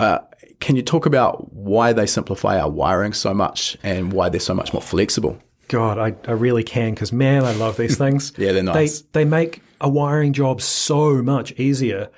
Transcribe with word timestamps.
Uh, 0.00 0.20
can 0.60 0.76
you 0.76 0.82
talk 0.82 1.04
about 1.04 1.52
why 1.52 1.92
they 1.92 2.06
simplify 2.06 2.58
our 2.58 2.70
wiring 2.70 3.12
so 3.12 3.34
much 3.34 3.76
and 3.82 4.12
why 4.12 4.30
they're 4.30 4.40
so 4.40 4.54
much 4.54 4.72
more 4.72 4.82
flexible? 4.82 5.38
God, 5.68 5.98
I, 5.98 6.14
I 6.28 6.32
really 6.32 6.64
can 6.64 6.94
because 6.94 7.12
man, 7.12 7.44
I 7.44 7.52
love 7.52 7.76
these 7.76 7.96
things. 7.98 8.32
yeah, 8.38 8.52
they're 8.52 8.62
nice. 8.62 9.02
They, 9.02 9.20
they 9.20 9.24
make 9.24 9.62
a 9.80 9.88
wiring 9.88 10.32
job 10.32 10.62
so 10.62 11.22
much 11.22 11.52
easier. 11.52 12.08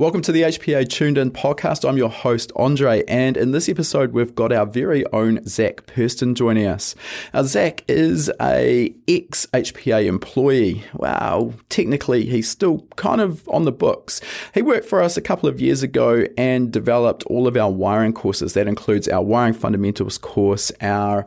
Welcome 0.00 0.22
to 0.22 0.32
the 0.32 0.44
HPA 0.44 0.88
Tuned 0.88 1.18
In 1.18 1.30
podcast. 1.30 1.86
I'm 1.86 1.98
your 1.98 2.08
host, 2.08 2.52
Andre, 2.56 3.04
and 3.06 3.36
in 3.36 3.52
this 3.52 3.68
episode, 3.68 4.14
we've 4.14 4.34
got 4.34 4.50
our 4.50 4.64
very 4.64 5.04
own 5.12 5.46
Zach 5.46 5.84
Purston 5.84 6.34
joining 6.34 6.66
us. 6.66 6.94
Now, 7.34 7.42
Zach 7.42 7.84
is 7.86 8.32
a 8.40 8.94
ex 9.06 9.44
HPA 9.52 10.06
employee. 10.06 10.84
Wow, 10.94 11.52
technically, 11.68 12.24
he's 12.24 12.48
still 12.48 12.86
kind 12.96 13.20
of 13.20 13.46
on 13.50 13.66
the 13.66 13.72
books. 13.72 14.22
He 14.54 14.62
worked 14.62 14.86
for 14.86 15.02
us 15.02 15.18
a 15.18 15.20
couple 15.20 15.50
of 15.50 15.60
years 15.60 15.82
ago 15.82 16.24
and 16.38 16.72
developed 16.72 17.24
all 17.24 17.46
of 17.46 17.54
our 17.58 17.70
wiring 17.70 18.14
courses. 18.14 18.54
That 18.54 18.66
includes 18.66 19.06
our 19.06 19.22
wiring 19.22 19.52
fundamentals 19.52 20.16
course, 20.16 20.72
our 20.80 21.26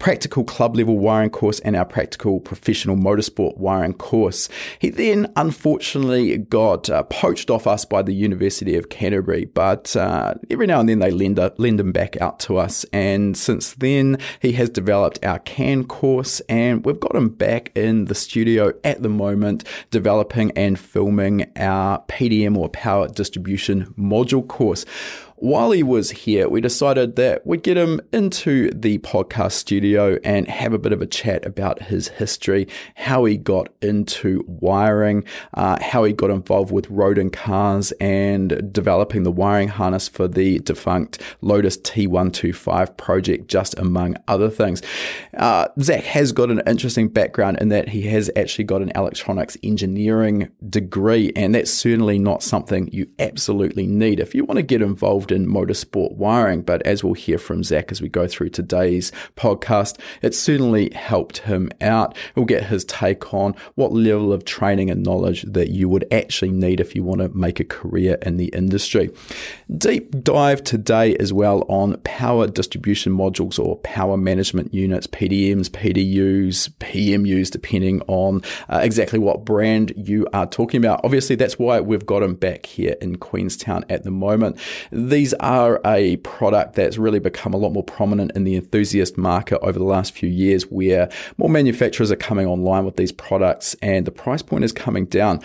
practical 0.00 0.42
club 0.42 0.74
level 0.74 0.98
wiring 0.98 1.30
course 1.30 1.60
and 1.60 1.76
our 1.76 1.84
practical 1.84 2.40
professional 2.40 2.96
motorsport 2.96 3.56
wiring 3.58 3.92
course. 3.92 4.48
He 4.78 4.88
then 4.88 5.30
unfortunately 5.36 6.38
got 6.38 6.90
uh, 6.90 7.04
poached 7.04 7.50
off 7.50 7.66
us 7.66 7.84
by 7.84 8.02
the 8.02 8.14
University 8.14 8.76
of 8.76 8.88
Canterbury, 8.88 9.44
but 9.44 9.94
uh, 9.94 10.34
every 10.50 10.66
now 10.66 10.80
and 10.80 10.88
then 10.88 10.98
they 10.98 11.10
lend, 11.10 11.38
a, 11.38 11.52
lend 11.58 11.78
him 11.78 11.92
back 11.92 12.20
out 12.20 12.40
to 12.40 12.56
us. 12.56 12.84
And 12.92 13.36
since 13.36 13.74
then, 13.74 14.18
he 14.40 14.52
has 14.52 14.70
developed 14.70 15.24
our 15.24 15.38
CAN 15.40 15.84
course, 15.84 16.40
and 16.48 16.84
we've 16.84 16.98
got 16.98 17.14
him 17.14 17.28
back 17.28 17.70
in 17.76 18.06
the 18.06 18.14
studio 18.14 18.72
at 18.82 19.02
the 19.02 19.10
moment, 19.10 19.64
developing 19.90 20.50
and 20.52 20.78
filming 20.78 21.52
our 21.56 22.02
PDM 22.06 22.56
or 22.56 22.70
power 22.70 23.06
distribution 23.06 23.92
module 23.98 24.46
course 24.48 24.86
while 25.40 25.70
he 25.70 25.82
was 25.82 26.10
here, 26.10 26.48
we 26.50 26.60
decided 26.60 27.16
that 27.16 27.46
we'd 27.46 27.62
get 27.62 27.78
him 27.78 27.98
into 28.12 28.70
the 28.72 28.98
podcast 28.98 29.52
studio 29.52 30.18
and 30.22 30.46
have 30.48 30.74
a 30.74 30.78
bit 30.78 30.92
of 30.92 31.00
a 31.00 31.06
chat 31.06 31.46
about 31.46 31.84
his 31.84 32.08
history, 32.08 32.68
how 32.94 33.24
he 33.24 33.38
got 33.38 33.72
into 33.80 34.44
wiring, 34.46 35.24
uh, 35.54 35.82
how 35.82 36.04
he 36.04 36.12
got 36.12 36.28
involved 36.28 36.70
with 36.70 36.88
Rodin 36.90 37.30
cars 37.30 37.90
and 37.92 38.70
developing 38.70 39.22
the 39.22 39.30
wiring 39.30 39.68
harness 39.68 40.08
for 40.08 40.28
the 40.28 40.58
defunct 40.58 41.22
Lotus 41.40 41.78
T125 41.78 42.98
project, 42.98 43.48
just 43.48 43.78
among 43.78 44.16
other 44.28 44.50
things. 44.50 44.82
Uh, 45.38 45.68
Zach 45.80 46.04
has 46.04 46.32
got 46.32 46.50
an 46.50 46.60
interesting 46.66 47.08
background 47.08 47.58
in 47.62 47.70
that 47.70 47.88
he 47.88 48.02
has 48.02 48.30
actually 48.36 48.64
got 48.64 48.82
an 48.82 48.92
electronics 48.94 49.56
engineering 49.62 50.50
degree, 50.68 51.32
and 51.34 51.54
that's 51.54 51.72
certainly 51.72 52.18
not 52.18 52.42
something 52.42 52.90
you 52.92 53.08
absolutely 53.18 53.86
need 53.86 54.20
if 54.20 54.34
you 54.34 54.44
want 54.44 54.58
to 54.58 54.62
get 54.62 54.82
involved 54.82 55.29
involved 55.30 55.32
in 55.32 55.50
motorsport 55.50 56.12
wiring, 56.16 56.62
but 56.62 56.82
as 56.82 57.02
we'll 57.02 57.14
hear 57.14 57.38
from 57.38 57.62
Zach 57.62 57.90
as 57.90 58.00
we 58.00 58.08
go 58.08 58.26
through 58.26 58.50
today's 58.50 59.12
podcast, 59.36 59.98
it 60.22 60.34
certainly 60.34 60.90
helped 60.90 61.38
him 61.38 61.70
out. 61.80 62.16
We'll 62.34 62.46
get 62.46 62.64
his 62.64 62.84
take 62.84 63.32
on 63.32 63.54
what 63.74 63.92
level 63.92 64.32
of 64.32 64.44
training 64.44 64.90
and 64.90 65.02
knowledge 65.02 65.42
that 65.42 65.70
you 65.70 65.88
would 65.88 66.06
actually 66.12 66.50
need 66.50 66.80
if 66.80 66.94
you 66.94 67.02
want 67.02 67.20
to 67.20 67.28
make 67.28 67.60
a 67.60 67.64
career 67.64 68.18
in 68.22 68.36
the 68.36 68.46
industry. 68.46 69.10
Deep 69.76 70.22
dive 70.22 70.62
today 70.64 71.16
as 71.16 71.32
well 71.32 71.64
on 71.68 71.96
power 71.98 72.46
distribution 72.46 73.16
modules 73.16 73.58
or 73.58 73.76
power 73.78 74.16
management 74.16 74.72
units, 74.74 75.06
PDMs, 75.06 75.68
PDUs, 75.68 76.70
PMUs, 76.78 77.50
depending 77.50 78.00
on 78.02 78.42
uh, 78.68 78.80
exactly 78.82 79.18
what 79.18 79.44
brand 79.44 79.92
you 79.96 80.26
are 80.32 80.46
talking 80.46 80.78
about. 80.78 81.00
Obviously, 81.04 81.36
that's 81.36 81.58
why 81.58 81.80
we've 81.80 82.06
got 82.06 82.22
him 82.22 82.34
back 82.34 82.66
here 82.66 82.96
in 83.00 83.16
Queenstown 83.16 83.84
at 83.88 84.04
the 84.04 84.10
moment. 84.10 84.58
The 84.90 85.19
these 85.20 85.34
are 85.34 85.82
a 85.84 86.16
product 86.16 86.76
that's 86.76 86.96
really 86.96 87.18
become 87.18 87.52
a 87.52 87.56
lot 87.58 87.74
more 87.74 87.84
prominent 87.84 88.32
in 88.34 88.44
the 88.44 88.56
enthusiast 88.56 89.18
market 89.18 89.60
over 89.60 89.78
the 89.78 89.84
last 89.84 90.14
few 90.14 90.30
years, 90.30 90.62
where 90.70 91.10
more 91.36 91.50
manufacturers 91.50 92.10
are 92.10 92.16
coming 92.16 92.46
online 92.46 92.86
with 92.86 92.96
these 92.96 93.12
products 93.12 93.76
and 93.82 94.06
the 94.06 94.10
price 94.10 94.40
point 94.40 94.64
is 94.64 94.72
coming 94.72 95.04
down. 95.04 95.42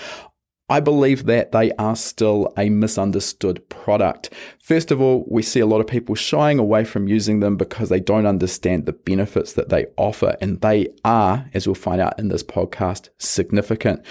I 0.69 0.79
believe 0.79 1.25
that 1.25 1.51
they 1.51 1.73
are 1.73 1.97
still 1.97 2.53
a 2.57 2.69
misunderstood 2.69 3.67
product. 3.67 4.29
First 4.65 4.89
of 4.89 4.99
all, 4.99 5.23
we 5.27 5.43
see 5.43 5.59
a 5.59 5.65
lot 5.67 5.79
of 5.79 5.85
people 5.85 6.15
shying 6.15 6.57
away 6.57 6.85
from 6.85 7.07
using 7.07 7.39
them 7.39 7.55
because 7.55 7.89
they 7.89 7.99
don't 7.99 8.25
understand 8.25 8.87
the 8.87 8.93
benefits 8.93 9.53
that 9.53 9.69
they 9.69 9.85
offer, 9.95 10.35
and 10.41 10.59
they 10.61 10.87
are, 11.03 11.51
as 11.53 11.67
we'll 11.67 11.75
find 11.75 12.01
out 12.01 12.17
in 12.17 12.29
this 12.29 12.41
podcast, 12.41 13.09
significant. 13.19 14.03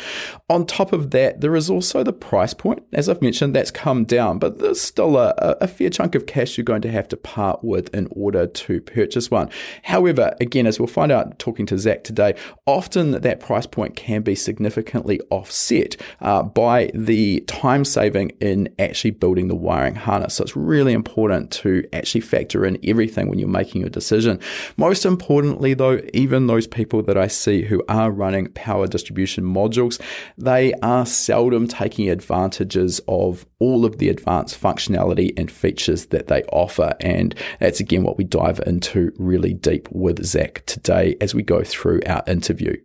On 0.48 0.64
top 0.64 0.92
of 0.92 1.10
that, 1.10 1.40
there 1.40 1.56
is 1.56 1.68
also 1.68 2.04
the 2.04 2.12
price 2.12 2.54
point. 2.54 2.84
As 2.92 3.08
I've 3.08 3.20
mentioned, 3.20 3.52
that's 3.52 3.72
come 3.72 4.04
down, 4.04 4.38
but 4.38 4.60
there's 4.60 4.80
still 4.80 5.16
a, 5.16 5.34
a 5.60 5.66
fair 5.66 5.90
chunk 5.90 6.14
of 6.14 6.26
cash 6.26 6.56
you're 6.56 6.64
going 6.64 6.82
to 6.82 6.92
have 6.92 7.08
to 7.08 7.16
part 7.16 7.64
with 7.64 7.92
in 7.92 8.06
order 8.12 8.46
to 8.46 8.80
purchase 8.80 9.32
one. 9.32 9.50
However, 9.82 10.36
again, 10.40 10.68
as 10.68 10.78
we'll 10.78 10.86
find 10.86 11.10
out 11.10 11.36
talking 11.40 11.66
to 11.66 11.78
Zach 11.78 12.04
today, 12.04 12.36
often 12.64 13.10
that 13.10 13.40
price 13.40 13.66
point 13.66 13.96
can 13.96 14.22
be 14.22 14.36
significantly 14.36 15.20
offset. 15.30 15.96
Uh, 16.20 16.44
by 16.44 16.92
the 16.94 17.40
time 17.48 17.84
saving 17.84 18.30
in 18.40 18.72
actually 18.78 19.10
building 19.10 19.48
the 19.48 19.56
wiring 19.56 19.96
harness. 19.96 20.34
So 20.34 20.43
it's 20.44 20.56
really 20.56 20.92
important 20.92 21.50
to 21.50 21.84
actually 21.92 22.20
factor 22.20 22.64
in 22.64 22.78
everything 22.84 23.28
when 23.28 23.38
you're 23.38 23.48
making 23.48 23.80
your 23.80 23.90
decision. 23.90 24.38
Most 24.76 25.04
importantly, 25.04 25.74
though, 25.74 26.00
even 26.12 26.46
those 26.46 26.66
people 26.66 27.02
that 27.02 27.16
I 27.16 27.26
see 27.26 27.62
who 27.62 27.82
are 27.88 28.10
running 28.10 28.52
power 28.52 28.86
distribution 28.86 29.44
modules, 29.44 30.00
they 30.38 30.72
are 30.74 31.06
seldom 31.06 31.66
taking 31.66 32.08
advantages 32.08 33.00
of 33.08 33.46
all 33.58 33.84
of 33.84 33.98
the 33.98 34.08
advanced 34.08 34.60
functionality 34.60 35.32
and 35.38 35.50
features 35.50 36.06
that 36.06 36.28
they 36.28 36.42
offer. 36.44 36.94
And 37.00 37.34
that's 37.58 37.80
again 37.80 38.02
what 38.02 38.18
we 38.18 38.24
dive 38.24 38.60
into 38.66 39.12
really 39.18 39.54
deep 39.54 39.88
with 39.90 40.24
Zach 40.24 40.64
today 40.66 41.16
as 41.20 41.34
we 41.34 41.42
go 41.42 41.64
through 41.64 42.00
our 42.06 42.22
interview. 42.26 42.76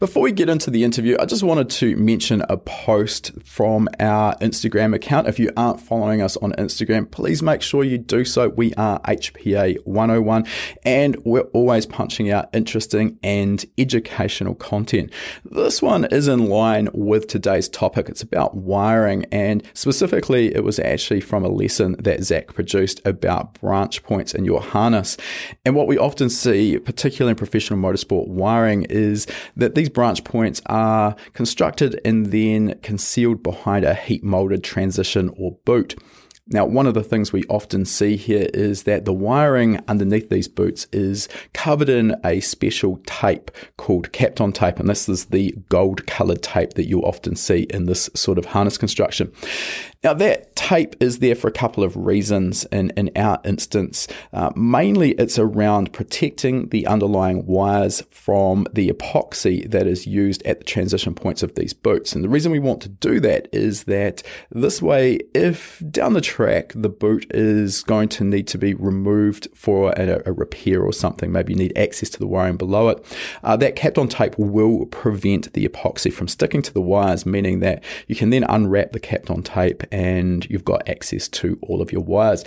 Before 0.00 0.22
we 0.22 0.32
get 0.32 0.48
into 0.48 0.70
the 0.70 0.82
interview, 0.82 1.16
I 1.20 1.26
just 1.26 1.42
wanted 1.42 1.70
to 1.70 1.96
mention 1.96 2.42
a 2.48 2.56
post 2.56 3.30
from 3.44 3.88
our 4.00 4.34
Instagram 4.36 4.94
account. 4.94 5.28
If 5.28 5.38
you 5.38 5.50
aren't 5.56 5.80
following 5.80 6.20
us 6.20 6.36
on 6.38 6.52
Instagram, 6.52 7.10
please 7.10 7.42
make 7.42 7.62
sure 7.62 7.84
you 7.84 7.98
do 7.98 8.24
so. 8.24 8.48
We 8.48 8.74
are 8.74 9.00
HPA 9.00 9.78
101 9.84 10.46
and 10.84 11.16
we're 11.24 11.42
always 11.52 11.86
punching 11.86 12.30
out 12.30 12.48
interesting 12.52 13.18
and 13.22 13.64
educational 13.78 14.56
content. 14.56 15.12
This 15.44 15.80
one 15.80 16.06
is 16.06 16.26
in 16.26 16.46
line 16.48 16.88
with 16.92 17.28
today's 17.28 17.68
topic. 17.68 18.08
It's 18.08 18.22
about 18.22 18.56
wiring 18.56 19.24
and 19.30 19.62
specifically 19.74 20.54
it 20.54 20.64
was 20.64 20.80
actually 20.80 21.20
from 21.20 21.44
a 21.44 21.48
lesson 21.48 21.94
that 22.00 22.24
Zach 22.24 22.48
produced 22.48 23.00
about 23.04 23.54
branch 23.60 24.02
points 24.02 24.34
in 24.34 24.44
your 24.44 24.60
harness. 24.60 25.16
And 25.64 25.76
what 25.76 25.86
we 25.86 25.96
often 25.96 26.28
see, 26.28 26.78
particularly 26.78 27.30
in 27.30 27.36
professional 27.36 27.78
motorsport 27.78 28.26
wiring, 28.26 28.84
is 28.90 29.26
that 29.56 29.74
these 29.74 29.88
branch 29.88 30.24
points 30.24 30.60
are 30.66 31.16
constructed 31.32 32.00
and 32.04 32.26
then 32.26 32.78
concealed 32.82 33.42
behind 33.42 33.84
a 33.84 33.94
heat 33.94 34.24
molded 34.24 34.64
transition 34.64 35.30
or 35.36 35.58
boot. 35.64 35.94
Now, 36.48 36.66
one 36.66 36.88
of 36.88 36.94
the 36.94 37.04
things 37.04 37.32
we 37.32 37.44
often 37.44 37.84
see 37.84 38.16
here 38.16 38.48
is 38.52 38.82
that 38.82 39.04
the 39.04 39.12
wiring 39.12 39.78
underneath 39.86 40.28
these 40.28 40.48
boots 40.48 40.86
is 40.92 41.28
covered 41.54 41.88
in 41.88 42.16
a 42.24 42.40
special 42.40 43.00
tape 43.06 43.52
called 43.76 44.12
Kapton 44.12 44.52
tape, 44.52 44.80
and 44.80 44.88
this 44.88 45.08
is 45.08 45.26
the 45.26 45.54
gold 45.68 46.06
colored 46.08 46.42
tape 46.42 46.74
that 46.74 46.88
you'll 46.88 47.06
often 47.06 47.36
see 47.36 47.62
in 47.70 47.86
this 47.86 48.10
sort 48.14 48.38
of 48.38 48.46
harness 48.46 48.76
construction. 48.76 49.32
Now, 50.02 50.14
that 50.14 50.51
tape 50.62 50.94
is 51.00 51.18
there 51.18 51.34
for 51.34 51.48
a 51.48 51.52
couple 51.52 51.82
of 51.82 51.96
reasons 51.96 52.64
in, 52.66 52.90
in 52.90 53.10
our 53.16 53.40
instance. 53.44 54.06
Uh, 54.32 54.50
mainly, 54.54 55.10
it's 55.12 55.36
around 55.36 55.92
protecting 55.92 56.68
the 56.68 56.86
underlying 56.86 57.44
wires 57.46 58.02
from 58.10 58.64
the 58.72 58.88
epoxy 58.88 59.68
that 59.68 59.88
is 59.88 60.06
used 60.06 60.40
at 60.44 60.60
the 60.60 60.64
transition 60.64 61.14
points 61.14 61.42
of 61.42 61.56
these 61.56 61.74
boots. 61.74 62.14
And 62.14 62.22
the 62.22 62.28
reason 62.28 62.52
we 62.52 62.60
want 62.60 62.80
to 62.82 62.88
do 62.88 63.18
that 63.20 63.48
is 63.52 63.84
that 63.84 64.22
this 64.52 64.80
way, 64.80 65.18
if 65.34 65.82
down 65.90 66.12
the 66.12 66.20
track 66.20 66.72
the 66.76 66.88
boot 66.88 67.26
is 67.34 67.82
going 67.82 68.08
to 68.10 68.22
need 68.22 68.46
to 68.46 68.58
be 68.58 68.74
removed 68.74 69.48
for 69.54 69.90
a, 69.96 70.22
a 70.26 70.32
repair 70.32 70.80
or 70.82 70.92
something, 70.92 71.32
maybe 71.32 71.54
you 71.54 71.58
need 71.58 71.76
access 71.76 72.08
to 72.10 72.20
the 72.20 72.26
wiring 72.28 72.56
below 72.56 72.88
it, 72.88 73.04
uh, 73.42 73.56
that 73.56 73.74
Kapton 73.74 74.08
tape 74.08 74.38
will 74.38 74.86
prevent 74.86 75.52
the 75.54 75.66
epoxy 75.66 76.12
from 76.12 76.28
sticking 76.28 76.62
to 76.62 76.72
the 76.72 76.80
wires, 76.80 77.26
meaning 77.26 77.58
that 77.60 77.82
you 78.06 78.14
can 78.14 78.30
then 78.30 78.44
unwrap 78.44 78.92
the 78.92 79.00
Kapton 79.00 79.44
tape 79.44 79.82
and 79.90 80.51
you've 80.52 80.64
got 80.64 80.88
access 80.88 81.28
to 81.28 81.58
all 81.62 81.80
of 81.80 81.92
your 81.92 82.02
wires. 82.02 82.44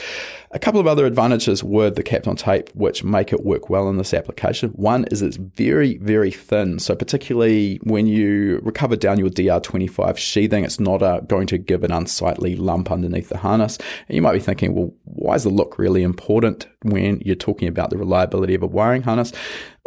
A 0.52 0.60
couple 0.60 0.80
of 0.80 0.88
other 0.88 1.06
advantages 1.06 1.64
with 1.64 1.96
the 1.96 2.04
Kapton 2.04 2.38
tape 2.38 2.70
which 2.76 3.04
make 3.04 3.34
it 3.34 3.44
work 3.44 3.70
well 3.70 3.90
in 3.90 3.98
this 3.98 4.14
application. 4.14 4.70
One 4.72 5.06
is 5.06 5.22
it's 5.22 5.38
very, 5.38 5.98
very 5.98 6.32
thin. 6.32 6.80
So 6.80 6.96
particularly 6.96 7.80
when 7.84 8.08
you 8.08 8.60
recover 8.64 8.96
down 8.96 9.20
your 9.20 9.30
DR25 9.30 10.18
sheathing, 10.18 10.64
it's 10.64 10.80
not 10.80 11.02
uh, 11.02 11.22
going 11.22 11.48
to 11.48 11.58
give 11.58 11.84
an 11.84 11.92
unsightly 11.92 12.56
lump 12.56 12.92
underneath 12.92 13.30
the 13.30 13.38
harness. 13.38 13.78
And 14.08 14.16
you 14.16 14.22
might 14.22 14.34
be 14.34 14.40
thinking, 14.40 14.74
well, 14.74 14.94
why 15.04 15.36
is 15.36 15.44
the 15.44 15.50
look 15.50 15.78
really 15.78 16.04
important 16.04 16.68
when 16.84 17.22
you're 17.26 17.36
talking 17.36 17.68
about 17.68 17.90
the 17.90 17.98
reliability 17.98 18.56
of 18.56 18.64
a 18.64 18.68
wiring 18.68 19.02
harness? 19.02 19.34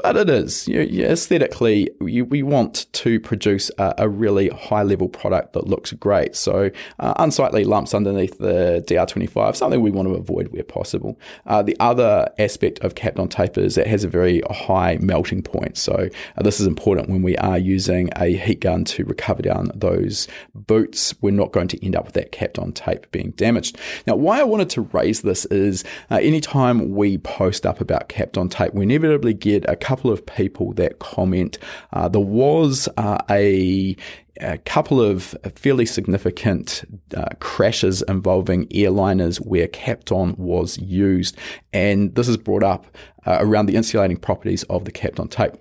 But 0.00 0.17
it 0.17 0.31
is. 0.31 0.69
You, 0.69 0.81
aesthetically, 1.05 1.91
you, 2.00 2.25
we 2.25 2.45
want 2.45 2.87
to 2.93 3.19
produce 3.19 3.69
a, 3.79 3.95
a, 3.99 4.09
really 4.09 4.49
high 4.49 4.85
level 4.85 5.09
product 5.09 5.55
that 5.55 5.67
looks 5.67 5.93
great. 5.93 6.37
So, 6.37 6.71
uh, 7.00 7.15
unsightly 7.17 7.65
lumps 7.65 7.95
underneath 7.95 8.39
the 8.39 8.85
DR25, 8.87 9.56
something 9.56 9.81
we 9.81 9.91
want 9.91 10.06
to 10.06 10.15
avoid 10.15 10.49
where 10.49 10.62
possible. 10.62 11.19
Uh, 11.47 11.62
the 11.62 11.77
other 11.81 12.31
aspect 12.39 12.79
of 12.81 12.95
Kapton 12.95 13.29
tape 13.29 13.59
is 13.59 13.77
it 13.77 13.89
has 13.89 14.05
a 14.05 14.09
very 14.09 14.41
high 14.49 14.99
melting 15.00 15.43
point. 15.43 15.77
So, 15.77 16.09
uh, 16.37 16.43
this 16.45 16.61
is 16.61 16.69
important 16.69 17.09
when 17.09 17.23
we 17.23 17.37
are 17.39 17.59
using 17.59 18.11
a 18.15 18.37
heat 18.37 18.61
gun 18.61 18.85
to 18.85 19.05
recover 19.05 19.43
down 19.43 19.73
those 19.75 20.29
boots. 20.55 21.12
We're 21.21 21.33
not 21.33 21.50
going 21.50 21.69
to 21.69 21.85
end 21.85 21.97
up 21.97 22.05
with 22.05 22.15
that 22.15 22.31
Kapton 22.31 22.73
tape 22.73 23.11
being 23.11 23.33
damaged. 23.33 23.77
Now, 24.06 24.15
why 24.15 24.39
I 24.39 24.45
wanted 24.45 24.71
to 24.71 24.83
raise 24.83 25.23
this 25.23 25.45
is 25.47 25.83
uh, 26.09 26.21
anytime 26.23 26.95
we 26.95 27.19
post 27.19 27.67
up 27.67 27.81
about 27.81 28.09
Kapton 28.09 28.49
tape, 28.49 28.75
we 28.75 28.85
inevitably 28.85 29.35
get 29.35 29.69
a 29.69 29.88
couple 29.88 30.11
of 30.11 30.26
people 30.26 30.75
that 30.75 30.99
comment. 30.99 31.56
Uh, 31.94 32.08
there 32.08 32.20
was 32.20 32.90
uh, 32.99 33.19
a 33.31 33.96
a 34.40 34.58
couple 34.58 35.00
of 35.00 35.35
fairly 35.56 35.87
significant 35.87 36.85
uh, 37.17 37.25
crashes 37.40 38.02
involving 38.02 38.67
airliners 38.69 39.38
where 39.38 39.67
Kapton 39.67 40.37
was 40.38 40.79
used, 40.79 41.37
and 41.73 42.14
this 42.14 42.29
is 42.29 42.37
brought 42.37 42.62
up 42.62 42.87
uh, 43.26 43.38
around 43.40 43.67
the 43.67 43.76
insulating 43.76 44.19
properties 44.19 44.62
of 44.64 44.85
the 44.85 44.93
Kapton 44.93 45.31
tape. 45.31 45.55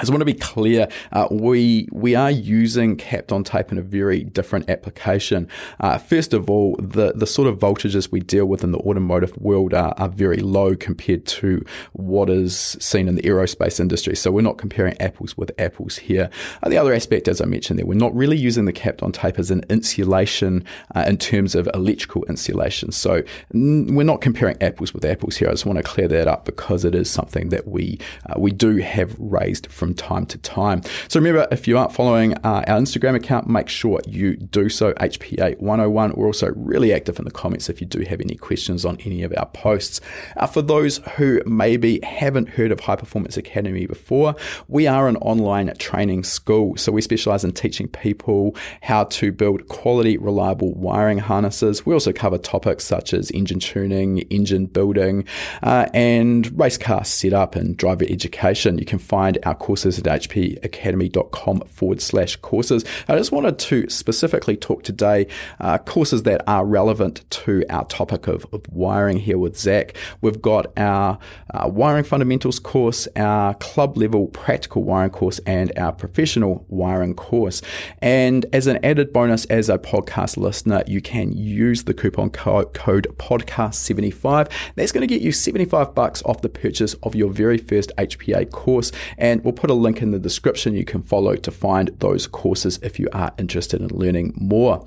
I 0.00 0.02
just 0.02 0.12
want 0.12 0.22
to 0.22 0.24
be 0.24 0.32
clear. 0.32 0.88
Uh, 1.12 1.28
we 1.30 1.86
we 1.92 2.14
are 2.14 2.30
using 2.30 2.96
Kapton 2.96 3.44
tape 3.44 3.70
in 3.70 3.76
a 3.76 3.82
very 3.82 4.24
different 4.24 4.70
application. 4.70 5.46
Uh, 5.78 5.98
first 5.98 6.32
of 6.32 6.48
all, 6.48 6.74
the 6.76 7.12
the 7.14 7.26
sort 7.26 7.46
of 7.46 7.58
voltages 7.58 8.10
we 8.10 8.20
deal 8.20 8.46
with 8.46 8.64
in 8.64 8.72
the 8.72 8.78
automotive 8.78 9.36
world 9.36 9.74
are, 9.74 9.92
are 9.98 10.08
very 10.08 10.38
low 10.38 10.74
compared 10.74 11.26
to 11.26 11.62
what 11.92 12.30
is 12.30 12.78
seen 12.80 13.08
in 13.08 13.14
the 13.14 13.20
aerospace 13.24 13.78
industry. 13.78 14.16
So 14.16 14.30
we're 14.30 14.40
not 14.40 14.56
comparing 14.56 14.98
apples 15.02 15.36
with 15.36 15.52
apples 15.58 15.98
here. 15.98 16.30
Uh, 16.62 16.70
the 16.70 16.78
other 16.78 16.94
aspect, 16.94 17.28
as 17.28 17.42
I 17.42 17.44
mentioned 17.44 17.78
there, 17.78 17.84
we're 17.84 17.92
not 17.92 18.14
really 18.16 18.38
using 18.38 18.64
the 18.64 18.72
Kapton 18.72 19.12
tape 19.12 19.38
as 19.38 19.50
an 19.50 19.64
insulation 19.68 20.64
uh, 20.94 21.04
in 21.06 21.18
terms 21.18 21.54
of 21.54 21.68
electrical 21.74 22.24
insulation. 22.24 22.90
So 22.90 23.22
n- 23.52 23.94
we're 23.94 24.04
not 24.04 24.22
comparing 24.22 24.56
apples 24.62 24.94
with 24.94 25.04
apples 25.04 25.36
here. 25.36 25.48
I 25.48 25.50
just 25.50 25.66
want 25.66 25.76
to 25.76 25.82
clear 25.82 26.08
that 26.08 26.26
up 26.26 26.46
because 26.46 26.86
it 26.86 26.94
is 26.94 27.10
something 27.10 27.50
that 27.50 27.68
we 27.68 27.98
uh, 28.24 28.40
we 28.40 28.50
do 28.50 28.78
have 28.78 29.14
raised 29.18 29.66
from 29.66 29.89
from 29.90 29.96
time 29.96 30.26
to 30.26 30.38
time. 30.38 30.82
So 31.08 31.18
remember, 31.18 31.48
if 31.50 31.66
you 31.66 31.76
aren't 31.76 31.92
following 31.92 32.34
uh, 32.44 32.64
our 32.66 32.78
Instagram 32.78 33.16
account, 33.16 33.48
make 33.48 33.68
sure 33.68 34.00
you 34.06 34.36
do 34.36 34.68
so, 34.68 34.92
HPA101. 34.94 36.16
We're 36.16 36.26
also 36.26 36.52
really 36.54 36.92
active 36.92 37.18
in 37.18 37.24
the 37.24 37.30
comments 37.30 37.68
if 37.68 37.80
you 37.80 37.86
do 37.86 38.02
have 38.02 38.20
any 38.20 38.36
questions 38.36 38.84
on 38.84 38.98
any 39.04 39.22
of 39.22 39.34
our 39.36 39.46
posts. 39.46 40.00
Uh, 40.36 40.46
for 40.46 40.62
those 40.62 40.98
who 41.16 41.40
maybe 41.44 42.00
haven't 42.02 42.50
heard 42.50 42.70
of 42.70 42.80
High 42.80 42.96
Performance 42.96 43.36
Academy 43.36 43.86
before, 43.86 44.36
we 44.68 44.86
are 44.86 45.08
an 45.08 45.16
online 45.16 45.74
training 45.78 46.24
school. 46.24 46.76
So 46.76 46.92
we 46.92 47.02
specialize 47.02 47.44
in 47.44 47.52
teaching 47.52 47.88
people 47.88 48.54
how 48.82 49.04
to 49.04 49.32
build 49.32 49.68
quality, 49.68 50.16
reliable 50.18 50.72
wiring 50.74 51.18
harnesses. 51.18 51.84
We 51.84 51.94
also 51.94 52.12
cover 52.12 52.38
topics 52.38 52.84
such 52.84 53.12
as 53.12 53.30
engine 53.32 53.58
tuning, 53.58 54.18
engine 54.30 54.66
building, 54.66 55.24
uh, 55.62 55.86
and 55.94 56.56
race 56.58 56.78
car 56.78 57.04
setup 57.04 57.56
and 57.56 57.76
driver 57.76 58.04
education. 58.08 58.78
You 58.78 58.86
can 58.86 58.98
find 59.00 59.38
our 59.44 59.54
course 59.54 59.79
courses 59.80 59.98
at 59.98 60.04
hpacademy.com 60.04 61.60
forward 61.60 62.02
slash 62.02 62.36
courses. 62.36 62.84
I 63.08 63.16
just 63.16 63.32
wanted 63.32 63.58
to 63.58 63.88
specifically 63.88 64.56
talk 64.56 64.82
today 64.82 65.26
uh, 65.58 65.78
courses 65.78 66.24
that 66.24 66.42
are 66.46 66.66
relevant 66.66 67.24
to 67.30 67.64
our 67.70 67.86
topic 67.86 68.26
of, 68.26 68.46
of 68.52 68.68
wiring 68.70 69.18
here 69.18 69.38
with 69.38 69.56
Zach. 69.56 69.96
We've 70.20 70.42
got 70.42 70.66
our 70.78 71.18
uh, 71.54 71.68
wiring 71.68 72.04
fundamentals 72.04 72.58
course, 72.58 73.08
our 73.16 73.54
club 73.54 73.96
level 73.96 74.26
practical 74.26 74.82
wiring 74.82 75.12
course, 75.12 75.38
and 75.46 75.72
our 75.78 75.92
professional 75.92 76.66
wiring 76.68 77.14
course. 77.14 77.62
And 78.02 78.44
as 78.52 78.66
an 78.66 78.84
added 78.84 79.14
bonus, 79.14 79.46
as 79.46 79.70
a 79.70 79.78
podcast 79.78 80.36
listener, 80.36 80.82
you 80.86 81.00
can 81.00 81.32
use 81.32 81.84
the 81.84 81.94
coupon 81.94 82.28
code, 82.28 82.74
code 82.74 83.06
podcast75. 83.16 84.50
That's 84.74 84.92
going 84.92 85.06
to 85.08 85.12
get 85.12 85.22
you 85.22 85.32
75 85.32 85.94
bucks 85.94 86.22
off 86.24 86.42
the 86.42 86.50
purchase 86.50 86.94
of 87.02 87.14
your 87.14 87.30
very 87.30 87.56
first 87.56 87.92
HPA 87.96 88.50
course. 88.50 88.92
And 89.16 89.42
we'll 89.42 89.54
put 89.60 89.68
a 89.70 89.74
link 89.74 90.00
in 90.00 90.10
the 90.10 90.18
description 90.18 90.74
you 90.74 90.86
can 90.86 91.02
follow 91.02 91.36
to 91.36 91.50
find 91.50 91.88
those 91.98 92.26
courses 92.26 92.78
if 92.82 92.98
you 92.98 93.08
are 93.12 93.30
interested 93.38 93.82
in 93.82 93.88
learning 93.88 94.32
more. 94.34 94.86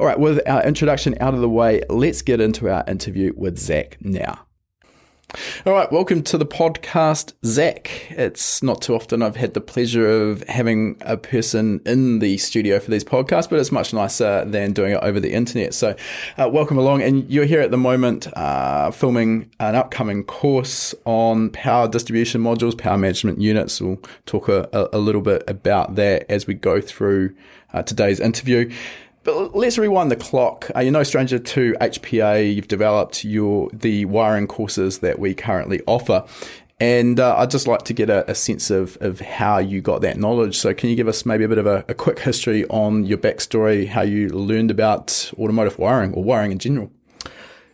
All 0.00 0.06
right, 0.06 0.18
with 0.18 0.40
our 0.48 0.64
introduction 0.64 1.14
out 1.20 1.34
of 1.34 1.40
the 1.40 1.48
way, 1.48 1.82
let's 1.88 2.20
get 2.22 2.40
into 2.40 2.68
our 2.68 2.84
interview 2.88 3.32
with 3.36 3.58
Zach 3.58 3.96
now. 4.00 4.47
All 5.66 5.74
right, 5.74 5.92
welcome 5.92 6.22
to 6.22 6.38
the 6.38 6.46
podcast, 6.46 7.34
Zach. 7.44 8.06
It's 8.08 8.62
not 8.62 8.80
too 8.80 8.94
often 8.94 9.20
I've 9.20 9.36
had 9.36 9.52
the 9.52 9.60
pleasure 9.60 10.08
of 10.08 10.42
having 10.44 10.96
a 11.02 11.18
person 11.18 11.82
in 11.84 12.20
the 12.20 12.38
studio 12.38 12.80
for 12.80 12.90
these 12.90 13.04
podcasts, 13.04 13.50
but 13.50 13.58
it's 13.58 13.70
much 13.70 13.92
nicer 13.92 14.46
than 14.46 14.72
doing 14.72 14.92
it 14.92 15.02
over 15.02 15.20
the 15.20 15.34
internet. 15.34 15.74
So, 15.74 15.94
uh, 16.38 16.48
welcome 16.50 16.78
along. 16.78 17.02
And 17.02 17.30
you're 17.30 17.44
here 17.44 17.60
at 17.60 17.70
the 17.70 17.76
moment 17.76 18.26
uh, 18.38 18.90
filming 18.90 19.50
an 19.60 19.74
upcoming 19.74 20.24
course 20.24 20.94
on 21.04 21.50
power 21.50 21.88
distribution 21.88 22.40
modules, 22.40 22.76
power 22.76 22.96
management 22.96 23.38
units. 23.38 23.82
We'll 23.82 24.00
talk 24.24 24.48
a, 24.48 24.88
a 24.94 24.98
little 24.98 25.20
bit 25.20 25.44
about 25.46 25.96
that 25.96 26.24
as 26.30 26.46
we 26.46 26.54
go 26.54 26.80
through 26.80 27.34
uh, 27.74 27.82
today's 27.82 28.18
interview. 28.18 28.72
But 29.28 29.54
let's 29.54 29.76
rewind 29.76 30.10
the 30.10 30.16
clock. 30.16 30.70
Uh, 30.74 30.80
you're 30.80 30.90
no 30.90 31.02
stranger 31.02 31.38
to 31.38 31.74
HPA. 31.82 32.54
You've 32.54 32.66
developed 32.66 33.26
your 33.26 33.68
the 33.74 34.06
wiring 34.06 34.46
courses 34.46 35.00
that 35.00 35.18
we 35.18 35.34
currently 35.34 35.82
offer. 35.86 36.24
And 36.80 37.20
uh, 37.20 37.36
I'd 37.36 37.50
just 37.50 37.66
like 37.66 37.82
to 37.82 37.92
get 37.92 38.08
a, 38.08 38.30
a, 38.30 38.34
sense 38.34 38.70
of, 38.70 38.96
of 39.02 39.20
how 39.20 39.58
you 39.58 39.82
got 39.82 40.00
that 40.00 40.16
knowledge. 40.16 40.56
So, 40.56 40.72
can 40.72 40.88
you 40.88 40.96
give 40.96 41.08
us 41.08 41.26
maybe 41.26 41.44
a 41.44 41.48
bit 41.48 41.58
of 41.58 41.66
a, 41.66 41.84
a 41.88 41.94
quick 41.94 42.20
history 42.20 42.64
on 42.68 43.04
your 43.04 43.18
backstory, 43.18 43.86
how 43.86 44.00
you 44.00 44.30
learned 44.30 44.70
about 44.70 45.30
automotive 45.38 45.78
wiring 45.78 46.14
or 46.14 46.24
wiring 46.24 46.52
in 46.52 46.58
general? 46.58 46.90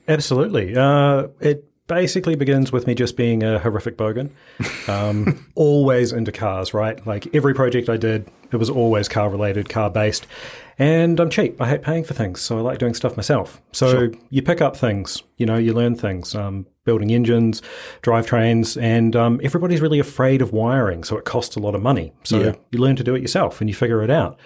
Absolutely. 0.08 0.76
Uh, 0.76 1.28
it 1.38 1.70
basically 1.86 2.34
begins 2.34 2.72
with 2.72 2.88
me 2.88 2.96
just 2.96 3.16
being 3.16 3.44
a 3.44 3.60
horrific 3.60 3.96
bogan. 3.96 4.30
Um, 4.86 5.46
always 5.54 6.12
into 6.12 6.30
cars, 6.30 6.74
right? 6.74 7.06
Like 7.06 7.34
every 7.34 7.54
project 7.54 7.88
I 7.88 7.96
did, 7.96 8.30
it 8.52 8.56
was 8.56 8.68
always 8.68 9.08
car 9.08 9.30
related, 9.30 9.70
car 9.70 9.88
based. 9.88 10.26
And 10.78 11.20
I'm 11.20 11.30
cheap. 11.30 11.60
I 11.60 11.68
hate 11.68 11.82
paying 11.82 12.04
for 12.04 12.14
things, 12.14 12.40
so 12.40 12.58
I 12.58 12.60
like 12.60 12.78
doing 12.78 12.94
stuff 12.94 13.16
myself. 13.16 13.62
So 13.72 13.90
sure. 13.90 14.12
you 14.30 14.42
pick 14.42 14.60
up 14.60 14.76
things, 14.76 15.22
you 15.36 15.46
know, 15.46 15.56
you 15.56 15.72
learn 15.72 15.94
things, 15.94 16.34
um, 16.34 16.66
building 16.84 17.12
engines, 17.12 17.62
drivetrains, 18.02 18.80
and 18.80 19.14
um, 19.14 19.40
everybody's 19.44 19.80
really 19.80 20.00
afraid 20.00 20.42
of 20.42 20.52
wiring, 20.52 21.04
so 21.04 21.16
it 21.16 21.24
costs 21.24 21.54
a 21.54 21.60
lot 21.60 21.74
of 21.74 21.82
money. 21.82 22.12
So 22.24 22.40
yeah. 22.40 22.54
you 22.72 22.80
learn 22.80 22.96
to 22.96 23.04
do 23.04 23.14
it 23.14 23.22
yourself 23.22 23.60
and 23.60 23.70
you 23.70 23.74
figure 23.74 24.02
it 24.02 24.10
out. 24.10 24.38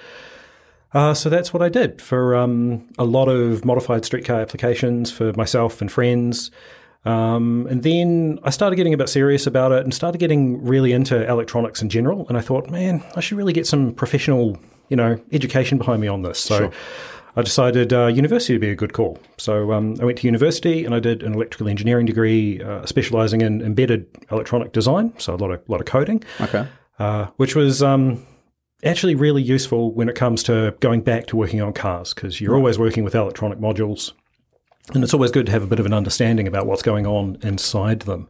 Uh, 0.93 1.15
so 1.15 1.29
that's 1.29 1.53
what 1.53 1.63
I 1.63 1.69
did 1.69 2.01
for 2.01 2.35
um, 2.35 2.89
a 2.99 3.05
lot 3.05 3.29
of 3.29 3.65
modified 3.65 4.05
streetcar 4.05 4.41
applications 4.41 5.11
for 5.11 5.33
myself 5.35 5.81
and 5.81 5.91
friends. 5.93 6.51
Um, 7.05 7.67
and 7.71 7.83
then 7.83 8.39
I 8.43 8.51
started 8.51 8.77
getting 8.77 8.95
a 8.95 8.97
bit 8.97 9.09
serious 9.09 9.47
about 9.47 9.73
it 9.73 9.85
and 9.85 9.95
started 9.95 10.19
getting 10.19 10.63
really 10.63 10.93
into 10.93 11.27
electronics 11.29 11.83
in 11.83 11.89
general. 11.89 12.27
And 12.29 12.37
I 12.37 12.41
thought, 12.41 12.71
man, 12.71 13.03
I 13.17 13.21
should 13.21 13.39
really 13.39 13.53
get 13.53 13.67
some 13.67 13.93
professional 13.93 14.59
you 14.89 14.97
know, 14.97 15.21
education 15.33 15.79
behind 15.79 16.01
me 16.01 16.09
on 16.09 16.23
this. 16.23 16.39
So 16.39 16.59
sure. 16.59 16.73
I 17.37 17.43
decided 17.43 17.93
uh, 17.93 18.07
university 18.07 18.55
would 18.55 18.61
be 18.61 18.71
a 18.71 18.75
good 18.75 18.93
call. 18.93 19.19
So 19.37 19.73
um, 19.73 19.97
I 20.01 20.05
went 20.05 20.19
to 20.19 20.27
university 20.27 20.85
and 20.85 20.95
I 20.95 21.01
did 21.01 21.23
an 21.23 21.35
electrical 21.35 21.69
engineering 21.69 22.07
degree, 22.07 22.63
uh, 22.63 22.85
specializing 22.87 23.43
in 23.43 23.63
embedded 23.63 24.07
electronic 24.31 24.73
design. 24.73 25.13
So 25.19 25.35
a 25.35 25.37
lot 25.37 25.51
of 25.51 25.69
lot 25.69 25.81
of 25.81 25.87
coding. 25.87 26.25
Okay. 26.41 26.67
Uh, 26.99 27.27
which 27.37 27.55
was 27.55 27.81
um, 27.81 28.27
actually 28.83 29.15
really 29.15 29.43
useful 29.43 29.93
when 29.93 30.09
it 30.09 30.17
comes 30.17 30.43
to 30.45 30.75
going 30.81 31.01
back 31.01 31.27
to 31.29 31.37
working 31.37 31.61
on 31.61 31.73
cars 31.73 32.13
because 32.13 32.41
you're 32.41 32.53
right. 32.53 32.59
always 32.59 32.79
working 32.79 33.05
with 33.05 33.15
electronic 33.15 33.59
modules, 33.59 34.13
and 34.95 35.05
it's 35.05 35.15
always 35.15 35.31
good 35.31 35.47
to 35.47 35.53
have 35.53 35.63
a 35.63 35.67
bit 35.67 35.79
of 35.79 35.87
an 35.87 35.93
understanding 35.93 36.49
about 36.49 36.67
what's 36.67 36.83
going 36.83 37.07
on 37.07 37.39
inside 37.43 38.01
them. 38.01 38.29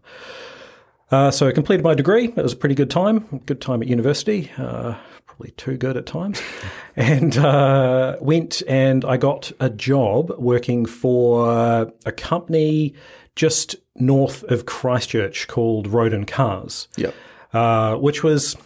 Uh, 1.11 1.31
so 1.31 1.49
I 1.49 1.53
completed 1.53 1.83
my 1.83 1.95
degree. 1.95 2.27
It 2.27 2.37
was 2.37 2.53
a 2.53 2.57
pretty 2.57 2.75
good 2.75 2.91
time. 2.91 3.41
Good 3.47 3.62
time 3.62 3.81
at 3.81 3.88
university. 3.88 4.50
Uh, 4.59 4.97
probably 5.38 5.52
too 5.52 5.76
good 5.76 5.97
at 5.97 6.07
times, 6.07 6.42
and 6.97 7.37
uh, 7.38 8.16
went 8.21 8.62
and 8.66 9.04
I 9.04 9.16
got 9.16 9.52
a 9.61 9.71
job 9.71 10.33
working 10.38 10.85
for 10.85 11.92
a 12.04 12.12
company 12.12 12.95
just 13.37 13.76
north 13.95 14.42
of 14.45 14.66
Christchurch 14.66 15.47
called 15.47 15.87
Rodin 15.87 16.25
Cars. 16.25 16.88
Yep. 16.97 17.14
Uh, 17.52 17.97
which 17.97 18.23
was 18.23 18.57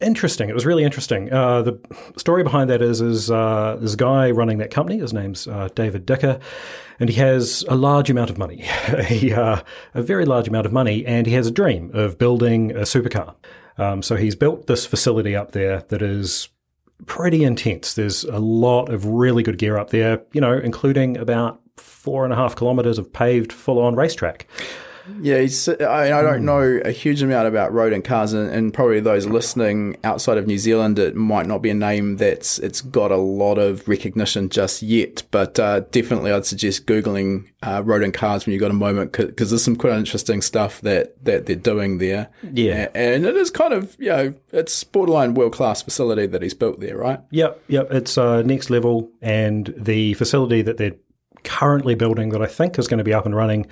interesting. 0.00 0.48
It 0.48 0.54
was 0.54 0.64
really 0.64 0.84
interesting. 0.84 1.32
Uh, 1.32 1.62
the 1.62 1.80
story 2.16 2.44
behind 2.44 2.70
that 2.70 2.82
is, 2.82 3.00
is 3.00 3.30
uh, 3.30 3.76
this 3.80 3.96
guy 3.96 4.30
running 4.30 4.58
that 4.58 4.70
company. 4.70 4.98
His 4.98 5.12
name's 5.12 5.48
uh, 5.48 5.68
David 5.74 6.06
Dicker, 6.06 6.38
and 7.00 7.08
he 7.08 7.16
has 7.16 7.64
a 7.68 7.74
large 7.74 8.10
amount 8.10 8.30
of 8.30 8.38
money, 8.38 8.64
a, 8.88 9.32
uh, 9.32 9.62
a 9.94 10.02
very 10.02 10.24
large 10.24 10.46
amount 10.46 10.66
of 10.66 10.72
money, 10.72 11.04
and 11.04 11.26
he 11.26 11.32
has 11.32 11.48
a 11.48 11.50
dream 11.50 11.90
of 11.94 12.16
building 12.18 12.70
a 12.72 12.82
supercar. 12.82 13.34
Um, 13.78 14.02
so 14.02 14.16
he's 14.16 14.34
built 14.34 14.66
this 14.66 14.84
facility 14.84 15.36
up 15.36 15.52
there 15.52 15.84
that 15.88 16.02
is 16.02 16.48
pretty 17.06 17.44
intense. 17.44 17.94
There's 17.94 18.24
a 18.24 18.38
lot 18.38 18.92
of 18.92 19.06
really 19.06 19.42
good 19.42 19.58
gear 19.58 19.78
up 19.78 19.90
there, 19.90 20.22
you 20.32 20.40
know, 20.40 20.52
including 20.52 21.16
about 21.16 21.60
four 21.76 22.24
and 22.24 22.32
a 22.32 22.36
half 22.36 22.56
kilometers 22.56 22.98
of 22.98 23.12
paved 23.12 23.52
full 23.52 23.78
on 23.78 23.94
racetrack. 23.94 24.46
Yeah, 25.20 25.40
he's, 25.40 25.68
I, 25.68 26.18
I 26.18 26.22
don't 26.22 26.44
know 26.44 26.80
a 26.84 26.90
huge 26.90 27.22
amount 27.22 27.48
about 27.48 27.72
Rodin 27.72 28.02
cars, 28.02 28.32
and, 28.32 28.50
and 28.50 28.72
probably 28.72 29.00
those 29.00 29.26
listening 29.26 29.96
outside 30.04 30.38
of 30.38 30.46
New 30.46 30.58
Zealand, 30.58 30.98
it 30.98 31.16
might 31.16 31.46
not 31.46 31.62
be 31.62 31.70
a 31.70 31.74
name 31.74 32.16
that's 32.16 32.58
it's 32.58 32.80
got 32.80 33.10
a 33.10 33.16
lot 33.16 33.58
of 33.58 33.86
recognition 33.88 34.48
just 34.48 34.82
yet. 34.82 35.22
But 35.30 35.58
uh, 35.58 35.80
definitely, 35.90 36.32
I'd 36.32 36.46
suggest 36.46 36.86
googling 36.86 37.48
uh, 37.62 37.82
Rodin 37.84 38.12
cars 38.12 38.46
when 38.46 38.52
you 38.52 38.60
have 38.60 38.68
got 38.68 38.74
a 38.74 38.78
moment, 38.78 39.12
because 39.12 39.50
there's 39.50 39.64
some 39.64 39.76
quite 39.76 39.94
interesting 39.94 40.42
stuff 40.42 40.80
that 40.82 41.22
that 41.24 41.46
they're 41.46 41.56
doing 41.56 41.98
there. 41.98 42.28
Yeah. 42.52 42.88
A- 42.94 42.96
and 42.96 43.26
it 43.26 43.36
is 43.36 43.50
kind 43.50 43.72
of 43.72 43.96
you 43.98 44.08
know 44.08 44.34
it's 44.52 44.84
borderline 44.84 45.34
world 45.34 45.52
class 45.52 45.82
facility 45.82 46.26
that 46.26 46.42
he's 46.42 46.54
built 46.54 46.80
there, 46.80 46.96
right? 46.96 47.20
Yep, 47.30 47.64
yep. 47.68 47.92
It's 47.92 48.16
uh, 48.18 48.42
next 48.42 48.70
level, 48.70 49.10
and 49.20 49.72
the 49.76 50.14
facility 50.14 50.62
that 50.62 50.76
they're 50.76 50.96
currently 51.44 51.94
building 51.94 52.30
that 52.30 52.42
I 52.42 52.46
think 52.46 52.78
is 52.78 52.88
going 52.88 52.98
to 52.98 53.04
be 53.04 53.14
up 53.14 53.26
and 53.26 53.34
running, 53.34 53.66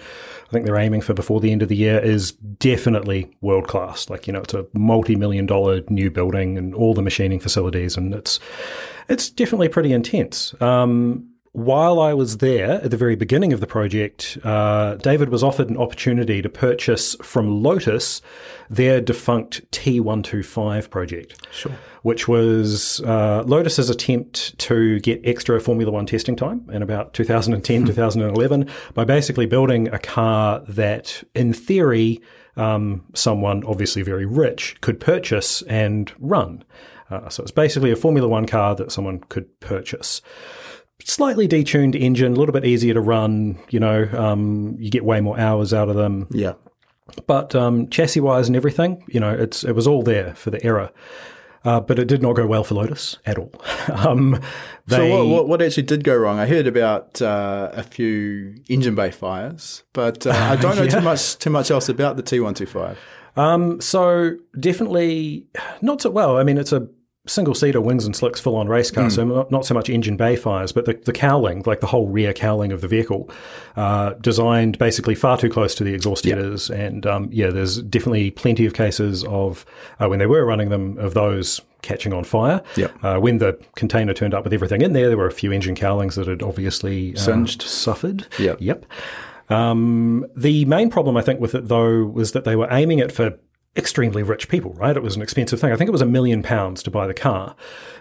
I 0.46 0.50
think 0.50 0.66
they're 0.66 0.76
aiming 0.76 1.02
for 1.02 1.14
before 1.14 1.40
the 1.40 1.52
end 1.52 1.62
of 1.62 1.68
the 1.68 1.76
year, 1.76 1.98
is 1.98 2.32
definitely 2.32 3.30
world 3.40 3.68
class. 3.68 4.08
Like 4.10 4.26
you 4.26 4.32
know, 4.32 4.40
it's 4.40 4.54
a 4.54 4.66
multi-million 4.72 5.46
dollar 5.46 5.82
new 5.88 6.10
building 6.10 6.58
and 6.58 6.74
all 6.74 6.94
the 6.94 7.02
machining 7.02 7.40
facilities, 7.40 7.96
and 7.96 8.14
it's 8.14 8.40
it's 9.08 9.30
definitely 9.30 9.68
pretty 9.68 9.92
intense. 9.92 10.54
Um, 10.60 11.30
while 11.56 12.00
I 12.00 12.12
was 12.12 12.36
there 12.36 12.82
at 12.84 12.90
the 12.90 12.98
very 12.98 13.16
beginning 13.16 13.54
of 13.54 13.60
the 13.60 13.66
project, 13.66 14.36
uh, 14.44 14.96
David 14.96 15.30
was 15.30 15.42
offered 15.42 15.70
an 15.70 15.78
opportunity 15.78 16.42
to 16.42 16.50
purchase 16.50 17.14
from 17.22 17.62
Lotus 17.62 18.20
their 18.68 19.00
defunct 19.00 19.62
T125 19.70 20.90
project. 20.90 21.46
Sure. 21.52 21.72
Which 22.06 22.28
was 22.28 23.00
uh, 23.00 23.42
Lotus's 23.48 23.90
attempt 23.90 24.56
to 24.60 25.00
get 25.00 25.20
extra 25.24 25.60
Formula 25.60 25.90
One 25.90 26.06
testing 26.06 26.36
time 26.36 26.70
in 26.72 26.80
about 26.80 27.14
2010, 27.14 27.84
2011 27.84 28.70
by 28.94 29.04
basically 29.04 29.46
building 29.46 29.88
a 29.88 29.98
car 29.98 30.60
that, 30.68 31.24
in 31.34 31.52
theory, 31.52 32.20
um, 32.56 33.04
someone 33.14 33.64
obviously 33.64 34.02
very 34.02 34.24
rich 34.24 34.80
could 34.82 35.00
purchase 35.00 35.62
and 35.62 36.12
run. 36.20 36.62
Uh, 37.10 37.28
so 37.28 37.42
it's 37.42 37.50
basically 37.50 37.90
a 37.90 37.96
Formula 37.96 38.28
One 38.28 38.46
car 38.46 38.76
that 38.76 38.92
someone 38.92 39.18
could 39.28 39.58
purchase 39.58 40.22
slightly 41.04 41.48
detuned 41.48 42.00
engine, 42.00 42.34
a 42.34 42.36
little 42.36 42.52
bit 42.52 42.64
easier 42.64 42.94
to 42.94 43.00
run. 43.00 43.58
You 43.70 43.80
know, 43.80 44.08
um, 44.16 44.76
you 44.78 44.92
get 44.92 45.04
way 45.04 45.20
more 45.20 45.40
hours 45.40 45.74
out 45.74 45.88
of 45.88 45.96
them. 45.96 46.28
Yeah. 46.30 46.52
But 47.26 47.56
um, 47.56 47.88
chassis 47.88 48.20
wise 48.20 48.46
and 48.46 48.54
everything, 48.54 49.02
you 49.08 49.18
know, 49.18 49.32
it's 49.32 49.64
it 49.64 49.72
was 49.72 49.88
all 49.88 50.04
there 50.04 50.36
for 50.36 50.50
the 50.50 50.64
era. 50.64 50.92
Uh, 51.66 51.80
but 51.80 51.98
it 51.98 52.06
did 52.06 52.22
not 52.22 52.34
go 52.36 52.46
well 52.46 52.62
for 52.64 52.74
Lotus 52.76 53.18
at 53.26 53.38
all. 53.38 53.52
um, 53.92 54.40
So 54.88 54.96
they, 54.98 55.10
what, 55.10 55.26
what, 55.26 55.48
what 55.48 55.62
actually 55.62 55.82
did 55.82 56.04
go 56.04 56.14
wrong? 56.16 56.38
I 56.38 56.46
heard 56.46 56.66
about 56.68 57.20
uh, 57.20 57.70
a 57.72 57.82
few 57.82 58.54
engine 58.68 58.94
bay 58.94 59.10
fires, 59.10 59.82
but 59.92 60.26
uh, 60.26 60.30
I 60.30 60.54
don't 60.56 60.76
know 60.78 60.84
Yeah. 60.84 60.90
too 61.00 61.00
much 61.00 61.36
too 61.38 61.50
much 61.50 61.70
else 61.72 61.88
about 61.88 62.16
the 62.16 62.22
T 62.22 62.38
one 62.40 62.54
two 62.54 62.66
five. 62.66 62.96
Um, 63.36 63.80
so 63.80 64.36
definitely 64.58 65.46
not 65.82 66.00
so 66.00 66.10
well. 66.10 66.38
I 66.38 66.42
mean, 66.44 66.56
it's 66.56 66.72
a 66.72 66.86
single 67.26 67.54
seater 67.54 67.80
wings 67.80 68.06
and 68.06 68.14
slicks 68.14 68.40
full 68.40 68.56
on 68.56 68.68
race 68.68 68.90
car, 68.90 69.10
so 69.10 69.24
not, 69.24 69.50
not 69.50 69.66
so 69.66 69.74
much 69.74 69.90
engine 69.90 70.16
bay 70.16 70.36
fires, 70.36 70.72
but 70.72 70.84
the, 70.84 70.94
the 70.94 71.12
cowling, 71.12 71.62
like 71.66 71.80
the 71.80 71.86
whole 71.86 72.08
rear 72.08 72.32
cowling 72.32 72.72
of 72.72 72.80
the 72.80 72.88
vehicle, 72.88 73.30
uh, 73.76 74.10
designed 74.14 74.78
basically 74.78 75.14
far 75.14 75.36
too 75.36 75.50
close 75.50 75.74
to 75.74 75.84
the 75.84 75.94
exhaust 75.94 76.24
headers. 76.24 76.70
And 76.70 77.06
um, 77.06 77.28
yeah, 77.32 77.50
there's 77.50 77.82
definitely 77.82 78.30
plenty 78.30 78.66
of 78.66 78.74
cases 78.74 79.24
of 79.24 79.66
uh, 80.00 80.08
when 80.08 80.18
they 80.18 80.26
were 80.26 80.44
running 80.44 80.68
them 80.68 80.98
of 80.98 81.14
those 81.14 81.60
catching 81.82 82.12
on 82.12 82.24
fire. 82.24 82.62
Yep. 82.76 83.04
Uh, 83.04 83.18
when 83.18 83.38
the 83.38 83.58
container 83.76 84.12
turned 84.12 84.34
up 84.34 84.44
with 84.44 84.52
everything 84.52 84.82
in 84.82 84.92
there, 84.92 85.08
there 85.08 85.16
were 85.16 85.26
a 85.26 85.32
few 85.32 85.52
engine 85.52 85.74
cowlings 85.74 86.16
that 86.16 86.26
had 86.26 86.42
obviously 86.42 87.14
uh, 87.14 87.18
Singed. 87.18 87.62
suffered. 87.62 88.26
Yep. 88.38 88.58
Yep. 88.60 88.86
Um, 89.48 90.26
the 90.36 90.64
main 90.64 90.90
problem, 90.90 91.16
I 91.16 91.22
think, 91.22 91.40
with 91.40 91.54
it 91.54 91.68
though 91.68 92.04
was 92.04 92.32
that 92.32 92.44
they 92.44 92.56
were 92.56 92.68
aiming 92.70 92.98
it 92.98 93.12
for 93.12 93.38
extremely 93.76 94.22
rich 94.22 94.48
people, 94.48 94.72
right? 94.74 94.96
It 94.96 95.02
was 95.02 95.16
an 95.16 95.22
expensive 95.22 95.60
thing. 95.60 95.72
I 95.72 95.76
think 95.76 95.88
it 95.88 95.92
was 95.92 96.02
a 96.02 96.06
million 96.06 96.42
pounds 96.42 96.82
to 96.84 96.90
buy 96.90 97.06
the 97.06 97.14
car, 97.14 97.54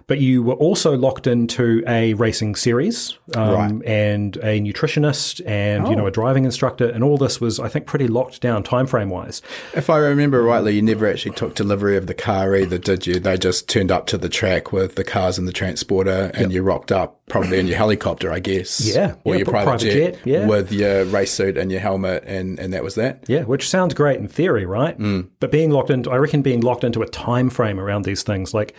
but 0.07 0.19
you 0.19 0.41
were 0.43 0.53
also 0.53 0.95
locked 0.95 1.27
into 1.27 1.83
a 1.87 2.13
racing 2.13 2.55
series 2.55 3.17
um, 3.35 3.79
Right. 3.79 3.87
and 3.87 4.37
a 4.37 4.59
nutritionist 4.61 5.41
and 5.45 5.87
you 5.87 5.95
know 5.95 6.05
a 6.07 6.11
driving 6.11 6.45
instructor, 6.45 6.87
and 6.87 7.03
all 7.03 7.17
this 7.17 7.41
was, 7.41 7.59
I 7.59 7.67
think, 7.67 7.85
pretty 7.87 8.07
locked 8.07 8.41
down 8.41 8.63
time 8.63 8.87
frame 8.87 9.09
wise. 9.09 9.41
If 9.73 9.89
I 9.89 9.97
remember 9.97 10.41
rightly, 10.43 10.75
you 10.75 10.81
never 10.81 11.07
actually 11.07 11.35
took 11.35 11.55
delivery 11.55 11.97
of 11.97 12.07
the 12.07 12.13
car 12.13 12.55
either, 12.55 12.77
did 12.77 13.07
you? 13.07 13.19
They 13.19 13.37
just 13.37 13.67
turned 13.67 13.91
up 13.91 14.05
to 14.07 14.17
the 14.17 14.29
track 14.29 14.71
with 14.71 14.95
the 14.95 15.03
cars 15.03 15.37
and 15.37 15.47
the 15.47 15.53
transporter, 15.53 16.31
and 16.33 16.53
you 16.53 16.61
rocked 16.61 16.91
up 16.91 17.19
probably 17.27 17.59
in 17.59 17.65
your 17.67 17.77
helicopter, 17.77 18.31
I 18.31 18.39
guess. 18.39 18.79
Yeah, 18.85 19.15
or 19.23 19.33
yeah, 19.33 19.39
your 19.39 19.45
private, 19.45 19.65
private 19.65 19.83
jet, 19.83 20.13
jet, 20.13 20.19
yeah. 20.25 20.45
with 20.45 20.71
your 20.71 21.05
race 21.05 21.31
suit 21.31 21.57
and 21.57 21.71
your 21.71 21.81
helmet, 21.81 22.23
and 22.25 22.59
and 22.59 22.71
that 22.73 22.83
was 22.83 22.95
that. 22.95 23.23
Yeah, 23.27 23.43
which 23.43 23.67
sounds 23.67 23.93
great 23.93 24.19
in 24.19 24.27
theory, 24.27 24.65
right? 24.65 24.97
Mm. 24.97 25.29
But 25.39 25.51
being 25.51 25.64
locked 25.71 25.89
into, 25.89 26.09
I 26.11 26.17
reckon, 26.17 26.41
being 26.41 26.61
locked 26.61 26.83
into 26.83 27.01
a 27.01 27.07
time 27.07 27.49
frame 27.49 27.79
around 27.79 28.05
these 28.05 28.23
things, 28.23 28.53
like, 28.53 28.75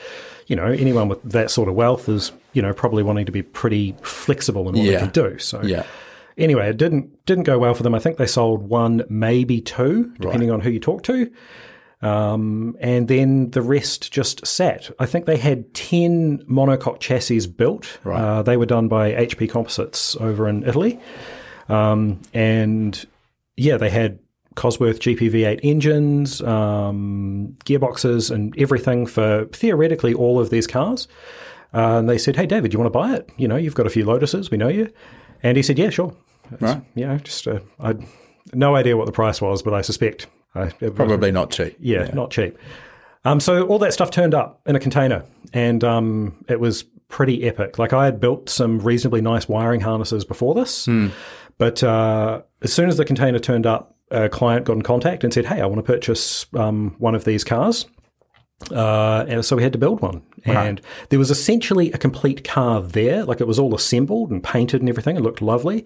you 0.46 0.56
know, 0.56 0.66
anyone 0.66 1.08
with 1.08 1.22
that 1.24 1.50
sort 1.50 1.68
of 1.68 1.74
wealth 1.74 2.08
is, 2.08 2.32
you 2.52 2.62
know, 2.62 2.72
probably 2.72 3.02
wanting 3.02 3.26
to 3.26 3.32
be 3.32 3.42
pretty 3.42 3.94
flexible 4.02 4.68
in 4.68 4.74
what 4.76 4.84
Yeah. 4.84 4.92
they 4.92 4.98
can 4.98 5.10
do. 5.10 5.38
So, 5.38 5.62
Yeah. 5.62 5.84
Anyway, 6.38 6.68
it 6.68 6.76
didn't 6.76 7.24
didn't 7.24 7.44
go 7.44 7.58
well 7.58 7.72
for 7.74 7.82
them. 7.82 7.94
I 7.94 7.98
think 7.98 8.18
they 8.18 8.26
sold 8.26 8.68
one, 8.68 9.02
maybe 9.08 9.60
two, 9.62 10.12
depending 10.20 10.50
on 10.50 10.60
who 10.60 10.68
you 10.70 10.78
talk 10.78 11.02
to. 11.04 11.30
Um, 12.02 12.76
and 12.78 13.08
then 13.08 13.50
the 13.52 13.62
rest 13.62 14.12
just 14.12 14.46
sat. 14.46 14.90
I 14.98 15.06
think 15.06 15.24
they 15.24 15.38
had 15.38 15.72
10 15.72 16.40
monocoque 16.48 17.00
chassis 17.00 17.46
built. 17.46 17.98
Right. 18.04 18.20
Uh, 18.20 18.42
they 18.42 18.58
were 18.58 18.66
done 18.66 18.86
by 18.88 19.12
HP 19.12 19.48
Composites 19.48 20.14
over 20.16 20.46
in 20.46 20.62
Italy. 20.64 21.00
Um, 21.70 22.20
and 22.34 23.02
yeah, 23.56 23.78
they 23.78 23.88
had 23.90 24.18
Cosworth 24.56 24.98
GPV8 24.98 25.60
engines, 25.62 26.40
um, 26.42 27.56
gearboxes, 27.64 28.30
and 28.30 28.54
everything 28.58 29.06
for 29.06 29.44
theoretically 29.52 30.14
all 30.14 30.40
of 30.40 30.50
these 30.50 30.66
cars. 30.66 31.06
Uh, 31.74 31.98
and 31.98 32.08
they 32.08 32.18
said, 32.18 32.36
"Hey, 32.36 32.46
David, 32.46 32.72
you 32.72 32.78
want 32.78 32.92
to 32.92 32.98
buy 32.98 33.14
it? 33.14 33.28
You 33.36 33.46
know, 33.48 33.56
you've 33.56 33.74
got 33.74 33.86
a 33.86 33.90
few 33.90 34.04
Lotuses, 34.04 34.50
we 34.50 34.56
know 34.56 34.68
you." 34.68 34.90
And 35.42 35.56
he 35.56 35.62
said, 35.62 35.78
"Yeah, 35.78 35.90
sure." 35.90 36.14
It's, 36.52 36.62
Right. 36.62 36.82
You 36.94 37.06
know, 37.06 37.18
just 37.18 37.46
uh, 37.46 37.58
I 37.80 37.94
no 38.54 38.74
idea 38.76 38.96
what 38.96 39.06
the 39.06 39.12
price 39.12 39.40
was, 39.42 39.62
but 39.62 39.74
I 39.74 39.80
suspect 39.82 40.26
I, 40.54 40.66
it 40.66 40.80
was- 40.80 40.92
Probably 40.94 41.32
not 41.32 41.50
cheap. 41.50 41.76
yeah, 41.80 42.08
not 42.14 42.30
cheap. 42.30 42.56
Um, 43.24 43.40
so 43.40 43.66
all 43.66 43.80
that 43.80 43.92
stuff 43.92 44.10
turned 44.12 44.34
up 44.34 44.60
in 44.66 44.76
a 44.76 44.80
container, 44.80 45.24
and 45.52 45.82
um, 45.82 46.44
it 46.48 46.60
was 46.60 46.84
pretty 47.08 47.44
epic. 47.48 47.78
Like 47.78 47.92
I 47.92 48.04
had 48.04 48.20
built 48.20 48.48
some 48.48 48.78
reasonably 48.78 49.20
nice 49.20 49.48
wiring 49.48 49.80
harnesses 49.80 50.24
before 50.24 50.54
this, 50.54 50.88
but 51.58 51.82
uh, 51.82 52.42
as 52.62 52.72
soon 52.72 52.88
as 52.88 52.96
the 52.96 53.04
container 53.04 53.40
turned 53.40 53.66
up, 53.66 53.95
a 54.10 54.28
client 54.28 54.64
got 54.66 54.74
in 54.74 54.82
contact 54.82 55.24
and 55.24 55.32
said, 55.32 55.46
"Hey, 55.46 55.60
I 55.60 55.66
want 55.66 55.84
to 55.84 55.92
purchase 55.92 56.46
um, 56.54 56.94
one 56.98 57.14
of 57.14 57.24
these 57.24 57.44
cars." 57.44 57.86
Uh, 58.72 59.26
and 59.28 59.44
so 59.44 59.54
we 59.54 59.62
had 59.62 59.72
to 59.72 59.78
build 59.78 60.00
one, 60.00 60.22
and 60.46 60.80
there 61.10 61.18
was 61.18 61.30
essentially 61.30 61.92
a 61.92 61.98
complete 61.98 62.42
car 62.42 62.80
there. 62.80 63.22
Like 63.22 63.42
it 63.42 63.46
was 63.46 63.58
all 63.58 63.74
assembled 63.74 64.30
and 64.30 64.42
painted 64.42 64.80
and 64.80 64.88
everything. 64.88 65.14
It 65.14 65.20
looked 65.20 65.42
lovely, 65.42 65.84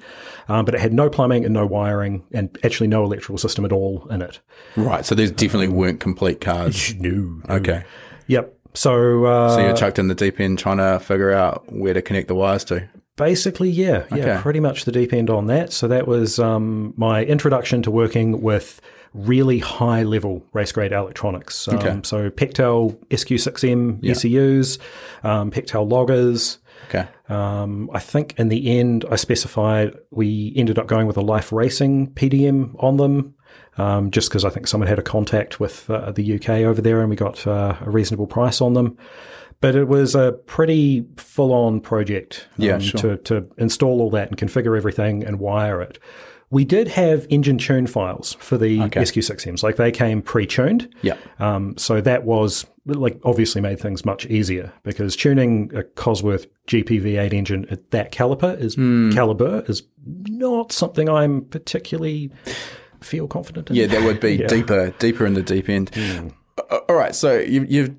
um, 0.49 0.65
but 0.65 0.77
it 0.77 0.81
had 0.81 0.93
no 0.93 1.11
plumbing 1.11 1.45
and 1.45 1.53
no 1.53 1.67
wiring, 1.67 2.23
and 2.31 2.57
actually 2.63 2.87
no 2.87 3.03
electrical 3.03 3.39
system 3.39 3.65
at 3.65 3.73
all 3.73 4.07
in 4.09 4.23
it. 4.23 4.39
Right. 4.77 5.05
So 5.05 5.17
these 5.17 5.33
definitely 5.33 5.67
weren't 5.69 5.99
complete 5.99 6.41
cars. 6.41 6.95
No. 6.95 7.43
Okay. 7.51 7.83
Yep. 8.29 8.55
So, 8.75 9.25
uh, 9.25 9.57
So 9.57 9.61
you're 9.67 9.77
chucked 9.77 9.99
in 9.99 10.07
the 10.07 10.15
deep 10.15 10.39
end 10.39 10.61
trying 10.61 10.77
to 10.77 11.01
figure 11.01 11.33
out 11.33 11.65
where 11.73 11.93
to 11.93 12.01
connect 12.01 12.29
the 12.29 12.37
wires 12.37 12.63
to. 12.67 12.89
Basically, 13.21 13.71
yeah, 13.71 14.05
yeah, 14.11 14.17
Okay. 14.17 14.39
pretty 14.43 14.61
much 14.61 14.85
the 14.85 14.93
deep 14.93 15.13
end 15.13 15.31
on 15.31 15.47
that. 15.47 15.73
So 15.73 15.87
that 15.89 16.07
was 16.09 16.39
um, 16.39 16.95
my 16.97 17.25
introduction 17.25 17.83
to 17.83 17.91
working 17.91 18.41
with 18.43 18.81
really 19.15 19.59
high 19.59 20.03
level 20.05 20.43
race 20.53 20.73
grade 20.73 20.93
electronics. 20.93 21.69
Um, 21.69 21.77
Okay. 21.79 22.01
So 22.05 22.31
Pectel 22.31 22.97
SQ6M 23.11 24.01
ECUs, 24.05 24.79
um, 25.25 25.51
Pectel 25.51 25.89
loggers. 25.91 26.59
Okay. 26.89 27.07
Um, 27.29 27.91
I 27.93 28.01
think 28.01 28.35
in 28.39 28.49
the 28.49 28.79
end, 28.79 29.05
I 29.11 29.17
specified 29.17 29.95
we 30.11 30.53
ended 30.57 30.79
up 30.79 30.87
going 30.87 31.07
with 31.07 31.17
a 31.17 31.21
Life 31.21 31.53
Racing 31.53 32.09
PDM 32.15 32.75
on 32.83 32.97
them, 32.97 33.35
um, 33.79 34.11
just 34.11 34.29
because 34.29 34.45
I 34.45 34.51
think 34.51 34.67
someone 34.67 34.89
had 34.89 34.99
a 34.99 35.03
contact 35.03 35.61
with 35.61 35.89
uh, 35.91 36.11
the 36.11 36.35
UK 36.37 36.49
over 36.65 36.81
there, 36.81 37.01
and 37.01 37.11
we 37.11 37.17
got 37.17 37.47
uh, 37.47 37.77
a 37.81 37.91
reasonable 37.91 38.27
price 38.27 38.61
on 38.61 38.75
them. 38.75 38.97
But 39.61 39.75
it 39.75 39.89
was 39.89 40.15
a 40.15 40.33
pretty 40.47 41.05
full-on 41.17 41.81
project 41.81 42.47
um, 42.59 42.65
Yeah, 42.65 42.79
sure. 42.79 43.01
to 43.01 43.17
to 43.19 43.47
install 43.59 44.01
all 44.01 44.11
that 44.11 44.29
and 44.29 44.37
configure 44.37 44.77
everything 44.77 45.23
and 45.25 45.39
wire 45.39 45.81
it. 45.83 45.99
We 46.53 46.65
did 46.65 46.89
have 46.89 47.27
engine 47.31 47.59
tune 47.59 47.87
files 47.87 48.35
for 48.41 48.59
the 48.59 48.79
SQ6Ms, 48.79 49.63
like 49.63 49.77
they 49.77 49.93
came 49.93 50.21
pre-tuned. 50.21 50.93
Yeah. 51.01 51.17
Um, 51.39 51.77
so 51.79 52.01
that 52.01 52.25
was 52.25 52.67
like 52.87 53.21
obviously 53.23 53.61
made 53.61 53.79
things 53.79 54.05
much 54.05 54.27
easier 54.27 54.73
because 54.83 55.15
tuning 55.15 55.71
a 55.77 55.85
Cosworth 55.85 56.47
GPV8 56.67 57.33
engine 57.33 57.67
at 57.71 57.93
that 57.93 58.11
caliper 58.11 58.59
is 58.61 58.75
Hmm. 58.75 59.13
caliber 59.13 59.63
is 59.69 59.85
not 60.05 60.73
something 60.73 61.09
I'm 61.09 61.43
particularly 61.45 62.33
feel 63.01 63.29
confident 63.29 63.71
in. 63.71 63.77
Yeah, 63.77 63.87
that 63.87 64.03
would 64.03 64.19
be 64.19 64.39
deeper, 64.49 64.91
deeper 64.99 65.25
in 65.27 65.35
the 65.35 65.43
deep 65.43 65.69
end. 65.69 65.93
A- 66.59 66.77
All 66.89 66.97
right, 66.97 67.15
so 67.15 67.39
you, 67.39 67.65
you've 67.69 67.95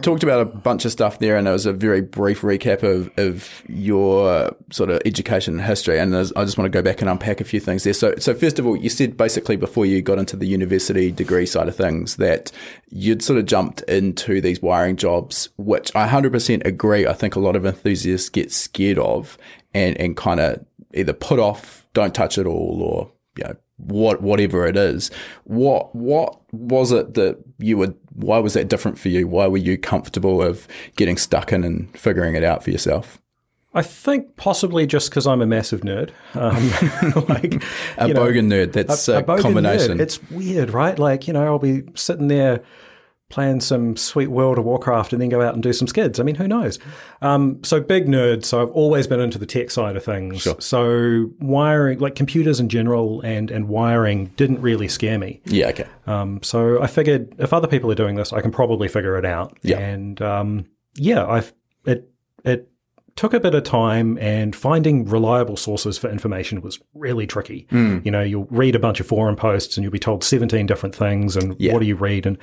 talked 0.00 0.22
about 0.22 0.40
a 0.40 0.44
bunch 0.44 0.84
of 0.84 0.92
stuff 0.92 1.18
there, 1.18 1.36
and 1.36 1.46
it 1.46 1.50
was 1.50 1.66
a 1.66 1.72
very 1.72 2.00
brief 2.00 2.40
recap 2.40 2.82
of, 2.82 3.10
of 3.18 3.62
your 3.68 4.54
sort 4.70 4.90
of 4.90 5.00
education 5.04 5.54
and 5.54 5.62
history. 5.62 5.98
And 5.98 6.16
I 6.16 6.22
just 6.22 6.58
want 6.58 6.64
to 6.64 6.68
go 6.70 6.82
back 6.82 7.00
and 7.00 7.10
unpack 7.10 7.40
a 7.40 7.44
few 7.44 7.60
things 7.60 7.84
there. 7.84 7.92
So, 7.92 8.14
so 8.18 8.34
first 8.34 8.58
of 8.58 8.66
all, 8.66 8.76
you 8.76 8.88
said 8.88 9.16
basically 9.16 9.56
before 9.56 9.84
you 9.84 10.00
got 10.02 10.18
into 10.18 10.36
the 10.36 10.46
university 10.46 11.10
degree 11.10 11.46
side 11.46 11.68
of 11.68 11.76
things 11.76 12.16
that 12.16 12.50
you'd 12.90 13.22
sort 13.22 13.38
of 13.38 13.46
jumped 13.46 13.82
into 13.82 14.40
these 14.40 14.62
wiring 14.62 14.96
jobs, 14.96 15.50
which 15.56 15.94
I 15.94 16.08
100% 16.08 16.64
agree. 16.64 17.06
I 17.06 17.12
think 17.12 17.36
a 17.36 17.40
lot 17.40 17.56
of 17.56 17.66
enthusiasts 17.66 18.28
get 18.28 18.50
scared 18.52 18.98
of 18.98 19.36
and, 19.74 19.96
and 19.98 20.16
kind 20.16 20.40
of 20.40 20.64
either 20.94 21.12
put 21.12 21.38
off, 21.38 21.86
don't 21.94 22.14
touch 22.14 22.38
it 22.38 22.46
all, 22.46 22.82
or 22.82 23.10
you 23.36 23.44
know, 23.44 23.56
what 23.76 24.22
whatever 24.22 24.66
it 24.66 24.76
is. 24.76 25.10
What 25.44 25.94
what 25.94 26.40
was 26.52 26.92
it 26.92 27.14
that 27.14 27.38
you 27.58 27.76
would? 27.78 27.96
Why 28.12 28.38
was 28.38 28.54
that 28.54 28.68
different 28.68 28.98
for 28.98 29.08
you? 29.08 29.26
Why 29.26 29.46
were 29.46 29.56
you 29.58 29.78
comfortable 29.78 30.42
of 30.42 30.68
getting 30.96 31.16
stuck 31.16 31.52
in 31.52 31.64
and 31.64 31.96
figuring 31.98 32.34
it 32.34 32.44
out 32.44 32.62
for 32.62 32.70
yourself? 32.70 33.20
I 33.74 33.82
think 33.82 34.36
possibly 34.36 34.86
just 34.86 35.08
because 35.08 35.26
I'm 35.26 35.40
a 35.40 35.46
massive 35.46 35.80
nerd, 35.80 36.10
um, 36.34 37.24
like 37.28 37.54
a 37.96 38.08
bogan 38.08 38.44
know, 38.44 38.66
nerd. 38.66 38.72
That's 38.72 39.08
a, 39.08 39.14
a, 39.14 39.18
a 39.20 39.40
combination. 39.42 39.96
Nerd. 39.96 40.00
It's 40.02 40.30
weird, 40.30 40.70
right? 40.70 40.98
Like 40.98 41.26
you 41.26 41.32
know, 41.32 41.44
I'll 41.44 41.58
be 41.58 41.84
sitting 41.94 42.28
there 42.28 42.62
plan 43.32 43.60
some 43.60 43.96
sweet 43.96 44.28
World 44.28 44.58
of 44.58 44.64
Warcraft 44.64 45.12
and 45.12 45.20
then 45.20 45.30
go 45.30 45.40
out 45.40 45.54
and 45.54 45.62
do 45.62 45.72
some 45.72 45.88
skids. 45.88 46.20
I 46.20 46.22
mean, 46.22 46.36
who 46.36 46.46
knows? 46.46 46.78
Um, 47.22 47.64
so 47.64 47.80
big 47.80 48.06
nerd. 48.06 48.44
So 48.44 48.62
I've 48.62 48.70
always 48.70 49.06
been 49.06 49.18
into 49.18 49.38
the 49.38 49.46
tech 49.46 49.70
side 49.70 49.96
of 49.96 50.04
things. 50.04 50.42
Sure. 50.42 50.60
So 50.60 51.30
wiring, 51.40 51.98
like 51.98 52.14
computers 52.14 52.60
in 52.60 52.68
general, 52.68 53.20
and 53.22 53.50
and 53.50 53.68
wiring 53.68 54.26
didn't 54.36 54.60
really 54.60 54.86
scare 54.86 55.18
me. 55.18 55.40
Yeah. 55.46 55.68
Okay. 55.68 55.86
Um, 56.06 56.42
so 56.42 56.80
I 56.80 56.86
figured 56.86 57.34
if 57.38 57.52
other 57.52 57.68
people 57.68 57.90
are 57.90 57.96
doing 57.96 58.14
this, 58.14 58.32
I 58.32 58.40
can 58.40 58.52
probably 58.52 58.88
figure 58.88 59.16
it 59.16 59.24
out. 59.24 59.58
Yeah. 59.62 59.78
And 59.78 60.20
um, 60.22 60.66
yeah, 60.94 61.26
I've 61.26 61.52
it 61.86 62.10
it 62.44 62.71
took 63.16 63.34
a 63.34 63.40
bit 63.40 63.54
of 63.54 63.64
time 63.64 64.18
and 64.18 64.56
finding 64.56 65.04
reliable 65.04 65.56
sources 65.56 65.98
for 65.98 66.10
information 66.10 66.60
was 66.60 66.80
really 66.94 67.26
tricky. 67.26 67.66
Mm. 67.70 68.04
You 68.04 68.10
know, 68.10 68.22
you'll 68.22 68.46
read 68.50 68.74
a 68.74 68.78
bunch 68.78 69.00
of 69.00 69.06
forum 69.06 69.36
posts 69.36 69.76
and 69.76 69.84
you'll 69.84 69.92
be 69.92 69.98
told 69.98 70.24
17 70.24 70.66
different 70.66 70.94
things 70.94 71.36
and 71.36 71.54
yeah. 71.58 71.72
what 71.72 71.80
do 71.80 71.86
you 71.86 71.96
read? 71.96 72.26
And 72.26 72.38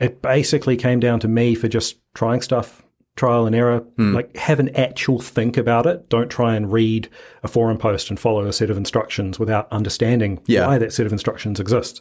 it 0.00 0.20
basically 0.22 0.76
came 0.76 1.00
down 1.00 1.20
to 1.20 1.28
me 1.28 1.54
for 1.54 1.68
just 1.68 1.98
trying 2.14 2.40
stuff, 2.40 2.84
trial 3.18 3.46
and 3.46 3.54
error, 3.54 3.80
mm. 3.98 4.14
like 4.14 4.34
have 4.36 4.60
an 4.60 4.74
actual 4.76 5.18
think 5.18 5.56
about 5.56 5.84
it. 5.86 6.08
Don't 6.08 6.30
try 6.30 6.54
and 6.54 6.72
read 6.72 7.10
a 7.42 7.48
forum 7.48 7.76
post 7.76 8.08
and 8.08 8.18
follow 8.18 8.46
a 8.46 8.52
set 8.52 8.70
of 8.70 8.76
instructions 8.76 9.38
without 9.38 9.70
understanding 9.70 10.40
yeah. 10.46 10.66
why 10.66 10.78
that 10.78 10.92
set 10.92 11.04
of 11.04 11.12
instructions 11.12 11.60
exists. 11.60 12.00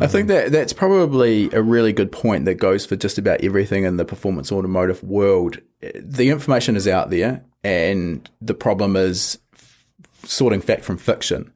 I 0.00 0.04
um, 0.04 0.10
think 0.10 0.28
that 0.28 0.52
that's 0.52 0.72
probably 0.72 1.50
a 1.52 1.60
really 1.60 1.92
good 1.92 2.12
point 2.12 2.46
that 2.46 2.54
goes 2.54 2.86
for 2.86 2.96
just 2.96 3.18
about 3.18 3.42
everything 3.42 3.84
in 3.84 3.96
the 3.96 4.04
performance 4.04 4.50
automotive 4.50 5.02
world. 5.02 5.58
The 5.94 6.30
information 6.30 6.76
is 6.76 6.88
out 6.88 7.10
there 7.10 7.44
and 7.64 8.28
the 8.40 8.54
problem 8.54 8.96
is 8.96 9.38
sorting 10.24 10.60
fact 10.60 10.84
from 10.84 10.96
fiction. 10.96 11.52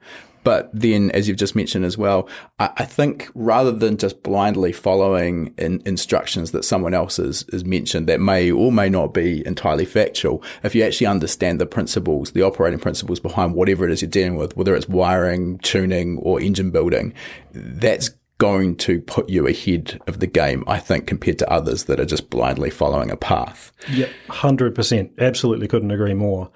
But 0.46 0.70
then, 0.72 1.10
as 1.10 1.26
you've 1.26 1.38
just 1.38 1.56
mentioned 1.56 1.84
as 1.84 1.98
well, 1.98 2.28
I, 2.60 2.70
I 2.76 2.84
think 2.84 3.28
rather 3.34 3.72
than 3.72 3.96
just 3.96 4.22
blindly 4.22 4.70
following 4.70 5.52
in 5.58 5.82
instructions 5.84 6.52
that 6.52 6.64
someone 6.64 6.94
else 6.94 7.16
has, 7.16 7.44
mentioned 7.64 8.06
that 8.06 8.20
may 8.20 8.52
or 8.52 8.70
may 8.70 8.88
not 8.88 9.12
be 9.12 9.44
entirely 9.44 9.84
factual, 9.84 10.44
if 10.62 10.72
you 10.72 10.84
actually 10.84 11.08
understand 11.08 11.60
the 11.60 11.66
principles, 11.66 12.30
the 12.30 12.42
operating 12.42 12.78
principles 12.78 13.18
behind 13.18 13.56
whatever 13.56 13.84
it 13.86 13.90
is 13.90 14.02
you're 14.02 14.08
dealing 14.08 14.36
with, 14.36 14.56
whether 14.56 14.76
it's 14.76 14.88
wiring, 14.88 15.58
tuning, 15.64 16.16
or 16.18 16.40
engine 16.40 16.70
building, 16.70 17.12
that's 17.52 18.10
going 18.38 18.76
to 18.76 19.00
put 19.00 19.28
you 19.28 19.48
ahead 19.48 20.00
of 20.06 20.20
the 20.20 20.28
game, 20.28 20.62
I 20.68 20.78
think, 20.78 21.08
compared 21.08 21.40
to 21.40 21.50
others 21.50 21.86
that 21.86 21.98
are 21.98 22.04
just 22.04 22.30
blindly 22.30 22.70
following 22.70 23.10
a 23.10 23.16
path. 23.16 23.72
Yep, 23.90 24.10
100%. 24.28 25.10
Absolutely 25.18 25.66
couldn't 25.66 25.90
agree 25.90 26.14
more. 26.14 26.52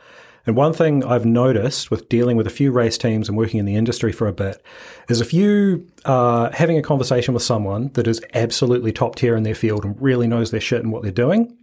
And 0.47 0.57
one 0.57 0.73
thing 0.73 1.05
I've 1.05 1.27
noticed 1.27 1.91
with 1.91 2.09
dealing 2.09 2.37
with 2.37 2.47
a 2.47 2.51
few 2.51 2.73
race 2.73 2.97
teams 2.97 3.29
and 3.29 3.37
working 3.37 3.61
in 3.61 3.67
the 3.67 3.77
industry 3.77 4.13
for 4.13 4.27
a 4.27 4.33
bit 4.33 4.63
is 5.09 5.21
if 5.21 5.35
you 5.35 5.87
are 6.05 6.51
having 6.53 6.79
a 6.79 6.83
conversation 6.83 7.35
with 7.35 7.43
someone 7.43 7.91
that 7.95 8.07
is 8.07 8.21
absolutely 8.35 8.93
top 8.93 9.17
tier 9.17 9.37
in 9.37 9.43
their 9.43 9.55
field 9.55 9.85
and 9.85 10.01
really 10.01 10.27
knows 10.27 10.51
their 10.51 10.61
shit 10.61 10.83
and 10.83 10.93
what 10.93 11.03
they're 11.03 11.13
doing, 11.13 11.57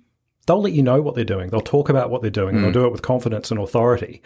they'll 0.46 0.62
let 0.62 0.74
you 0.74 0.82
know 0.82 1.02
what 1.02 1.16
they're 1.16 1.26
doing. 1.26 1.50
They'll 1.50 1.62
talk 1.62 1.90
about 1.90 2.10
what 2.10 2.22
they're 2.22 2.32
doing 2.32 2.56
and 2.56 2.64
they'll 2.64 2.72
do 2.72 2.86
it 2.86 2.92
with 2.92 3.02
confidence 3.02 3.52
and 3.52 3.60
authority. 3.60 4.22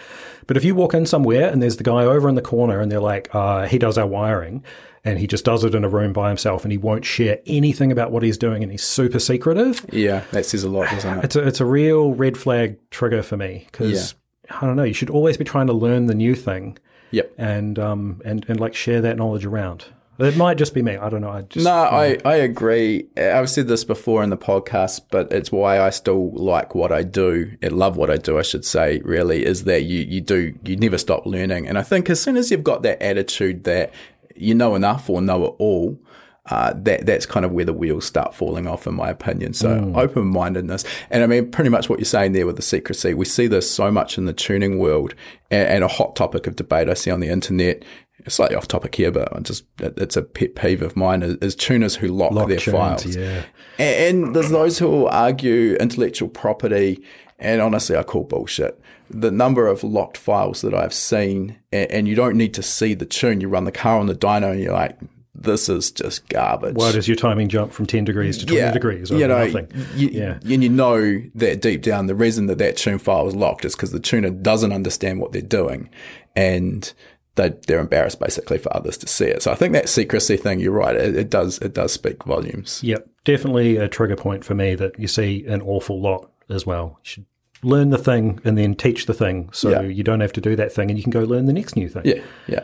But 0.48 0.56
if 0.56 0.64
you 0.64 0.76
walk 0.76 0.94
in 0.94 1.06
somewhere 1.06 1.50
and 1.50 1.62
there's 1.62 1.78
the 1.78 1.84
guy 1.84 2.04
over 2.04 2.30
in 2.30 2.36
the 2.36 2.42
corner 2.42 2.80
and 2.80 2.92
they're 2.92 3.00
like, 3.00 3.34
uh, 3.34 3.68
he 3.68 3.80
does 3.80 3.98
our 3.98 4.06
wiring 4.06 4.64
and 5.04 5.18
he 5.18 5.26
just 5.26 5.46
does 5.46 5.64
it 5.64 5.74
in 5.74 5.84
a 5.84 5.90
room 5.90 6.14
by 6.14 6.28
himself 6.28 6.64
and 6.64 6.72
he 6.72 6.78
won't 6.78 7.06
share 7.06 7.40
anything 7.48 7.92
about 7.92 8.12
what 8.12 8.22
he's 8.22 8.38
doing 8.38 8.62
and 8.62 8.72
he's 8.72 8.84
super 8.84 9.18
secretive. 9.18 9.84
Yeah, 9.92 10.24
that 10.32 10.46
says 10.46 10.64
a 10.64 10.70
lot, 10.70 10.92
doesn't 10.92 11.20
it? 11.20 11.24
It's 11.26 11.36
a, 11.36 11.48
it's 11.48 11.60
a 11.60 11.66
real 11.66 12.14
red 12.14 12.38
flag 12.38 12.78
trigger 12.92 13.24
for 13.24 13.38
me 13.38 13.68
because. 13.72 14.14
I 14.50 14.66
don't 14.66 14.76
know, 14.76 14.84
you 14.84 14.94
should 14.94 15.10
always 15.10 15.38
be 15.38 15.46
trying 15.46 15.68
to 15.68 15.74
learn 15.74 16.08
the 16.08 16.16
new 16.16 16.36
thing. 16.36 16.78
Yep. 17.12 17.34
And, 17.38 17.78
um, 17.78 18.22
and, 18.24 18.46
and 18.48 18.60
like 18.60 18.74
share 18.74 19.02
that 19.02 19.18
knowledge 19.18 19.46
around. 19.46 19.86
It 20.20 20.38
might 20.38 20.58
just 20.58 20.76
be 20.76 20.84
me. 20.84 20.98
I 20.98 21.10
don't 21.10 21.22
know. 21.22 21.32
I 21.32 21.42
just, 21.44 21.66
no, 21.66 21.72
I, 21.72 22.18
I 22.24 22.36
agree. 22.36 23.08
I've 23.18 23.50
said 23.50 23.68
this 23.68 23.84
before 23.84 24.24
in 24.24 24.30
the 24.30 24.38
podcast, 24.38 25.02
but 25.10 25.32
it's 25.32 25.52
why 25.52 25.82
I 25.82 25.90
still 25.90 26.32
like 26.34 26.76
what 26.76 26.92
I 26.92 27.02
do. 27.02 27.58
I 27.64 27.68
love 27.70 27.98
what 27.98 28.12
I 28.12 28.18
do, 28.18 28.38
I 28.38 28.44
should 28.44 28.64
say, 28.64 29.02
really, 29.04 29.44
is 29.46 29.64
that 29.64 29.84
you, 29.84 30.02
you 30.02 30.22
do, 30.22 30.54
you 30.64 30.76
never 30.76 31.00
stop 31.00 31.26
learning. 31.26 31.68
And 31.68 31.78
I 31.78 31.82
think 31.82 32.08
as 32.10 32.22
soon 32.22 32.38
as 32.38 32.52
you've 32.52 32.64
got 32.64 32.84
that 32.84 33.02
attitude 33.02 33.64
that 33.64 33.92
you 34.36 34.54
know 34.54 34.76
enough 34.76 35.10
or 35.10 35.22
know 35.22 35.46
it 35.46 35.56
all, 35.58 36.00
uh, 36.50 36.74
that 36.76 37.06
that's 37.06 37.26
kind 37.26 37.46
of 37.46 37.52
where 37.52 37.66
the 37.66 37.74
wheels 37.74 38.06
start 38.06 38.34
falling 38.34 38.68
off, 38.68 38.88
in 38.88 38.96
my 38.96 39.10
opinion. 39.10 39.54
So 39.54 39.70
mm. 39.70 39.98
open 39.98 40.26
mindedness, 40.26 40.84
and 41.12 41.24
I 41.24 41.28
mean, 41.28 41.52
pretty 41.52 41.70
much 41.70 41.88
what 41.88 42.00
you're 42.00 42.06
saying 42.06 42.32
there 42.32 42.48
with 42.48 42.56
the 42.56 42.64
secrecy. 42.64 43.14
We 43.14 43.26
see 43.26 43.48
this 43.48 43.70
so 43.70 43.92
much 43.92 44.18
in 44.18 44.26
the 44.26 44.34
tuning 44.34 44.80
world, 44.80 45.14
and, 45.52 45.68
and 45.68 45.84
a 45.84 45.88
hot 45.88 46.16
topic 46.16 46.48
of 46.48 46.56
debate 46.56 46.90
I 46.90 46.96
see 46.96 47.12
on 47.12 47.20
the 47.20 47.30
internet. 47.30 47.84
Slightly 48.28 48.56
off 48.56 48.68
topic 48.68 48.96
here, 48.96 49.12
but 49.12 49.36
I'm 49.36 49.44
just 49.44 49.66
it's 49.80 50.18
a 50.18 50.22
pet 50.22 50.56
peeve 50.56 50.82
of 50.82 50.96
mine 50.96 51.24
is, 51.24 51.38
is 51.38 51.56
tuners 51.56 51.96
who 51.96 52.08
lock, 52.08 52.32
lock 52.32 52.50
their 52.50 52.58
tunes, 52.58 52.78
files. 52.78 53.16
Yeah. 53.16 53.44
And, 53.80 54.26
and 54.26 54.36
there's 54.36 54.52
those 54.52 54.78
who 54.78 55.08
argue 55.08 55.76
intellectual 55.80 56.30
property, 56.30 57.04
and 57.40 57.62
honestly, 57.62 57.96
I 57.96 58.04
call 58.04 58.24
bullshit 58.24 58.80
the 59.14 59.32
number 59.32 59.68
of 59.68 59.84
locked 59.84 60.18
files 60.18 60.62
that 60.62 60.74
I've 60.74 60.94
seen, 60.94 61.58
and, 61.72 61.92
and, 61.92 62.08
you 62.08 62.16
don't 62.16 62.38
need 62.38 62.54
to 62.54 62.64
see 62.64 62.94
the 62.94 63.06
tune. 63.06 63.42
You 63.42 63.50
run 63.50 63.66
the 63.66 63.72
car 63.72 64.00
on 64.00 64.08
the 64.08 64.16
dyno, 64.16 64.52
and 64.52 64.62
you're 64.62 64.72
like, 64.72 64.98
this 65.34 65.70
is 65.70 65.92
just 65.92 66.28
garbage. 66.30 66.76
Why 66.76 66.92
does 66.92 67.08
your 67.08 67.16
timing 67.16 67.48
jump 67.48 67.72
from 67.72 67.86
10 67.86 68.04
degrees 68.04 68.38
to 68.40 68.46
20 68.46 68.60
yeah, 68.60 68.72
degrees? 68.72 69.10
You 69.10 69.28
know, 69.28 69.44
you, 69.96 70.10
yeah. 70.10 70.40
and 70.44 70.64
you 70.64 70.70
know 70.70 71.22
that 71.36 71.62
deep 71.62 71.82
down, 71.82 72.08
the 72.08 72.16
reason 72.16 72.48
that 72.48 72.58
that 72.58 72.76
tune 72.78 73.00
file 73.00 73.28
is 73.28 73.36
locked 73.36 73.64
is 73.64 73.76
because 73.76 73.92
the 73.92 74.00
tuner 74.00 74.30
doesn't 74.30 74.74
understand 74.74 75.22
what 75.22 75.32
they're 75.32 75.42
doing. 75.42 75.90
And 76.36 76.92
they, 77.36 77.54
they're 77.68 77.80
embarrassed 77.80 78.20
basically 78.20 78.58
for 78.58 78.76
others 78.76 78.98
to 78.98 79.08
see 79.08 79.26
it. 79.26 79.42
So 79.42 79.52
I 79.52 79.56
think 79.56 79.74
that 79.74 79.90
secrecy 79.90 80.38
thing, 80.38 80.60
you're 80.60 80.74
right, 80.74 80.96
it, 80.96 81.16
it 81.16 81.30
does 81.30 81.60
it 81.60 81.74
does 81.74 81.94
speak 81.94 82.24
volumes. 82.26 82.82
Yep, 82.84 83.08
definitely 83.24 83.78
a 83.78 83.88
trigger 83.88 84.18
point 84.18 84.44
for 84.44 84.54
me 84.54 84.76
that 84.76 85.00
you 85.00 85.08
see 85.08 85.46
an 85.46 85.62
awful 85.62 86.02
lot 86.02 86.30
as 86.50 86.66
well. 86.66 87.00
You 87.04 87.10
should 87.10 87.26
learn 87.64 87.90
the 87.90 87.98
thing 87.98 88.40
and 88.44 88.58
then 88.58 88.74
teach 88.74 89.06
the 89.06 89.14
thing. 89.14 89.50
So 89.52 89.70
yeah. 89.70 89.82
you 89.82 90.04
don't 90.04 90.20
have 90.22 90.34
to 90.34 90.42
do 90.42 90.56
that 90.56 90.72
thing 90.72 90.90
and 90.90 90.98
you 90.98 91.04
can 91.04 91.12
go 91.12 91.22
learn 91.22 91.46
the 91.46 91.54
next 91.54 91.76
new 91.76 91.90
thing. 91.90 92.04
Yeah, 92.06 92.22
yeah. 92.48 92.64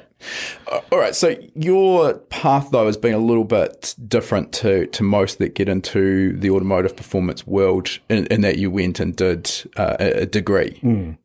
Uh, 0.71 0.81
all 0.91 0.99
right. 0.99 1.15
So 1.15 1.35
your 1.55 2.15
path, 2.15 2.69
though, 2.71 2.87
has 2.87 2.97
been 2.97 3.13
a 3.13 3.19
little 3.19 3.43
bit 3.43 3.95
different 4.07 4.53
to, 4.53 4.87
to 4.87 5.03
most 5.03 5.37
that 5.39 5.53
get 5.53 5.69
into 5.69 6.37
the 6.37 6.49
automotive 6.49 6.95
performance 6.95 7.45
world 7.45 7.99
in, 8.09 8.25
in 8.27 8.41
that 8.41 8.57
you 8.57 8.71
went 8.71 8.99
and 8.99 9.15
did 9.15 9.51
uh, 9.77 9.97
a 9.99 10.25
degree. 10.25 10.79
Mm. 10.83 11.17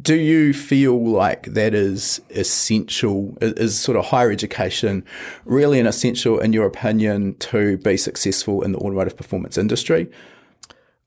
Do 0.00 0.16
you 0.16 0.52
feel 0.52 1.02
like 1.02 1.54
that 1.54 1.74
is 1.74 2.20
essential? 2.30 3.36
Is 3.40 3.78
sort 3.78 3.96
of 3.96 4.06
higher 4.06 4.30
education 4.30 5.04
really 5.44 5.78
an 5.78 5.86
essential, 5.86 6.38
in 6.40 6.52
your 6.52 6.66
opinion, 6.66 7.36
to 7.36 7.78
be 7.78 7.96
successful 7.96 8.62
in 8.62 8.72
the 8.72 8.78
automotive 8.78 9.16
performance 9.16 9.56
industry? 9.56 10.10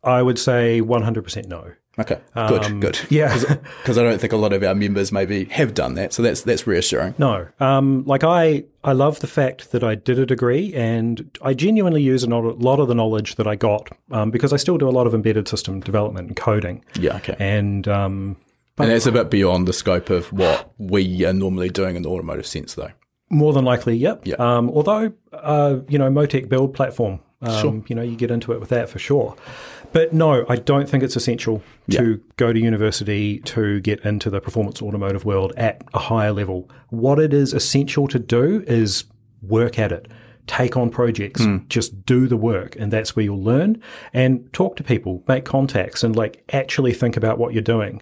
I 0.06 0.22
would 0.22 0.40
say 0.40 0.82
100% 0.82 1.48
no. 1.48 1.74
Okay, 1.98 2.20
good, 2.36 2.66
um, 2.66 2.80
good. 2.82 3.00
Yeah, 3.10 3.34
because 3.82 3.98
I 3.98 4.04
don't 4.04 4.20
think 4.20 4.34
a 4.34 4.38
lot 4.38 4.52
of 4.52 4.62
our 4.64 4.76
members 4.76 5.14
maybe 5.14 5.46
have 5.46 5.74
done 5.74 5.94
that, 5.94 6.12
so 6.12 6.22
that's 6.22 6.42
that's 6.42 6.68
reassuring. 6.68 7.16
No, 7.18 7.48
um, 7.62 8.04
like 8.06 8.22
I, 8.22 8.66
I 8.84 8.92
love 8.92 9.22
the 9.22 9.28
fact 9.28 9.72
that 9.72 9.82
I 9.82 9.96
did 9.96 10.20
a 10.20 10.26
degree, 10.26 10.74
and 10.74 11.38
I 11.42 11.54
genuinely 11.54 12.02
use 12.02 12.24
a 12.24 12.28
lot 12.28 12.82
of 12.82 12.90
the 12.90 12.96
knowledge 12.96 13.36
that 13.36 13.48
I 13.48 13.56
got 13.56 13.88
um, 14.12 14.30
because 14.30 14.52
I 14.52 14.58
still 14.58 14.78
do 14.78 14.90
a 14.90 14.92
lot 14.92 15.08
of 15.08 15.14
embedded 15.14 15.48
system 15.48 15.80
development 15.80 16.28
and 16.28 16.36
coding. 16.36 16.84
Yeah, 17.00 17.16
okay, 17.16 17.38
and 17.40 17.88
um, 17.88 18.36
and 18.78 18.92
that's 18.92 19.06
a 19.06 19.12
bit 19.12 19.30
beyond 19.30 19.68
the 19.68 19.74
scope 19.74 20.10
of 20.10 20.32
what 20.34 20.74
we 20.78 21.26
are 21.26 21.34
normally 21.34 21.70
doing 21.70 21.96
in 21.96 22.02
the 22.02 22.10
automotive 22.10 22.46
sense, 22.46 22.74
though. 22.74 22.92
More 23.30 23.54
than 23.54 23.66
likely, 23.66 23.96
yep. 23.96 24.28
yep. 24.28 24.40
Um, 24.40 24.70
although, 24.70 25.14
uh, 25.32 25.78
you 25.88 25.98
know, 25.98 26.10
Motec 26.12 26.50
build 26.50 26.74
platform, 26.74 27.22
um, 27.42 27.62
sure. 27.62 27.84
you 27.88 27.96
know, 27.96 28.02
you 28.02 28.16
get 28.16 28.32
into 28.32 28.52
it 28.52 28.60
with 28.60 28.70
that 28.70 28.90
for 28.90 29.00
sure. 29.00 29.36
But 29.96 30.12
no, 30.12 30.46
I 30.50 30.58
don't 30.58 30.90
think 30.90 31.04
it's 31.04 31.16
essential 31.16 31.64
to 31.92 32.12
yeah. 32.12 32.18
go 32.36 32.52
to 32.52 32.60
university 32.60 33.40
to 33.40 33.80
get 33.80 34.02
into 34.02 34.30
the 34.30 34.42
performance 34.42 34.82
automotive 34.82 35.24
world 35.24 35.54
at 35.56 35.86
a 35.94 36.00
higher 36.00 36.34
level. 36.34 36.70
What 36.90 37.18
it 37.18 37.34
is 37.34 37.54
essential 37.54 38.10
to 38.10 38.20
do 38.20 38.62
is 38.68 39.06
work 39.42 39.80
at 39.80 39.94
it. 39.94 40.10
take 40.48 40.78
on 40.78 40.90
projects, 40.90 41.46
just 41.70 42.06
do 42.06 42.28
the 42.28 42.38
work, 42.38 42.76
and 42.76 42.92
that's 42.92 43.16
where 43.16 43.24
you'll 43.24 43.42
learn. 43.42 43.82
And 44.14 44.52
talk 44.54 44.76
to 44.76 44.84
people, 44.84 45.24
make 45.28 45.46
contacts, 45.46 46.04
and 46.04 46.14
like 46.14 46.44
actually 46.52 46.94
think 46.94 47.18
about 47.18 47.38
what 47.38 47.54
you're 47.54 47.64
doing, 47.64 48.02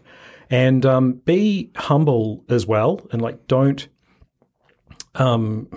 and 0.50 0.86
um, 0.86 1.14
be 1.26 1.72
humble 1.76 2.44
as 2.50 2.66
well, 2.66 3.02
and 3.12 3.22
like 3.22 3.48
don't 3.48 3.88
um, 5.16 5.70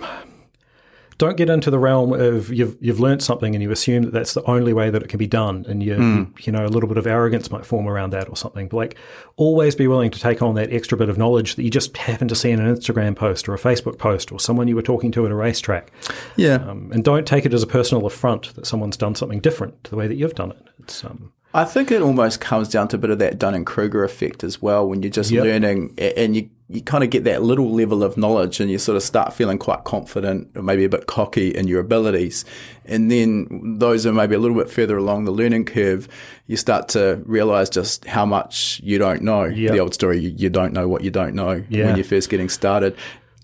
don't 1.17 1.35
get 1.35 1.49
into 1.49 1.71
the 1.71 1.79
realm 1.79 2.13
of 2.13 2.53
you've 2.53 2.77
you've 2.79 2.99
learnt 2.99 3.23
something 3.23 3.55
and 3.55 3.63
you 3.63 3.71
assume 3.71 4.03
that 4.03 4.13
that's 4.13 4.33
the 4.33 4.43
only 4.43 4.71
way 4.71 4.89
that 4.89 5.01
it 5.01 5.09
can 5.09 5.17
be 5.17 5.27
done, 5.27 5.65
and 5.67 5.81
you 5.81 5.95
you, 5.95 6.33
you 6.41 6.51
know 6.51 6.65
a 6.65 6.67
little 6.67 6.87
bit 6.87 6.97
of 6.97 7.07
arrogance 7.07 7.49
might 7.49 7.65
form 7.65 7.87
around 7.87 8.11
that 8.11 8.29
or 8.29 8.37
something. 8.37 8.67
But 8.67 8.77
like 8.77 8.97
always 9.35 9.75
be 9.75 9.87
willing 9.87 10.11
to 10.11 10.19
take 10.19 10.41
on 10.41 10.55
that 10.55 10.71
extra 10.71 10.97
bit 10.97 11.09
of 11.09 11.17
knowledge 11.17 11.55
that 11.55 11.63
you 11.63 11.69
just 11.69 11.95
happen 11.97 12.27
to 12.27 12.35
see 12.35 12.51
in 12.51 12.59
an 12.59 12.73
Instagram 12.73 13.15
post 13.15 13.49
or 13.49 13.53
a 13.53 13.59
Facebook 13.59 13.97
post 13.97 14.31
or 14.31 14.39
someone 14.39 14.67
you 14.67 14.75
were 14.75 14.81
talking 14.81 15.11
to 15.13 15.25
at 15.25 15.31
a 15.31 15.35
racetrack. 15.35 15.91
Yeah. 16.35 16.55
Um, 16.55 16.91
and 16.91 17.03
don't 17.03 17.25
take 17.25 17.45
it 17.45 17.53
as 17.53 17.63
a 17.63 17.67
personal 17.67 18.05
affront 18.05 18.53
that 18.55 18.67
someone's 18.67 18.97
done 18.97 19.15
something 19.15 19.39
different 19.39 19.83
to 19.85 19.89
the 19.89 19.97
way 19.97 20.07
that 20.07 20.15
you've 20.15 20.35
done 20.35 20.51
it. 20.51 20.67
It's 20.79 21.03
um, 21.03 21.33
I 21.53 21.63
think 21.63 21.91
it 21.91 22.01
almost 22.01 22.39
comes 22.39 22.69
down 22.69 22.87
to 22.89 22.97
a 22.97 22.99
bit 22.99 23.09
of 23.09 23.19
that 23.19 23.39
Dunning 23.39 23.65
Kruger 23.65 24.03
effect 24.03 24.43
as 24.43 24.61
well, 24.61 24.87
when 24.87 25.01
you're 25.01 25.09
just 25.09 25.31
Yep. 25.31 25.43
learning 25.43 25.93
and 25.97 26.35
you, 26.35 26.49
you 26.69 26.81
kind 26.81 27.03
of 27.03 27.09
get 27.09 27.23
that 27.23 27.41
little 27.41 27.71
level 27.73 28.03
of 28.03 28.17
knowledge 28.17 28.59
and 28.59 28.69
you 28.69 28.77
sort 28.77 28.95
of 28.97 29.01
start 29.01 29.33
feeling 29.33 29.57
quite 29.57 29.83
confident 29.85 30.49
or 30.55 30.61
maybe 30.61 30.83
a 30.83 30.89
bit 30.89 31.07
cocky 31.07 31.49
in 31.49 31.67
your 31.67 31.79
abilities. 31.79 32.43
And 32.85 33.09
then 33.09 33.77
those 33.79 34.05
are 34.05 34.11
maybe 34.13 34.35
a 34.35 34.39
little 34.39 34.57
bit 34.57 34.69
further 34.69 34.97
along 34.97 35.25
the 35.25 35.31
learning 35.31 35.65
curve, 35.65 36.07
you 36.45 36.57
start 36.57 36.89
to 36.89 37.23
realize 37.25 37.69
just 37.69 38.05
how 38.05 38.25
much 38.25 38.79
you 38.83 38.97
don't 38.99 39.21
know. 39.21 39.45
Yep. 39.45 39.71
The 39.71 39.79
old 39.79 39.93
story, 39.93 40.19
you, 40.19 40.33
you 40.37 40.49
don't 40.49 40.73
know 40.73 40.87
what 40.87 41.03
you 41.03 41.09
don't 41.11 41.33
know 41.33 41.63
Yeah. 41.69 41.85
when 41.85 41.95
you're 41.95 42.03
first 42.03 42.29
getting 42.29 42.49
started. 42.49 42.95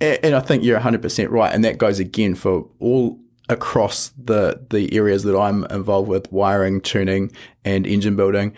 And, 0.01 0.19
and 0.23 0.35
I 0.35 0.41
think 0.41 0.63
you're 0.63 0.79
100% 0.79 1.29
right. 1.31 1.53
And 1.53 1.63
that 1.63 1.77
goes 1.77 1.99
again 1.99 2.35
for 2.35 2.67
all 2.79 3.17
across 3.49 4.10
the 4.17 4.65
the 4.69 4.93
areas 4.95 5.23
that 5.23 5.38
I'm 5.38 5.65
involved 5.65 6.08
with 6.08 6.32
wiring, 6.32 6.82
tuning, 6.82 7.32
and 7.65 7.86
engine 7.86 8.15
building. 8.15 8.53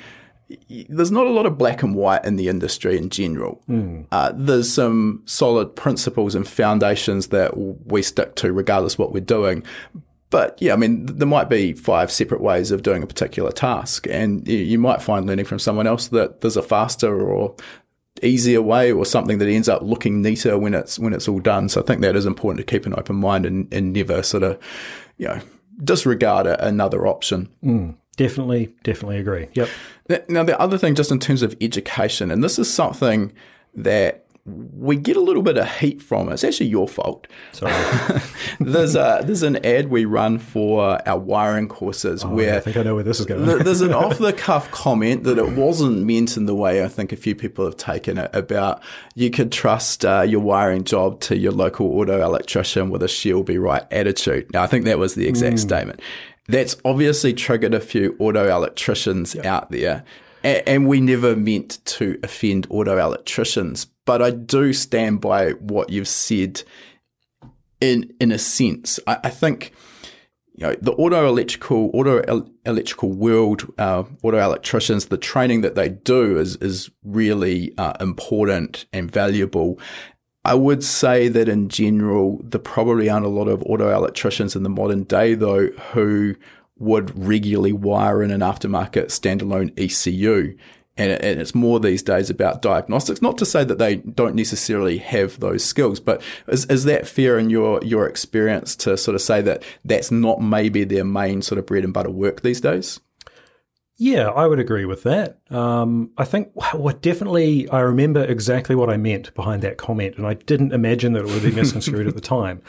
There's 0.70 1.12
not 1.12 1.26
a 1.26 1.32
lot 1.32 1.48
of 1.48 1.58
black 1.58 1.82
and 1.82 1.96
white 1.96 2.24
in 2.24 2.36
the 2.36 2.50
industry 2.50 2.98
in 2.98 3.10
general. 3.10 3.64
Uh, 4.12 4.32
there's 4.36 4.72
some 4.72 5.24
solid 5.26 5.76
principles 5.76 6.36
and 6.36 6.48
foundations 6.48 7.28
that 7.28 7.58
we 7.58 8.04
stick 8.04 8.36
to 8.36 8.54
regardless 8.54 8.98
what 8.98 9.12
we're 9.12 9.22
doing. 9.22 9.64
But 10.30 10.62
yeah, 10.62 10.74
I 10.74 10.76
mean, 10.76 11.06
there 11.06 11.28
might 11.28 11.50
be 11.50 11.74
five 11.74 12.12
separate 12.12 12.42
ways 12.42 12.70
of 12.70 12.84
doing 12.84 13.02
a 13.02 13.08
particular 13.08 13.52
task, 13.52 14.06
and 14.10 14.48
you, 14.48 14.58
you 14.58 14.78
might 14.78 15.02
find 15.02 15.26
learning 15.26 15.46
from 15.46 15.60
someone 15.60 15.88
else 15.88 16.10
that 16.10 16.42
there's 16.42 16.58
a 16.58 16.62
faster 16.62 17.22
or 17.22 17.56
easier 18.22 18.62
way 18.62 18.92
or 18.92 19.06
something 19.06 19.40
that 19.40 19.50
ends 19.50 19.68
up 19.68 19.82
looking 19.82 20.22
neater 20.22 20.58
when 20.58 20.74
it's 20.74 20.98
when 20.98 21.14
it's 21.14 21.28
all 21.28 21.40
done. 21.40 21.70
So 21.70 21.82
I 21.82 21.84
think 21.84 22.02
that 22.02 22.16
is 22.16 22.26
important 22.26 22.66
to 22.66 22.72
keep 22.72 22.86
an 22.86 22.98
open 22.98 23.18
mind 23.18 23.46
and, 23.46 23.72
and 23.74 23.94
never 23.94 24.24
sort 24.24 24.44
of, 24.44 24.60
you 25.18 25.28
know, 25.28 25.42
disregard 25.84 26.48
a, 26.48 26.66
another 26.66 27.06
option. 27.08 27.50
Mm, 27.64 27.96
definitely, 28.16 28.74
definitely 28.84 29.18
agree. 29.18 29.48
Yep. 29.54 29.70
Now 30.30 30.44
the 30.44 30.60
other 30.60 30.78
thing, 30.78 30.96
just 30.96 31.12
in 31.12 31.20
terms 31.20 31.42
of 31.42 31.56
education, 31.60 32.32
and 32.32 32.44
this 32.44 32.58
is 32.58 32.74
something 32.74 33.34
that 33.74 34.25
we 34.46 34.96
get 34.96 35.18
a 35.18 35.22
little 35.22 35.42
bit 35.42 35.58
of 35.58 35.68
heat 35.78 36.02
from. 36.02 36.30
It. 36.30 36.34
It's 36.34 36.44
actually 36.44 36.68
your 36.68 36.88
fault. 36.88 37.26
Sorry. 37.52 37.74
There's 38.60 38.96
a 38.96 39.22
there's 39.24 39.42
an 39.42 39.64
ad 39.66 39.90
we 39.90 40.06
run 40.06 40.38
for 40.38 41.02
our 41.08 41.18
wiring 41.18 41.68
courses 41.68 42.24
I 42.24 42.28
where 42.28 42.62
think 42.62 42.78
I 42.78 42.84
know 42.84 42.96
where 42.96 43.04
this 43.04 43.20
is 43.20 43.26
going. 43.26 43.44
There's 43.44 43.82
an 43.82 43.94
off 43.94 44.20
the 44.20 44.34
cuff 44.34 44.70
comment 44.70 45.24
that 45.24 45.40
it 45.40 45.54
wasn't 45.54 46.04
meant 46.04 46.38
in 46.38 46.46
the 46.46 46.54
way 46.54 46.84
I 46.84 46.88
think 46.88 47.12
a 47.12 47.16
few 47.16 47.34
people 47.34 47.66
have 47.66 47.78
taken 47.78 48.20
it 48.20 48.30
about 48.34 48.84
you 49.16 49.32
could 49.32 49.52
trust 49.52 50.06
uh, 50.06 50.22
your 50.22 50.42
wiring 50.42 50.84
job 50.84 51.20
to 51.22 51.38
your 51.38 51.52
local 51.52 51.88
auto 51.88 52.22
electrician 52.22 52.92
with 52.92 53.02
a 53.02 53.08
she'll 53.08 53.44
be 53.44 53.58
right 53.58 53.84
attitude. 53.92 54.52
Now, 54.54 54.62
I 54.62 54.68
think 54.68 54.86
that 54.86 55.00
was 55.00 55.16
the 55.16 55.28
exact 55.28 55.60
statement. 55.60 56.02
That's 56.48 56.78
obviously 56.86 57.34
triggered 57.34 57.74
a 57.74 57.80
few 57.80 58.16
auto 58.20 58.48
electricians 58.48 59.36
out 59.38 59.72
there. 59.72 60.04
And 60.44 60.88
we 60.88 61.02
never 61.02 61.36
meant 61.36 61.84
to 61.86 62.20
offend 62.22 62.68
auto 62.70 63.00
electricians, 63.00 63.88
but 64.06 64.22
I 64.22 64.32
do 64.32 64.74
stand 64.74 65.22
by 65.22 65.52
what 65.52 65.90
you've 65.90 66.08
said 66.08 66.64
in 67.82 68.14
in 68.20 68.32
a 68.32 68.40
sense. 68.40 69.00
I, 69.08 69.18
I 69.26 69.30
think 69.30 69.74
you 70.58 70.66
know, 70.66 70.76
the 70.82 70.94
auto 70.94 71.28
electrical 71.28 71.92
auto 71.94 72.20
el- 72.20 72.50
electrical 72.66 73.12
world, 73.12 73.72
uh, 73.78 74.04
auto 74.24 74.38
electricians, 74.38 75.08
the 75.08 75.18
training 75.18 75.62
that 75.62 75.76
they 75.76 75.90
do 75.90 76.38
is 76.38 76.56
is 76.58 76.90
really 77.04 77.74
uh, 77.78 77.94
important 78.00 78.86
and 78.94 79.12
valuable. 79.12 79.80
I 80.46 80.54
would 80.54 80.84
say 80.84 81.28
that 81.28 81.50
in 81.50 81.70
general, 81.70 82.40
there 82.44 82.62
probably 82.62 83.10
aren't 83.10 83.26
a 83.26 83.30
lot 83.30 83.48
of 83.48 83.64
auto 83.64 83.90
electricians 83.90 84.56
in 84.56 84.62
the 84.62 84.70
modern 84.70 85.04
day, 85.04 85.34
though, 85.34 85.68
who 85.92 86.36
would 86.78 87.18
regularly 87.18 87.74
wire 87.74 88.22
in 88.22 88.32
an 88.32 88.42
aftermarket 88.42 89.06
standalone 89.06 89.74
ECU. 89.78 90.56
And, 90.98 91.12
and 91.12 91.42
it's 91.42 91.54
more 91.54 91.80
these 91.80 92.02
days 92.02 92.30
about 92.30 92.62
diagnostics. 92.62 93.22
Not 93.22 93.38
to 93.40 93.46
say 93.46 93.66
that 93.66 93.80
they 93.80 93.96
don't 93.96 94.36
necessarily 94.36 94.98
have 95.00 95.40
those 95.40 95.64
skills, 95.64 96.00
but 96.00 96.22
is, 96.48 96.66
is 96.66 96.86
that 96.86 97.08
fair 97.08 97.38
in 97.38 97.50
your, 97.50 97.84
your 97.84 98.08
experience 98.08 98.78
to 98.78 98.98
sort 98.98 99.16
of 99.16 99.22
say 99.22 99.42
that 99.42 99.62
that's 99.84 100.10
not 100.10 100.42
maybe 100.42 100.86
their 100.86 101.04
main 101.04 101.42
sort 101.42 101.60
of 101.60 101.66
bread 101.66 101.84
and 101.84 101.94
butter 101.94 102.10
work 102.10 102.42
these 102.42 102.62
days? 102.62 103.02
Yeah, 103.98 104.28
I 104.28 104.46
would 104.46 104.60
agree 104.60 104.84
with 104.84 105.04
that. 105.04 105.40
Um, 105.50 106.12
I 106.18 106.26
think 106.26 106.52
what 106.74 107.02
definitely 107.02 107.70
I 107.70 107.80
remember 107.80 108.24
exactly 108.24 108.76
what 108.76 108.90
I 108.90 108.98
meant 108.98 109.34
behind 109.36 109.62
that 109.64 109.78
comment, 109.78 110.18
and 110.18 110.28
I 110.28 110.34
didn't 110.34 110.74
imagine 110.74 111.14
that 111.14 111.26
it 111.26 111.28
would 111.28 111.44
be 111.44 111.52
misconstrued 111.56 112.08
at 112.08 112.14
the 112.14 112.22
time. 112.22 112.62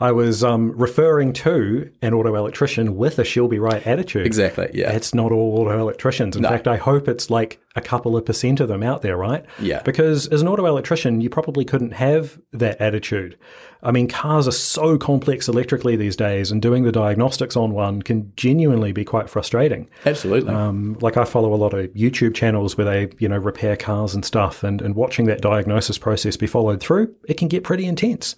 I 0.00 0.12
was 0.12 0.42
um, 0.42 0.72
referring 0.72 1.34
to 1.34 1.90
an 2.00 2.14
auto 2.14 2.34
electrician 2.34 2.96
with 2.96 3.18
a 3.18 3.24
she'll 3.24 3.48
be 3.48 3.58
right 3.58 3.86
attitude. 3.86 4.26
Exactly. 4.26 4.70
Yeah. 4.72 4.92
It's 4.92 5.14
not 5.14 5.30
all 5.30 5.58
auto 5.58 5.78
electricians. 5.78 6.36
In 6.36 6.42
fact, 6.42 6.66
I 6.66 6.76
hope 6.76 7.06
it's 7.06 7.28
like 7.28 7.60
a 7.76 7.80
couple 7.80 8.16
of 8.16 8.24
percent 8.24 8.60
of 8.60 8.68
them 8.68 8.82
out 8.82 9.02
there, 9.02 9.16
right? 9.16 9.44
Yeah. 9.60 9.82
Because 9.82 10.26
as 10.28 10.40
an 10.40 10.48
auto 10.48 10.64
electrician, 10.64 11.20
you 11.20 11.28
probably 11.28 11.64
couldn't 11.64 11.92
have 11.92 12.40
that 12.52 12.80
attitude. 12.80 13.38
I 13.82 13.92
mean, 13.92 14.08
cars 14.08 14.46
are 14.46 14.52
so 14.52 14.98
complex 14.98 15.48
electrically 15.48 15.96
these 15.96 16.14
days, 16.14 16.50
and 16.50 16.60
doing 16.60 16.82
the 16.82 16.92
diagnostics 16.92 17.56
on 17.56 17.72
one 17.72 18.02
can 18.02 18.30
genuinely 18.36 18.92
be 18.92 19.06
quite 19.06 19.30
frustrating. 19.30 19.88
Absolutely. 20.04 20.52
Um, 20.52 20.98
like 21.00 21.16
I 21.16 21.24
follow 21.24 21.54
a 21.54 21.56
lot 21.56 21.72
of 21.72 21.86
YouTube 21.92 22.34
channels 22.34 22.76
where 22.76 22.84
they, 22.84 23.14
you 23.18 23.28
know, 23.28 23.38
repair 23.38 23.76
cars 23.76 24.14
and 24.14 24.22
stuff, 24.22 24.62
and, 24.62 24.82
and 24.82 24.94
watching 24.96 25.26
that 25.26 25.40
diagnosis 25.40 25.96
process 25.96 26.36
be 26.36 26.46
followed 26.46 26.80
through, 26.80 27.14
it 27.26 27.38
can 27.38 27.48
get 27.48 27.64
pretty 27.64 27.86
intense. 27.86 28.34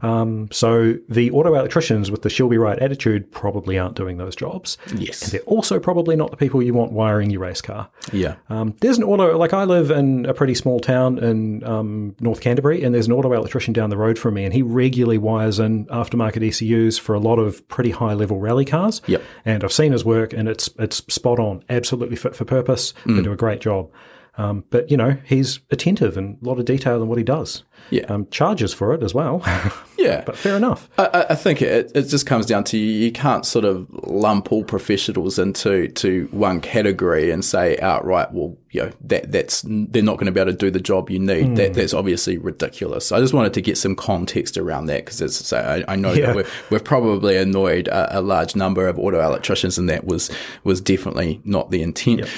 Um, 0.00 0.48
so 0.52 0.94
the 1.08 1.30
auto 1.30 1.54
electricians 1.54 2.10
with 2.10 2.22
the 2.22 2.30
she'll 2.30 2.48
be 2.48 2.58
right 2.58 2.78
attitude 2.78 3.30
probably 3.32 3.78
aren't 3.78 3.94
doing 3.94 4.16
those 4.16 4.34
jobs. 4.34 4.78
Yes. 4.96 5.22
And 5.22 5.32
they're 5.32 5.40
also 5.42 5.78
probably 5.78 6.16
not 6.16 6.30
the 6.30 6.36
people 6.36 6.62
you 6.62 6.74
want 6.74 6.92
wiring 6.92 7.30
your 7.30 7.40
race 7.40 7.60
car. 7.60 7.88
yeah. 8.12 8.36
Um, 8.48 8.74
there's 8.80 8.98
an 8.98 9.04
auto, 9.04 9.36
like 9.36 9.52
I 9.52 9.64
live 9.64 9.90
in 9.90 10.26
a 10.26 10.34
pretty 10.34 10.54
small 10.54 10.80
town 10.80 11.18
in 11.18 11.62
um, 11.64 12.16
North 12.20 12.40
Canterbury, 12.40 12.82
and 12.82 12.94
there's 12.94 13.06
an 13.06 13.12
auto 13.12 13.32
electrician 13.32 13.72
down 13.72 13.90
the 13.90 13.96
road 13.96 14.18
from 14.18 14.34
me, 14.34 14.44
and 14.44 14.54
he 14.54 14.62
regularly 14.62 15.18
wires 15.18 15.58
in 15.58 15.86
aftermarket 15.86 16.42
ECUs 16.42 16.98
for 16.98 17.14
a 17.14 17.20
lot 17.20 17.38
of 17.38 17.66
pretty 17.68 17.90
high 17.90 18.14
level 18.14 18.38
rally 18.38 18.64
cars. 18.64 19.02
Yep. 19.06 19.22
And 19.44 19.64
I've 19.64 19.72
seen 19.72 19.92
his 19.92 20.04
work, 20.04 20.32
and 20.32 20.48
it's 20.48 20.70
it's 20.78 20.98
spot 21.12 21.38
on, 21.38 21.62
absolutely 21.68 22.16
fit 22.16 22.34
for 22.34 22.44
purpose. 22.44 22.94
They 23.06 23.22
do 23.22 23.32
a 23.32 23.36
great 23.36 23.60
job. 23.60 23.90
Um, 24.38 24.62
but 24.70 24.88
you 24.90 24.96
know, 24.96 25.16
he's 25.24 25.58
attentive 25.70 26.16
and 26.16 26.38
a 26.40 26.48
lot 26.48 26.60
of 26.60 26.64
detail 26.64 27.02
in 27.02 27.08
what 27.08 27.18
he 27.18 27.24
does. 27.24 27.64
Yeah. 27.90 28.04
Um, 28.04 28.28
charges 28.30 28.72
for 28.72 28.92
it 28.94 29.02
as 29.02 29.12
well, 29.14 29.42
Yeah. 29.98 30.22
but 30.24 30.36
fair 30.36 30.56
enough. 30.56 30.88
I- 30.96 31.26
I, 31.30 31.34
think 31.34 31.60
it, 31.60 31.90
it 31.94 32.02
just 32.04 32.24
comes 32.26 32.46
down 32.46 32.62
to 32.64 32.78
you, 32.78 32.84
you 33.06 33.10
can't 33.12 33.44
sort 33.44 33.64
of 33.64 33.86
lump 34.06 34.52
all 34.52 34.62
professionals 34.62 35.38
into 35.40 35.88
to 35.88 36.28
one 36.30 36.60
category 36.60 37.30
and 37.32 37.44
say 37.44 37.78
outright, 37.78 38.32
well, 38.32 38.56
you 38.70 38.82
know, 38.82 38.92
that 39.02 39.32
that's 39.32 39.64
they're 39.66 40.02
not 40.02 40.16
going 40.18 40.26
to 40.26 40.32
be 40.32 40.40
able 40.40 40.52
to 40.52 40.56
do 40.58 40.70
the 40.70 40.80
job 40.80 41.10
you 41.10 41.18
need. 41.18 41.56
That 41.56 41.74
that's 41.74 41.94
obviously 41.94 42.36
ridiculous. 42.38 43.10
I 43.10 43.18
just 43.20 43.32
wanted 43.34 43.54
to 43.54 43.60
get 43.62 43.76
some 43.78 43.96
context 43.96 44.56
around 44.56 44.86
that 44.86 45.04
because 45.06 45.20
as 45.22 45.40
I 45.40 45.44
say, 45.44 45.84
I, 45.88 45.92
I 45.94 45.96
know 45.96 46.12
Yeah. 46.12 46.26
that 46.26 46.36
we've, 46.36 46.52
we've 46.70 46.84
probably 46.84 47.36
annoyed 47.36 47.88
a, 47.88 48.18
a 48.18 48.20
large 48.20 48.54
number 48.54 48.86
of 48.86 48.98
auto 49.00 49.20
electricians, 49.20 49.78
and 49.78 49.88
that 49.88 50.04
was 50.04 50.30
was 50.62 50.80
definitely 50.80 51.40
not 51.44 51.70
the 51.70 51.82
intent. 51.82 52.28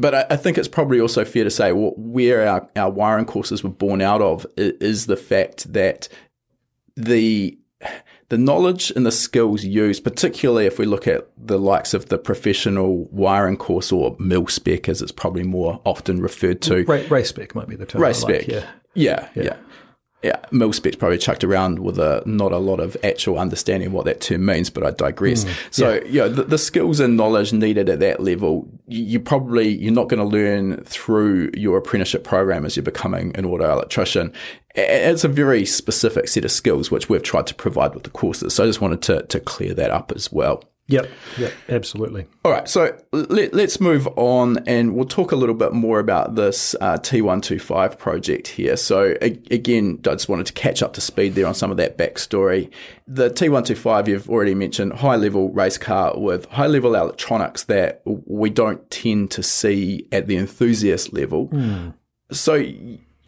But 0.00 0.14
I, 0.14 0.26
I 0.30 0.36
think 0.36 0.56
it's 0.58 0.68
probably 0.68 1.00
also 1.00 1.24
fair 1.24 1.44
to 1.44 1.50
say 1.50 1.72
well, 1.72 1.92
where 1.96 2.46
our, 2.48 2.68
our 2.76 2.90
wiring 2.90 3.26
courses 3.26 3.62
were 3.62 3.70
born 3.70 4.00
out 4.00 4.22
of 4.22 4.46
i- 4.58 4.72
is 4.80 5.06
the 5.06 5.16
fact 5.16 5.72
that 5.72 6.08
the 6.96 7.56
the 8.28 8.38
knowledge 8.38 8.92
and 8.94 9.04
the 9.04 9.10
skills 9.12 9.64
used, 9.64 10.04
particularly 10.04 10.64
if 10.66 10.78
we 10.78 10.84
look 10.86 11.08
at 11.08 11.28
the 11.36 11.58
likes 11.58 11.94
of 11.94 12.06
the 12.10 12.18
professional 12.18 13.06
wiring 13.06 13.56
course 13.56 13.90
or 13.90 14.14
mil 14.20 14.46
spec, 14.46 14.88
as 14.88 15.02
it's 15.02 15.10
probably 15.12 15.42
more 15.42 15.80
often 15.84 16.20
referred 16.20 16.60
to, 16.62 16.84
Ra- 16.84 17.02
race 17.10 17.28
spec 17.30 17.54
might 17.54 17.68
be 17.68 17.74
the 17.76 17.86
term. 17.86 18.00
Race 18.00 18.22
like, 18.22 18.42
spec, 18.42 18.48
yeah. 18.48 18.70
yeah, 18.94 19.28
yeah, 19.34 19.56
yeah. 20.22 20.36
Mil 20.50 20.72
spec's 20.72 20.96
probably 20.96 21.16
chucked 21.16 21.44
around 21.44 21.78
with 21.78 21.98
a 21.98 22.22
not 22.26 22.52
a 22.52 22.58
lot 22.58 22.78
of 22.78 22.96
actual 23.02 23.38
understanding 23.38 23.86
of 23.86 23.92
what 23.94 24.04
that 24.04 24.20
term 24.20 24.44
means, 24.44 24.68
but 24.68 24.84
I 24.84 24.90
digress. 24.90 25.44
Mm, 25.44 25.54
so, 25.70 25.94
you 26.04 26.20
know, 26.20 26.28
the, 26.28 26.44
the 26.44 26.58
skills 26.58 27.00
and 27.00 27.16
knowledge 27.16 27.52
needed 27.52 27.88
at 27.88 28.00
that 28.00 28.20
level, 28.20 28.68
you, 28.86 29.02
you 29.02 29.20
probably 29.20 29.68
you're 29.68 29.94
not 29.94 30.08
going 30.08 30.20
to 30.20 30.24
learn 30.24 30.84
through 30.84 31.50
your 31.54 31.78
apprenticeship 31.78 32.22
program 32.22 32.66
as 32.66 32.76
you're 32.76 32.82
becoming 32.82 33.34
an 33.36 33.46
auto 33.46 33.70
electrician. 33.70 34.32
it's 34.74 35.24
a 35.24 35.28
very 35.28 35.64
specific 35.64 36.28
set 36.28 36.44
of 36.44 36.50
skills 36.50 36.90
which 36.90 37.08
we've 37.08 37.22
tried 37.22 37.46
to 37.46 37.54
provide 37.54 37.94
with 37.94 38.02
the 38.02 38.10
courses. 38.10 38.54
So 38.54 38.64
I 38.64 38.66
just 38.66 38.82
wanted 38.82 39.00
to, 39.02 39.22
to 39.22 39.40
clear 39.40 39.72
that 39.74 39.90
up 39.90 40.12
as 40.14 40.30
well. 40.30 40.62
Yep, 40.90 41.08
yep, 41.38 41.52
absolutely. 41.68 42.26
All 42.44 42.50
right, 42.50 42.68
so 42.68 42.98
let, 43.12 43.54
us 43.54 43.80
move 43.80 44.08
on 44.16 44.58
and 44.66 44.96
we'll 44.96 45.04
talk 45.04 45.30
a 45.30 45.36
little 45.36 45.54
bit 45.54 45.72
more 45.72 46.00
about 46.00 46.34
this 46.34 46.74
uh, 46.80 46.96
T125 46.96 47.96
project 47.96 48.48
here. 48.48 48.76
So, 48.76 49.14
again, 49.20 50.00
I 50.00 50.10
just 50.10 50.28
wanted 50.28 50.46
to 50.46 50.52
catch 50.52 50.82
up 50.82 50.92
to 50.94 51.00
speed 51.00 51.36
there 51.36 51.46
on 51.46 51.54
some 51.54 51.70
of 51.70 51.76
that 51.76 51.96
backstory. 51.96 52.70
The 53.06 53.30
T125, 53.30 54.08
you've 54.08 54.28
already 54.28 54.56
mentioned, 54.56 54.94
high 54.94 55.14
level 55.14 55.50
race 55.50 55.78
car 55.78 56.18
with 56.18 56.46
high 56.46 56.66
level 56.66 56.96
electronics 56.96 57.64
that 57.64 58.02
we 58.04 58.50
don't 58.50 58.90
tend 58.90 59.30
to 59.32 59.44
see 59.44 60.08
at 60.10 60.26
the 60.26 60.36
enthusiast 60.36 61.12
level. 61.12 61.48
Mm. 61.48 61.94
So, 62.32 62.64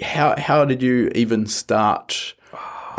how, 0.03 0.35
how 0.37 0.65
did 0.65 0.83
you 0.83 1.13
even 1.15 1.47
start? 1.47 2.35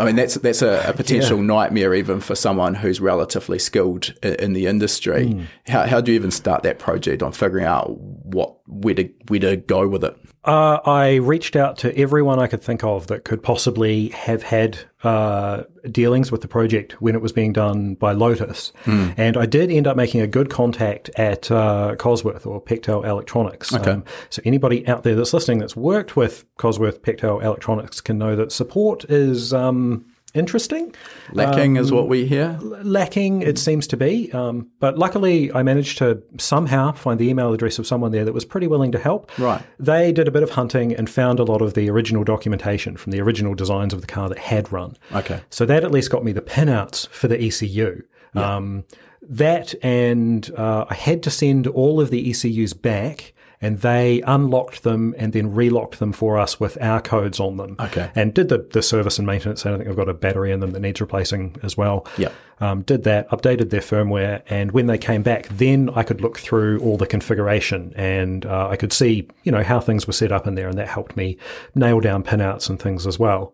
I 0.03 0.07
mean, 0.07 0.15
that's 0.15 0.35
that's 0.35 0.61
a, 0.61 0.83
a 0.87 0.93
potential 0.93 1.37
yeah. 1.37 1.45
nightmare 1.45 1.93
even 1.93 2.19
for 2.19 2.35
someone 2.35 2.75
who's 2.75 2.99
relatively 2.99 3.59
skilled 3.59 4.13
in, 4.21 4.35
in 4.35 4.53
the 4.53 4.67
industry. 4.67 5.27
Mm. 5.27 5.45
How, 5.67 5.87
how 5.87 6.01
do 6.01 6.11
you 6.11 6.15
even 6.15 6.31
start 6.31 6.63
that 6.63 6.79
project 6.79 7.23
on 7.23 7.31
figuring 7.31 7.65
out 7.65 7.97
what 8.33 8.57
where 8.67 8.95
to 8.95 9.09
where 9.27 9.39
to 9.39 9.57
go 9.57 9.87
with 9.87 10.03
it? 10.03 10.17
Uh, 10.43 10.79
I 10.85 11.15
reached 11.15 11.55
out 11.55 11.77
to 11.79 11.97
everyone 11.97 12.37
I 12.37 12.47
could 12.47 12.61
think 12.61 12.83
of 12.83 13.07
that 13.07 13.23
could 13.23 13.41
possibly 13.41 14.09
have 14.09 14.43
had 14.43 14.77
uh, 15.03 15.63
dealings 15.89 16.33
with 16.33 16.41
the 16.41 16.49
project 16.49 17.01
when 17.01 17.15
it 17.15 17.21
was 17.21 17.31
being 17.31 17.53
done 17.53 17.95
by 17.95 18.11
Lotus, 18.11 18.73
mm. 18.83 19.13
and 19.15 19.37
I 19.37 19.45
did 19.45 19.71
end 19.71 19.87
up 19.87 19.95
making 19.95 20.19
a 20.19 20.27
good 20.27 20.49
contact 20.49 21.09
at 21.15 21.49
uh, 21.49 21.95
Cosworth 21.97 22.45
or 22.45 22.61
Pectel 22.61 23.05
Electronics. 23.05 23.73
Okay. 23.73 23.91
Um, 23.91 24.03
so 24.29 24.41
anybody 24.43 24.85
out 24.87 25.03
there 25.03 25.15
that's 25.15 25.33
listening 25.33 25.59
that's 25.59 25.77
worked 25.77 26.17
with 26.17 26.45
Cosworth 26.57 26.99
Pectel 26.99 27.41
Electronics 27.41 28.01
can 28.01 28.17
know 28.17 28.35
that 28.35 28.51
support 28.51 29.05
is. 29.05 29.53
Um, 29.53 30.05
interesting. 30.33 30.95
Lacking 31.31 31.77
um, 31.77 31.83
is 31.83 31.91
what 31.91 32.07
we 32.07 32.25
hear. 32.25 32.57
Lacking, 32.61 33.41
it 33.41 33.57
seems 33.57 33.87
to 33.87 33.97
be. 33.97 34.31
Um, 34.31 34.69
but 34.79 34.97
luckily, 34.97 35.51
I 35.53 35.63
managed 35.63 35.97
to 35.99 36.21
somehow 36.37 36.91
find 36.93 37.19
the 37.19 37.29
email 37.29 37.53
address 37.53 37.79
of 37.79 37.87
someone 37.87 38.11
there 38.11 38.25
that 38.25 38.33
was 38.33 38.45
pretty 38.45 38.67
willing 38.67 38.91
to 38.91 38.99
help. 38.99 39.31
Right. 39.37 39.61
They 39.79 40.11
did 40.11 40.27
a 40.27 40.31
bit 40.31 40.43
of 40.43 40.51
hunting 40.51 40.93
and 40.93 41.09
found 41.09 41.39
a 41.39 41.43
lot 41.43 41.61
of 41.61 41.73
the 41.73 41.89
original 41.89 42.23
documentation 42.23 42.97
from 42.97 43.11
the 43.11 43.21
original 43.21 43.53
designs 43.53 43.93
of 43.93 44.01
the 44.01 44.07
car 44.07 44.29
that 44.29 44.39
had 44.39 44.71
run. 44.71 44.97
Okay. 45.13 45.41
So 45.49 45.65
that 45.65 45.83
at 45.83 45.91
least 45.91 46.09
got 46.09 46.23
me 46.23 46.31
the 46.31 46.41
pinouts 46.41 47.07
for 47.07 47.27
the 47.27 47.41
ECU. 47.41 48.03
Yeah. 48.35 48.55
Um, 48.55 48.85
that 49.21 49.73
and 49.83 50.51
uh, 50.57 50.85
I 50.89 50.95
had 50.95 51.23
to 51.23 51.29
send 51.29 51.67
all 51.67 52.01
of 52.01 52.09
the 52.09 52.29
ECUs 52.29 52.73
back 52.73 53.33
and 53.63 53.79
they 53.79 54.21
unlocked 54.27 54.83
them 54.83 55.15
and 55.17 55.33
then 55.33 55.53
relocked 55.53 55.97
them 55.97 56.11
for 56.11 56.37
us 56.37 56.59
with 56.59 56.77
our 56.81 57.01
codes 57.01 57.39
on 57.39 57.57
them. 57.57 57.75
Okay. 57.79 58.11
And 58.13 58.33
did 58.33 58.49
the, 58.49 58.59
the 58.59 58.81
service 58.81 59.17
and 59.17 59.25
maintenance. 59.25 59.65
I 59.65 59.77
think 59.77 59.89
I've 59.89 59.95
got 59.95 60.09
a 60.09 60.13
battery 60.13 60.51
in 60.51 60.59
them 60.59 60.71
that 60.71 60.81
needs 60.81 61.01
replacing 61.01 61.55
as 61.63 61.77
well. 61.77 62.05
Yeah. 62.17 62.31
Um, 62.59 62.83
did 62.83 63.03
that, 63.03 63.29
updated 63.29 63.71
their 63.71 63.81
firmware, 63.81 64.41
and 64.47 64.71
when 64.71 64.85
they 64.85 64.97
came 64.97 65.23
back, 65.23 65.47
then 65.49 65.89
I 65.95 66.03
could 66.03 66.21
look 66.21 66.37
through 66.37 66.79
all 66.79 66.97
the 66.97 67.07
configuration 67.07 67.91
and 67.95 68.45
uh, 68.45 68.69
I 68.69 68.75
could 68.75 68.93
see, 68.93 69.27
you 69.43 69.51
know, 69.51 69.63
how 69.63 69.79
things 69.79 70.07
were 70.07 70.13
set 70.13 70.31
up 70.31 70.47
in 70.47 70.55
there, 70.55 70.69
and 70.69 70.77
that 70.77 70.87
helped 70.87 71.17
me 71.17 71.37
nail 71.75 71.99
down 71.99 72.23
pinouts 72.23 72.69
and 72.69 72.79
things 72.79 73.07
as 73.07 73.17
well. 73.19 73.53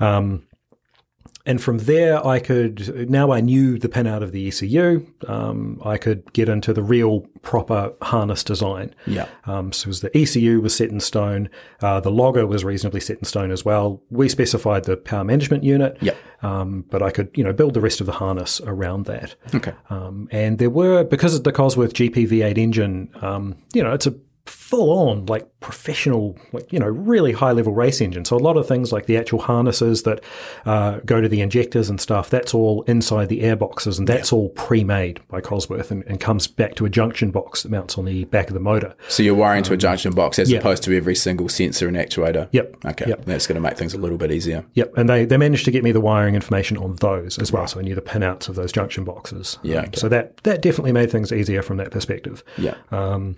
Um, 0.00 0.47
and 1.48 1.62
from 1.62 1.78
there, 1.78 2.24
I 2.26 2.40
could, 2.40 3.08
now 3.08 3.32
I 3.32 3.40
knew 3.40 3.78
the 3.78 3.88
pinout 3.88 4.22
of 4.22 4.32
the 4.32 4.46
ECU, 4.46 5.06
um, 5.26 5.80
I 5.82 5.96
could 5.96 6.30
get 6.34 6.46
into 6.46 6.74
the 6.74 6.82
real 6.82 7.20
proper 7.40 7.94
harness 8.02 8.44
design. 8.44 8.94
Yeah. 9.06 9.28
Um, 9.46 9.72
so 9.72 9.88
was 9.88 10.02
the 10.02 10.14
ECU 10.14 10.60
was 10.60 10.76
set 10.76 10.90
in 10.90 11.00
stone. 11.00 11.48
Uh, 11.80 12.00
the 12.00 12.10
logger 12.10 12.46
was 12.46 12.64
reasonably 12.64 13.00
set 13.00 13.16
in 13.16 13.24
stone 13.24 13.50
as 13.50 13.64
well. 13.64 14.02
We 14.10 14.28
specified 14.28 14.84
the 14.84 14.98
power 14.98 15.24
management 15.24 15.64
unit. 15.64 15.96
Yeah. 16.02 16.12
Um, 16.42 16.84
but 16.90 17.02
I 17.02 17.10
could, 17.10 17.30
you 17.34 17.42
know, 17.42 17.54
build 17.54 17.72
the 17.72 17.80
rest 17.80 18.00
of 18.00 18.06
the 18.06 18.12
harness 18.12 18.60
around 18.60 19.06
that. 19.06 19.34
Okay. 19.54 19.72
Um, 19.88 20.28
and 20.30 20.58
there 20.58 20.68
were, 20.68 21.02
because 21.02 21.34
of 21.34 21.44
the 21.44 21.52
Cosworth 21.52 21.94
GP-V8 21.94 22.58
engine, 22.58 23.10
um, 23.22 23.56
you 23.72 23.82
know, 23.82 23.94
it's 23.94 24.06
a 24.06 24.14
full 24.68 25.08
on 25.08 25.24
like 25.26 25.48
professional 25.60 26.36
like 26.52 26.70
you 26.70 26.78
know 26.78 26.86
really 26.86 27.32
high 27.32 27.52
level 27.52 27.72
race 27.72 28.02
engine. 28.02 28.22
So 28.26 28.36
a 28.36 28.38
lot 28.38 28.58
of 28.58 28.68
things 28.68 28.92
like 28.92 29.06
the 29.06 29.16
actual 29.16 29.40
harnesses 29.40 30.02
that 30.02 30.22
uh, 30.66 30.98
go 31.06 31.22
to 31.22 31.28
the 31.28 31.40
injectors 31.40 31.88
and 31.88 31.98
stuff 31.98 32.28
that's 32.28 32.52
all 32.52 32.82
inside 32.82 33.30
the 33.30 33.40
air 33.40 33.56
boxes 33.56 33.98
and 33.98 34.06
that's 34.06 34.30
yeah. 34.30 34.36
all 34.36 34.50
pre-made 34.50 35.26
by 35.28 35.40
Cosworth 35.40 35.90
and, 35.90 36.04
and, 36.04 36.20
comes 36.20 36.48
back 36.48 36.74
to 36.74 36.84
a 36.84 36.90
junction 36.90 37.30
box 37.30 37.62
that 37.62 37.70
mounts 37.70 37.96
on 37.96 38.04
the 38.04 38.24
back 38.24 38.48
of 38.48 38.54
the 38.54 38.60
motor. 38.60 38.94
So 39.08 39.22
you're 39.22 39.34
wiring 39.34 39.60
um, 39.60 39.64
to 39.64 39.72
a 39.72 39.76
junction 39.76 40.12
box 40.12 40.38
as 40.38 40.52
opposed 40.52 40.82
to 40.82 40.96
every 40.96 41.14
single 41.14 41.48
sensor 41.48 41.88
and 41.88 41.96
actuator? 41.96 42.48
Yep. 42.50 42.76
Okay. 42.84 43.04
Yep. 43.08 43.24
that's 43.24 43.46
going 43.46 43.54
to 43.54 43.60
make 43.60 43.78
things 43.78 43.94
a 43.94 43.98
little 43.98 44.18
bit 44.18 44.32
easier. 44.32 44.66
Yep. 44.74 44.98
And 44.98 45.08
they, 45.08 45.24
they 45.24 45.36
managed 45.36 45.64
to 45.66 45.70
get 45.70 45.84
me 45.84 45.92
the 45.92 46.00
wiring 46.00 46.34
information 46.34 46.76
on 46.76 46.96
those 46.96 47.38
as 47.38 47.52
well. 47.52 47.62
Right. 47.62 47.70
so 47.70 47.78
I 47.78 47.82
knew 47.84 47.94
the 47.94 48.02
pinouts 48.02 48.48
of 48.48 48.56
those 48.56 48.72
junction 48.72 49.04
boxes. 49.04 49.58
Yeah 49.62 49.78
um, 49.78 49.84
okay. 49.86 50.00
so 50.00 50.08
that 50.08 50.38
that 50.38 50.60
definitely 50.60 50.92
made 50.92 51.10
things 51.10 51.32
easier 51.32 51.62
from 51.62 51.78
that 51.78 51.90
perspective. 51.90 52.42
Yeah. 52.58 52.74
Um, 52.90 53.36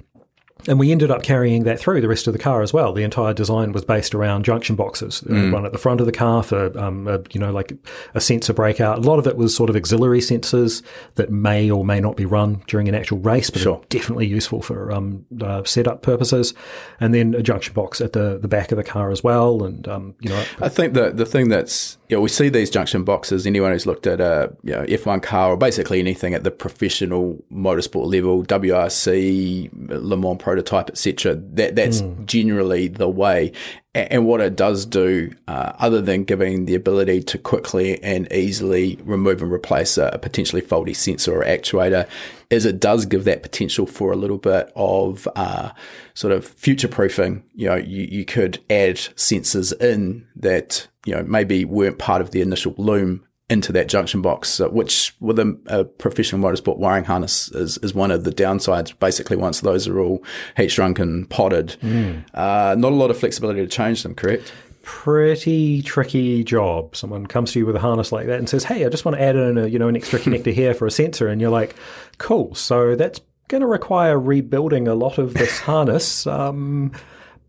and 0.68 0.78
we 0.78 0.92
ended 0.92 1.10
up 1.10 1.22
carrying 1.22 1.64
that 1.64 1.78
through 1.78 2.00
the 2.00 2.08
rest 2.08 2.26
of 2.26 2.32
the 2.32 2.38
car 2.38 2.62
as 2.62 2.72
well. 2.72 2.92
The 2.92 3.02
entire 3.02 3.34
design 3.34 3.72
was 3.72 3.84
based 3.84 4.14
around 4.14 4.44
junction 4.44 4.76
boxes, 4.76 5.22
mm. 5.22 5.52
one 5.52 5.66
at 5.66 5.72
the 5.72 5.78
front 5.78 6.00
of 6.00 6.06
the 6.06 6.12
car 6.12 6.42
for, 6.42 6.76
um, 6.78 7.06
a, 7.08 7.20
you 7.32 7.40
know, 7.40 7.52
like 7.52 7.72
a 8.14 8.20
sensor 8.20 8.52
breakout. 8.52 8.98
A 8.98 9.00
lot 9.02 9.18
of 9.18 9.26
it 9.26 9.36
was 9.36 9.54
sort 9.54 9.70
of 9.70 9.76
auxiliary 9.76 10.20
sensors 10.20 10.82
that 11.14 11.30
may 11.30 11.70
or 11.70 11.84
may 11.84 12.00
not 12.00 12.16
be 12.16 12.24
run 12.24 12.62
during 12.66 12.88
an 12.88 12.94
actual 12.94 13.18
race, 13.18 13.50
but 13.50 13.62
sure. 13.62 13.82
definitely 13.88 14.26
useful 14.26 14.62
for 14.62 14.92
um, 14.92 15.24
uh, 15.40 15.62
setup 15.64 16.02
purposes. 16.02 16.54
And 17.00 17.14
then 17.14 17.34
a 17.34 17.42
junction 17.42 17.74
box 17.74 18.00
at 18.00 18.12
the, 18.12 18.38
the 18.38 18.48
back 18.48 18.72
of 18.72 18.76
the 18.76 18.84
car 18.84 19.10
as 19.10 19.22
well. 19.22 19.64
And, 19.64 19.86
um, 19.88 20.14
you 20.20 20.30
know, 20.30 20.44
I 20.60 20.68
think 20.68 20.94
the, 20.94 21.10
the 21.10 21.26
thing 21.26 21.48
that's, 21.48 21.98
you 22.10 22.16
know, 22.16 22.20
we 22.22 22.28
see 22.28 22.48
these 22.48 22.70
junction 22.70 23.04
boxes. 23.04 23.46
Anyone 23.46 23.70
who's 23.70 23.86
looked 23.86 24.04
at 24.04 24.20
a 24.20 24.52
you 24.64 24.72
know, 24.72 24.82
F1 24.82 25.22
car 25.22 25.52
or 25.52 25.56
basically 25.56 26.00
anything 26.00 26.34
at 26.34 26.42
the 26.42 26.50
professional 26.50 27.42
motorsport 27.52 28.12
level, 28.12 28.42
WRC, 28.42 29.70
Le 29.88 30.16
Mans 30.16 30.36
prototype, 30.42 30.90
etc. 30.90 31.36
That 31.36 31.76
that's 31.76 32.02
mm. 32.02 32.26
generally 32.26 32.88
the 32.88 33.08
way. 33.08 33.52
And 33.94 34.26
what 34.26 34.40
it 34.40 34.56
does 34.56 34.86
do, 34.86 35.32
uh, 35.46 35.72
other 35.78 36.00
than 36.00 36.24
giving 36.24 36.64
the 36.64 36.74
ability 36.74 37.22
to 37.24 37.38
quickly 37.38 38.02
and 38.02 38.30
easily 38.32 38.98
remove 39.04 39.40
and 39.40 39.52
replace 39.52 39.96
a, 39.96 40.10
a 40.12 40.18
potentially 40.18 40.62
faulty 40.62 40.94
sensor 40.94 41.40
or 41.40 41.44
actuator, 41.44 42.08
is 42.50 42.64
it 42.64 42.80
does 42.80 43.06
give 43.06 43.24
that 43.24 43.42
potential 43.42 43.86
for 43.86 44.10
a 44.10 44.16
little 44.16 44.38
bit 44.38 44.72
of 44.74 45.28
uh, 45.36 45.70
sort 46.14 46.32
of 46.32 46.44
future 46.44 46.88
proofing. 46.88 47.44
You 47.54 47.68
know, 47.68 47.76
you, 47.76 48.08
you 48.10 48.24
could 48.24 48.58
add 48.68 48.96
sensors 48.96 49.72
in 49.80 50.26
that 50.34 50.88
you 51.06 51.14
know 51.14 51.22
maybe 51.22 51.64
weren't 51.64 51.98
part 51.98 52.20
of 52.20 52.30
the 52.30 52.40
initial 52.40 52.74
loom 52.76 53.24
into 53.50 53.72
that 53.72 53.88
junction 53.88 54.22
box, 54.22 54.60
which 54.60 55.12
with 55.18 55.38
a, 55.40 55.58
a, 55.66 55.84
professional 55.84 56.40
motorsport 56.40 56.78
wiring 56.78 57.04
harness 57.04 57.50
is, 57.50 57.78
is 57.78 57.92
one 57.92 58.12
of 58.12 58.22
the 58.22 58.30
downsides. 58.30 58.96
Basically, 59.00 59.36
once 59.36 59.60
those 59.60 59.88
are 59.88 59.98
all 59.98 60.22
heat 60.56 60.68
shrunk 60.68 61.00
and 61.00 61.28
potted, 61.28 61.76
mm. 61.82 62.24
uh, 62.32 62.76
not 62.78 62.92
a 62.92 62.94
lot 62.94 63.10
of 63.10 63.18
flexibility 63.18 63.60
to 63.60 63.66
change 63.66 64.04
them, 64.04 64.14
correct? 64.14 64.52
Pretty 64.82 65.82
tricky 65.82 66.44
job. 66.44 66.94
Someone 66.94 67.26
comes 67.26 67.52
to 67.52 67.58
you 67.58 67.66
with 67.66 67.74
a 67.74 67.80
harness 67.80 68.12
like 68.12 68.28
that 68.28 68.38
and 68.38 68.48
says, 68.48 68.64
"Hey, 68.64 68.86
I 68.86 68.88
just 68.88 69.04
want 69.04 69.16
to 69.16 69.22
add 69.22 69.36
in 69.36 69.58
a 69.58 69.66
you 69.66 69.78
know 69.78 69.88
an 69.88 69.96
extra 69.96 70.18
connector 70.20 70.52
here 70.52 70.72
for 70.72 70.86
a 70.86 70.90
sensor," 70.90 71.26
and 71.26 71.40
you're 71.40 71.50
like, 71.50 71.74
"Cool." 72.18 72.54
So 72.54 72.94
that's 72.94 73.20
going 73.48 73.60
to 73.60 73.66
require 73.66 74.18
rebuilding 74.18 74.86
a 74.86 74.94
lot 74.94 75.18
of 75.18 75.34
this 75.34 75.58
harness. 75.58 76.26
Um, 76.26 76.92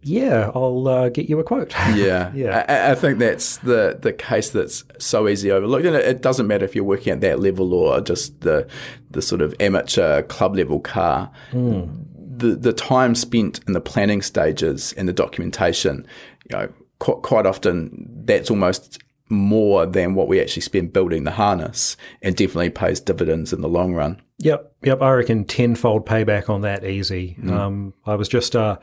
yeah, 0.04 0.52
I'll 0.56 0.88
uh, 0.88 1.10
get 1.10 1.30
you 1.30 1.40
a 1.40 1.44
quote. 1.44 1.74
yeah, 1.94 2.32
yeah. 2.34 2.66
I, 2.68 2.92
I, 2.92 2.96
think 2.96 3.20
that's 3.20 3.58
the 3.58 4.00
the 4.02 4.12
case 4.12 4.50
that's 4.50 4.84
so 4.98 5.28
easy 5.28 5.52
overlooked, 5.52 5.86
and 5.86 5.96
it, 5.96 6.06
it, 6.06 6.22
doesn't 6.22 6.48
matter 6.48 6.66
if 6.66 6.76
you're 6.76 6.84
working 6.84 7.14
at 7.14 7.22
that 7.22 7.40
level 7.40 7.74
or 7.74 8.02
just 8.02 8.42
the 8.42 8.68
the 9.12 9.22
sort 9.22 9.42
of 9.42 9.54
amateur 9.60 10.24
club 10.24 10.56
level 10.56 10.80
car. 10.80 11.32
Mm. 11.52 12.06
The 12.16 12.56
the 12.56 12.74
time 12.74 13.14
spent 13.14 13.60
in 13.68 13.74
the 13.74 13.82
planning 13.82 14.24
stages 14.24 14.94
and 14.94 15.08
the 15.08 15.14
documentation, 15.14 16.08
you 16.50 16.58
know, 16.58 16.74
quite, 16.98 17.22
quite 17.22 17.46
often 17.46 18.08
that's 18.26 18.50
almost 18.50 19.00
more 19.30 19.86
than 19.86 20.16
what 20.16 20.28
we 20.28 20.42
actually 20.42 20.64
spend 20.64 20.94
building 20.94 21.26
the 21.26 21.32
harness, 21.32 21.96
and 22.24 22.36
definitely 22.36 22.72
pays 22.72 23.00
dividends 23.00 23.54
in 23.54 23.62
the 23.62 23.70
long 23.70 23.94
run. 23.94 24.20
Yep, 24.40 24.74
yep. 24.82 25.02
I 25.04 25.12
reckon 25.12 25.46
tenfold 25.46 26.08
payback 26.08 26.50
on 26.50 26.62
that 26.62 26.84
easy. 26.84 27.38
Mm. 27.40 27.52
Um, 27.52 27.94
I 28.04 28.16
was 28.16 28.28
just. 28.28 28.56
Uh, 28.56 28.80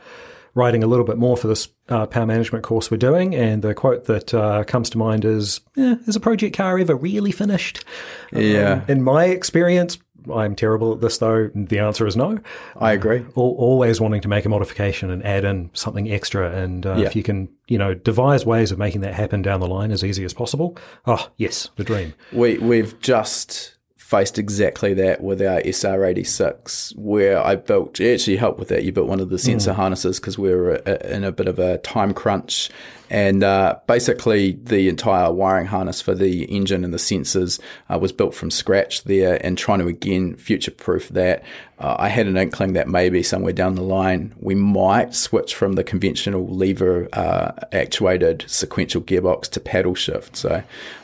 writing 0.59 0.83
a 0.83 0.87
little 0.87 1.05
bit 1.05 1.17
more 1.17 1.37
for 1.37 1.47
this 1.47 1.69
uh, 1.87 2.05
power 2.05 2.25
management 2.25 2.63
course 2.63 2.91
we're 2.91 2.97
doing. 2.97 3.33
And 3.33 3.61
the 3.61 3.73
quote 3.73 4.05
that 4.05 4.33
uh, 4.33 4.63
comes 4.65 4.89
to 4.91 4.97
mind 4.97 5.25
is 5.25 5.61
eh, 5.77 5.95
Is 6.05 6.15
a 6.15 6.19
project 6.19 6.55
car 6.55 6.77
ever 6.77 6.95
really 6.95 7.31
finished? 7.31 7.83
Yeah. 8.31 8.73
Um, 8.73 8.83
in 8.87 9.01
my 9.01 9.25
experience, 9.25 9.97
I'm 10.31 10.55
terrible 10.55 10.93
at 10.93 11.01
this 11.01 11.17
though. 11.17 11.49
The 11.55 11.79
answer 11.79 12.05
is 12.05 12.15
no. 12.15 12.39
I 12.77 12.91
agree. 12.91 13.25
Uh, 13.35 13.41
always 13.41 14.01
wanting 14.01 14.21
to 14.21 14.27
make 14.27 14.45
a 14.45 14.49
modification 14.49 15.09
and 15.09 15.25
add 15.25 15.45
in 15.45 15.71
something 15.73 16.11
extra. 16.11 16.51
And 16.51 16.85
uh, 16.85 16.95
yeah. 16.95 17.05
if 17.05 17.15
you 17.15 17.23
can, 17.23 17.49
you 17.67 17.77
know, 17.77 17.93
devise 17.93 18.45
ways 18.45 18.71
of 18.71 18.77
making 18.77 19.01
that 19.01 19.13
happen 19.13 19.41
down 19.41 19.59
the 19.59 19.67
line 19.67 19.91
as 19.91 20.03
easy 20.03 20.23
as 20.23 20.33
possible, 20.33 20.77
oh, 21.05 21.29
yes, 21.37 21.69
the 21.77 21.83
dream. 21.83 22.13
We, 22.31 22.57
we've 22.57 22.99
just 22.99 23.78
faced 24.09 24.39
exactly 24.39 24.95
that 24.95 25.21
with 25.21 25.39
our 25.39 25.61
SR86, 25.61 26.95
where 26.97 27.39
I 27.39 27.55
built, 27.55 28.01
actually 28.01 28.37
helped 28.37 28.57
with 28.57 28.69
that. 28.69 28.83
You 28.83 28.91
built 28.91 29.07
one 29.07 29.19
of 29.19 29.29
the 29.29 29.37
sensor 29.37 29.71
mm. 29.71 29.75
harnesses 29.75 30.19
because 30.19 30.35
we 30.35 30.49
were 30.49 30.77
in 30.77 31.23
a 31.23 31.31
bit 31.31 31.47
of 31.47 31.59
a 31.59 31.77
time 31.77 32.15
crunch 32.15 32.71
and 33.09 33.43
uh, 33.43 33.79
basically 33.87 34.53
the 34.63 34.87
entire 34.87 35.31
wiring 35.31 35.67
harness 35.67 36.01
for 36.01 36.13
the 36.13 36.43
engine 36.43 36.83
and 36.83 36.93
the 36.93 36.97
sensors 36.97 37.59
uh, 37.89 37.97
was 37.97 38.11
built 38.11 38.35
from 38.35 38.51
scratch 38.51 39.03
there, 39.03 39.43
and 39.45 39.57
trying 39.57 39.79
to 39.79 39.87
again 39.87 40.35
future 40.35 40.71
proof 40.71 41.09
that. 41.09 41.43
Uh, 41.79 41.95
I 41.97 42.09
had 42.09 42.27
an 42.27 42.35
inkling 42.35 42.73
that 42.73 42.89
maybe 42.89 43.23
somewhere 43.23 43.53
down 43.53 43.75
the 43.75 43.81
line 43.81 44.35
we 44.37 44.53
might 44.53 45.15
switch 45.15 45.55
from 45.55 45.73
the 45.73 45.83
conventional 45.83 46.45
lever 46.45 47.07
uh, 47.13 47.53
actuated 47.71 48.43
sequential 48.47 49.01
gearbox 49.01 49.43
to 49.51 49.61
paddle 49.61 49.95
shift. 49.95 50.35
So, 50.35 50.61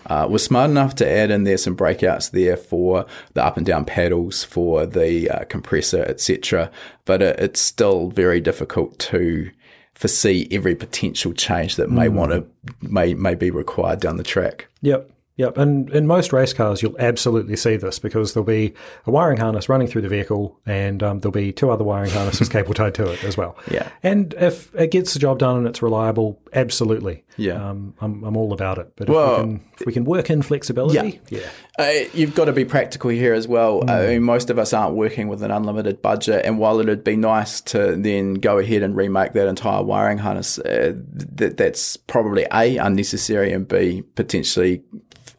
uh, 0.08 0.28
we're 0.30 0.38
smart 0.38 0.70
enough 0.70 0.94
to 0.96 1.10
add 1.10 1.32
in 1.32 1.46
there 1.46 1.58
some 1.58 1.78
breakouts 1.78 2.32
there 2.32 2.58
for 2.58 3.06
the 3.34 3.44
up 3.44 3.56
and 3.56 3.66
down 3.66 3.86
paddles, 3.86 4.44
for 4.44 4.86
the 4.86 5.30
uh, 5.30 5.46
compressor, 5.46 6.04
etc. 6.04 6.70
But 7.06 7.22
it, 7.22 7.40
it's 7.40 7.62
still 7.62 8.10
very 8.10 8.42
difficult 8.42 9.00
to 9.00 9.52
foresee 9.96 10.48
every 10.52 10.76
potential 10.76 11.34
change 11.34 11.78
that 11.78 11.90
may 11.90 12.08
mm. 12.08 12.14
want 12.14 12.32
to 12.32 12.46
may 12.82 13.14
may 13.14 13.34
be 13.34 13.50
required 13.50 14.00
down 14.00 14.18
the 14.18 14.24
track. 14.24 14.68
Yep. 14.82 15.10
Yep, 15.38 15.58
and 15.58 15.90
in 15.90 16.08
most 16.08 16.32
race 16.32 16.54
cars, 16.54 16.82
you'll 16.82 16.98
absolutely 16.98 17.58
see 17.58 17.76
this 17.76 18.00
because 18.00 18.34
there'll 18.34 18.46
be 18.46 18.74
a 19.06 19.12
wiring 19.12 19.38
harness 19.38 19.68
running 19.68 19.88
through 19.88 20.04
the 20.04 20.08
vehicle, 20.08 20.58
and 20.66 21.04
um, 21.04 21.20
there'll 21.20 21.34
be 21.34 21.52
two 21.52 21.70
other 21.70 21.84
wiring 21.84 22.10
harnesses 22.10 22.48
cable 22.56 22.74
tied 22.74 22.96
to 22.96 23.12
it 23.12 23.22
as 23.26 23.36
well. 23.36 23.58
Yeah, 23.70 23.90
and 24.02 24.34
if 24.36 24.74
it 24.76 24.92
gets 24.92 25.14
the 25.14 25.20
job 25.20 25.40
done 25.40 25.58
and 25.58 25.68
it's 25.68 25.82
reliable, 25.82 26.40
absolutely. 26.54 27.26
Yeah, 27.36 27.70
um, 27.70 27.96
I'm, 28.00 28.24
I'm 28.24 28.38
all 28.38 28.54
about 28.54 28.78
it. 28.78 28.94
But 28.96 29.10
if, 29.10 29.14
well, 29.14 29.38
we 29.38 29.44
can, 29.44 29.70
if 29.82 29.86
we 29.86 29.92
can 29.94 30.06
work 30.06 30.30
in 30.30 30.42
flexibility, 30.42 31.20
yeah, 31.28 31.40
yeah. 31.42 31.50
Uh, 31.78 32.08
you've 32.14 32.34
got 32.34 32.46
to 32.46 32.54
be 32.54 32.64
practical 32.64 33.10
here 33.10 33.34
as 33.34 33.46
well. 33.46 33.82
Mm. 33.82 33.90
I 33.90 34.08
mean, 34.08 34.24
most 34.24 34.50
of 34.50 34.58
us 34.58 34.72
aren't 34.72 34.96
working 34.96 35.28
with 35.28 35.44
an 35.44 35.52
unlimited 35.52 36.02
budget, 36.02 36.46
and 36.46 36.60
while 36.60 36.80
it'd 36.80 37.04
be 37.04 37.18
nice 37.18 37.60
to 37.62 37.98
then 37.98 38.36
go 38.36 38.58
ahead 38.58 38.84
and 38.84 38.96
remake 38.96 39.34
that 39.34 39.50
entire 39.50 39.84
wiring 39.84 40.20
harness, 40.20 40.60
uh, 40.60 40.94
that 40.96 41.58
that's 41.58 41.98
probably 41.98 42.48
a 42.54 42.78
unnecessary 42.78 43.52
and 43.52 43.68
b 43.68 44.02
potentially 44.16 44.82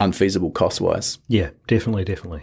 unfeasible 0.01 0.51
cost 0.51 0.81
wise. 0.81 1.19
Yeah, 1.29 1.51
definitely, 1.67 2.05
definitely. 2.05 2.43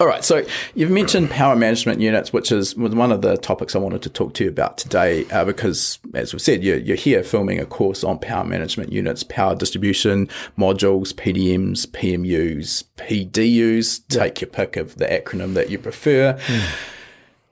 All 0.00 0.06
right, 0.06 0.24
so 0.24 0.44
you've 0.74 0.90
mentioned 0.90 1.30
power 1.30 1.54
management 1.54 2.00
units, 2.00 2.32
which 2.32 2.50
is 2.50 2.74
one 2.74 3.12
of 3.12 3.20
the 3.20 3.36
topics 3.36 3.76
I 3.76 3.78
wanted 3.78 4.02
to 4.02 4.08
talk 4.08 4.34
to 4.34 4.44
you 4.44 4.50
about 4.50 4.78
today, 4.78 5.26
uh, 5.30 5.44
because 5.44 5.98
as 6.14 6.32
we've 6.32 6.40
said, 6.40 6.64
you're, 6.64 6.78
you're, 6.78 6.96
here 6.96 7.22
filming 7.22 7.60
a 7.60 7.66
course 7.66 8.02
on 8.02 8.18
power 8.18 8.44
management 8.44 8.92
units, 8.92 9.22
power 9.22 9.54
distribution 9.54 10.26
modules, 10.58 11.12
PDMs, 11.12 11.86
PMUs, 11.86 12.84
PDUs. 12.96 14.08
Take 14.08 14.40
your 14.40 14.48
pick 14.48 14.76
of 14.76 14.96
the 14.96 15.06
acronym 15.06 15.52
that 15.54 15.70
you 15.70 15.78
prefer. 15.78 16.34
Mm. 16.34 16.66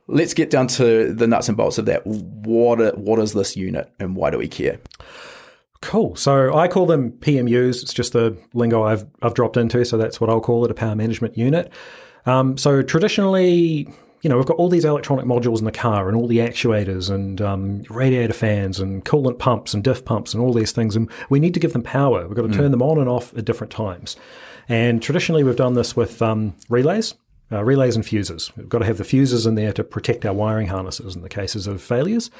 Let's 0.08 0.34
get 0.34 0.50
down 0.50 0.68
to 0.68 1.12
the 1.12 1.26
nuts 1.26 1.48
and 1.48 1.56
bolts 1.56 1.78
of 1.78 1.84
that. 1.86 2.06
What 2.06 2.98
what 2.98 3.18
is 3.18 3.34
this 3.34 3.56
unit, 3.56 3.92
and 4.00 4.16
why 4.16 4.30
do 4.30 4.38
we 4.38 4.48
care? 4.48 4.78
Cool. 5.82 6.14
So 6.14 6.56
I 6.56 6.68
call 6.68 6.86
them 6.86 7.10
PMUs. 7.10 7.82
It's 7.82 7.92
just 7.92 8.12
the 8.12 8.38
lingo 8.54 8.84
I've 8.84 9.04
I've 9.20 9.34
dropped 9.34 9.56
into, 9.56 9.84
so 9.84 9.98
that's 9.98 10.20
what 10.20 10.30
I'll 10.30 10.40
call 10.40 10.64
it, 10.64 10.70
a 10.70 10.74
power 10.74 10.94
management 10.94 11.36
unit. 11.36 11.70
Um, 12.24 12.56
so 12.56 12.82
traditionally, 12.82 13.88
you 14.22 14.30
know, 14.30 14.36
we've 14.36 14.46
got 14.46 14.56
all 14.58 14.68
these 14.68 14.84
electronic 14.84 15.26
modules 15.26 15.58
in 15.58 15.64
the 15.64 15.72
car 15.72 16.06
and 16.06 16.16
all 16.16 16.28
the 16.28 16.38
actuators 16.38 17.10
and 17.10 17.40
um, 17.42 17.82
radiator 17.90 18.32
fans 18.32 18.78
and 18.78 19.04
coolant 19.04 19.40
pumps 19.40 19.74
and 19.74 19.82
diff 19.82 20.04
pumps 20.04 20.32
and 20.32 20.42
all 20.42 20.52
these 20.52 20.70
things, 20.70 20.94
and 20.94 21.10
we 21.28 21.40
need 21.40 21.52
to 21.52 21.60
give 21.60 21.72
them 21.72 21.82
power. 21.82 22.28
We've 22.28 22.36
got 22.36 22.42
to 22.42 22.48
mm. 22.48 22.56
turn 22.56 22.70
them 22.70 22.82
on 22.82 22.98
and 22.98 23.08
off 23.08 23.36
at 23.36 23.44
different 23.44 23.72
times. 23.72 24.16
And 24.68 25.02
traditionally, 25.02 25.42
we've 25.42 25.56
done 25.56 25.74
this 25.74 25.96
with 25.96 26.22
um, 26.22 26.54
relays. 26.68 27.14
Uh, 27.50 27.62
relays 27.62 27.96
and 27.96 28.06
fuses. 28.06 28.50
We've 28.56 28.68
got 28.68 28.78
to 28.78 28.86
have 28.86 28.96
the 28.96 29.04
fuses 29.04 29.44
in 29.44 29.56
there 29.56 29.74
to 29.74 29.84
protect 29.84 30.24
our 30.24 30.32
wiring 30.32 30.68
harnesses 30.68 31.14
in 31.14 31.20
the 31.20 31.28
cases 31.28 31.66
of 31.66 31.82
failures. 31.82 32.30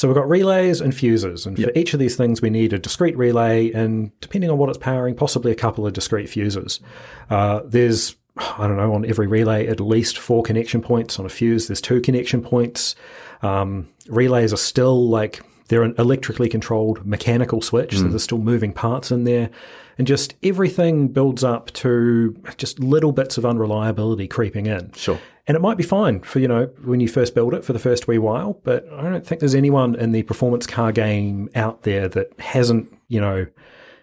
So 0.00 0.08
we've 0.08 0.14
got 0.14 0.30
relays 0.30 0.80
and 0.80 0.94
fuses, 0.94 1.44
and 1.44 1.58
yep. 1.58 1.68
for 1.68 1.78
each 1.78 1.92
of 1.92 2.00
these 2.00 2.16
things, 2.16 2.40
we 2.40 2.48
need 2.48 2.72
a 2.72 2.78
discrete 2.78 3.18
relay, 3.18 3.70
and 3.70 4.18
depending 4.22 4.48
on 4.48 4.56
what 4.56 4.70
it's 4.70 4.78
powering, 4.78 5.14
possibly 5.14 5.52
a 5.52 5.54
couple 5.54 5.86
of 5.86 5.92
discrete 5.92 6.30
fuses. 6.30 6.80
Uh, 7.28 7.60
there's 7.66 8.16
I 8.38 8.66
don't 8.66 8.78
know, 8.78 8.94
on 8.94 9.04
every 9.04 9.26
relay, 9.26 9.66
at 9.66 9.78
least 9.78 10.16
four 10.16 10.42
connection 10.42 10.80
points. 10.80 11.18
On 11.18 11.26
a 11.26 11.28
fuse, 11.28 11.66
there's 11.68 11.82
two 11.82 12.00
connection 12.00 12.40
points. 12.40 12.94
Um, 13.42 13.88
relays 14.08 14.54
are 14.54 14.56
still 14.56 15.06
like 15.06 15.42
they're 15.68 15.82
an 15.82 15.94
electrically 15.98 16.48
controlled 16.48 17.04
mechanical 17.04 17.60
switch, 17.60 17.90
mm. 17.90 17.98
so 17.98 18.08
there's 18.08 18.24
still 18.24 18.38
moving 18.38 18.72
parts 18.72 19.10
in 19.10 19.24
there. 19.24 19.50
And 19.98 20.06
just 20.06 20.34
everything 20.42 21.08
builds 21.08 21.44
up 21.44 21.72
to 21.72 22.42
just 22.56 22.78
little 22.80 23.12
bits 23.12 23.36
of 23.36 23.44
unreliability 23.44 24.28
creeping 24.28 24.64
in. 24.64 24.92
Sure. 24.94 25.20
And 25.50 25.56
it 25.56 25.60
might 25.62 25.76
be 25.76 25.82
fine 25.82 26.20
for, 26.20 26.38
you 26.38 26.46
know, 26.46 26.66
when 26.84 27.00
you 27.00 27.08
first 27.08 27.34
build 27.34 27.54
it 27.54 27.64
for 27.64 27.72
the 27.72 27.80
first 27.80 28.06
wee 28.06 28.18
while, 28.18 28.60
but 28.62 28.86
I 28.92 29.02
don't 29.02 29.26
think 29.26 29.40
there's 29.40 29.56
anyone 29.56 29.96
in 29.96 30.12
the 30.12 30.22
performance 30.22 30.64
car 30.64 30.92
game 30.92 31.50
out 31.56 31.82
there 31.82 32.06
that 32.06 32.38
hasn't, 32.38 32.96
you 33.08 33.20
know, 33.20 33.48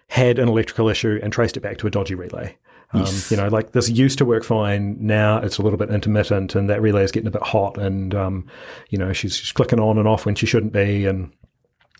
had 0.08 0.38
an 0.38 0.50
electrical 0.50 0.90
issue 0.90 1.18
and 1.22 1.32
traced 1.32 1.56
it 1.56 1.60
back 1.60 1.78
to 1.78 1.86
a 1.86 1.90
dodgy 1.90 2.14
relay. 2.14 2.58
Um, 2.92 3.00
yes. 3.00 3.30
You 3.30 3.38
know, 3.38 3.48
like 3.48 3.72
this 3.72 3.88
used 3.88 4.18
to 4.18 4.26
work 4.26 4.44
fine. 4.44 4.98
Now 5.00 5.38
it's 5.38 5.56
a 5.56 5.62
little 5.62 5.78
bit 5.78 5.88
intermittent, 5.88 6.54
and 6.54 6.68
that 6.68 6.82
relay 6.82 7.02
is 7.02 7.12
getting 7.12 7.28
a 7.28 7.30
bit 7.30 7.44
hot, 7.44 7.78
and 7.78 8.14
um, 8.14 8.46
you 8.90 8.98
know 8.98 9.14
she's, 9.14 9.34
she's, 9.34 9.52
clicking 9.52 9.80
on 9.80 9.96
and 9.96 10.06
off 10.06 10.26
when 10.26 10.34
she 10.34 10.44
shouldn't 10.44 10.74
be, 10.74 11.06
and 11.06 11.32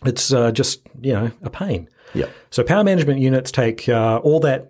it's 0.05 0.31
uh, 0.31 0.53
just 0.53 0.87
you 1.01 1.15
know 1.15 1.31
a 1.41 1.49
pain. 1.49 1.89
Yeah. 2.13 2.27
So 2.51 2.65
power 2.65 2.85
management 2.85 3.19
units 3.19 3.51
take 3.51 3.89
uh, 3.89 4.19
all 4.19 4.41
that 4.41 4.69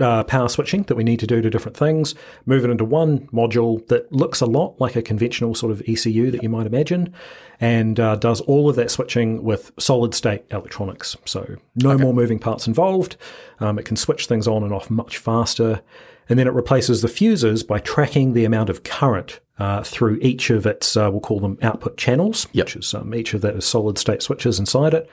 uh, 0.00 0.24
power 0.24 0.48
switching 0.48 0.82
that 0.84 0.96
we 0.96 1.04
need 1.04 1.20
to 1.20 1.26
do 1.26 1.40
to 1.40 1.50
different 1.50 1.76
things, 1.76 2.14
move 2.46 2.64
it 2.64 2.70
into 2.70 2.84
one 2.84 3.26
module 3.28 3.86
that 3.88 4.10
looks 4.12 4.40
a 4.40 4.46
lot 4.46 4.80
like 4.80 4.96
a 4.96 5.02
conventional 5.02 5.54
sort 5.54 5.70
of 5.70 5.82
ECU 5.86 6.30
that 6.30 6.42
you 6.42 6.48
might 6.48 6.66
imagine, 6.66 7.12
and 7.60 8.00
uh, 8.00 8.16
does 8.16 8.40
all 8.42 8.68
of 8.68 8.76
that 8.76 8.90
switching 8.90 9.42
with 9.44 9.70
solid 9.78 10.14
state 10.14 10.44
electronics. 10.50 11.16
So 11.24 11.56
no 11.76 11.92
okay. 11.92 12.02
more 12.02 12.12
moving 12.12 12.38
parts 12.38 12.66
involved. 12.66 13.16
Um, 13.60 13.78
it 13.78 13.84
can 13.84 13.96
switch 13.96 14.26
things 14.26 14.48
on 14.48 14.62
and 14.62 14.72
off 14.72 14.90
much 14.90 15.18
faster. 15.18 15.80
And 16.28 16.38
then 16.38 16.46
it 16.46 16.54
replaces 16.54 17.02
the 17.02 17.08
fuses 17.08 17.62
by 17.62 17.78
tracking 17.80 18.32
the 18.32 18.44
amount 18.44 18.70
of 18.70 18.82
current 18.82 19.40
uh, 19.58 19.82
through 19.82 20.18
each 20.22 20.50
of 20.50 20.66
its, 20.66 20.96
uh, 20.96 21.10
we'll 21.10 21.20
call 21.20 21.38
them 21.38 21.58
output 21.62 21.96
channels, 21.96 22.48
yep. 22.52 22.66
which 22.66 22.76
is 22.76 22.94
um, 22.94 23.14
each 23.14 23.34
of 23.34 23.42
those 23.42 23.66
solid 23.66 23.98
state 23.98 24.22
switches 24.22 24.58
inside 24.58 24.94
it. 24.94 25.08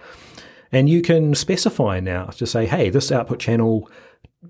And 0.72 0.88
you 0.88 1.02
can 1.02 1.36
specify 1.36 2.00
now 2.00 2.28
to 2.28 2.48
say, 2.48 2.66
hey, 2.66 2.90
this 2.90 3.12
output 3.12 3.40
channel 3.40 3.90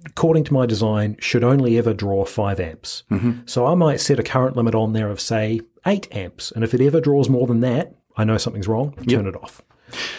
according 0.06 0.44
to 0.46 0.54
my 0.54 0.66
design, 0.66 1.18
should 1.20 1.44
only 1.44 1.78
ever 1.78 1.94
draw 1.94 2.26
5 2.26 2.60
amps. 2.60 3.04
Mm-hmm. 3.12 3.42
So 3.46 3.66
I 3.66 3.76
might 3.76 4.00
set 4.00 4.20
a 4.20 4.24
current 4.24 4.56
limit 4.56 4.76
on 4.76 4.94
there 4.94 5.10
of, 5.10 5.20
say, 5.20 5.62
8 5.86 6.14
amps. 6.16 6.52
And 6.52 6.64
if 6.64 6.74
it 6.74 6.82
ever 6.82 7.02
draws 7.02 7.30
more 7.30 7.48
than 7.48 7.60
that, 7.62 7.96
I 8.18 8.24
know 8.24 8.38
something's 8.38 8.68
wrong, 8.68 8.94
yep. 9.02 9.20
turn 9.20 9.28
it 9.28 9.36
off. 9.36 9.62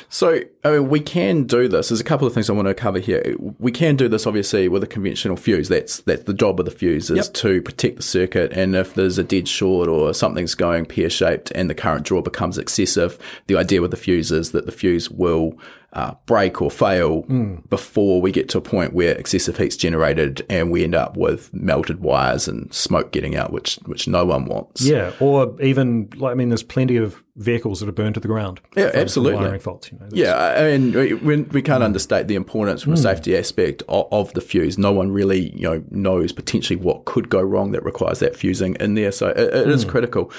So, 0.08 0.40
I 0.64 0.70
mean, 0.72 0.88
we 0.88 1.00
can 1.00 1.44
do 1.44 1.68
this. 1.68 1.88
There's 1.88 2.00
a 2.00 2.04
couple 2.04 2.26
of 2.26 2.34
things 2.34 2.50
I 2.50 2.52
want 2.52 2.68
to 2.68 2.74
cover 2.74 2.98
here. 2.98 3.34
We 3.58 3.72
can 3.72 3.96
do 3.96 4.08
this, 4.08 4.26
obviously, 4.26 4.68
with 4.68 4.82
a 4.82 4.86
conventional 4.86 5.36
fuse. 5.36 5.68
That's 5.68 6.00
that's 6.02 6.24
the 6.24 6.34
job 6.34 6.60
of 6.60 6.66
the 6.66 6.70
fuse 6.70 7.10
is 7.10 7.26
yep. 7.26 7.34
to 7.34 7.62
protect 7.62 7.96
the 7.96 8.02
circuit. 8.02 8.52
And 8.52 8.76
if 8.76 8.92
there's 8.92 9.16
a 9.18 9.24
dead 9.24 9.48
short 9.48 9.88
or 9.88 10.12
something's 10.12 10.54
going 10.54 10.86
pear 10.86 11.08
shaped 11.08 11.50
and 11.52 11.70
the 11.70 11.74
current 11.74 12.04
draw 12.04 12.20
becomes 12.20 12.58
excessive, 12.58 13.18
the 13.46 13.56
idea 13.56 13.80
with 13.80 13.92
the 13.92 13.96
fuse 13.96 14.30
is 14.30 14.52
that 14.52 14.66
the 14.66 14.72
fuse 14.72 15.10
will 15.10 15.58
uh, 15.92 16.14
break 16.24 16.62
or 16.62 16.70
fail 16.70 17.22
mm. 17.24 17.68
before 17.68 18.22
we 18.22 18.32
get 18.32 18.48
to 18.48 18.56
a 18.56 18.62
point 18.62 18.94
where 18.94 19.14
excessive 19.14 19.58
heat's 19.58 19.76
generated 19.76 20.44
and 20.48 20.70
we 20.70 20.84
end 20.84 20.94
up 20.94 21.18
with 21.18 21.52
melted 21.52 22.00
wires 22.00 22.48
and 22.48 22.72
smoke 22.72 23.12
getting 23.12 23.36
out, 23.36 23.52
which 23.52 23.78
which 23.84 24.08
no 24.08 24.24
one 24.24 24.46
wants. 24.46 24.82
Yeah, 24.82 25.12
or 25.20 25.60
even 25.60 26.08
like 26.16 26.32
I 26.32 26.34
mean, 26.34 26.48
there's 26.48 26.62
plenty 26.62 26.96
of 26.96 27.22
vehicles 27.36 27.80
that 27.80 27.88
are 27.90 27.92
burned 27.92 28.14
to 28.14 28.20
the 28.20 28.28
ground. 28.28 28.60
Yeah, 28.74 28.90
absolutely. 28.94 29.42
Wiring 29.42 29.60
faults. 29.60 29.92
You 29.92 29.98
know, 29.98 30.08
yeah, 30.10 30.54
I 30.56 30.78
mean, 30.78 30.92
we, 30.92 31.42
we 31.42 31.62
can't 31.62 31.82
mm. 31.82 31.86
understate 31.86 32.26
the 32.26 32.36
importance 32.36 32.82
from 32.82 32.92
mm. 32.92 32.96
a 32.96 32.98
safety 32.98 33.36
aspect 33.36 33.82
of, 33.88 34.08
of, 34.10 34.32
the 34.32 34.40
fuse. 34.40 34.78
No 34.78 34.92
one 34.92 35.12
really 35.12 35.54
you 35.54 35.68
know 35.68 35.84
knows 35.90 36.32
potentially 36.32 36.76
what 36.76 37.04
could 37.04 37.28
go 37.28 37.42
wrong 37.42 37.72
that 37.72 37.84
requires 37.84 38.20
that 38.20 38.34
fusing 38.34 38.76
in 38.80 38.94
there. 38.94 39.12
So 39.12 39.28
it, 39.28 39.38
it 39.38 39.68
is 39.68 39.84
mm. 39.84 39.90
critical. 39.90 40.32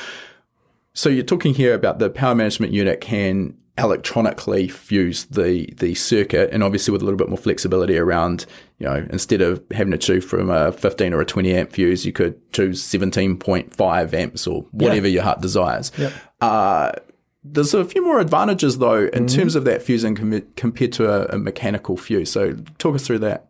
So 0.96 1.10
you're 1.10 1.24
talking 1.24 1.54
here 1.54 1.76
about 1.76 2.00
the 2.00 2.10
power 2.10 2.34
management 2.34 2.72
unit 2.72 3.02
can 3.02 3.56
electronically 3.78 4.68
fuse 4.68 5.26
the 5.26 5.68
the 5.78 5.96
circuit 5.96 6.50
and 6.52 6.62
obviously 6.62 6.92
with 6.92 7.02
a 7.02 7.06
little 7.06 7.18
bit 7.18 7.28
more 7.28 7.38
flexibility 7.38 7.98
around 7.98 8.46
you 8.78 8.86
know 8.86 9.08
instead 9.10 9.42
of 9.42 9.64
having 9.72 9.90
to 9.90 9.98
choose 9.98 10.24
from 10.24 10.52
a 10.52 10.72
15 10.72 11.12
or 11.12 11.22
a 11.22 11.26
20 11.26 11.56
amp 11.56 11.72
fuse 11.72 12.06
you 12.06 12.12
could 12.12 12.40
choose 12.54 12.84
17.5 12.84 14.14
amps 14.14 14.46
or 14.46 14.62
whatever 14.72 15.08
yeah. 15.08 15.14
your 15.16 15.24
heart 15.24 15.42
desires 15.42 15.92
yeah. 15.98 16.12
uh, 16.40 16.92
there's 17.44 17.74
a 17.74 17.84
few 17.84 18.04
more 18.04 18.20
advantages 18.20 18.78
though 18.78 19.06
in 19.06 19.26
mm-hmm. 19.26 19.38
terms 19.38 19.56
of 19.56 19.66
that 19.66 19.82
fusing 19.82 20.14
com- 20.16 20.48
compared 20.56 20.92
to 20.94 21.10
a, 21.10 21.36
a 21.36 21.40
mechanical 21.40 21.98
fuse 21.98 22.32
so 22.32 22.54
talk 22.78 22.94
us 22.94 23.08
through 23.08 23.20
that 23.20 23.48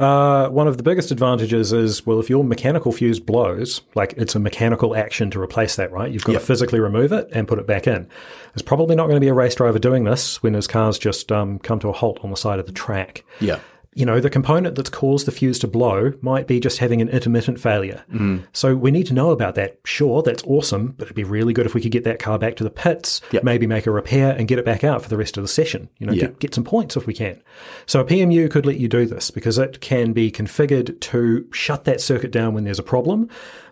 uh, 0.00 0.48
one 0.48 0.66
of 0.66 0.76
the 0.76 0.82
biggest 0.82 1.10
advantages 1.10 1.72
is 1.72 2.06
well, 2.06 2.18
if 2.20 2.30
your 2.30 2.42
mechanical 2.42 2.90
fuse 2.90 3.20
blows, 3.20 3.82
like 3.94 4.14
it's 4.16 4.34
a 4.34 4.38
mechanical 4.38 4.96
action 4.96 5.30
to 5.32 5.40
replace 5.40 5.76
that, 5.76 5.92
right? 5.92 6.10
You've 6.10 6.24
got 6.24 6.32
yep. 6.32 6.40
to 6.40 6.46
physically 6.46 6.80
remove 6.80 7.12
it 7.12 7.28
and 7.32 7.46
put 7.46 7.58
it 7.58 7.66
back 7.66 7.86
in. 7.86 8.08
There's 8.54 8.62
probably 8.62 8.96
not 8.96 9.04
going 9.04 9.16
to 9.16 9.20
be 9.20 9.28
a 9.28 9.34
race 9.34 9.54
driver 9.54 9.78
doing 9.78 10.04
this 10.04 10.42
when 10.42 10.54
his 10.54 10.66
car's 10.66 10.98
just 10.98 11.30
um, 11.30 11.58
come 11.58 11.78
to 11.80 11.88
a 11.88 11.92
halt 11.92 12.18
on 12.22 12.30
the 12.30 12.36
side 12.36 12.58
of 12.58 12.66
the 12.66 12.72
track. 12.72 13.24
Yeah. 13.40 13.60
You 13.94 14.06
know, 14.06 14.20
the 14.20 14.30
component 14.30 14.76
that's 14.76 14.88
caused 14.88 15.26
the 15.26 15.32
fuse 15.32 15.58
to 15.58 15.66
blow 15.66 16.12
might 16.20 16.46
be 16.46 16.60
just 16.60 16.78
having 16.78 17.00
an 17.00 17.08
intermittent 17.08 17.58
failure. 17.58 18.04
Mm. 18.12 18.44
So 18.52 18.76
we 18.76 18.92
need 18.92 19.06
to 19.06 19.14
know 19.14 19.30
about 19.30 19.56
that. 19.56 19.78
Sure, 19.84 20.22
that's 20.22 20.44
awesome, 20.44 20.94
but 20.96 21.06
it'd 21.06 21.16
be 21.16 21.24
really 21.24 21.52
good 21.52 21.66
if 21.66 21.74
we 21.74 21.80
could 21.80 21.90
get 21.90 22.04
that 22.04 22.20
car 22.20 22.38
back 22.38 22.54
to 22.56 22.64
the 22.64 22.70
pits, 22.70 23.20
Yep. 23.32 23.42
maybe 23.42 23.66
make 23.66 23.86
a 23.86 23.90
repair 23.90 24.30
and 24.30 24.46
get 24.46 24.60
it 24.60 24.64
back 24.64 24.84
out 24.84 25.02
for 25.02 25.08
the 25.08 25.16
rest 25.16 25.36
of 25.36 25.42
the 25.42 25.48
session. 25.48 25.88
You 25.98 26.06
know, 26.06 26.12
Yeah. 26.12 26.26
get, 26.26 26.38
get 26.38 26.54
some 26.54 26.62
points 26.64 26.96
if 26.96 27.06
we 27.08 27.14
can. 27.14 27.42
So 27.86 27.98
a 28.00 28.04
PMU 28.04 28.48
could 28.48 28.64
let 28.64 28.78
you 28.78 28.86
do 28.86 29.06
this 29.06 29.32
because 29.32 29.58
it 29.58 29.80
can 29.80 30.12
be 30.12 30.30
configured 30.30 31.00
to 31.00 31.46
shut 31.50 31.84
that 31.84 32.00
circuit 32.00 32.30
down 32.30 32.54
when 32.54 32.62
there's 32.62 32.78
a 32.78 32.84
problem, 32.84 33.28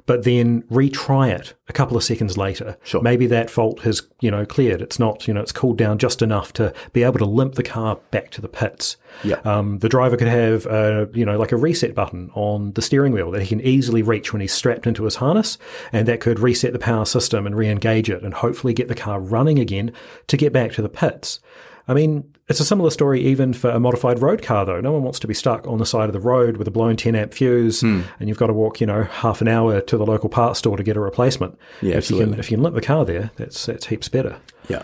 but 0.09 0.25
then 0.25 0.63
retry 0.63 1.31
it 1.31 1.53
a 1.69 1.73
couple 1.75 1.95
of 1.95 2.03
seconds 2.03 2.39
later. 2.39 2.79
Sure. 2.83 3.03
Maybe 3.03 3.27
that 3.27 3.51
fault 3.51 3.81
has, 3.81 4.09
you 4.21 4.31
know, 4.31 4.47
cleared. 4.47 4.81
It's 4.81 4.99
not, 4.99 5.29
you 5.29 5.35
know, 5.35 5.43
it's 5.43 5.53
cooled 5.53 5.77
down 5.77 5.99
just 5.99 6.23
enough 6.23 6.51
to 6.55 6.73
be 6.95 7.03
able 7.03 7.19
to 7.19 7.27
limp 7.27 7.57
the 7.57 7.63
car 7.63 7.97
back 8.11 8.31
to 8.31 8.41
the 8.41 8.49
pits. 8.49 8.97
Yeah. 9.23 9.37
Um, 9.45 9.81
the 9.81 9.89
driver 9.89 10.17
could 10.17 10.29
have, 10.29 10.65
a, 10.65 11.11
you 11.13 11.27
know, 11.27 11.39
like 11.39 11.53
a 11.53 11.59
reset 11.59 11.95
button 11.95 12.31
on 12.35 12.73
the 12.73 12.81
steering 12.81 13.13
wheel 13.13 13.31
that 13.33 13.43
he 13.43 13.49
can 13.49 13.61
easily 13.61 14.01
reach 14.01 14.33
when 14.33 14.41
he's 14.41 14.55
strapped 14.55 14.87
into 14.87 15.05
his 15.05 15.17
harness, 15.17 15.59
and 15.93 16.09
that 16.09 16.21
could 16.21 16.39
reset 16.39 16.73
the 16.73 16.79
power 16.79 17.05
system 17.05 17.47
and 17.47 17.55
re-engage 17.55 18.09
it, 18.09 18.23
and 18.23 18.33
hopefully 18.33 18.73
get 18.73 18.89
the 18.89 18.95
car 18.95 19.21
running 19.21 19.59
again 19.59 19.93
to 20.29 20.39
get 20.39 20.55
back 20.55 20.73
to 20.73 20.81
the 20.81 20.89
pits. 20.89 21.39
I 21.87 21.93
mean, 21.93 22.35
it's 22.49 22.61
a 22.61 22.65
similar 22.65 22.91
story 22.91 23.21
even 23.23 23.53
for 23.53 23.71
a 23.71 23.79
modified 23.81 24.21
road 24.21 24.43
car, 24.43 24.65
though. 24.65 24.81
No 24.81 24.93
one 24.93 25.03
wants 25.03 25.19
to 25.21 25.27
be 25.27 25.35
stuck 25.35 25.67
on 25.67 25.79
the 25.79 25.87
side 25.87 26.09
of 26.09 26.13
the 26.13 26.21
road 26.21 26.57
with 26.57 26.67
a 26.67 26.71
blown 26.71 26.97
10 26.97 27.15
amp 27.15 27.35
fuse, 27.35 27.81
Hmm. 27.83 28.03
and 28.19 28.29
you've 28.29 28.39
got 28.39 28.47
to 28.49 28.53
walk, 28.53 28.81
you 28.81 28.87
know, 28.87 29.03
half 29.05 29.41
an 29.41 29.49
hour 29.49 29.81
to 29.81 29.97
the 29.97 30.07
local 30.07 30.29
parts 30.29 30.59
store 30.59 30.77
to 30.77 30.83
get 30.83 30.97
a 30.97 31.01
replacement. 31.01 31.59
Yeah, 31.83 31.97
if 31.97 32.11
you 32.11 32.19
can, 32.19 32.35
if 32.39 32.51
you 32.51 32.57
can 32.57 32.63
limp 32.65 32.75
the 32.75 32.81
car 32.83 33.05
there, 33.05 33.31
that's 33.37 33.67
that's 33.67 33.87
heaps 33.87 34.09
better. 34.09 34.37
Yeah. 34.69 34.83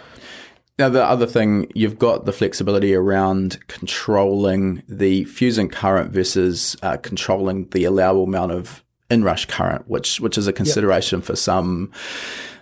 Now, 0.79 0.89
the 0.89 1.05
other 1.05 1.27
thing, 1.27 1.71
you've 1.75 2.01
got 2.01 2.25
the 2.25 2.33
flexibility 2.33 2.95
around 2.97 3.59
controlling 3.69 4.83
the 4.89 5.23
fusing 5.25 5.69
current 5.69 6.11
versus 6.13 6.77
uh, 6.83 6.97
controlling 6.97 7.69
the 7.69 7.85
allowable 7.85 8.25
amount 8.25 8.51
of 8.51 8.83
inrush 9.09 9.47
current, 9.47 9.89
which 9.89 10.21
which 10.21 10.37
is 10.37 10.49
a 10.49 10.53
consideration 10.53 11.21
for 11.21 11.37
some 11.37 11.93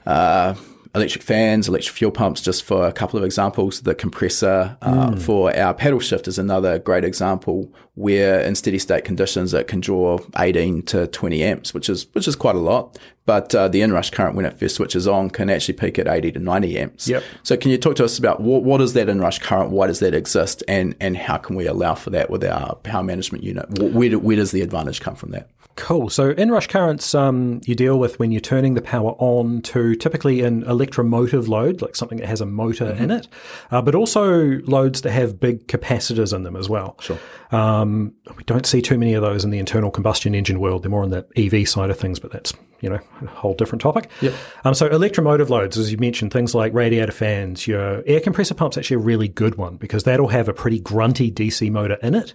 uh, 0.04 0.54
electric 0.94 1.22
fans, 1.22 1.68
electric 1.68 1.94
fuel 1.94 2.10
pumps, 2.10 2.40
just 2.40 2.64
for 2.64 2.86
a 2.86 2.92
couple 2.92 3.18
of 3.18 3.24
examples. 3.24 3.80
The 3.82 3.94
compressor 3.94 4.76
uh, 4.82 5.16
for 5.16 5.56
our 5.56 5.72
paddle 5.72 6.00
shift 6.00 6.28
is 6.28 6.38
another 6.38 6.78
great 6.78 7.04
example 7.04 7.72
where 7.94 8.40
in 8.40 8.54
steady 8.54 8.78
state 8.78 9.04
conditions 9.04 9.54
it 9.54 9.68
can 9.68 9.80
draw 9.80 10.18
18 10.38 10.82
to 10.82 11.06
20 11.06 11.42
amps, 11.42 11.74
which 11.74 11.88
is 11.88 12.06
which 12.14 12.28
is 12.28 12.36
quite 12.36 12.56
a 12.56 12.60
lot. 12.60 12.98
But 13.24 13.54
uh, 13.54 13.68
the 13.68 13.82
inrush 13.82 14.10
current 14.10 14.34
when 14.34 14.44
it 14.44 14.58
first 14.58 14.76
switches 14.76 15.06
on 15.06 15.30
can 15.30 15.48
actually 15.48 15.74
peak 15.74 15.98
at 15.98 16.08
80 16.08 16.32
to 16.32 16.38
90 16.40 16.78
amps. 16.78 17.08
Yep. 17.08 17.22
So 17.44 17.56
can 17.56 17.70
you 17.70 17.78
talk 17.78 17.96
to 17.96 18.04
us 18.04 18.18
about 18.18 18.40
what, 18.40 18.64
what 18.64 18.80
is 18.80 18.94
that 18.94 19.08
inrush 19.08 19.38
current? 19.38 19.70
Why 19.70 19.86
does 19.86 20.00
that 20.00 20.12
exist? 20.12 20.64
And, 20.66 20.96
and 21.00 21.16
how 21.16 21.36
can 21.36 21.54
we 21.54 21.66
allow 21.66 21.94
for 21.94 22.10
that 22.10 22.30
with 22.30 22.44
our 22.44 22.74
power 22.76 23.04
management 23.04 23.44
unit? 23.44 23.66
Where, 23.78 24.08
do, 24.08 24.18
where 24.18 24.36
does 24.36 24.50
the 24.50 24.60
advantage 24.60 25.00
come 25.00 25.14
from 25.14 25.30
that? 25.30 25.48
Cool. 25.74 26.10
So 26.10 26.34
inrush 26.34 26.66
currents 26.68 27.14
um, 27.14 27.60
you 27.64 27.74
deal 27.74 27.98
with 27.98 28.18
when 28.18 28.30
you're 28.30 28.42
turning 28.42 28.74
the 28.74 28.82
power 28.82 29.12
on 29.12 29.62
to 29.62 29.94
typically 29.94 30.42
an 30.42 30.64
electromotive 30.64 31.48
load, 31.48 31.80
like 31.80 31.96
something 31.96 32.18
that 32.18 32.28
has 32.28 32.42
a 32.42 32.46
motor 32.46 32.90
in 32.90 33.10
it, 33.10 33.26
uh, 33.70 33.80
but 33.80 33.94
also 33.94 34.60
loads 34.66 35.00
that 35.00 35.12
have 35.12 35.40
big 35.40 35.66
capacitors 35.68 36.34
in 36.34 36.42
them 36.42 36.56
as 36.56 36.68
well. 36.68 36.98
Sure. 37.00 37.18
Um, 37.52 38.12
we 38.36 38.44
don't 38.44 38.66
see 38.66 38.82
too 38.82 38.98
many 38.98 39.14
of 39.14 39.22
those 39.22 39.44
in 39.44 39.50
the 39.50 39.58
internal 39.58 39.90
combustion 39.90 40.34
engine 40.34 40.60
world. 40.60 40.82
They're 40.82 40.90
more 40.90 41.04
on 41.04 41.10
the 41.10 41.26
EV 41.36 41.66
side 41.66 41.88
of 41.88 41.98
things, 41.98 42.18
but 42.18 42.32
that's 42.32 42.52
you 42.82 42.90
know 42.90 43.00
a 43.22 43.26
whole 43.26 43.54
different 43.54 43.80
topic. 43.80 44.10
Yep. 44.20 44.34
Um, 44.64 44.74
so 44.74 44.88
electromotive 44.88 45.48
loads, 45.48 45.78
as 45.78 45.90
you 45.90 45.96
mentioned, 45.96 46.32
things 46.32 46.54
like 46.54 46.74
radiator 46.74 47.12
fans, 47.12 47.66
your 47.66 48.02
air 48.06 48.20
compressor 48.20 48.54
pump's 48.54 48.76
actually 48.76 48.96
a 48.96 49.00
really 49.00 49.28
good 49.28 49.54
one 49.54 49.76
because 49.76 50.04
that'll 50.04 50.28
have 50.28 50.48
a 50.48 50.52
pretty 50.52 50.80
grunty 50.80 51.30
DC 51.30 51.70
motor 51.70 51.96
in 52.02 52.14
it. 52.14 52.32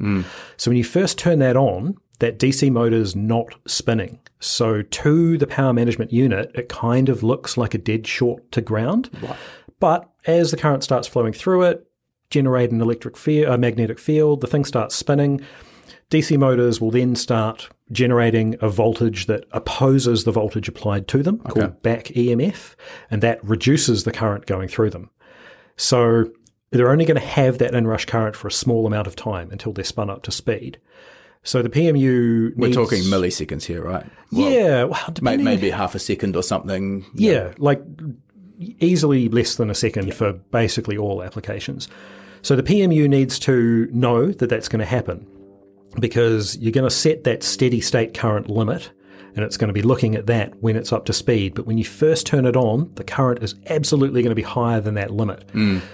So 0.55 0.71
when 0.71 0.77
you 0.77 0.83
first 0.83 1.19
turn 1.19 1.39
that 1.39 1.55
on, 1.55 1.97
that 2.19 2.39
DC 2.39 2.71
motor 2.71 2.97
is 2.97 3.15
not 3.15 3.53
spinning. 3.67 4.19
So 4.39 4.81
to 4.81 5.37
the 5.37 5.47
power 5.47 5.73
management 5.73 6.11
unit, 6.11 6.51
it 6.55 6.69
kind 6.69 7.09
of 7.09 7.21
looks 7.21 7.57
like 7.57 7.73
a 7.73 7.77
dead 7.77 8.07
short 8.07 8.51
to 8.53 8.61
ground. 8.61 9.09
Right. 9.21 9.35
But 9.79 10.09
as 10.25 10.51
the 10.51 10.57
current 10.57 10.83
starts 10.83 11.07
flowing 11.07 11.33
through 11.33 11.63
it, 11.63 11.85
generate 12.29 12.71
an 12.71 12.81
electric 12.81 13.17
field, 13.17 13.47
a 13.47 13.57
magnetic 13.57 13.99
field, 13.99 14.41
the 14.41 14.47
thing 14.47 14.65
starts 14.65 14.95
spinning. 14.95 15.41
DC 16.09 16.37
motors 16.37 16.79
will 16.79 16.91
then 16.91 17.15
start 17.15 17.69
generating 17.91 18.55
a 18.61 18.69
voltage 18.69 19.27
that 19.27 19.45
opposes 19.51 20.23
the 20.23 20.31
voltage 20.31 20.67
applied 20.67 21.07
to 21.09 21.23
them, 21.23 21.39
called 21.39 21.81
back 21.81 22.05
EMF, 22.07 22.75
and 23.09 23.21
that 23.23 23.43
reduces 23.43 24.03
the 24.03 24.11
current 24.11 24.45
going 24.45 24.67
through 24.67 24.89
them. 24.89 25.09
So 25.77 26.31
they're 26.71 26.91
only 26.91 27.05
going 27.05 27.19
to 27.19 27.25
have 27.25 27.59
that 27.59 27.73
inrush 27.73 28.05
current 28.05 28.35
for 28.35 28.47
a 28.47 28.51
small 28.51 28.85
amount 28.85 29.07
of 29.07 29.15
time 29.15 29.51
until 29.51 29.71
they're 29.71 29.85
spun 29.85 30.09
up 30.09 30.23
to 30.23 30.31
speed. 30.31 30.79
So 31.43 31.61
the 31.61 31.69
PMU 31.69 32.55
We're 32.57 32.67
needs, 32.67 32.75
talking 32.75 33.03
milliseconds 33.03 33.63
here, 33.63 33.83
right? 33.83 34.05
yeah, 34.31 34.83
well, 34.83 34.99
May, 35.07 35.13
depending, 35.13 35.45
maybe 35.45 35.69
half 35.69 35.95
a 35.95 35.99
second 35.99 36.35
or 36.35 36.43
something. 36.43 37.05
yeah, 37.13 37.53
like 37.57 37.81
easily 38.59 39.29
less 39.29 39.55
than 39.55 39.69
a 39.69 39.75
second 39.75 40.13
for 40.13 40.33
basically 40.33 40.97
all 40.97 41.23
applications. 41.23 41.87
So 42.41 42.55
the 42.55 42.63
PMU 42.63 43.07
needs 43.07 43.39
to 43.39 43.87
know 43.91 44.31
that 44.31 44.49
that's 44.49 44.67
going 44.67 44.79
to 44.79 44.85
happen 44.85 45.25
because 45.99 46.57
you're 46.57 46.71
going 46.71 46.87
to 46.89 46.95
set 46.95 47.23
that 47.25 47.43
steady 47.43 47.81
state 47.81 48.13
current 48.13 48.49
limit 48.49 48.91
and 49.35 49.45
it's 49.45 49.55
going 49.57 49.67
to 49.67 49.73
be 49.73 49.83
looking 49.83 50.15
at 50.15 50.25
that 50.25 50.51
when 50.63 50.75
it's 50.75 50.91
up 50.91 51.05
to 51.05 51.13
speed. 51.13 51.53
But 51.53 51.67
when 51.67 51.77
you 51.77 51.83
first 51.83 52.25
turn 52.25 52.47
it 52.47 52.55
on, 52.55 52.91
the 52.95 53.03
current 53.03 53.43
is 53.43 53.53
absolutely 53.67 54.23
going 54.23 54.31
to 54.31 54.35
be 54.35 54.41
higher 54.41 54.81
than 54.81 54.95
that 54.95 55.11
limit. 55.11 55.47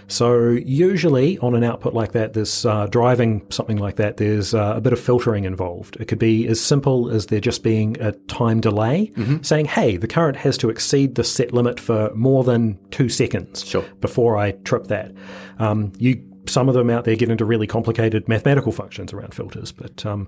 So 0.07 0.51
usually 0.51 1.37
on 1.39 1.53
an 1.53 1.61
output 1.61 1.93
like 1.93 2.13
that, 2.13 2.31
there's 2.33 2.65
uh, 2.65 2.87
driving 2.87 3.45
something 3.49 3.75
like 3.75 3.97
that, 3.97 4.15
there's 4.15 4.53
uh, 4.53 4.75
a 4.77 4.79
bit 4.81 4.93
of 4.93 4.99
filtering 4.99 5.43
involved. 5.43 5.97
It 5.99 6.07
could 6.07 6.19
be 6.19 6.47
as 6.47 6.61
simple 6.61 7.09
as 7.09 7.25
there 7.25 7.41
just 7.41 7.63
being 7.63 7.99
a 7.99 8.13
time 8.13 8.61
delay, 8.61 9.11
saying, 9.41 9.65
hey, 9.65 9.97
the 9.97 10.07
current 10.07 10.37
has 10.37 10.57
to 10.59 10.69
exceed 10.69 11.15
the 11.15 11.25
set 11.25 11.51
limit 11.53 11.81
for 11.81 12.11
more 12.15 12.45
than 12.45 12.79
two 12.91 13.09
seconds 13.09 13.65
Sure. 13.65 13.83
before 13.99 14.37
I 14.37 14.51
trip 14.51 14.85
that. 14.85 15.11
Um, 15.59 15.91
you 15.99 16.23
some 16.53 16.69
of 16.69 16.75
them 16.75 16.89
out 16.89 17.03
there 17.03 17.15
get 17.15 17.29
into 17.29 17.45
really 17.45 17.67
complicated 17.67 18.27
mathematical 18.27 18.71
functions 18.71 19.11
around 19.11 19.33
filters, 19.33 19.71
but 19.71 20.05
um, 20.05 20.27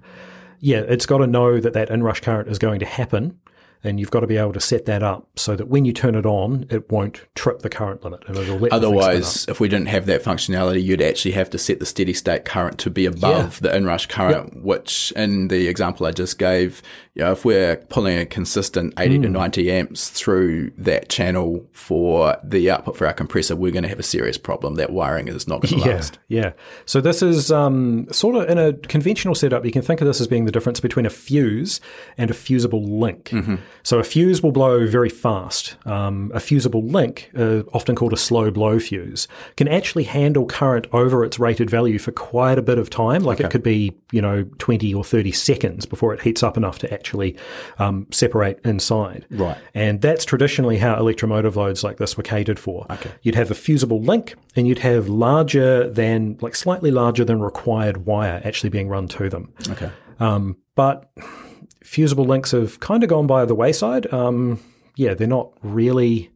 yeah, 0.59 0.79
it's 0.79 1.05
got 1.05 1.19
to 1.19 1.27
know 1.27 1.59
that 1.59 1.73
that 1.73 1.89
inrush 1.89 2.21
current 2.21 2.49
is 2.49 2.59
going 2.59 2.79
to 2.79 2.85
happen, 2.85 3.39
and 3.85 3.99
you've 3.99 4.11
got 4.11 4.21
to 4.21 4.27
be 4.27 4.37
able 4.37 4.53
to 4.53 4.59
set 4.59 4.85
that 4.85 5.03
up 5.03 5.27
so 5.37 5.55
that 5.55 5.67
when 5.67 5.85
you 5.85 5.93
turn 5.93 6.15
it 6.15 6.25
on, 6.25 6.65
it 6.69 6.91
won't 6.91 7.21
trip 7.35 7.59
the 7.59 7.69
current 7.69 8.03
limit, 8.03 8.23
and 8.27 8.37
it'll 8.37 8.57
let 8.57 8.71
the 8.71 8.79
thing 8.79 8.81
spin 8.81 8.83
up. 8.83 8.83
Otherwise, 9.05 9.45
if 9.47 9.59
we 9.59 9.67
didn't 9.69 9.87
have 9.87 10.05
that 10.07 10.23
functionality, 10.23 10.83
you'd 10.83 11.01
actually 11.01 11.31
have 11.33 11.49
to 11.51 11.57
set 11.57 11.79
the 11.79 11.85
steady 11.85 12.13
state 12.13 12.45
current 12.45 12.77
to 12.79 12.89
be 12.89 13.05
above 13.05 13.59
the 13.61 13.73
inrush 13.75 14.07
current, 14.07 14.63
which 14.63 15.11
in 15.15 15.47
the 15.49 15.67
example 15.67 16.05
I 16.05 16.11
just 16.11 16.37
gave, 16.39 16.81
you 17.13 17.23
know, 17.23 17.31
if 17.31 17.45
we're 17.45 17.77
pulling 17.77 18.17
a 18.17 18.25
consistent 18.25 18.93
80 18.99 19.15
Hmm. 19.17 19.21
to 19.23 19.29
90 19.29 19.71
amps 19.71 20.09
through 20.09 20.71
that 20.77 21.07
channel 21.09 21.65
for 21.71 22.37
the 22.43 22.69
output 22.71 22.97
for 22.97 23.07
our 23.07 23.13
compressor, 23.13 23.55
we're 23.55 23.71
going 23.71 23.83
to 23.83 23.89
have 23.89 23.99
a 23.99 24.03
serious 24.03 24.37
problem. 24.37 24.75
That 24.75 24.91
wiring 24.91 25.27
is 25.27 25.47
not 25.47 25.61
going 25.61 25.81
to 25.81 25.87
Yeah, 25.89 25.95
last. 25.95 26.19
yeah. 26.27 26.51
So 26.85 26.99
this 27.01 27.21
is 27.21 27.51
um, 27.51 28.07
sort 28.11 28.35
of 28.35 28.49
in 28.49 28.57
a 28.57 28.73
conventional 28.73 29.35
setup. 29.35 29.63
You 29.65 29.71
can 29.71 29.81
think 29.81 30.01
of 30.01 30.07
this 30.07 30.19
as 30.19 30.27
being 30.27 30.45
the 30.45 30.51
difference 30.51 30.79
between 30.79 31.05
a 31.05 31.09
fuse 31.09 31.79
and 32.17 32.29
a 32.31 32.33
fusible 32.33 32.83
link. 32.83 33.31
So 33.83 33.99
a 33.99 34.03
fuse 34.03 34.41
will 34.41 34.51
blow 34.51 34.87
very 34.87 35.09
fast. 35.09 35.77
Um, 35.85 36.31
a 36.33 36.39
fusible 36.39 36.83
link, 36.83 37.31
uh, 37.37 37.61
often 37.73 37.95
called 37.95 38.13
a 38.13 38.17
slow 38.17 38.51
blow 38.51 38.79
fuse, 38.79 39.27
can 39.57 39.67
actually 39.67 40.05
handle 40.05 40.45
current 40.45 40.87
over 40.91 41.23
its 41.23 41.39
rated 41.39 41.69
value 41.69 41.99
for 41.99 42.11
quite 42.11 42.57
a 42.57 42.61
bit 42.61 42.77
of 42.77 42.89
time. 42.89 43.23
Like 43.23 43.39
it 43.39 43.51
could 43.51 43.63
be, 43.63 43.95
you 44.11 44.21
know, 44.21 44.43
twenty 44.57 44.93
or 44.93 45.03
thirty 45.03 45.31
seconds 45.31 45.85
before 45.85 46.13
it 46.13 46.21
heats 46.21 46.43
up 46.43 46.57
enough 46.57 46.79
to 46.79 46.93
actually 46.93 47.37
um, 47.77 48.07
separate 48.11 48.59
inside. 48.65 49.25
Right. 49.29 49.57
And 49.73 50.01
that's 50.01 50.25
traditionally 50.25 50.77
how 50.77 50.97
electromotive 50.97 51.55
loads 51.55 51.83
like 51.83 51.97
this 51.97 52.17
were 52.17 52.23
catered 52.23 52.59
for. 52.59 52.85
Okay. 52.89 53.11
You'd 53.21 53.35
have 53.35 53.51
a 53.51 53.55
fusible 53.55 54.01
link 54.01 54.35
and 54.55 54.67
you'd 54.67 54.79
have 54.79 55.07
larger 55.09 55.89
than, 55.89 56.37
like 56.41 56.55
slightly 56.55 56.91
larger 56.91 57.23
than 57.23 57.41
required 57.41 58.05
wire 58.05 58.41
actually 58.43 58.69
being 58.69 58.89
run 58.89 59.07
to 59.09 59.29
them. 59.29 59.53
Okay. 59.69 59.91
Um, 60.19 60.57
but 60.75 61.11
fusible 61.95 62.25
links 62.25 62.51
have 62.51 62.79
kind 62.81 63.03
of 63.03 63.09
gone 63.09 63.25
by 63.27 63.45
the 63.45 63.55
wayside. 63.55 64.11
Um, 64.13 64.59
yeah, 64.95 65.13
they're 65.13 65.27
not 65.27 65.51
really. 65.63 66.29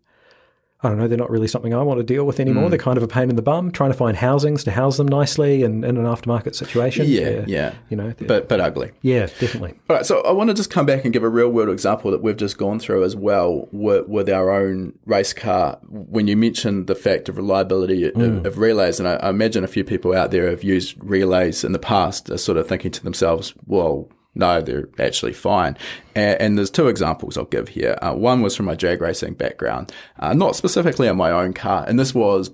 I 0.81 0.87
don't 0.87 0.97
know. 0.97 1.09
They're 1.09 1.17
not 1.17 1.29
really 1.29 1.49
something 1.49 1.73
I 1.73 1.83
want 1.83 1.97
to 1.99 2.05
deal 2.05 2.23
with 2.23 2.39
anymore. 2.39 2.63
Hmm. 2.63 2.69
They're 2.69 2.79
kind 2.79 2.95
of 2.95 3.03
a 3.03 3.07
pain 3.07 3.29
in 3.29 3.35
the 3.35 3.41
bum. 3.41 3.69
Trying 3.69 3.91
to 3.91 3.97
find 3.97 4.15
housings 4.15 4.63
to 4.63 4.71
house 4.71 4.95
them 4.95 5.09
nicely 5.09 5.61
and 5.63 5.83
in 5.83 5.97
an 5.97 6.05
aftermarket 6.05 6.55
situation. 6.55 7.05
Yeah, 7.05 7.43
yeah. 7.47 7.73
You 7.89 7.97
know, 7.97 8.13
But, 8.25 8.47
but 8.47 8.61
ugly. 8.61 8.91
yeah, 9.01 9.25
definitely. 9.41 9.73
All 9.89 9.97
right, 9.97 10.05
so 10.05 10.21
I 10.21 10.31
want 10.31 10.49
to 10.51 10.53
just 10.53 10.69
come 10.69 10.85
back 10.85 11.03
and 11.03 11.11
give 11.11 11.21
a 11.21 11.27
real 11.27 11.49
world 11.49 11.67
example 11.67 12.11
that 12.11 12.21
we've 12.21 12.37
just 12.37 12.57
gone 12.57 12.79
through 12.79 13.03
as 13.03 13.13
well 13.13 13.67
with, 13.73 14.07
with 14.07 14.29
our 14.29 14.51
own 14.51 14.97
race 15.05 15.33
car. 15.33 15.79
When 15.89 16.29
you 16.29 16.37
mentioned 16.37 16.87
the 16.87 16.95
fact 16.95 17.27
of 17.27 17.35
reliability 17.35 18.05
of, 18.05 18.45
of 18.45 18.57
relays, 18.57 19.01
and 19.01 19.09
I, 19.09 19.15
I 19.15 19.29
imagine 19.31 19.65
a 19.65 19.67
few 19.67 19.83
people 19.83 20.15
out 20.15 20.31
there 20.31 20.49
have 20.49 20.63
used 20.63 20.95
relays 21.03 21.65
in 21.65 21.73
the 21.73 21.79
past, 21.79 22.29
are 22.29 22.37
sort 22.37 22.57
of 22.57 22.69
thinking 22.69 22.91
to 22.91 23.03
themselves, 23.03 23.53
well, 23.67 24.07
no, 24.39 24.61
they're 24.61 24.89
actually 24.97 25.33
fine. 25.33 25.77
And, 26.15 26.41
and 26.41 26.57
there's 26.57 26.71
two 26.71 26.87
examples 26.87 27.37
I'll 27.37 27.45
give 27.45 27.69
here. 27.69 27.97
Uh, 28.01 28.13
one 28.13 28.41
was 28.41 28.55
from 28.55 28.65
my 28.65 28.75
drag 28.75 29.01
racing 29.01 29.35
background, 29.35 29.91
uh, 30.19 30.33
not 30.33 30.55
specifically 30.55 31.07
on 31.07 31.17
my 31.17 31.31
own 31.31 31.53
car, 31.53 31.85
and 31.87 31.99
this 31.99 32.15
was 32.15 32.51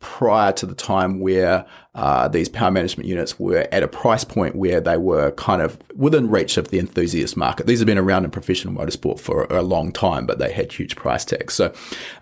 prior 0.00 0.50
to 0.50 0.64
the 0.64 0.74
time 0.74 1.20
where 1.20 1.66
uh, 1.94 2.26
these 2.26 2.48
power 2.48 2.70
management 2.70 3.06
units 3.06 3.38
were 3.38 3.68
at 3.70 3.82
a 3.82 3.88
price 3.88 4.24
point 4.24 4.56
where 4.56 4.80
they 4.80 4.96
were 4.96 5.30
kind 5.32 5.60
of 5.60 5.78
within 5.94 6.30
reach 6.30 6.56
of 6.56 6.68
the 6.68 6.78
enthusiast 6.78 7.36
market. 7.36 7.66
These 7.66 7.80
have 7.80 7.86
been 7.86 7.98
around 7.98 8.24
in 8.24 8.30
professional 8.30 8.74
motorsport 8.74 9.20
for 9.20 9.44
a 9.44 9.62
long 9.62 9.92
time, 9.92 10.24
but 10.24 10.38
they 10.38 10.52
had 10.52 10.72
huge 10.72 10.96
price 10.96 11.26
tags. 11.26 11.54
So, 11.54 11.72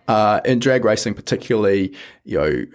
uh, 0.09 0.41
in 0.45 0.59
drag 0.59 0.85
racing, 0.85 1.15
particularly, 1.15 1.95
you 2.25 2.39
know, 2.39 2.67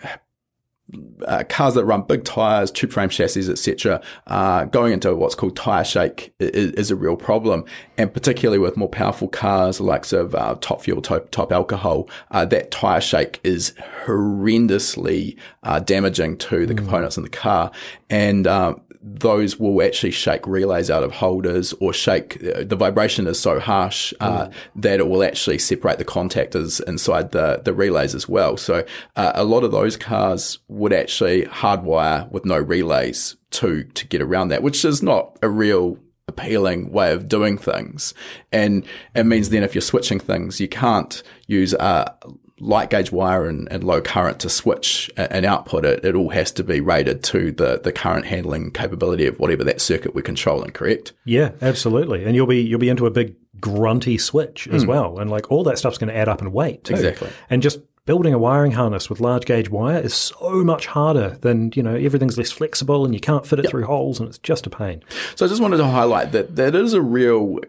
uh, 1.26 1.44
cars 1.50 1.74
that 1.74 1.86
run 1.86 2.02
big 2.04 2.24
tires, 2.24 2.70
tube 2.70 2.92
frame 2.92 3.10
chassis, 3.10 3.50
etc., 3.50 4.02
uh, 4.28 4.66
going 4.66 4.94
into 4.94 5.16
what's 5.16 5.36
called 5.36 5.56
tire 5.56 5.84
shake 5.84 6.34
is, 6.40 6.72
is, 6.74 6.92
a 6.92 6.96
real 6.96 7.16
problem, 7.16 7.64
and 7.98 8.14
particularly 8.14 8.60
with 8.60 8.78
more 8.78 8.90
powerful 8.90 9.28
cars, 9.28 9.80
like 9.80 10.12
of 10.12 10.36
uh, 10.36 10.56
top 10.60 10.82
fuel, 10.82 11.02
top, 11.02 11.32
top 11.32 11.52
alcohol, 11.52 12.10
uh, 12.32 12.46
that 12.46 12.70
tire 12.70 13.02
shake 13.02 13.40
is 13.44 13.74
horrendously 14.06 15.38
uh, 15.64 15.80
damaging 15.80 16.38
to 16.38 16.66
the 16.66 16.74
mm. 16.74 16.78
components 16.78 17.18
in 17.18 17.24
the 17.24 17.30
car, 17.30 17.72
and 18.10 18.46
um, 18.46 18.82
those 19.06 19.60
will 19.60 19.84
actually 19.84 20.12
shake 20.12 20.48
relays 20.48 20.90
out 20.90 21.04
of 21.04 21.12
holders 21.12 21.74
or 21.74 21.94
shake. 21.94 22.42
Uh, 22.44 22.64
the 22.64 22.78
vibration 22.78 23.28
is 23.28 23.38
so 23.38 23.60
harsh 23.60 24.14
uh, 24.22 24.48
mm. 24.48 24.54
that 24.76 25.00
it 25.02 25.08
will 25.10 25.24
actually 25.24 25.58
separate 25.58 25.98
the 25.98 26.06
contactors 26.06 26.82
inside 26.88 27.32
the, 27.32 27.62
the 27.66 27.74
relays 27.74 28.16
as 28.16 28.30
well. 28.30 28.56
So 28.56 28.86
uh, 29.18 29.34
a 29.36 29.44
lot 29.44 29.66
of 29.66 29.72
those 29.72 29.98
cars 29.98 30.60
would 30.70 30.94
actually 30.94 31.44
hardwire 31.44 32.32
with 32.32 32.46
no 32.46 32.58
relays 32.58 33.36
to 33.52 33.84
to 33.84 34.08
get 34.08 34.22
around 34.22 34.48
that, 34.48 34.64
which 34.64 34.86
is 34.86 35.04
not 35.04 35.38
a 35.42 35.50
real 35.50 36.00
appealing 36.28 36.92
way 36.92 37.12
of 37.12 37.28
doing 37.28 37.58
things. 37.58 38.14
And 38.52 38.86
it 39.14 39.26
means 39.26 39.50
then 39.50 39.64
if 39.64 39.76
you're 39.76 39.82
switching 39.82 40.20
things, 40.20 40.62
you 40.62 40.70
can't 40.70 41.22
use 41.48 41.74
a 41.74 42.16
light 42.64 42.90
gauge 42.90 43.12
wire 43.12 43.46
and, 43.46 43.72
and 43.72 43.84
low 43.84 44.02
current 44.02 44.40
to 44.40 44.50
switch 44.50 45.12
an 45.18 45.46
output, 45.46 45.86
it, 45.86 46.04
it 46.04 46.16
all 46.16 46.30
has 46.30 46.52
to 46.54 46.64
be 46.64 46.80
rated 46.80 47.24
to 47.26 47.52
the, 47.52 47.80
the 47.84 47.92
current 47.92 48.26
handling 48.26 48.72
capability 48.72 49.26
of 49.26 49.40
whatever 49.40 49.64
that 49.64 49.82
circuit 49.82 50.16
we're 50.16 50.22
controlling, 50.22 50.72
correct? 50.72 51.14
Yeah, 51.26 51.52
absolutely. 51.62 52.24
And 52.24 52.36
you'll 52.36 52.48
be 52.48 52.62
you'll 52.62 52.80
be 52.80 52.90
into 52.90 53.06
a 53.06 53.12
big 53.12 53.36
grunty 53.60 54.18
switch 54.18 54.68
as 54.68 54.84
mm. 54.84 54.88
well. 54.88 55.20
And 55.20 55.30
like 55.30 55.52
all 55.52 55.64
that 55.64 55.78
stuff's 55.78 55.98
going 55.98 56.10
to 56.10 56.18
add 56.18 56.28
up 56.28 56.42
in 56.42 56.52
weight 56.52 56.84
too. 56.84 56.94
Exactly. 56.94 57.30
And 57.50 57.62
just 57.62 57.80
building 58.06 58.34
a 58.34 58.38
wiring 58.38 58.74
harness 58.74 59.10
with 59.10 59.22
large 59.22 59.46
gauge 59.46 59.70
wire 59.70 60.00
is 60.00 60.14
so 60.14 60.64
much 60.64 60.88
harder 60.88 61.38
than, 61.42 61.72
you 61.74 61.82
know, 61.82 61.96
everything's 61.96 62.38
less 62.38 62.52
flexible 62.52 63.06
and 63.06 63.14
you 63.14 63.20
can't 63.20 63.46
fit 63.46 63.60
it 63.60 63.64
yep. 63.64 63.72
through 63.72 63.86
holes 63.86 64.20
and 64.20 64.28
it's 64.28 64.38
just 64.40 64.68
a 64.68 64.70
pain. 64.70 65.02
So 65.36 65.46
I 65.46 65.50
just 65.50 65.62
wanted 65.62 65.78
to 65.78 65.88
highlight 65.88 66.34
that 66.34 66.56
that 66.58 66.76
is 66.76 66.94
a 66.94 67.02
real 67.02 67.60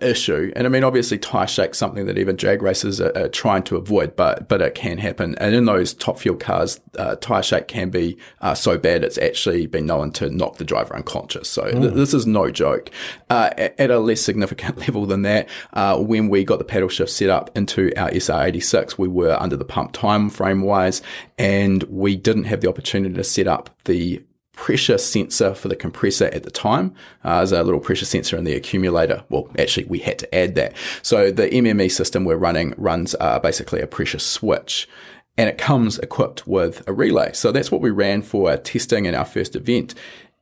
issue. 0.00 0.52
And 0.56 0.66
I 0.66 0.70
mean, 0.70 0.84
obviously, 0.84 1.18
tire 1.18 1.46
shake's 1.46 1.78
something 1.78 2.06
that 2.06 2.18
even 2.18 2.36
drag 2.36 2.62
racers 2.62 3.00
are, 3.00 3.16
are, 3.16 3.28
trying 3.28 3.62
to 3.64 3.76
avoid, 3.76 4.16
but 4.16 4.48
but 4.48 4.62
it 4.62 4.74
can 4.74 4.98
happen. 4.98 5.36
And 5.38 5.54
in 5.54 5.64
those 5.64 5.94
top 5.94 6.18
fuel 6.18 6.36
cars, 6.36 6.80
uh, 6.98 7.16
tire 7.16 7.42
shake 7.42 7.68
can 7.68 7.90
be 7.90 8.16
uh, 8.40 8.54
so 8.54 8.78
bad 8.78 9.04
it's 9.04 9.18
actually 9.18 9.66
been 9.66 9.86
known 9.86 10.12
to 10.12 10.30
knock 10.30 10.56
the 10.56 10.64
driver 10.64 10.96
unconscious. 10.96 11.48
So 11.48 11.64
mm. 11.64 11.80
th- 11.80 11.94
this 11.94 12.14
is 12.14 12.26
no 12.26 12.50
joke. 12.50 12.90
Uh, 13.30 13.50
at, 13.56 13.78
at, 13.78 13.90
a 13.90 13.98
less 13.98 14.20
significant 14.20 14.78
level 14.86 15.06
than 15.06 15.22
that, 15.22 15.48
uh, 15.72 15.98
when 15.98 16.28
we 16.28 16.44
got 16.44 16.58
the 16.58 16.64
paddle 16.64 16.88
shift 16.88 17.10
set 17.10 17.30
up 17.30 17.50
into 17.56 17.92
our 17.96 18.10
SR86, 18.10 18.98
we 18.98 19.08
were 19.08 19.36
under 19.40 19.56
the 19.56 19.64
pump 19.64 19.92
time 19.92 20.30
frame 20.30 20.62
wise, 20.62 21.02
and 21.38 21.82
we 21.84 22.16
didn't 22.16 22.44
have 22.44 22.60
the 22.60 22.68
opportunity 22.68 23.14
to 23.14 23.24
set 23.24 23.46
up 23.46 23.70
the 23.84 24.22
pressure 24.54 24.98
sensor 24.98 25.54
for 25.54 25.68
the 25.68 25.76
compressor 25.76 26.26
at 26.26 26.42
the 26.42 26.50
time. 26.50 26.94
Uh, 27.22 27.38
there's 27.38 27.52
a 27.52 27.62
little 27.62 27.80
pressure 27.80 28.04
sensor 28.04 28.36
in 28.36 28.44
the 28.44 28.54
accumulator. 28.54 29.24
Well, 29.28 29.50
actually, 29.58 29.86
we 29.86 29.98
had 30.00 30.18
to 30.20 30.34
add 30.34 30.54
that. 30.54 30.74
So 31.02 31.30
the 31.30 31.48
MME 31.48 31.90
system 31.90 32.24
we're 32.24 32.36
running 32.36 32.74
runs 32.76 33.14
uh, 33.20 33.38
basically 33.38 33.80
a 33.80 33.86
pressure 33.86 34.18
switch. 34.18 34.88
And 35.36 35.48
it 35.48 35.58
comes 35.58 35.98
equipped 35.98 36.46
with 36.46 36.86
a 36.88 36.92
relay. 36.92 37.32
So 37.32 37.50
that's 37.50 37.72
what 37.72 37.80
we 37.80 37.90
ran 37.90 38.22
for 38.22 38.56
testing 38.56 39.04
in 39.04 39.16
our 39.16 39.24
first 39.24 39.56
event. 39.56 39.94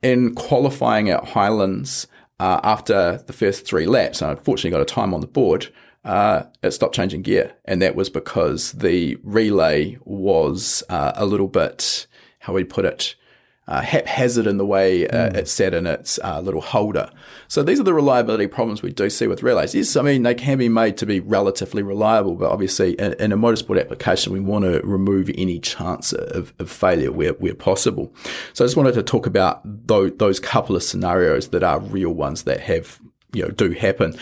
In 0.03 0.35
qualifying 0.35 1.09
at 1.09 1.29
Highlands 1.29 2.07
uh, 2.39 2.59
after 2.63 3.23
the 3.25 3.33
first 3.33 3.65
three 3.65 3.87
laps, 3.87 4.21
I 4.21 4.31
unfortunately 4.31 4.71
got 4.71 4.81
a 4.81 4.85
time 4.85 5.13
on 5.13 5.21
the 5.21 5.27
board, 5.27 5.69
uh, 6.05 6.43
it 6.61 6.71
stopped 6.71 6.93
changing 6.93 7.23
gear. 7.23 7.53
And 7.65 7.81
that 7.81 7.95
was 7.95 8.09
because 8.09 8.73
the 8.73 9.17
relay 9.23 9.97
was 10.03 10.83
uh, 10.89 11.13
a 11.15 11.25
little 11.25 11.47
bit, 11.47 12.05
how 12.39 12.53
we 12.53 12.63
put 12.63 12.85
it, 12.85 13.15
uh, 13.67 13.81
haphazard 13.81 14.45
in 14.45 14.57
the 14.57 14.65
way 14.65 15.07
uh, 15.07 15.29
mm. 15.29 15.35
it's 15.35 15.51
set 15.51 15.73
in 15.73 15.87
its 15.87 16.19
uh, 16.23 16.41
little 16.41 16.61
holder. 16.61 17.09
So 17.47 17.63
these 17.63 17.79
are 17.79 17.83
the 17.83 17.93
reliability 17.93 18.47
problems 18.47 18.81
we 18.81 18.91
do 18.91 19.09
see 19.09 19.27
with 19.27 19.41
relays. 19.41 19.73
Yes, 19.73 19.95
I 19.95 20.01
mean, 20.01 20.23
they 20.23 20.35
can 20.35 20.57
be 20.57 20.69
made 20.69 20.97
to 20.97 21.05
be 21.05 21.19
relatively 21.19 21.81
reliable, 21.81 22.35
but 22.35 22.51
obviously 22.51 22.93
in, 22.93 23.13
in 23.13 23.31
a 23.31 23.37
motorsport 23.37 23.79
application, 23.79 24.33
we 24.33 24.41
want 24.41 24.65
to 24.65 24.81
remove 24.83 25.31
any 25.35 25.59
chance 25.59 26.11
of, 26.11 26.53
of, 26.59 26.69
failure 26.69 27.11
where, 27.11 27.33
where 27.33 27.53
possible. 27.53 28.13
So 28.53 28.65
I 28.65 28.67
just 28.67 28.75
wanted 28.75 28.95
to 28.95 29.03
talk 29.03 29.25
about 29.25 29.61
those, 29.63 30.11
those 30.17 30.39
couple 30.39 30.75
of 30.75 30.83
scenarios 30.83 31.49
that 31.49 31.63
are 31.63 31.79
real 31.79 32.11
ones 32.11 32.43
that 32.43 32.59
have, 32.61 32.99
you 33.31 33.43
know, 33.43 33.49
do 33.49 33.71
happen. 33.71 34.17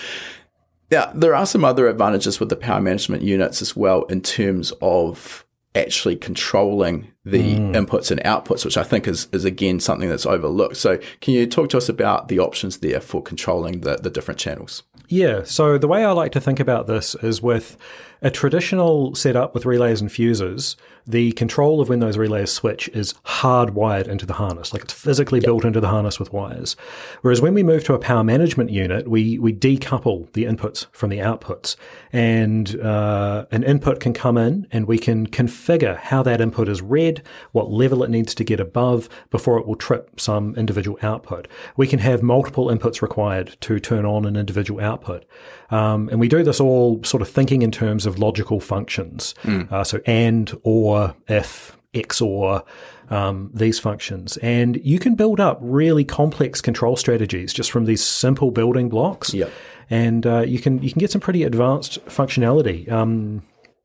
Now, 0.91 1.09
there 1.15 1.33
are 1.33 1.45
some 1.45 1.63
other 1.63 1.87
advantages 1.87 2.39
with 2.39 2.49
the 2.49 2.57
power 2.57 2.81
management 2.81 3.23
units 3.23 3.61
as 3.61 3.75
well 3.75 4.03
in 4.03 4.21
terms 4.21 4.73
of 4.81 5.45
actually 5.75 6.15
controlling 6.15 7.11
the 7.23 7.55
mm. 7.55 7.73
inputs 7.73 8.11
and 8.11 8.21
outputs, 8.21 8.65
which 8.65 8.77
I 8.77 8.83
think 8.83 9.07
is, 9.07 9.27
is 9.31 9.45
again 9.45 9.79
something 9.79 10.09
that's 10.09 10.25
overlooked. 10.25 10.77
So 10.77 10.99
can 11.21 11.33
you 11.33 11.47
talk 11.47 11.69
to 11.69 11.77
us 11.77 11.87
about 11.87 12.27
the 12.27 12.39
options 12.39 12.79
there 12.79 12.99
for 12.99 13.21
controlling 13.21 13.81
the, 13.81 13.95
the 13.97 14.09
different 14.09 14.39
channels? 14.39 14.83
Yeah. 15.07 15.43
So 15.43 15.77
the 15.77 15.87
way 15.87 16.03
I 16.03 16.11
like 16.11 16.31
to 16.33 16.41
think 16.41 16.59
about 16.59 16.87
this 16.87 17.15
is 17.15 17.41
with 17.41 17.77
a 18.21 18.31
traditional 18.31 19.15
setup 19.15 19.53
with 19.53 19.65
relays 19.65 20.01
and 20.01 20.11
fuses, 20.11 20.77
the 21.05 21.31
control 21.33 21.81
of 21.81 21.89
when 21.89 21.99
those 21.99 22.17
relays 22.17 22.51
switch 22.51 22.87
is 22.89 23.13
hardwired 23.25 24.07
into 24.07 24.25
the 24.25 24.33
harness, 24.33 24.73
like 24.73 24.83
it's 24.83 24.93
physically 24.93 25.39
yep. 25.39 25.45
built 25.45 25.65
into 25.65 25.79
the 25.79 25.87
harness 25.87 26.19
with 26.19 26.31
wires. 26.31 26.75
Whereas 27.21 27.41
when 27.41 27.53
we 27.53 27.63
move 27.63 27.83
to 27.85 27.93
a 27.93 27.99
power 27.99 28.23
management 28.23 28.69
unit, 28.69 29.07
we 29.07 29.39
we 29.39 29.53
decouple 29.53 30.31
the 30.33 30.45
inputs 30.45 30.87
from 30.91 31.09
the 31.09 31.19
outputs, 31.19 31.75
and 32.11 32.79
uh, 32.79 33.45
an 33.51 33.63
input 33.63 33.99
can 33.99 34.13
come 34.13 34.37
in, 34.37 34.67
and 34.71 34.87
we 34.87 34.97
can 34.97 35.27
configure 35.27 35.97
how 35.97 36.23
that 36.23 36.41
input 36.41 36.69
is 36.69 36.81
read, 36.81 37.23
what 37.51 37.71
level 37.71 38.03
it 38.03 38.09
needs 38.09 38.35
to 38.35 38.43
get 38.43 38.59
above 38.59 39.09
before 39.29 39.57
it 39.57 39.65
will 39.67 39.75
trip 39.75 40.19
some 40.19 40.55
individual 40.55 40.97
output. 41.01 41.47
We 41.77 41.87
can 41.87 41.99
have 41.99 42.21
multiple 42.21 42.67
inputs 42.67 43.01
required 43.01 43.57
to 43.61 43.79
turn 43.79 44.05
on 44.05 44.25
an 44.25 44.35
individual 44.35 44.81
output, 44.81 45.25
um, 45.69 46.09
and 46.09 46.19
we 46.19 46.27
do 46.27 46.43
this 46.43 46.59
all 46.59 47.03
sort 47.03 47.21
of 47.21 47.29
thinking 47.29 47.61
in 47.61 47.71
terms 47.71 48.05
of 48.05 48.19
logical 48.19 48.59
functions. 48.59 49.33
Mm. 49.43 49.71
Uh, 49.71 49.83
so 49.83 49.99
and, 50.05 50.57
or, 50.63 50.90
if, 51.27 51.77
XOR, 51.93 52.63
um, 53.09 53.51
these 53.53 53.79
functions. 53.79 54.37
And 54.37 54.79
you 54.83 54.97
can 54.97 55.15
build 55.15 55.39
up 55.39 55.59
really 55.61 56.05
complex 56.05 56.61
control 56.61 56.95
strategies 56.95 57.53
just 57.53 57.71
from 57.71 57.85
these 57.85 58.03
simple 58.03 58.51
building 58.51 58.89
blocks. 58.89 59.33
Yep. 59.33 59.51
And 59.89 60.25
uh, 60.25 60.39
you 60.41 60.59
can 60.59 60.81
you 60.81 60.89
can 60.89 60.99
get 60.99 61.11
some 61.11 61.21
pretty 61.21 61.43
advanced 61.43 62.03
functionality. 62.05 62.89
Um, 62.89 63.43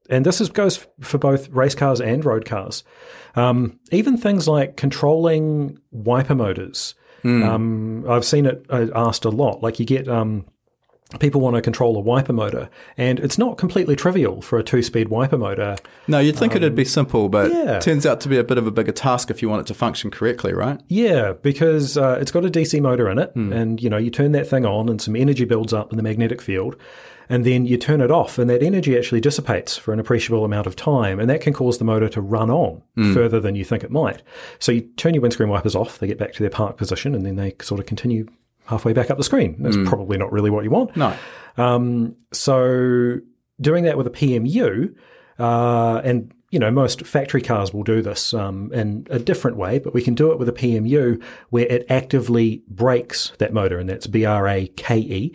and 0.09 0.25
this 0.25 0.41
is, 0.41 0.49
goes 0.49 0.87
for 1.01 1.19
both 1.19 1.49
race 1.49 1.75
cars 1.75 2.01
and 2.01 2.25
road 2.25 2.45
cars. 2.45 2.85
Um, 3.35 3.81
even 3.91 4.17
things 4.17 4.47
like 4.47 4.77
controlling 4.77 5.79
wiper 5.91 6.35
motors. 6.35 6.95
Mm. 7.25 7.45
Um, 7.45 8.05
I've 8.09 8.25
seen 8.25 8.47
it 8.47 8.65
uh, 8.71 8.87
asked 8.95 9.25
a 9.25 9.31
lot. 9.31 9.63
Like 9.63 9.81
you 9.81 9.87
get 9.87 10.07
um, 10.07 10.47
people 11.21 11.41
want 11.41 11.55
to 11.57 11.63
control 11.63 11.97
a 11.97 12.01
wiper 12.01 12.33
motor, 12.33 12.69
and 12.97 13.21
it's 13.21 13.39
not 13.39 13.57
completely 13.59 13.95
trivial 13.95 14.43
for 14.43 14.59
a 14.59 14.65
two-speed 14.65 15.09
wiper 15.09 15.39
motor. 15.39 15.77
No, 16.09 16.19
you'd 16.19 16.37
think 16.37 16.53
um, 16.53 16.59
it'd 16.59 16.75
be 16.75 16.85
simple, 16.85 17.29
but 17.29 17.53
yeah. 17.53 17.77
it 17.77 17.83
turns 17.83 18.05
out 18.05 18.21
to 18.23 18.29
be 18.29 18.37
a 18.37 18.45
bit 18.45 18.59
of 18.59 18.67
a 18.67 18.71
bigger 18.71 18.93
task 18.93 19.31
if 19.31 19.41
you 19.41 19.49
want 19.49 19.61
it 19.61 19.67
to 19.69 19.75
function 19.75 20.11
correctly, 20.11 20.53
right? 20.53 20.81
Yeah, 20.89 21.35
because 21.35 21.97
uh, 21.97 22.19
it's 22.21 22.33
got 22.33 22.45
a 22.45 22.49
DC 22.49 22.81
motor 22.81 23.09
in 23.09 23.19
it, 23.19 23.35
mm. 23.35 23.55
and 23.55 23.81
you 23.83 23.89
know 23.89 23.99
you 23.99 24.11
turn 24.11 24.33
that 24.33 24.49
thing 24.49 24.67
on, 24.67 24.89
and 24.89 25.01
some 25.01 25.15
energy 25.15 25.45
builds 25.45 25.73
up 25.73 25.93
in 25.93 25.97
the 25.97 26.03
magnetic 26.03 26.43
field. 26.43 26.77
And 27.29 27.45
then 27.45 27.67
you 27.67 27.77
turn 27.77 28.01
it 28.01 28.11
off, 28.13 28.39
and 28.39 28.49
that 28.49 28.63
energy 28.63 28.97
actually 28.97 29.21
dissipates 29.21 29.77
for 29.77 29.93
an 29.93 29.99
appreciable 29.99 30.45
amount 30.45 30.69
of 30.69 30.77
time, 30.77 31.19
and 31.19 31.29
that 31.29 31.41
can 31.41 31.53
cause 31.53 31.79
the 31.79 31.85
motor 31.85 32.09
to 32.11 32.21
run 32.21 32.51
on 32.51 32.83
mm. 32.97 33.13
further 33.13 33.41
than 33.41 33.57
you 33.57 33.65
think 33.65 33.83
it 33.83 33.91
might. 33.91 34.23
So 34.61 34.71
you 34.71 34.83
turn 34.97 35.13
your 35.13 35.23
windscreen 35.23 35.49
wipers 35.49 35.75
off, 35.75 35.99
they 35.99 36.07
get 36.07 36.19
back 36.19 36.35
to 36.35 36.43
their 36.45 36.51
park 36.51 36.77
position, 36.77 37.17
and 37.17 37.27
then 37.27 37.35
they 37.35 37.57
sort 37.61 37.81
of 37.81 37.87
continue 37.87 38.29
halfway 38.67 38.93
back 38.93 39.11
up 39.11 39.19
the 39.19 39.25
screen. 39.25 39.57
That's 39.61 39.77
mm. 39.77 39.87
probably 39.87 40.19
not 40.19 40.33
really 40.33 40.51
what 40.51 40.65
you 40.65 40.71
want. 40.71 40.97
No. 40.97 41.17
Um, 41.57 42.17
so 42.33 43.21
doing 43.61 43.85
that 43.85 43.97
with 43.97 44.07
a 44.07 44.11
PMU, 44.11 44.95
uh, 45.39 46.01
and 46.05 46.33
you 46.51 46.59
know 46.59 46.71
most 46.71 47.07
factory 47.07 47.43
cars 47.43 47.73
will 47.73 47.83
do 47.83 48.03
this 48.03 48.35
um, 48.35 48.73
in 48.73 49.07
a 49.11 49.19
different 49.19 49.57
way, 49.57 49.79
but 49.79 49.95
we 49.95 50.03
can 50.03 50.15
do 50.15 50.33
it 50.33 50.39
with 50.39 50.49
a 50.49 50.53
PMU 50.53 51.23
where 51.51 51.67
it 51.67 51.87
actively 51.89 52.63
breaks 52.69 53.33
that 53.39 53.53
motor, 53.53 53.79
and 53.79 53.89
that's 53.89 54.07
B 54.07 54.25
R 54.25 54.47
A 54.49 54.67
K 54.69 54.99
E. 54.99 55.35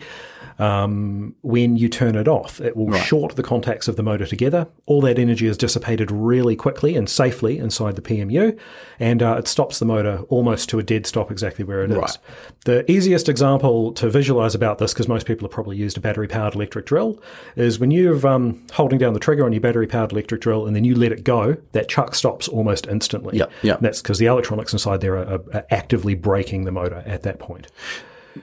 um, 0.62 1.34
when 1.42 1.76
you 1.76 1.88
turn 1.88 2.14
it 2.14 2.28
off, 2.28 2.60
it 2.60 2.76
will 2.76 2.92
short 3.00 3.34
the 3.34 3.42
contacts 3.42 3.88
of 3.88 3.96
the 3.96 4.02
motor 4.04 4.26
together. 4.26 4.68
All 4.86 5.00
that 5.00 5.18
energy 5.18 5.48
is 5.48 5.58
dissipated 5.58 6.12
really 6.12 6.54
quickly 6.54 6.94
and 6.94 7.10
safely 7.10 7.58
inside 7.58 7.96
the 7.96 8.02
PMU, 8.02 8.56
and 9.00 9.24
uh, 9.24 9.34
it 9.38 9.48
stops 9.48 9.80
the 9.80 9.84
motor 9.84 10.20
almost 10.28 10.68
to 10.68 10.78
a 10.78 10.84
dead 10.84 11.04
stop 11.04 11.32
exactly 11.32 11.64
where 11.64 11.82
it 11.82 11.90
is. 11.90 11.96
Right. 11.96 12.18
The 12.64 12.88
easiest 12.88 13.28
example 13.28 13.92
to 13.94 14.08
visualize 14.08 14.54
about 14.54 14.78
this, 14.78 14.92
because 14.92 15.08
most 15.08 15.26
people 15.26 15.48
have 15.48 15.52
probably 15.52 15.76
used 15.76 15.96
a 15.96 16.00
battery 16.00 16.28
powered 16.28 16.54
electric 16.54 16.86
drill, 16.86 17.20
is 17.56 17.80
when 17.80 17.90
you're 17.90 18.24
um, 18.24 18.64
holding 18.72 19.00
down 19.00 19.14
the 19.14 19.20
trigger 19.20 19.44
on 19.44 19.52
your 19.52 19.60
battery 19.60 19.88
powered 19.88 20.12
electric 20.12 20.40
drill 20.40 20.68
and 20.68 20.76
then 20.76 20.84
you 20.84 20.94
let 20.94 21.10
it 21.10 21.24
go, 21.24 21.56
that 21.72 21.88
chuck 21.88 22.14
stops 22.14 22.46
almost 22.46 22.86
instantly. 22.86 23.36
Yep, 23.36 23.52
yep. 23.62 23.80
That's 23.80 24.00
because 24.00 24.18
the 24.18 24.26
electronics 24.26 24.72
inside 24.72 25.00
there 25.00 25.16
are, 25.16 25.24
are, 25.24 25.40
are 25.54 25.66
actively 25.72 26.14
braking 26.14 26.66
the 26.66 26.72
motor 26.72 27.02
at 27.04 27.24
that 27.24 27.40
point. 27.40 27.66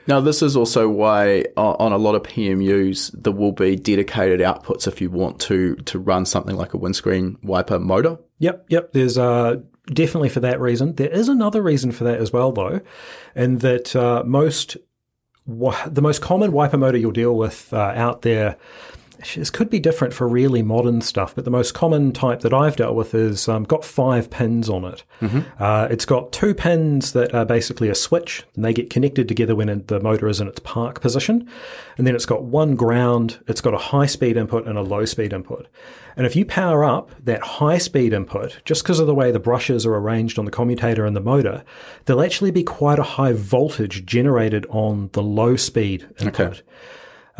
Now, 0.06 0.20
this 0.20 0.42
is 0.42 0.56
also 0.56 0.88
why 0.88 1.44
on 1.56 1.92
a 1.92 1.98
lot 1.98 2.14
of 2.14 2.22
PMUs 2.22 3.10
there 3.12 3.32
will 3.32 3.52
be 3.52 3.76
dedicated 3.76 4.40
outputs 4.40 4.86
if 4.86 5.00
you 5.00 5.10
want 5.10 5.40
to 5.40 5.76
to 5.76 5.98
run 5.98 6.26
something 6.26 6.56
like 6.56 6.74
a 6.74 6.78
windscreen 6.78 7.38
wiper 7.42 7.78
motor. 7.78 8.18
Yep, 8.38 8.66
yep. 8.68 8.92
There's 8.92 9.18
uh, 9.18 9.56
definitely 9.86 10.28
for 10.28 10.40
that 10.40 10.60
reason. 10.60 10.94
There 10.94 11.10
is 11.10 11.28
another 11.28 11.62
reason 11.62 11.92
for 11.92 12.04
that 12.04 12.20
as 12.20 12.32
well, 12.32 12.52
though, 12.52 12.80
and 13.34 13.60
that 13.60 13.94
uh, 13.96 14.22
most 14.24 14.76
the 15.46 16.02
most 16.02 16.20
common 16.20 16.52
wiper 16.52 16.78
motor 16.78 16.98
you'll 16.98 17.10
deal 17.12 17.36
with 17.36 17.72
uh, 17.72 17.92
out 17.94 18.22
there. 18.22 18.56
This 19.36 19.50
could 19.50 19.70
be 19.70 19.80
different 19.80 20.14
for 20.14 20.26
really 20.26 20.62
modern 20.62 21.00
stuff, 21.00 21.34
but 21.34 21.44
the 21.44 21.50
most 21.50 21.74
common 21.74 22.12
type 22.12 22.40
that 22.40 22.54
I've 22.54 22.76
dealt 22.76 22.94
with 22.94 23.14
is 23.14 23.48
um, 23.48 23.64
got 23.64 23.84
five 23.84 24.30
pins 24.30 24.68
on 24.68 24.84
it. 24.84 25.04
Uh, 25.58 25.88
it's 25.90 26.04
got 26.04 26.32
two 26.32 26.54
pins 26.54 27.12
that 27.12 27.34
are 27.34 27.44
basically 27.44 27.88
a 27.88 27.94
switch, 27.94 28.44
and 28.56 28.64
they 28.64 28.72
get 28.72 28.90
connected 28.90 29.28
together 29.28 29.54
when 29.54 29.84
the 29.86 30.00
motor 30.00 30.28
is 30.28 30.40
in 30.40 30.48
its 30.48 30.60
park 30.60 31.00
position. 31.00 31.48
And 31.98 32.06
then 32.06 32.14
it's 32.14 32.26
got 32.26 32.44
one 32.44 32.76
ground, 32.76 33.38
it's 33.46 33.60
got 33.60 33.74
a 33.74 33.78
high 33.78 34.06
speed 34.06 34.36
input 34.36 34.66
and 34.66 34.78
a 34.78 34.82
low 34.82 35.04
speed 35.04 35.32
input. 35.32 35.68
And 36.16 36.26
if 36.26 36.34
you 36.34 36.44
power 36.44 36.84
up 36.84 37.10
that 37.24 37.40
high 37.40 37.78
speed 37.78 38.12
input, 38.12 38.60
just 38.64 38.82
because 38.82 38.98
of 39.00 39.06
the 39.06 39.14
way 39.14 39.30
the 39.30 39.38
brushes 39.38 39.86
are 39.86 39.94
arranged 39.94 40.38
on 40.38 40.44
the 40.44 40.50
commutator 40.50 41.06
and 41.06 41.14
the 41.14 41.20
motor, 41.20 41.62
there'll 42.04 42.22
actually 42.22 42.50
be 42.50 42.62
quite 42.64 42.98
a 42.98 43.04
high 43.04 43.32
voltage 43.32 44.04
generated 44.04 44.66
on 44.70 45.10
the 45.12 45.22
low 45.22 45.56
speed 45.56 46.08
input. 46.20 46.62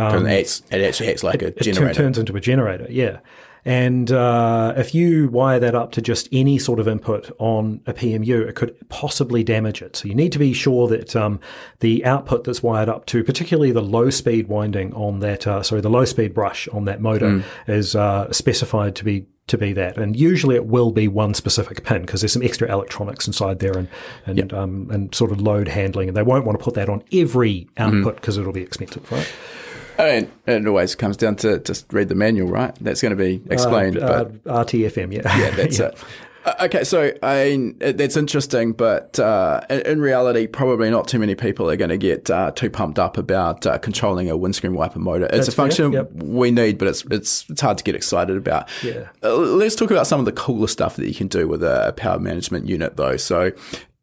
And 0.09 0.26
it, 0.26 0.40
acts, 0.40 0.62
it 0.70 0.80
actually 0.82 1.09
acts 1.11 1.22
like 1.22 1.42
a 1.42 1.48
Um, 1.48 1.53
It 1.57 1.62
tu- 1.74 1.92
turns 1.94 2.18
into 2.18 2.34
a 2.36 2.40
generator, 2.40 2.86
yeah. 2.90 3.18
And 3.62 4.11
uh, 4.11 4.72
if 4.78 4.94
you 4.94 5.28
wire 5.28 5.61
that 5.61 5.74
up 5.74 5.92
to 5.92 6.01
just 6.01 6.30
any 6.32 6.57
sort 6.59 6.80
of 6.80 6.88
input 6.88 7.30
on 7.38 7.82
a 7.86 7.92
PMU, 7.92 8.48
it 8.48 8.55
could 8.55 8.74
possibly 8.88 9.44
damage 9.44 9.82
it. 9.82 9.96
So 9.96 10.09
you 10.09 10.14
need 10.14 10.32
to 10.32 10.38
be 10.38 10.55
sure 10.55 10.88
that 10.88 11.14
um, 11.14 11.40
the 11.80 12.03
output 12.07 12.44
that's 12.44 12.62
wired 12.62 12.88
up 12.88 13.05
to, 13.07 13.22
particularly 13.22 13.70
the 13.70 13.82
low 13.82 14.09
speed 14.09 14.48
winding 14.48 14.94
on 14.94 15.18
that, 15.20 15.46
uh, 15.46 15.62
sorry, 15.62 15.82
the 15.82 15.90
low 15.90 16.07
speed 16.07 16.32
brush 16.32 16.68
on 16.68 16.86
that 16.86 17.03
motor, 17.03 17.26
Mm. 17.26 17.42
is 17.68 17.94
uh, 17.94 18.32
specified 18.32 18.94
to 18.96 19.05
be 19.05 19.26
to 19.48 19.59
be 19.59 19.72
that. 19.74 19.98
And 19.98 20.16
usually 20.18 20.55
it 20.55 20.64
will 20.66 20.90
be 20.92 21.07
one 21.09 21.34
specific 21.34 21.84
pin 21.84 22.03
because 22.03 22.22
there's 22.22 22.32
some 22.32 22.42
extra 22.42 22.70
electronics 22.72 23.26
inside 23.26 23.59
there 23.59 23.76
and 23.76 23.88
and 24.24 24.55
um, 24.55 24.88
and 24.90 25.14
sort 25.14 25.32
of 25.32 25.40
load 25.42 25.68
handling. 25.68 26.09
And 26.09 26.16
they 26.16 26.22
won't 26.22 26.46
want 26.46 26.59
to 26.59 26.64
put 26.64 26.72
that 26.74 26.88
on 26.88 27.03
every 27.12 27.68
Mm-hmm. 27.76 27.82
output 27.98 28.14
because 28.16 28.38
it'll 28.38 28.53
be 28.55 28.62
expensive, 28.62 29.11
right? 29.12 29.30
And 30.03 30.30
it 30.46 30.66
always 30.66 30.94
comes 30.94 31.16
down 31.16 31.36
to 31.36 31.59
just 31.59 31.92
read 31.92 32.09
the 32.09 32.14
manual, 32.14 32.48
right? 32.48 32.74
That's 32.80 33.03
going 33.03 33.16
to 33.16 33.16
be 33.16 33.42
explained. 33.51 33.98
Uh, 33.98 34.24
but 34.24 34.44
RTFM, 34.44 35.12
yeah. 35.12 35.38
yeah, 35.38 35.51
that's 35.51 35.78
it. 35.80 35.94
Uh, 35.94 36.55
Okay, 36.59 36.84
so 36.84 37.12
I 37.22 37.44
mean, 37.51 37.76
that's 37.78 38.16
interesting, 38.16 38.72
but 38.72 39.18
uh, 39.18 39.61
in, 39.68 39.80
in 39.80 40.01
reality, 40.01 40.46
probably 40.46 40.90
not 40.90 41.07
too 41.07 41.18
many 41.18 41.34
people 41.34 41.70
are 41.70 41.76
going 41.76 41.90
to 41.90 41.98
get 41.98 42.30
uh, 42.30 42.51
too 42.53 42.70
pumped 42.70 42.98
up 42.98 43.18
about 43.18 43.66
uh, 43.66 43.76
controlling 43.78 44.30
a 44.30 44.36
windscreen 44.36 44.74
wiper 44.74 44.98
motor. 44.98 45.26
It's 45.26 45.36
That's 45.36 45.48
a 45.48 45.53
function 45.53 45.92
yep. 45.92 46.11
we 46.12 46.51
need, 46.51 46.78
but 46.78 46.88
it's 46.88 47.05
it's 47.11 47.48
it's 47.51 47.61
hard 47.61 47.76
to 47.78 47.84
get 47.84 47.94
excited 47.94 48.38
about. 48.38 48.68
Yeah. 48.82 49.09
Uh, 49.22 49.36
let's 49.36 49.74
talk 49.74 49.90
about 49.90 50.07
some 50.07 50.18
of 50.18 50.24
the 50.26 50.32
cooler 50.32 50.68
stuff 50.68 50.96
that 50.96 51.07
you 51.07 51.14
can 51.14 51.28
do 51.28 51.46
with 51.46 51.62
a 51.62 51.92
power 51.96 52.18
management 52.18 52.66
unit, 52.66 52.96
though. 52.96 53.18
So, 53.18 53.53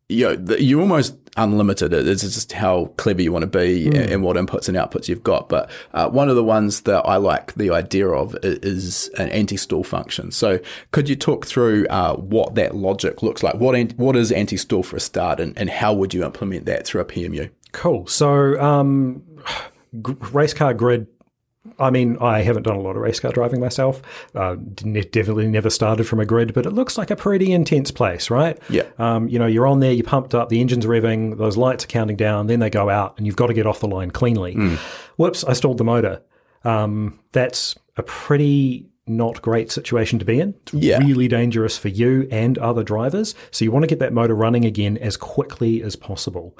you 0.09 0.35
know, 0.35 0.55
you're 0.55 0.81
almost 0.81 1.15
unlimited. 1.35 1.93
It's 1.93 2.21
just 2.21 2.53
how 2.53 2.85
clever 2.97 3.21
you 3.21 3.31
want 3.31 3.43
to 3.43 3.47
be 3.47 3.87
and, 3.87 3.95
and 3.95 4.23
what 4.23 4.37
inputs 4.37 4.67
and 4.69 4.77
outputs 4.77 5.07
you've 5.07 5.23
got. 5.23 5.49
But 5.49 5.69
uh, 5.93 6.09
one 6.09 6.29
of 6.29 6.35
the 6.35 6.43
ones 6.43 6.81
that 6.81 7.05
I 7.05 7.17
like 7.17 7.53
the 7.55 7.71
idea 7.71 8.07
of 8.07 8.35
is 8.43 9.09
an 9.17 9.29
anti-stall 9.29 9.83
function. 9.83 10.31
So, 10.31 10.59
could 10.91 11.09
you 11.09 11.15
talk 11.15 11.45
through 11.45 11.87
uh, 11.87 12.15
what 12.15 12.55
that 12.55 12.75
logic 12.75 13.21
looks 13.21 13.43
like? 13.43 13.55
What 13.55 13.77
what 13.93 14.15
is 14.15 14.31
anti-stall 14.31 14.83
for 14.83 14.95
a 14.95 15.01
start, 15.01 15.39
and, 15.39 15.57
and 15.57 15.69
how 15.69 15.93
would 15.93 16.13
you 16.13 16.23
implement 16.23 16.65
that 16.65 16.85
through 16.85 17.01
a 17.01 17.05
PMU? 17.05 17.49
Cool. 17.73 18.07
So, 18.07 18.59
um, 18.61 19.21
g- 20.01 20.15
race 20.31 20.53
car 20.53 20.73
grid. 20.73 21.07
I 21.79 21.89
mean, 21.89 22.17
I 22.19 22.41
haven't 22.41 22.63
done 22.63 22.75
a 22.75 22.81
lot 22.81 22.95
of 22.95 23.01
race 23.01 23.19
car 23.19 23.31
driving 23.31 23.59
myself. 23.59 24.01
Uh, 24.33 24.55
definitely 24.55 25.47
never 25.47 25.69
started 25.69 26.05
from 26.05 26.19
a 26.19 26.25
grid, 26.25 26.53
but 26.53 26.65
it 26.65 26.71
looks 26.71 26.97
like 26.97 27.11
a 27.11 27.15
pretty 27.15 27.51
intense 27.51 27.91
place, 27.91 28.29
right? 28.29 28.57
Yeah. 28.69 28.83
Um, 28.97 29.27
you 29.27 29.37
know, 29.37 29.45
you're 29.47 29.67
on 29.67 29.79
there, 29.79 29.91
you're 29.91 30.03
pumped 30.03 30.33
up, 30.33 30.49
the 30.49 30.59
engine's 30.59 30.85
revving, 30.85 31.37
those 31.37 31.55
lights 31.55 31.83
are 31.83 31.87
counting 31.87 32.15
down, 32.15 32.47
then 32.47 32.59
they 32.59 32.69
go 32.69 32.89
out, 32.89 33.15
and 33.17 33.27
you've 33.27 33.35
got 33.35 33.47
to 33.47 33.53
get 33.53 33.67
off 33.67 33.79
the 33.79 33.87
line 33.87 34.11
cleanly. 34.11 34.77
Whoops, 35.17 35.43
I 35.43 35.53
stalled 35.53 35.77
the 35.77 35.83
motor. 35.83 36.21
Um, 36.63 37.19
that's 37.31 37.75
a 37.95 38.03
pretty 38.03 38.86
not 39.07 39.41
great 39.41 39.71
situation 39.71 40.19
to 40.19 40.25
be 40.25 40.39
in. 40.39 40.53
It's 40.63 40.73
Yeah. 40.73 40.99
really 40.99 41.27
dangerous 41.27 41.77
for 41.77 41.87
you 41.87 42.27
and 42.31 42.57
other 42.57 42.83
drivers. 42.83 43.35
So 43.51 43.65
you 43.65 43.71
want 43.71 43.83
to 43.83 43.87
get 43.87 43.99
that 43.99 44.13
motor 44.13 44.35
running 44.35 44.65
again 44.65 44.97
as 44.97 45.17
quickly 45.17 45.81
as 45.81 45.95
possible. 45.95 46.57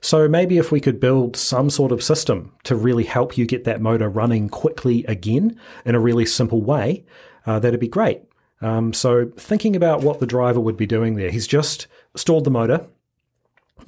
So 0.00 0.28
maybe 0.28 0.58
if 0.58 0.72
we 0.72 0.80
could 0.80 0.98
build 1.00 1.36
some 1.36 1.68
sort 1.70 1.92
of 1.92 2.02
system 2.02 2.52
to 2.64 2.74
really 2.74 3.04
help 3.04 3.36
you 3.36 3.46
get 3.46 3.64
that 3.64 3.80
motor 3.80 4.08
running 4.08 4.48
quickly 4.48 5.04
again 5.04 5.56
in 5.84 5.94
a 5.94 6.00
really 6.00 6.24
simple 6.26 6.62
way, 6.62 7.04
uh, 7.46 7.58
that'd 7.58 7.80
be 7.80 7.88
great. 7.88 8.22
Um, 8.62 8.92
so 8.92 9.30
thinking 9.36 9.74
about 9.76 10.02
what 10.02 10.20
the 10.20 10.26
driver 10.26 10.60
would 10.60 10.76
be 10.76 10.86
doing 10.86 11.14
there, 11.16 11.30
he's 11.30 11.46
just 11.46 11.86
stalled 12.14 12.44
the 12.44 12.50
motor, 12.50 12.86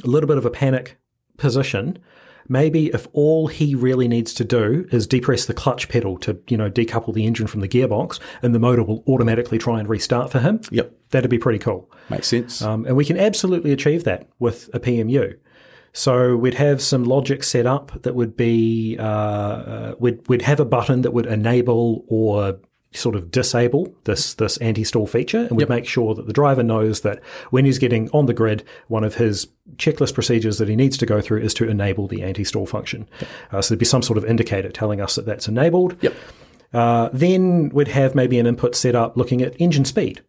a 0.02 0.06
little 0.06 0.26
bit 0.28 0.38
of 0.38 0.46
a 0.46 0.50
panic 0.50 0.96
position. 1.36 1.98
Maybe 2.48 2.88
if 2.88 3.06
all 3.12 3.46
he 3.46 3.74
really 3.74 4.08
needs 4.08 4.34
to 4.34 4.44
do 4.44 4.86
is 4.90 5.06
depress 5.06 5.46
the 5.46 5.54
clutch 5.54 5.88
pedal 5.88 6.18
to, 6.18 6.40
you 6.48 6.56
know, 6.56 6.70
decouple 6.70 7.14
the 7.14 7.26
engine 7.26 7.46
from 7.46 7.60
the 7.60 7.68
gearbox, 7.68 8.18
and 8.42 8.54
the 8.54 8.58
motor 8.58 8.82
will 8.82 9.02
automatically 9.06 9.58
try 9.58 9.78
and 9.80 9.88
restart 9.88 10.30
for 10.30 10.40
him. 10.40 10.60
Yep, 10.70 10.92
That'd 11.10 11.30
be 11.30 11.38
pretty 11.38 11.58
cool. 11.58 11.90
makes 12.08 12.28
sense. 12.28 12.62
Um, 12.62 12.86
and 12.86 12.96
we 12.96 13.04
can 13.04 13.18
absolutely 13.18 13.72
achieve 13.72 14.04
that 14.04 14.28
with 14.38 14.70
a 14.72 14.80
PMU. 14.80 15.38
So 15.92 16.36
we'd 16.36 16.54
have 16.54 16.80
some 16.80 17.04
logic 17.04 17.44
set 17.44 17.66
up 17.66 18.02
that 18.02 18.14
would 18.14 18.34
be, 18.34 18.96
uh, 18.98 19.02
uh, 19.02 19.94
we'd, 19.98 20.26
we'd 20.26 20.42
have 20.42 20.58
a 20.58 20.64
button 20.64 21.02
that 21.02 21.10
would 21.12 21.26
enable 21.26 22.04
or 22.08 22.58
sort 22.94 23.14
of 23.14 23.30
disable 23.30 23.92
this 24.04 24.34
this 24.34 24.56
anti-stall 24.58 25.06
feature 25.06 25.46
and 25.46 25.56
we'd 25.56 25.68
make 25.68 25.86
sure 25.86 26.14
that 26.14 26.26
the 26.26 26.32
driver 26.32 26.62
knows 26.62 27.00
that 27.00 27.22
when 27.50 27.64
he's 27.64 27.78
getting 27.78 28.10
on 28.10 28.26
the 28.26 28.34
grid, 28.34 28.62
one 28.88 29.04
of 29.04 29.14
his 29.14 29.48
checklist 29.76 30.14
procedures 30.14 30.58
that 30.58 30.68
he 30.68 30.76
needs 30.76 30.96
to 30.98 31.06
go 31.06 31.20
through 31.20 31.40
is 31.40 31.54
to 31.54 31.68
enable 31.68 32.06
the 32.06 32.22
anti-stall 32.22 32.66
function. 32.66 33.08
Uh, 33.50 33.62
so 33.62 33.74
there'd 33.74 33.78
be 33.78 33.84
some 33.84 34.02
sort 34.02 34.18
of 34.18 34.24
indicator 34.24 34.70
telling 34.70 35.00
us 35.00 35.14
that 35.14 35.26
that's 35.26 35.48
enabled. 35.48 35.96
Yep. 36.02 36.14
Uh, 36.72 37.10
then 37.12 37.68
we'd 37.70 37.88
have 37.88 38.14
maybe 38.14 38.38
an 38.38 38.46
input 38.46 38.74
set 38.74 38.94
up 38.94 39.16
looking 39.16 39.42
at 39.42 39.54
engine 39.60 39.84
speed. 39.84 40.22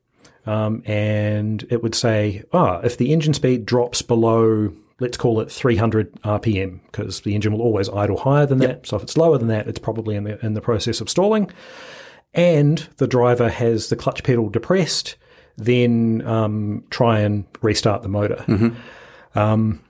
Um, 0.45 0.83
and 0.85 1.65
it 1.69 1.81
would 1.81 1.95
say, 1.95 2.43
ah, 2.51 2.79
if 2.83 2.97
the 2.97 3.13
engine 3.13 3.33
speed 3.33 3.65
drops 3.65 4.01
below, 4.01 4.73
let's 4.99 5.15
call 5.15 5.39
it 5.39 5.49
300 5.49 6.11
RPM, 6.23 6.81
because 6.85 7.21
the 7.21 7.33
engine 7.33 7.53
will 7.53 7.61
always 7.61 7.87
idle 7.89 8.17
higher 8.17 8.45
than 8.45 8.57
that. 8.59 8.85
So 8.85 8.97
if 8.97 9.03
it's 9.03 9.15
lower 9.15 9.37
than 9.37 9.47
that, 9.47 9.67
it's 9.67 9.79
probably 9.79 10.15
in 10.15 10.25
the, 10.25 10.45
in 10.45 10.53
the 10.53 10.61
process 10.61 10.99
of 10.99 11.09
stalling. 11.09 11.49
And 12.33 12.79
the 12.97 13.07
driver 13.07 13.49
has 13.49 13.89
the 13.89 13.95
clutch 13.95 14.23
pedal 14.23 14.49
depressed, 14.49 15.15
then 15.57 16.21
um, 16.25 16.83
try 16.89 17.19
and 17.19 17.45
restart 17.61 18.01
the 18.01 18.09
motor. 18.09 18.43
Um, 19.35 19.81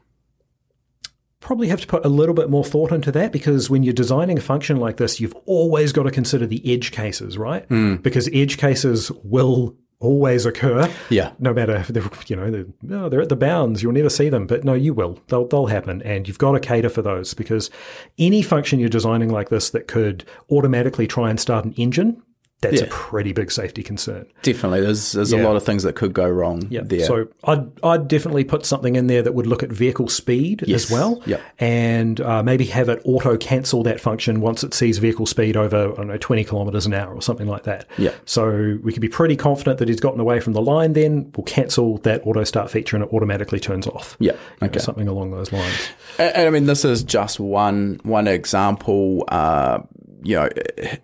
probably 1.40 1.68
have 1.68 1.82
to 1.82 1.88
put 1.88 2.06
a 2.06 2.10
little 2.10 2.36
bit 2.36 2.50
more 2.50 2.64
thought 2.64 2.92
into 2.92 3.12
that 3.12 3.32
because 3.32 3.70
when 3.70 3.84
you're 3.84 3.94
designing 3.94 4.38
a 4.38 4.42
function 4.42 4.78
like 4.78 4.98
this, 4.98 5.20
you've 5.20 5.36
always 5.46 5.92
got 5.92 6.04
to 6.04 6.12
consider 6.12 6.48
the 6.48 6.62
edge 6.74 6.92
cases, 6.92 7.38
right? 7.38 7.68
Because 8.02 8.30
edge 8.34 8.58
cases 8.58 9.12
will 9.24 9.76
always 10.00 10.46
occur. 10.46 10.90
Yeah. 11.10 11.32
No 11.40 11.54
matter 11.54 11.76
if 11.76 11.88
they're, 11.88 12.04
you 12.28 12.36
know, 12.36 12.52
they're, 12.52 12.66
no, 12.82 13.08
they're 13.10 13.22
at 13.22 13.30
the 13.30 13.36
bounds. 13.38 13.82
You'll 13.82 13.94
never 13.94 14.10
see 14.10 14.28
them, 14.30 14.48
but 14.48 14.64
no, 14.64 14.74
you 14.74 14.94
will. 14.94 15.20
They'll, 15.28 15.48
they'll 15.48 15.68
happen. 15.68 16.02
And 16.02 16.28
you've 16.28 16.40
got 16.40 16.54
to 16.54 16.60
cater 16.60 16.90
for 16.90 17.02
those 17.02 17.34
because 17.34 17.70
any 18.18 18.42
function 18.42 18.80
you're 18.80 18.90
designing 18.90 19.30
like 19.30 19.50
this 19.50 19.70
that 19.70 19.88
could 19.88 20.26
automatically 20.52 21.08
try 21.08 21.30
and 21.30 21.40
start 21.40 21.64
an 21.66 21.74
engine 21.74 22.22
that's 22.62 22.80
Yeah. 22.80 22.88
a 22.88 22.90
pretty 22.90 23.34
big 23.34 23.52
safety 23.52 23.84
concern. 23.84 24.26
Definitely, 24.42 24.80
there's 24.82 25.12
there's 25.12 25.34
a 25.34 25.38
lot 25.38 25.58
of 25.58 25.64
things 25.64 25.84
that 25.84 25.96
could 25.96 26.14
go 26.14 26.30
wrong 26.30 26.66
Yeah. 26.70 26.82
there. 26.86 27.06
So 27.06 27.28
I'd, 27.44 27.66
I'd 27.84 28.08
definitely 28.08 28.46
put 28.46 28.66
something 28.66 28.96
in 28.96 29.08
there 29.08 29.22
that 29.22 29.34
would 29.34 29.48
look 29.48 29.64
at 29.64 29.70
vehicle 29.70 30.08
speed 30.08 30.64
Yes. 30.66 30.86
as 30.86 30.92
well. 30.92 31.22
Yep. 31.26 31.42
And 31.60 32.22
uh, 32.22 32.42
maybe 32.42 32.64
have 32.68 32.88
it 32.88 33.02
auto 33.04 33.36
cancel 33.36 33.84
that 33.84 34.00
function 34.00 34.40
once 34.40 34.64
it 34.64 34.74
sees 34.74 34.98
vehicle 35.00 35.26
speed 35.26 35.58
over, 35.58 35.92
I 35.92 35.96
don't 35.96 36.08
know, 36.08 36.18
20 36.18 36.46
kilometers 36.46 36.86
an 36.86 36.94
hour 36.94 37.14
or 37.14 37.22
something 37.22 37.48
like 37.48 37.64
that. 37.64 37.86
Yeah. 37.98 38.12
So 38.26 38.78
we 38.82 38.94
could 38.94 39.02
be 39.02 39.10
pretty 39.10 39.36
confident 39.36 39.80
that 39.80 39.90
he's 39.90 40.00
gotten 40.00 40.22
away 40.22 40.40
from 40.40 40.54
the 40.54 40.62
line 40.62 40.94
then. 40.94 41.32
We'll 41.36 41.44
cancel 41.44 41.98
that 42.00 42.26
auto 42.26 42.46
start 42.46 42.72
feature 42.72 42.96
and 42.96 43.04
it 43.04 43.12
automatically 43.14 43.60
turns 43.60 43.88
off. 43.88 44.16
yeah, 44.22 44.32
You 44.34 44.38
know, 44.62 44.68
okay. 44.68 44.80
something 44.80 45.10
along 45.10 45.32
those 45.32 45.52
lines. 45.52 45.90
And, 46.18 46.34
and 46.34 46.48
I 46.48 46.50
mean, 46.50 46.66
this 46.66 46.86
is 46.86 47.04
just 47.04 47.42
one 47.42 48.00
one 48.04 48.28
example. 48.28 49.26
Uh, 49.28 49.80
you 50.24 50.36
know, 50.36 50.50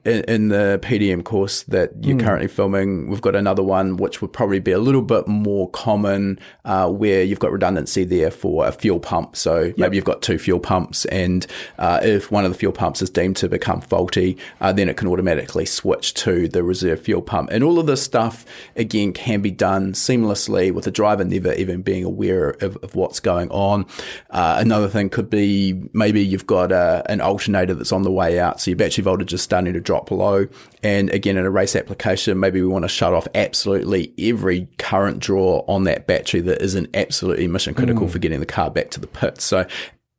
in, 0.05 0.24
in 0.24 0.47
the 0.49 0.80
PDM 0.82 1.24
course 1.24 1.63
that 1.63 1.91
you're 2.01 2.17
currently 2.17 2.47
filming, 2.47 3.09
we've 3.09 3.22
got 3.22 3.36
another 3.36 3.63
one 3.63 3.97
which 3.97 4.22
would 4.22 4.34
probably 4.34 4.59
be 4.59 4.72
a 4.72 4.80
little 4.80 5.01
bit 5.01 5.28
more 5.28 5.70
common, 5.70 6.39
uh, 6.65 6.89
where 6.89 7.24
you've 7.24 7.39
got 7.39 7.51
redundancy 7.51 8.03
there 8.03 8.32
for 8.32 8.65
a 8.65 8.72
fuel 8.72 8.99
pump. 8.99 9.36
So 9.36 9.74
maybe 9.78 9.95
you've 9.95 10.05
got 10.05 10.22
two 10.22 10.38
fuel 10.38 10.59
pumps, 10.59 11.05
and 11.05 11.45
uh, 11.78 11.99
if 12.01 12.32
one 12.32 12.45
of 12.45 12.51
the 12.51 12.57
fuel 12.57 12.74
pumps 12.74 13.01
is 13.01 13.09
deemed 13.09 13.38
to 13.38 13.49
become 13.49 13.82
faulty, 13.82 14.38
uh, 14.61 14.72
then 14.72 14.89
it 14.89 14.97
can 14.97 15.07
automatically 15.07 15.65
switch 15.65 16.13
to 16.15 16.47
the 16.47 16.63
reserve 16.63 17.01
fuel 17.01 17.22
pump. 17.22 17.49
And 17.51 17.63
all 17.63 17.80
of 17.80 17.88
this 17.88 18.01
stuff 18.01 18.45
again 18.76 19.13
can 19.13 19.41
be 19.41 19.51
done 19.51 19.93
seamlessly 19.93 20.72
with 20.72 20.86
the 20.86 20.91
driver 20.91 21.24
never 21.24 21.53
even 21.53 21.82
being 21.82 22.03
aware 22.03 22.51
of, 22.61 22.78
of 22.78 22.95
what's 22.95 23.20
going 23.20 23.49
on. 23.49 23.86
Uh, 24.30 24.57
another 24.59 24.88
thing 24.88 25.09
could 25.09 25.30
be 25.30 25.82
maybe 25.93 26.24
you've 26.24 26.47
got 26.47 26.72
a, 26.72 27.03
an 27.09 27.22
alternator 27.22 27.74
that's 27.74 27.91
on 27.91 28.03
the 28.03 28.11
way 28.11 28.39
out, 28.39 28.59
so 28.61 28.72
your 28.72 28.78
battery 28.78 29.03
voltage 29.10 29.34
is 29.34 29.41
starting 29.41 29.74
to 29.74 29.82
drop 29.82 30.12
low. 30.12 30.47
And 30.84 31.10
again, 31.10 31.38
in 31.38 31.45
a 31.45 31.49
race 31.49 31.76
application, 31.76 32.39
maybe 32.39 32.62
we 32.62 32.68
want 32.68 32.84
to 32.84 32.89
shut 32.89 33.14
off 33.14 33.28
absolutely 33.34 34.14
every 34.18 34.68
current 34.78 35.20
draw 35.20 35.64
on 35.68 35.84
that 35.86 36.05
battery 36.07 36.41
that 36.41 36.62
isn't 36.62 36.95
absolutely 36.95 37.47
mission 37.47 37.74
critical 37.74 38.07
for 38.07 38.20
getting 38.20 38.39
the 38.39 38.45
car 38.45 38.70
back 38.70 38.89
to 38.91 38.99
the 38.99 39.07
pit. 39.07 39.41
So 39.41 39.66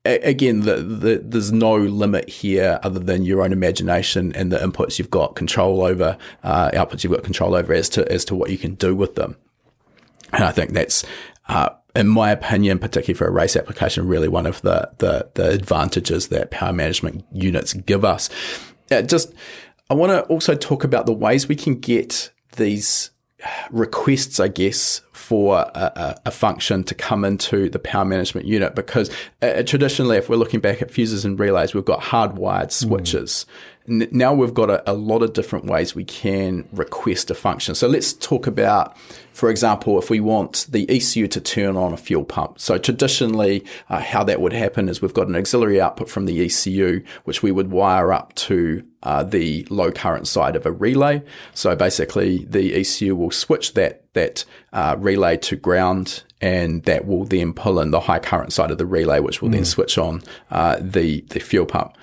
again, 0.04 0.62
the, 0.62 0.76
the, 0.76 1.22
there's 1.22 1.52
no 1.52 1.76
limit 1.76 2.28
here 2.28 2.80
other 2.82 3.00
than 3.00 3.22
your 3.22 3.42
own 3.42 3.52
imagination 3.52 4.34
and 4.34 4.50
the 4.50 4.58
inputs 4.58 4.98
you've 4.98 5.10
got 5.10 5.36
control 5.36 5.82
over, 5.82 6.16
uh, 6.42 6.70
outputs 6.70 7.04
you've 7.04 7.12
got 7.12 7.22
control 7.22 7.54
over 7.54 7.72
as 7.72 7.88
to 7.90 8.10
as 8.10 8.24
to 8.26 8.34
what 8.34 8.50
you 8.50 8.58
can 8.58 8.74
do 8.74 8.94
with 8.94 9.14
them. 9.14 9.36
And 10.32 10.44
I 10.44 10.52
think 10.52 10.72
that's, 10.72 11.04
uh, 11.48 11.70
in 11.94 12.06
my 12.06 12.30
opinion, 12.30 12.78
particularly 12.78 13.18
for 13.18 13.26
a 13.26 13.32
race 13.32 13.56
application, 13.56 14.06
really 14.06 14.28
one 14.28 14.46
of 14.46 14.62
the 14.62 14.90
the, 14.98 15.28
the 15.34 15.50
advantages 15.50 16.28
that 16.28 16.50
power 16.50 16.72
management 16.72 17.24
units 17.32 17.74
give 17.74 18.04
us. 18.04 18.30
Uh, 18.90 19.02
just, 19.02 19.32
I 19.88 19.94
want 19.94 20.10
to 20.10 20.22
also 20.24 20.54
talk 20.54 20.84
about 20.84 21.06
the 21.06 21.12
ways 21.12 21.48
we 21.48 21.56
can 21.56 21.78
get 21.78 22.30
these 22.56 23.10
requests, 23.70 24.40
I 24.40 24.48
guess, 24.48 25.02
for 25.12 25.58
a, 25.58 25.92
a, 25.96 26.20
a 26.26 26.30
function 26.30 26.84
to 26.84 26.94
come 26.94 27.24
into 27.24 27.70
the 27.70 27.78
power 27.78 28.04
management 28.04 28.46
unit 28.46 28.74
because 28.74 29.10
uh, 29.42 29.62
traditionally, 29.62 30.16
if 30.16 30.28
we're 30.28 30.36
looking 30.36 30.60
back 30.60 30.82
at 30.82 30.90
fuses 30.90 31.24
and 31.24 31.38
relays, 31.38 31.74
we've 31.74 31.84
got 31.84 32.00
hardwired 32.00 32.72
switches. 32.72 33.46
N- 33.88 34.08
now 34.10 34.34
we've 34.34 34.54
got 34.54 34.70
a, 34.70 34.90
a 34.90 34.94
lot 34.94 35.22
of 35.22 35.32
different 35.32 35.64
ways 35.64 35.94
we 35.94 36.04
can 36.04 36.68
request 36.72 37.30
a 37.30 37.34
function. 37.34 37.74
So 37.74 37.88
let's 37.88 38.12
talk 38.12 38.46
about, 38.46 38.96
for 39.32 39.50
example, 39.50 39.98
if 39.98 40.10
we 40.10 40.20
want 40.20 40.66
the 40.68 40.88
ECU 40.88 41.26
to 41.28 41.40
turn 41.40 41.76
on 41.76 41.92
a 41.92 41.96
fuel 41.96 42.24
pump. 42.24 42.60
So 42.60 42.78
traditionally, 42.78 43.64
uh, 43.88 44.00
how 44.00 44.24
that 44.24 44.40
would 44.40 44.52
happen 44.52 44.88
is 44.88 45.00
we've 45.00 45.14
got 45.14 45.28
an 45.28 45.36
auxiliary 45.36 45.80
output 45.80 46.08
from 46.08 46.26
the 46.26 46.44
ECU, 46.44 47.02
which 47.24 47.42
we 47.42 47.50
would 47.50 47.70
wire 47.70 48.12
up 48.12 48.34
to 48.34 48.84
uh, 49.02 49.22
the 49.22 49.66
low 49.70 49.90
current 49.90 50.28
side 50.28 50.56
of 50.56 50.66
a 50.66 50.72
relay. 50.72 51.22
So 51.54 51.74
basically, 51.74 52.44
the 52.44 52.74
ECU 52.74 53.16
will 53.16 53.30
switch 53.30 53.74
that 53.74 54.04
that 54.12 54.44
uh, 54.72 54.96
relay 54.98 55.36
to 55.36 55.56
ground, 55.56 56.24
and 56.40 56.82
that 56.82 57.06
will 57.06 57.24
then 57.24 57.52
pull 57.54 57.78
in 57.78 57.92
the 57.92 58.00
high 58.00 58.18
current 58.18 58.52
side 58.52 58.70
of 58.70 58.78
the 58.78 58.86
relay, 58.86 59.20
which 59.20 59.40
will 59.40 59.48
then 59.50 59.64
switch 59.64 59.96
on 59.96 60.22
uh, 60.50 60.76
the 60.80 61.22
the 61.30 61.40
fuel 61.40 61.64
pump. 61.64 61.96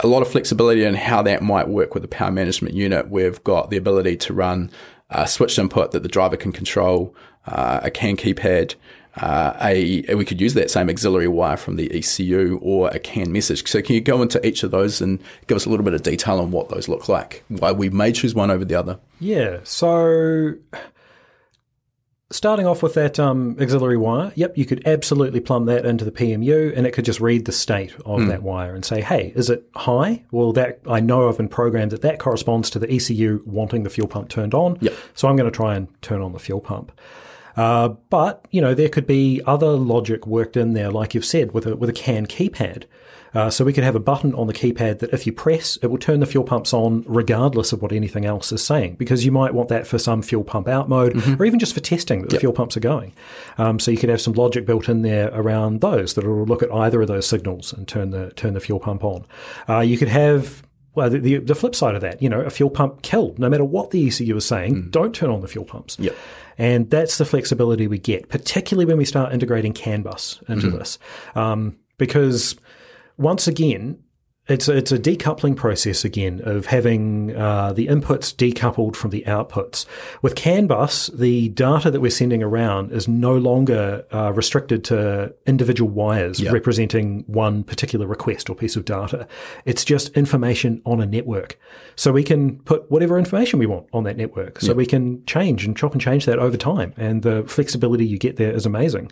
A 0.00 0.06
lot 0.06 0.22
of 0.22 0.28
flexibility 0.28 0.84
in 0.84 0.94
how 0.94 1.22
that 1.22 1.42
might 1.42 1.68
work 1.68 1.94
with 1.94 2.02
the 2.02 2.08
power 2.08 2.30
management 2.30 2.74
unit. 2.74 3.10
We've 3.10 3.42
got 3.44 3.70
the 3.70 3.76
ability 3.76 4.16
to 4.18 4.34
run 4.34 4.70
a 5.10 5.26
switched 5.26 5.58
input 5.58 5.92
that 5.92 6.02
the 6.02 6.08
driver 6.08 6.36
can 6.36 6.52
control, 6.52 7.14
uh, 7.46 7.80
a 7.82 7.90
CAN 7.90 8.16
keypad, 8.16 8.74
uh, 9.16 9.56
a 9.62 10.14
we 10.14 10.24
could 10.24 10.40
use 10.40 10.54
that 10.54 10.70
same 10.70 10.90
auxiliary 10.90 11.28
wire 11.28 11.56
from 11.56 11.76
the 11.76 11.90
ECU 11.96 12.58
or 12.60 12.88
a 12.90 12.98
CAN 12.98 13.32
message. 13.32 13.66
So 13.66 13.80
can 13.80 13.94
you 13.94 14.00
go 14.00 14.20
into 14.20 14.44
each 14.46 14.62
of 14.62 14.70
those 14.70 15.00
and 15.00 15.18
give 15.46 15.56
us 15.56 15.64
a 15.64 15.70
little 15.70 15.84
bit 15.84 15.94
of 15.94 16.02
detail 16.02 16.38
on 16.38 16.50
what 16.50 16.68
those 16.68 16.88
look 16.88 17.08
like? 17.08 17.42
Why 17.48 17.72
we 17.72 17.88
may 17.88 18.12
choose 18.12 18.34
one 18.34 18.50
over 18.50 18.64
the 18.64 18.74
other? 18.74 18.98
Yeah. 19.18 19.60
So 19.64 20.54
starting 22.30 22.66
off 22.66 22.82
with 22.82 22.94
that 22.94 23.18
um, 23.20 23.56
auxiliary 23.60 23.96
wire, 23.96 24.32
yep, 24.34 24.56
you 24.58 24.64
could 24.64 24.86
absolutely 24.86 25.40
plumb 25.40 25.66
that 25.66 25.86
into 25.86 26.04
the 26.04 26.10
PMU, 26.10 26.76
and 26.76 26.86
it 26.86 26.92
could 26.92 27.04
just 27.04 27.20
read 27.20 27.44
the 27.44 27.52
state 27.52 27.94
of 28.04 28.26
that 28.26 28.42
wire 28.42 28.74
and 28.74 28.84
say, 28.84 29.00
"Hey, 29.00 29.32
is 29.36 29.48
it 29.48 29.68
high?" 29.74 30.24
Well, 30.30 30.52
that 30.54 30.80
I 30.88 31.00
know 31.00 31.28
I've 31.28 31.36
been 31.36 31.48
programmed 31.48 31.92
that 31.92 32.02
that 32.02 32.18
corresponds 32.18 32.70
to 32.70 32.78
the 32.78 32.92
ECU 32.92 33.42
wanting 33.46 33.84
the 33.84 33.90
fuel 33.90 34.08
pump 34.08 34.28
turned 34.28 34.54
on. 34.54 34.78
Yep. 34.80 34.94
So 35.14 35.28
I'm 35.28 35.36
going 35.36 35.50
to 35.50 35.56
try 35.56 35.76
and 35.76 35.88
turn 36.02 36.22
on 36.22 36.32
the 36.32 36.38
fuel 36.38 36.60
pump. 36.60 36.92
Uh, 37.56 37.88
but 38.10 38.46
you 38.50 38.60
know 38.60 38.74
there 38.74 38.88
could 38.88 39.06
be 39.06 39.40
other 39.46 39.70
logic 39.70 40.26
worked 40.26 40.56
in 40.56 40.72
there, 40.72 40.90
like 40.90 41.14
you've 41.14 41.24
said, 41.24 41.52
with 41.52 41.66
a 41.66 41.76
with 41.76 41.88
a 41.88 41.94
CAN 41.94 42.26
keypad. 42.26 42.84
Uh, 43.36 43.50
so 43.50 43.66
we 43.66 43.72
could 43.74 43.84
have 43.84 43.94
a 43.94 44.00
button 44.00 44.34
on 44.34 44.46
the 44.46 44.54
keypad 44.54 45.00
that 45.00 45.12
if 45.12 45.26
you 45.26 45.32
press, 45.32 45.76
it 45.82 45.88
will 45.88 45.98
turn 45.98 46.20
the 46.20 46.26
fuel 46.26 46.42
pumps 46.42 46.72
on 46.72 47.04
regardless 47.06 47.70
of 47.70 47.82
what 47.82 47.92
anything 47.92 48.24
else 48.24 48.50
is 48.50 48.64
saying, 48.64 48.94
because 48.94 49.26
you 49.26 49.30
might 49.30 49.52
want 49.52 49.68
that 49.68 49.86
for 49.86 49.98
some 49.98 50.22
fuel 50.22 50.42
pump 50.42 50.66
out 50.66 50.88
mode, 50.88 51.14
or 51.38 51.44
even 51.44 51.58
just 51.58 51.74
for 51.74 51.80
testing 51.80 52.22
that 52.22 52.30
the 52.30 52.40
fuel 52.40 52.54
pumps 52.54 52.78
are 52.78 52.80
going. 52.80 53.12
Um, 53.58 53.78
so 53.78 53.90
you 53.90 53.98
could 53.98 54.08
have 54.08 54.22
some 54.22 54.32
logic 54.32 54.64
built 54.64 54.88
in 54.88 55.02
there 55.02 55.28
around 55.34 55.82
those 55.82 56.14
that 56.14 56.24
will 56.24 56.46
look 56.46 56.62
at 56.62 56.72
either 56.72 57.02
of 57.02 57.08
those 57.08 57.26
signals 57.26 57.74
and 57.74 57.86
turn 57.86 58.08
the 58.08 58.30
turn 58.30 58.54
the 58.54 58.60
fuel 58.60 58.80
pump 58.80 59.04
on. 59.04 59.26
Uh, 59.68 59.80
you 59.80 59.98
could 59.98 60.08
have 60.08 60.62
well, 60.94 61.10
the, 61.10 61.18
the, 61.18 61.36
the 61.36 61.54
flip 61.54 61.74
side 61.74 61.94
of 61.94 62.00
that, 62.00 62.22
you 62.22 62.30
know, 62.30 62.40
a 62.40 62.48
fuel 62.48 62.70
pump 62.70 63.02
killed, 63.02 63.38
no 63.38 63.50
matter 63.50 63.64
what 63.64 63.90
the 63.90 64.06
ECU 64.06 64.34
is 64.34 64.46
saying, 64.46 64.88
don't 64.88 65.14
turn 65.14 65.28
on 65.28 65.42
the 65.42 65.48
fuel 65.48 65.66
pumps. 65.66 65.98
Yep. 66.00 66.16
And 66.56 66.88
that's 66.88 67.18
the 67.18 67.26
flexibility 67.26 67.86
we 67.86 67.98
get, 67.98 68.30
particularly 68.30 68.86
when 68.86 68.96
we 68.96 69.04
start 69.04 69.34
integrating 69.34 69.74
CAN 69.74 70.00
bus 70.00 70.42
into 70.48 70.70
this. 70.70 70.98
Um, 71.34 71.76
because 71.98 72.56
once 73.16 73.48
again, 73.48 73.98
it's 74.48 74.68
a, 74.68 74.76
it's 74.76 74.92
a 74.92 74.98
decoupling 74.98 75.56
process 75.56 76.04
again 76.04 76.40
of 76.44 76.66
having 76.66 77.36
uh, 77.36 77.72
the 77.72 77.88
inputs 77.88 78.34
decoupled 78.34 78.94
from 78.94 79.10
the 79.10 79.24
outputs. 79.26 79.86
With 80.22 80.36
CAN 80.36 80.66
bus, 80.66 81.08
the 81.08 81.48
data 81.48 81.90
that 81.90 82.00
we're 82.00 82.10
sending 82.10 82.42
around 82.42 82.92
is 82.92 83.08
no 83.08 83.36
longer 83.36 84.04
uh, 84.12 84.32
restricted 84.32 84.84
to 84.84 85.34
individual 85.46 85.90
wires 85.90 86.40
representing 86.52 87.24
one 87.26 87.64
particular 87.64 88.06
request 88.06 88.48
or 88.48 88.54
piece 88.54 88.76
of 88.76 88.84
data. 88.84 89.26
It's 89.64 89.84
just 89.84 90.10
information 90.10 90.80
on 90.84 91.00
a 91.00 91.06
network. 91.06 91.58
So 91.96 92.12
we 92.12 92.22
can 92.22 92.58
put 92.60 92.88
whatever 92.90 93.18
information 93.18 93.58
we 93.58 93.66
want 93.66 93.88
on 93.92 94.04
that 94.04 94.16
network. 94.16 94.60
So 94.60 94.74
we 94.74 94.86
can 94.86 95.24
change 95.24 95.64
and 95.64 95.76
chop 95.76 95.92
and 95.92 96.00
change 96.00 96.26
that 96.26 96.38
over 96.38 96.56
time. 96.56 96.92
And 96.96 97.22
the 97.22 97.42
flexibility 97.44 98.06
you 98.06 98.18
get 98.18 98.36
there 98.36 98.52
is 98.52 98.66
amazing. 98.66 99.10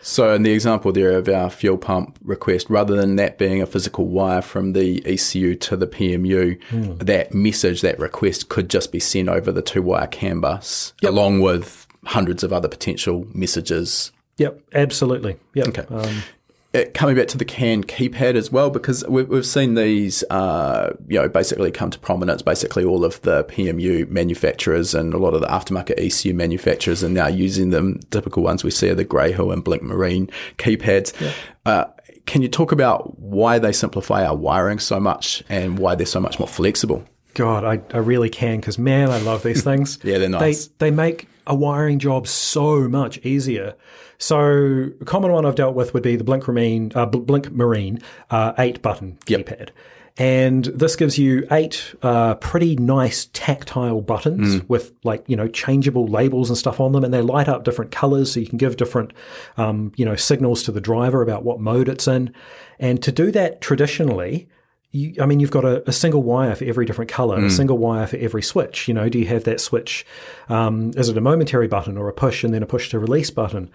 So 0.00 0.34
in 0.34 0.42
the 0.42 0.52
example 0.52 0.92
there 0.92 1.12
of 1.12 1.28
our 1.28 1.50
fuel 1.50 1.78
pump 1.78 2.18
request, 2.22 2.68
rather 2.68 2.96
than 2.96 3.16
that 3.16 3.38
being 3.38 3.62
a 3.62 3.66
physical 3.66 4.08
wire 4.08 4.42
from 4.42 4.71
the 4.72 5.02
ECU 5.06 5.54
to 5.56 5.76
the 5.76 5.86
PMU, 5.86 6.58
that 6.98 7.34
message, 7.34 7.80
that 7.82 7.98
request 7.98 8.48
could 8.48 8.68
just 8.70 8.92
be 8.92 9.00
sent 9.00 9.28
over 9.28 9.52
the 9.52 9.62
two 9.62 9.82
wire 9.82 10.06
CAN 10.06 10.40
bus 10.40 10.92
along 11.04 11.40
with 11.40 11.86
hundreds 12.04 12.42
of 12.42 12.52
other 12.52 12.68
potential 12.68 13.26
messages. 13.32 14.12
Yep, 14.38 14.60
absolutely. 14.74 15.36
Yep. 15.54 15.68
Okay. 15.68 15.94
Um, 15.94 16.22
Uh, 16.74 16.84
coming 16.94 17.14
back 17.14 17.28
to 17.28 17.36
the 17.36 17.44
CAN 17.44 17.84
keypad 17.84 18.34
as 18.34 18.50
well, 18.50 18.70
because 18.70 19.06
we've, 19.06 19.28
we've 19.28 19.44
seen 19.44 19.74
these, 19.74 20.24
uh, 20.30 20.96
you 21.06 21.20
know, 21.20 21.28
basically 21.28 21.70
come 21.70 21.90
to 21.90 21.98
prominence. 21.98 22.40
Basically, 22.40 22.82
all 22.82 23.04
of 23.04 23.20
the 23.20 23.44
PMU 23.44 24.08
manufacturers 24.08 24.94
and 24.94 25.12
a 25.12 25.18
lot 25.18 25.34
of 25.34 25.42
the 25.42 25.48
aftermarket 25.48 25.98
ECU 25.98 26.32
manufacturers 26.32 27.04
are 27.04 27.10
now 27.10 27.26
using 27.26 27.68
them. 27.70 28.00
Typical 28.10 28.42
ones 28.42 28.64
we 28.64 28.70
see 28.70 28.88
are 28.88 28.94
the 28.94 29.04
Grayhill 29.04 29.52
and 29.52 29.62
Blink 29.62 29.82
Marine 29.82 30.30
keypads. 30.56 31.12
Uh, 31.66 31.84
can 32.26 32.42
you 32.42 32.48
talk 32.48 32.72
about 32.72 33.18
why 33.18 33.58
they 33.58 33.72
simplify 33.72 34.24
our 34.26 34.36
wiring 34.36 34.78
so 34.78 35.00
much 35.00 35.42
and 35.48 35.78
why 35.78 35.94
they're 35.94 36.06
so 36.06 36.20
much 36.20 36.38
more 36.38 36.48
flexible? 36.48 37.04
God, 37.34 37.64
I, 37.64 37.80
I 37.94 37.98
really 37.98 38.28
can 38.28 38.60
because 38.60 38.78
man, 38.78 39.10
I 39.10 39.18
love 39.18 39.42
these 39.42 39.62
things. 39.70 39.98
Yeah, 40.02 40.18
they're 40.18 40.28
nice. 40.28 40.66
They 40.78 40.90
they 40.90 40.90
make 40.94 41.28
a 41.46 41.54
wiring 41.54 41.98
job 41.98 42.26
so 42.28 42.88
much 42.88 43.18
easier. 43.18 43.74
So 44.18 44.90
a 45.00 45.04
common 45.04 45.32
one 45.32 45.44
I've 45.44 45.56
dealt 45.56 45.74
with 45.74 45.94
would 45.94 46.02
be 46.04 46.14
the 46.14 46.22
Blink 46.22 46.46
Marine, 46.46 46.92
uh, 46.94 47.06
Blink 47.06 47.50
Marine 47.50 48.00
uh, 48.30 48.52
eight 48.58 48.80
button 48.80 49.18
Yep. 49.26 49.46
keypad, 49.46 49.70
and 50.18 50.66
this 50.66 50.96
gives 50.96 51.18
you 51.18 51.46
eight 51.50 51.94
uh, 52.02 52.34
pretty 52.34 52.76
nice 52.76 53.30
tactile 53.32 54.00
buttons 54.00 54.56
Mm. 54.56 54.68
with 54.68 54.92
like 55.04 55.24
you 55.26 55.36
know 55.36 55.48
changeable 55.48 56.06
labels 56.06 56.50
and 56.50 56.58
stuff 56.58 56.80
on 56.80 56.92
them, 56.92 57.04
and 57.04 57.14
they 57.14 57.22
light 57.22 57.48
up 57.48 57.64
different 57.64 57.90
colors, 57.90 58.32
so 58.32 58.40
you 58.40 58.46
can 58.46 58.58
give 58.58 58.76
different 58.76 59.12
um, 59.56 59.92
you 59.96 60.04
know 60.04 60.16
signals 60.16 60.62
to 60.64 60.72
the 60.72 60.80
driver 60.80 61.22
about 61.22 61.44
what 61.44 61.60
mode 61.60 61.88
it's 61.88 62.06
in. 62.06 62.34
And 62.78 63.02
to 63.02 63.12
do 63.12 63.30
that 63.30 63.60
traditionally, 63.60 64.48
you, 64.92 65.14
I 65.20 65.26
mean, 65.26 65.40
you've 65.40 65.50
got 65.50 65.64
a, 65.64 65.88
a, 65.88 65.92
single 65.92 66.22
wire 66.22 66.54
for 66.54 66.64
every 66.64 66.84
different 66.84 67.10
color, 67.10 67.38
mm. 67.38 67.46
a 67.46 67.50
single 67.50 67.78
wire 67.78 68.06
for 68.06 68.18
every 68.18 68.42
switch. 68.42 68.88
You 68.88 68.94
know, 68.94 69.08
do 69.08 69.18
you 69.18 69.26
have 69.26 69.44
that 69.44 69.60
switch? 69.60 70.04
Um, 70.48 70.90
is 70.96 71.08
it 71.08 71.16
a 71.16 71.20
momentary 71.20 71.68
button 71.68 71.96
or 71.96 72.08
a 72.08 72.12
push 72.12 72.44
and 72.44 72.52
then 72.52 72.62
a 72.62 72.66
push 72.66 72.90
to 72.90 72.98
release 72.98 73.30
button? 73.30 73.70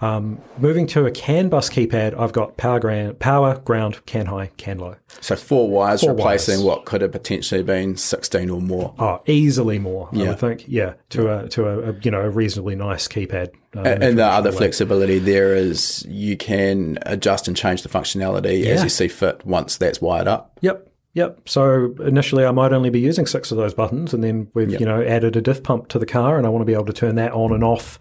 Um, 0.00 0.40
moving 0.58 0.86
to 0.88 1.06
a 1.06 1.10
CAN 1.10 1.48
bus 1.48 1.68
keypad, 1.68 2.18
I've 2.18 2.32
got 2.32 2.56
power 2.56 2.78
ground, 2.78 3.18
power, 3.18 3.58
ground, 3.58 4.04
CAN 4.06 4.26
high, 4.26 4.50
CAN 4.56 4.78
low. 4.78 4.96
So 5.20 5.34
four 5.34 5.68
wires 5.68 6.02
four 6.02 6.10
replacing 6.10 6.58
wires. 6.58 6.64
what 6.64 6.84
could 6.84 7.00
have 7.00 7.10
potentially 7.10 7.64
been 7.64 7.96
sixteen 7.96 8.48
or 8.48 8.60
more. 8.60 8.94
Oh, 8.98 9.20
easily 9.26 9.78
more. 9.78 10.08
Yeah. 10.12 10.30
I 10.30 10.34
think. 10.34 10.64
Yeah, 10.68 10.94
to 11.10 11.36
a 11.36 11.48
to 11.48 11.66
a, 11.66 11.90
a, 11.90 11.94
you 12.00 12.10
know 12.12 12.20
a 12.20 12.30
reasonably 12.30 12.76
nice 12.76 13.08
keypad. 13.08 13.48
Uh, 13.76 13.80
and, 13.80 14.02
and 14.02 14.18
the 14.18 14.24
other 14.24 14.50
way. 14.50 14.56
flexibility 14.56 15.18
there 15.18 15.54
is 15.54 16.06
you 16.08 16.36
can 16.36 16.98
adjust 17.02 17.48
and 17.48 17.56
change 17.56 17.82
the 17.82 17.88
functionality 17.88 18.64
yeah. 18.64 18.70
as 18.70 18.84
you 18.84 18.88
see 18.88 19.08
fit 19.08 19.44
once 19.44 19.76
that's 19.76 20.00
wired 20.00 20.28
up. 20.28 20.58
Yep. 20.60 20.84
Yep. 21.14 21.48
So 21.48 21.94
initially, 22.00 22.44
I 22.44 22.52
might 22.52 22.72
only 22.72 22.90
be 22.90 23.00
using 23.00 23.26
six 23.26 23.50
of 23.50 23.56
those 23.56 23.74
buttons, 23.74 24.14
and 24.14 24.22
then 24.22 24.48
we've 24.54 24.70
yep. 24.70 24.80
you 24.80 24.86
know 24.86 25.02
added 25.02 25.34
a 25.34 25.40
diff 25.40 25.64
pump 25.64 25.88
to 25.88 25.98
the 25.98 26.06
car, 26.06 26.38
and 26.38 26.46
I 26.46 26.50
want 26.50 26.60
to 26.60 26.66
be 26.66 26.74
able 26.74 26.86
to 26.86 26.92
turn 26.92 27.16
that 27.16 27.32
on 27.32 27.52
and 27.52 27.64
off 27.64 27.98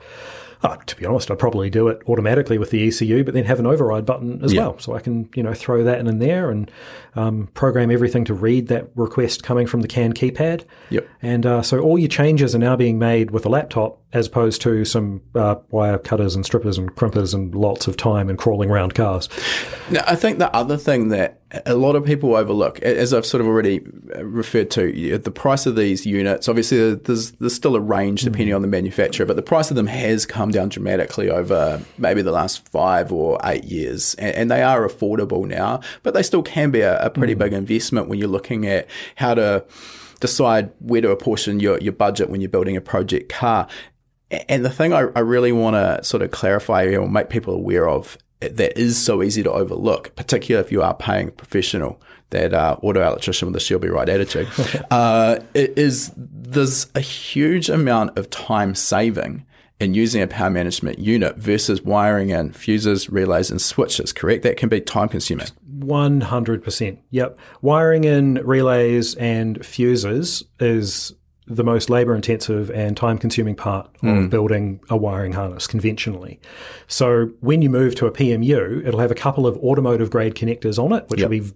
uh, 0.64 0.76
to 0.76 0.96
be 0.96 1.06
honest, 1.06 1.30
I'd 1.30 1.40
probably 1.40 1.70
do 1.70 1.88
it 1.88 2.02
automatically 2.08 2.58
with 2.58 2.72
the 2.72 2.88
ECU, 2.88 3.24
but 3.24 3.34
then 3.34 3.46
have 3.46 3.60
an 3.60 3.68
override 3.68 4.06
button 4.06 4.44
as 4.44 4.54
yeah. 4.54 4.62
well, 4.62 4.80
so 4.80 4.96
I 4.96 5.00
can 5.00 5.30
you 5.36 5.44
know 5.44 5.54
throw 5.54 5.84
that 5.84 6.00
in, 6.00 6.08
in 6.08 6.20
there 6.20 6.50
and 6.50 6.72
um, 7.16 7.48
program 7.54 7.92
everything 7.92 8.26
to 8.26 8.34
read 8.34 8.68
that 8.68 8.90
request 8.96 9.44
coming 9.44 9.68
from 9.68 9.82
the 9.82 9.88
CAN 9.88 10.14
keypad. 10.14 10.66
Yep. 10.90 11.08
And 11.22 11.46
uh, 11.46 11.62
so 11.62 11.80
all 11.80 12.00
your 12.00 12.10
changes 12.10 12.56
are 12.56 12.60
now 12.60 12.76
being 12.76 12.98
made 12.98 13.32
with 13.32 13.46
a 13.46 13.50
laptop 13.50 14.02
as 14.18 14.28
opposed 14.28 14.62
to 14.64 14.84
some 14.84 15.22
uh, 15.36 15.56
wire 15.70 15.98
cutters 15.98 16.36
and 16.36 16.46
strippers 16.46 16.78
and 16.78 16.96
crimpers 16.96 17.34
and 17.34 17.54
lots 17.56 17.88
of 17.88 17.96
time 17.96 18.30
and 18.30 18.38
crawling 18.38 18.70
around 18.70 18.96
cars. 18.96 19.30
Now, 19.90 20.04
I 20.08 20.16
think 20.16 20.40
the 20.40 20.54
other 20.56 20.78
thing 20.78 21.10
that 21.10 21.42
a 21.66 21.76
lot 21.76 21.96
of 21.96 22.04
people 22.04 22.36
overlook, 22.36 22.80
as 22.80 23.14
I've 23.14 23.26
sort 23.26 23.40
of 23.40 23.48
already 23.48 23.80
uh, 24.16 24.26
referred 24.26 24.70
to, 24.72 25.18
the 25.18 25.32
price 25.32 25.66
of 25.66 25.76
these 25.76 26.06
units. 26.06 26.50
Obviously, 26.50 26.96
there's 26.96 27.32
there's 27.34 27.54
still 27.54 27.76
a 27.76 27.80
range 27.80 28.24
depending 28.24 28.54
on 28.54 28.62
the 28.62 28.68
manufacturer, 28.68 29.26
but 29.26 29.38
the 29.38 29.42
price 29.42 29.70
of 29.70 29.78
them 29.78 29.88
has 29.88 30.26
come 30.26 30.52
down 30.52 30.70
dramatically 30.70 31.30
over 31.30 31.82
maybe 31.98 32.22
the 32.22 32.32
last 32.32 32.68
five 32.68 33.12
or 33.14 33.40
eight 33.46 33.64
years, 33.64 34.14
and, 34.16 34.36
and 34.36 34.52
they 34.52 34.62
are 34.62 34.86
affordable 34.86 35.48
now. 35.48 35.80
But 36.04 36.14
they 36.14 36.24
still 36.24 36.44
can 36.44 36.72
be 36.72 36.82
a, 36.82 37.00
a 37.00 37.10
pretty 37.10 37.36
mm. 37.36 37.40
big 37.40 37.54
investment 37.54 38.10
when 38.10 38.20
you're 38.20 38.28
looking 38.28 38.68
at 38.68 38.90
how 39.16 39.36
to 39.36 39.64
decide 40.20 40.72
where 40.80 41.02
to 41.02 41.12
apportion 41.12 41.60
your, 41.60 41.78
your 41.80 41.94
budget 41.94 42.30
when 42.30 42.42
you're 42.42 42.50
building 42.50 42.76
a 42.76 42.82
project 42.82 43.30
car. 43.30 43.68
And 44.30 44.66
the 44.66 44.70
thing 44.70 44.94
I, 44.94 45.08
I 45.16 45.20
really 45.20 45.52
want 45.52 45.76
to 45.76 46.04
sort 46.04 46.22
of 46.22 46.32
clarify 46.32 46.86
or 46.96 47.08
make 47.08 47.30
people 47.30 47.54
aware 47.54 47.88
of 47.88 48.18
that 48.40 48.78
is 48.78 48.98
so 49.04 49.24
easy 49.24 49.42
to 49.44 49.52
overlook, 49.52 50.16
particularly 50.16 50.66
if 50.66 50.72
you 50.72 50.82
are 50.84 50.94
paying 50.94 51.30
a 51.30 51.32
professional, 51.32 52.02
that 52.30 52.54
uh, 52.54 52.78
auto 52.82 53.02
electrician 53.02 53.48
with 53.48 53.56
a 53.56 53.60
she'll 53.60 53.80
be 53.80 53.88
right 53.88 54.10
attitude, 54.10 54.48
uh, 54.92 55.40
is 55.54 56.12
there's 56.16 56.88
a 56.94 57.00
huge 57.00 57.70
amount 57.70 58.18
of 58.18 58.30
time 58.30 58.76
saving 58.76 59.46
in 59.80 59.94
using 59.94 60.22
a 60.22 60.28
power 60.28 60.50
management 60.50 61.00
unit 61.00 61.38
versus 61.38 61.82
wiring 61.84 62.30
in 62.30 62.52
fuses, 62.52 63.10
relays, 63.10 63.52
and 63.52 63.62
switches, 63.62 64.12
correct? 64.12 64.44
That 64.44 64.58
can 64.58 64.70
be 64.70 64.82
time 64.82 65.08
consuming. 65.08 65.48
100%. 65.80 66.98
Yep. 67.12 67.40
Wiring 67.62 68.04
in 68.04 68.36
relays 68.44 69.14
and 69.16 69.64
fuses 69.64 70.44
is 70.60 71.14
the 71.48 71.64
most 71.64 71.90
labor 71.90 72.14
intensive 72.14 72.70
and 72.72 72.98
time 72.98 73.18
consuming 73.18 73.56
part 73.56 73.92
mm. 74.02 74.12
of 74.12 74.24
hmm. 74.24 74.28
building 74.28 74.80
a 74.90 74.98
wiring 74.98 75.34
harness 75.34 75.66
conventionally. 75.66 76.40
So 76.88 77.32
when 77.40 77.62
you 77.62 77.70
move 77.70 77.96
to 77.96 78.06
a 78.06 78.12
PMU, 78.12 78.86
it'll 78.86 79.00
have 79.00 79.12
a 79.12 79.16
couple 79.16 79.48
of 79.48 79.58
automotive 79.58 80.10
grade 80.10 80.36
connectors 80.36 80.78
on 80.78 80.92
it, 80.92 81.10
which 81.10 81.22
yep. 81.22 81.30
will 81.30 81.40
be 81.40 81.52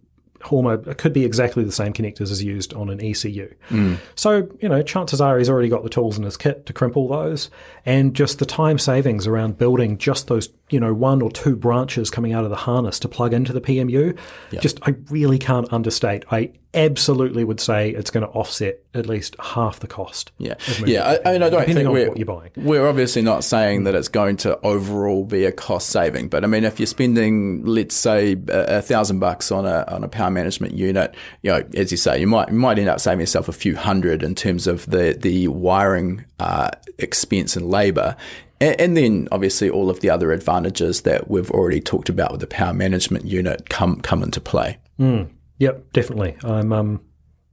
almost 0.49 0.97
could 0.97 1.13
be 1.13 1.25
exactly 1.25 1.63
the 1.63 1.71
same 1.71 1.93
connectors 1.93 2.31
as 2.31 2.43
used 2.43 2.73
on 2.73 2.89
an 2.89 3.03
ECU. 3.03 3.53
Mm. 3.69 3.97
So, 4.15 4.49
you 4.59 4.69
know, 4.69 4.81
chances 4.81 5.21
are 5.21 5.37
he's 5.37 5.49
already 5.49 5.69
got 5.69 5.83
the 5.83 5.89
tools 5.89 6.17
in 6.17 6.23
his 6.23 6.37
kit 6.37 6.65
to 6.65 6.73
crimp 6.73 6.97
all 6.97 7.07
those. 7.07 7.49
And 7.85 8.15
just 8.15 8.39
the 8.39 8.45
time 8.45 8.79
savings 8.79 9.27
around 9.27 9.57
building 9.57 9.97
just 9.97 10.27
those, 10.27 10.49
you 10.69 10.79
know, 10.79 10.93
one 10.93 11.21
or 11.21 11.31
two 11.31 11.55
branches 11.55 12.09
coming 12.09 12.33
out 12.33 12.43
of 12.43 12.49
the 12.49 12.55
harness 12.55 12.99
to 12.99 13.07
plug 13.07 13.33
into 13.33 13.53
the 13.53 13.61
PMU, 13.61 14.17
yep. 14.51 14.61
just 14.61 14.79
I 14.87 14.95
really 15.09 15.37
can't 15.37 15.71
understate. 15.71 16.25
I 16.31 16.53
absolutely 16.73 17.43
would 17.43 17.59
say 17.59 17.89
it's 17.89 18.11
going 18.11 18.25
to 18.25 18.31
offset 18.31 18.79
at 18.93 19.05
least 19.05 19.35
half 19.39 19.79
the 19.79 19.87
cost. 19.87 20.31
Yeah, 20.37 20.55
yeah. 20.85 21.17
I, 21.25 21.29
I, 21.29 21.33
mean, 21.33 21.43
I 21.43 21.49
don't 21.49 21.65
think 21.65 21.89
we're, 21.89 22.09
what 22.09 22.17
you're 22.17 22.25
buying. 22.25 22.51
We're 22.55 22.87
obviously 22.87 23.21
not 23.21 23.43
saying 23.43 23.83
that 23.85 23.95
it's 23.95 24.07
going 24.07 24.37
to 24.37 24.59
overall 24.61 25.25
be 25.25 25.45
a 25.45 25.51
cost 25.51 25.89
saving, 25.89 26.29
but 26.29 26.43
I 26.43 26.47
mean, 26.47 26.63
if 26.63 26.79
you're 26.79 26.87
spending, 26.87 27.65
let's 27.65 27.95
say, 27.95 28.37
a, 28.47 28.81
thousand 28.81 29.19
bucks 29.19 29.51
on 29.51 29.65
a 29.65 29.85
on 29.87 30.03
a 30.03 30.07
power 30.07 30.31
management 30.31 30.73
unit, 30.73 31.13
you 31.41 31.51
know, 31.51 31.63
as 31.75 31.91
you 31.91 31.97
say, 31.97 32.19
you 32.19 32.27
might 32.27 32.49
you 32.49 32.55
might 32.55 32.79
end 32.79 32.89
up 32.89 32.99
saving 32.99 33.19
yourself 33.21 33.47
a 33.47 33.53
few 33.53 33.75
hundred 33.75 34.23
in 34.23 34.35
terms 34.35 34.67
of 34.67 34.85
the 34.87 35.17
the 35.19 35.47
wiring 35.47 36.25
uh, 36.39 36.71
expense 36.97 37.55
and 37.55 37.69
labour. 37.69 38.15
And, 38.59 38.95
then 38.95 39.27
obviously 39.31 39.71
all 39.71 39.89
of 39.89 40.01
the 40.01 40.11
other 40.11 40.31
advantages 40.31 41.01
that 41.01 41.31
we've 41.31 41.49
already 41.49 41.81
talked 41.81 42.09
about 42.09 42.31
with 42.31 42.41
the 42.41 42.47
power 42.47 42.75
management 42.75 43.25
unit 43.25 43.69
come 43.69 44.01
come 44.01 44.21
into 44.21 44.39
play. 44.39 44.77
Mm. 44.99 45.29
Yep, 45.61 45.93
definitely. 45.93 46.37
I'm 46.43 46.73
um 46.73 47.01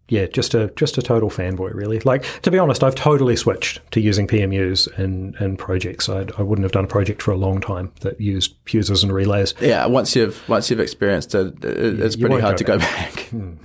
yeah, 0.08 0.24
just 0.24 0.54
a 0.54 0.72
just 0.76 0.96
a 0.96 1.02
total 1.02 1.28
fanboy, 1.28 1.74
really. 1.74 2.00
Like 2.00 2.24
to 2.40 2.50
be 2.50 2.58
honest, 2.58 2.82
I've 2.82 2.94
totally 2.94 3.36
switched 3.36 3.82
to 3.92 4.00
using 4.00 4.26
PMUs 4.26 4.98
in, 4.98 5.36
in 5.38 5.58
projects. 5.58 6.08
I'd, 6.08 6.32
I 6.38 6.42
would 6.42 6.58
not 6.58 6.64
have 6.64 6.72
done 6.72 6.84
a 6.84 6.88
project 6.88 7.20
for 7.20 7.32
a 7.32 7.36
long 7.36 7.60
time 7.60 7.92
that 8.00 8.18
used 8.18 8.56
fuses 8.64 9.02
and 9.02 9.12
relays. 9.12 9.52
Yeah, 9.60 9.84
once 9.84 10.16
you've 10.16 10.48
once 10.48 10.70
you've 10.70 10.80
experienced 10.80 11.34
it, 11.34 11.62
it's 11.62 12.16
yeah, 12.16 12.26
pretty 12.26 12.40
hard 12.40 12.54
go 12.54 12.56
to 12.56 12.64
go 12.64 12.78
back. 12.78 13.14
back. 13.14 13.24
Hmm. 13.26 13.56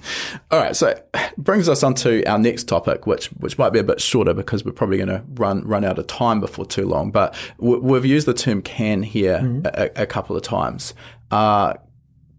All 0.51 0.59
right, 0.59 0.75
so 0.75 1.01
brings 1.37 1.69
us 1.69 1.81
on 1.81 1.93
to 1.95 2.21
our 2.25 2.37
next 2.37 2.65
topic, 2.65 3.07
which 3.07 3.27
which 3.27 3.57
might 3.57 3.69
be 3.69 3.79
a 3.79 3.83
bit 3.83 4.01
shorter 4.01 4.33
because 4.33 4.65
we're 4.65 4.73
probably 4.73 4.97
going 4.97 5.07
to 5.07 5.23
run 5.35 5.65
run 5.65 5.85
out 5.85 5.97
of 5.97 6.07
time 6.07 6.41
before 6.41 6.65
too 6.65 6.85
long. 6.85 7.11
But 7.11 7.33
we've 7.57 8.05
used 8.05 8.27
the 8.27 8.33
term 8.33 8.61
"can" 8.61 9.03
here 9.03 9.39
mm-hmm. 9.39 9.67
a, 9.73 10.03
a, 10.03 10.05
couple 10.05 10.35
of 10.35 10.41
times. 10.43 10.93
Uh, 11.31 11.75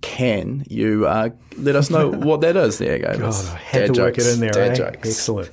can 0.05 0.65
you 0.69 1.07
uh, 1.07 1.31
let 1.57 1.77
us 1.77 1.89
know 1.89 2.11
what 2.11 2.43
that 2.43 2.57
is? 2.57 2.79
There 2.79 2.97
you 2.97 3.03
go. 3.03 3.19
God, 3.19 3.35
I 3.35 3.57
had 3.57 3.87
to 3.87 3.93
jokes, 3.95 3.99
work 3.99 4.19
it 4.19 4.27
in 4.35 4.41
there. 4.41 4.59
Eh? 4.59 4.91
Excellent. 5.03 5.51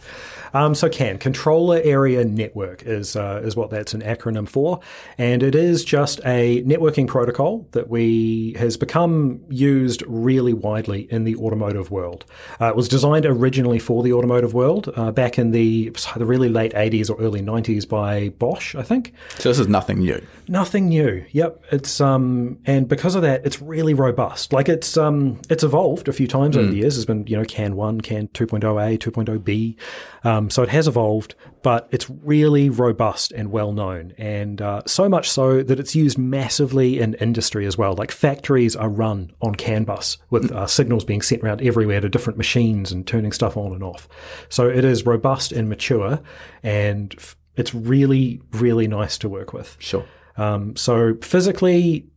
Um, 0.53 0.75
so 0.75 0.89
CAN, 0.89 1.17
Controller 1.17 1.81
Area 1.83 2.23
Network, 2.25 2.83
is 2.83 3.15
uh, 3.15 3.41
is 3.43 3.55
what 3.55 3.69
that's 3.69 3.93
an 3.93 4.01
acronym 4.01 4.47
for, 4.47 4.79
and 5.17 5.43
it 5.43 5.55
is 5.55 5.83
just 5.83 6.19
a 6.25 6.63
networking 6.63 7.07
protocol 7.07 7.67
that 7.71 7.89
we 7.89 8.55
has 8.57 8.77
become 8.77 9.41
used 9.49 10.03
really 10.07 10.53
widely 10.53 11.11
in 11.11 11.23
the 11.23 11.35
automotive 11.35 11.91
world. 11.91 12.25
Uh, 12.59 12.67
it 12.67 12.75
was 12.75 12.87
designed 12.87 13.25
originally 13.25 13.79
for 13.79 14.03
the 14.03 14.13
automotive 14.13 14.53
world 14.53 14.91
uh, 14.95 15.11
back 15.11 15.37
in 15.37 15.51
the 15.51 15.91
the 16.17 16.25
really 16.25 16.49
late 16.49 16.73
80s 16.73 17.09
or 17.09 17.19
early 17.19 17.41
90s 17.41 17.87
by 17.87 18.29
Bosch, 18.29 18.75
I 18.75 18.83
think. 18.83 19.13
So 19.37 19.49
this 19.49 19.59
is 19.59 19.67
nothing 19.67 19.99
new. 19.99 20.25
Nothing 20.47 20.89
new. 20.89 21.25
Yep. 21.31 21.63
It's 21.71 22.01
um 22.01 22.59
and 22.65 22.87
because 22.87 23.15
of 23.15 23.21
that, 23.21 23.45
it's 23.45 23.61
really 23.61 23.93
robust. 23.93 24.53
Like 24.53 24.69
it's 24.69 24.97
um 24.97 25.41
it's 25.49 25.63
evolved 25.63 26.07
a 26.07 26.13
few 26.13 26.27
times 26.27 26.55
mm. 26.55 26.59
over 26.59 26.71
the 26.71 26.77
years. 26.77 26.95
There's 26.95 27.05
been 27.05 27.25
you 27.27 27.37
know 27.37 27.45
CAN 27.45 27.75
one, 27.75 28.01
CAN 28.01 28.27
2.0A, 28.29 28.97
2.0B. 28.97 29.75
Um, 30.23 30.40
so 30.49 30.63
it 30.63 30.69
has 30.69 30.87
evolved, 30.87 31.35
but 31.61 31.87
it's 31.91 32.09
really 32.09 32.69
robust 32.69 33.31
and 33.31 33.51
well 33.51 33.71
known, 33.71 34.13
and 34.17 34.61
uh, 34.61 34.81
so 34.85 35.07
much 35.09 35.29
so 35.29 35.61
that 35.63 35.79
it's 35.79 35.95
used 35.95 36.17
massively 36.17 36.99
in 36.99 37.13
industry 37.15 37.65
as 37.65 37.77
well. 37.77 37.93
Like 37.93 38.11
factories 38.11 38.75
are 38.75 38.89
run 38.89 39.31
on 39.41 39.55
CAN 39.55 39.83
bus 39.83 40.17
with 40.29 40.51
uh, 40.51 40.67
signals 40.67 41.05
being 41.05 41.21
sent 41.21 41.43
around 41.43 41.61
everywhere 41.61 42.01
to 42.01 42.09
different 42.09 42.37
machines 42.37 42.91
and 42.91 43.05
turning 43.05 43.31
stuff 43.31 43.57
on 43.57 43.73
and 43.73 43.83
off. 43.83 44.07
So 44.49 44.67
it 44.69 44.83
is 44.85 45.05
robust 45.05 45.51
and 45.51 45.69
mature, 45.69 46.19
and 46.63 47.13
f- 47.17 47.35
it's 47.55 47.73
really 47.73 48.41
really 48.53 48.87
nice 48.87 49.17
to 49.19 49.29
work 49.29 49.53
with. 49.53 49.77
Sure. 49.79 50.05
Um, 50.37 50.75
so 50.75 51.15
physically, 51.21 52.07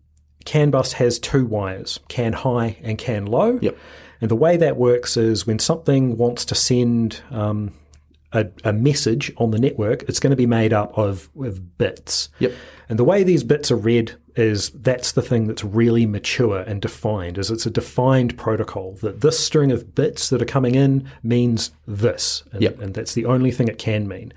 CAN 0.44 0.70
bus 0.70 0.92
has 0.94 1.18
two 1.18 1.46
wires, 1.46 2.00
CAN 2.08 2.32
high 2.32 2.78
and 2.82 2.98
CAN 2.98 3.26
low. 3.26 3.58
Yep. 3.60 3.76
And 4.20 4.30
the 4.30 4.36
way 4.36 4.56
that 4.56 4.76
works 4.76 5.16
is 5.16 5.46
when 5.46 5.58
something 5.58 6.16
wants 6.16 6.44
to 6.46 6.54
send 6.54 7.20
um, 7.30 7.72
a, 8.34 8.46
a, 8.64 8.72
message 8.72 9.32
on 9.38 9.52
the 9.52 9.58
network, 9.58 10.02
it's 10.02 10.20
going 10.20 10.32
to 10.32 10.36
be 10.36 10.46
made 10.46 10.72
up 10.72 10.96
of, 10.98 11.30
of 11.40 11.78
bits. 11.78 12.28
Yep. 12.40 12.52
And 12.88 12.98
the 12.98 13.04
way 13.04 13.22
these 13.22 13.44
bits 13.44 13.70
are 13.70 13.76
read 13.76 14.12
is 14.36 14.70
that's 14.70 15.12
the 15.12 15.22
thing 15.22 15.46
that's 15.46 15.64
really 15.64 16.04
mature 16.04 16.60
and 16.60 16.82
defined 16.82 17.38
is 17.38 17.50
it's 17.50 17.66
a 17.66 17.70
defined 17.70 18.36
protocol 18.36 18.92
that 19.00 19.20
this 19.20 19.38
string 19.38 19.70
of 19.70 19.94
bits 19.94 20.28
that 20.28 20.42
are 20.42 20.46
coming 20.46 20.74
in 20.74 21.08
means 21.22 21.70
this. 21.86 22.42
And, 22.52 22.62
yep. 22.62 22.80
and 22.80 22.94
that's 22.94 23.14
the 23.14 23.24
only 23.24 23.52
thing 23.52 23.68
it 23.68 23.78
can 23.78 24.08
mean. 24.08 24.32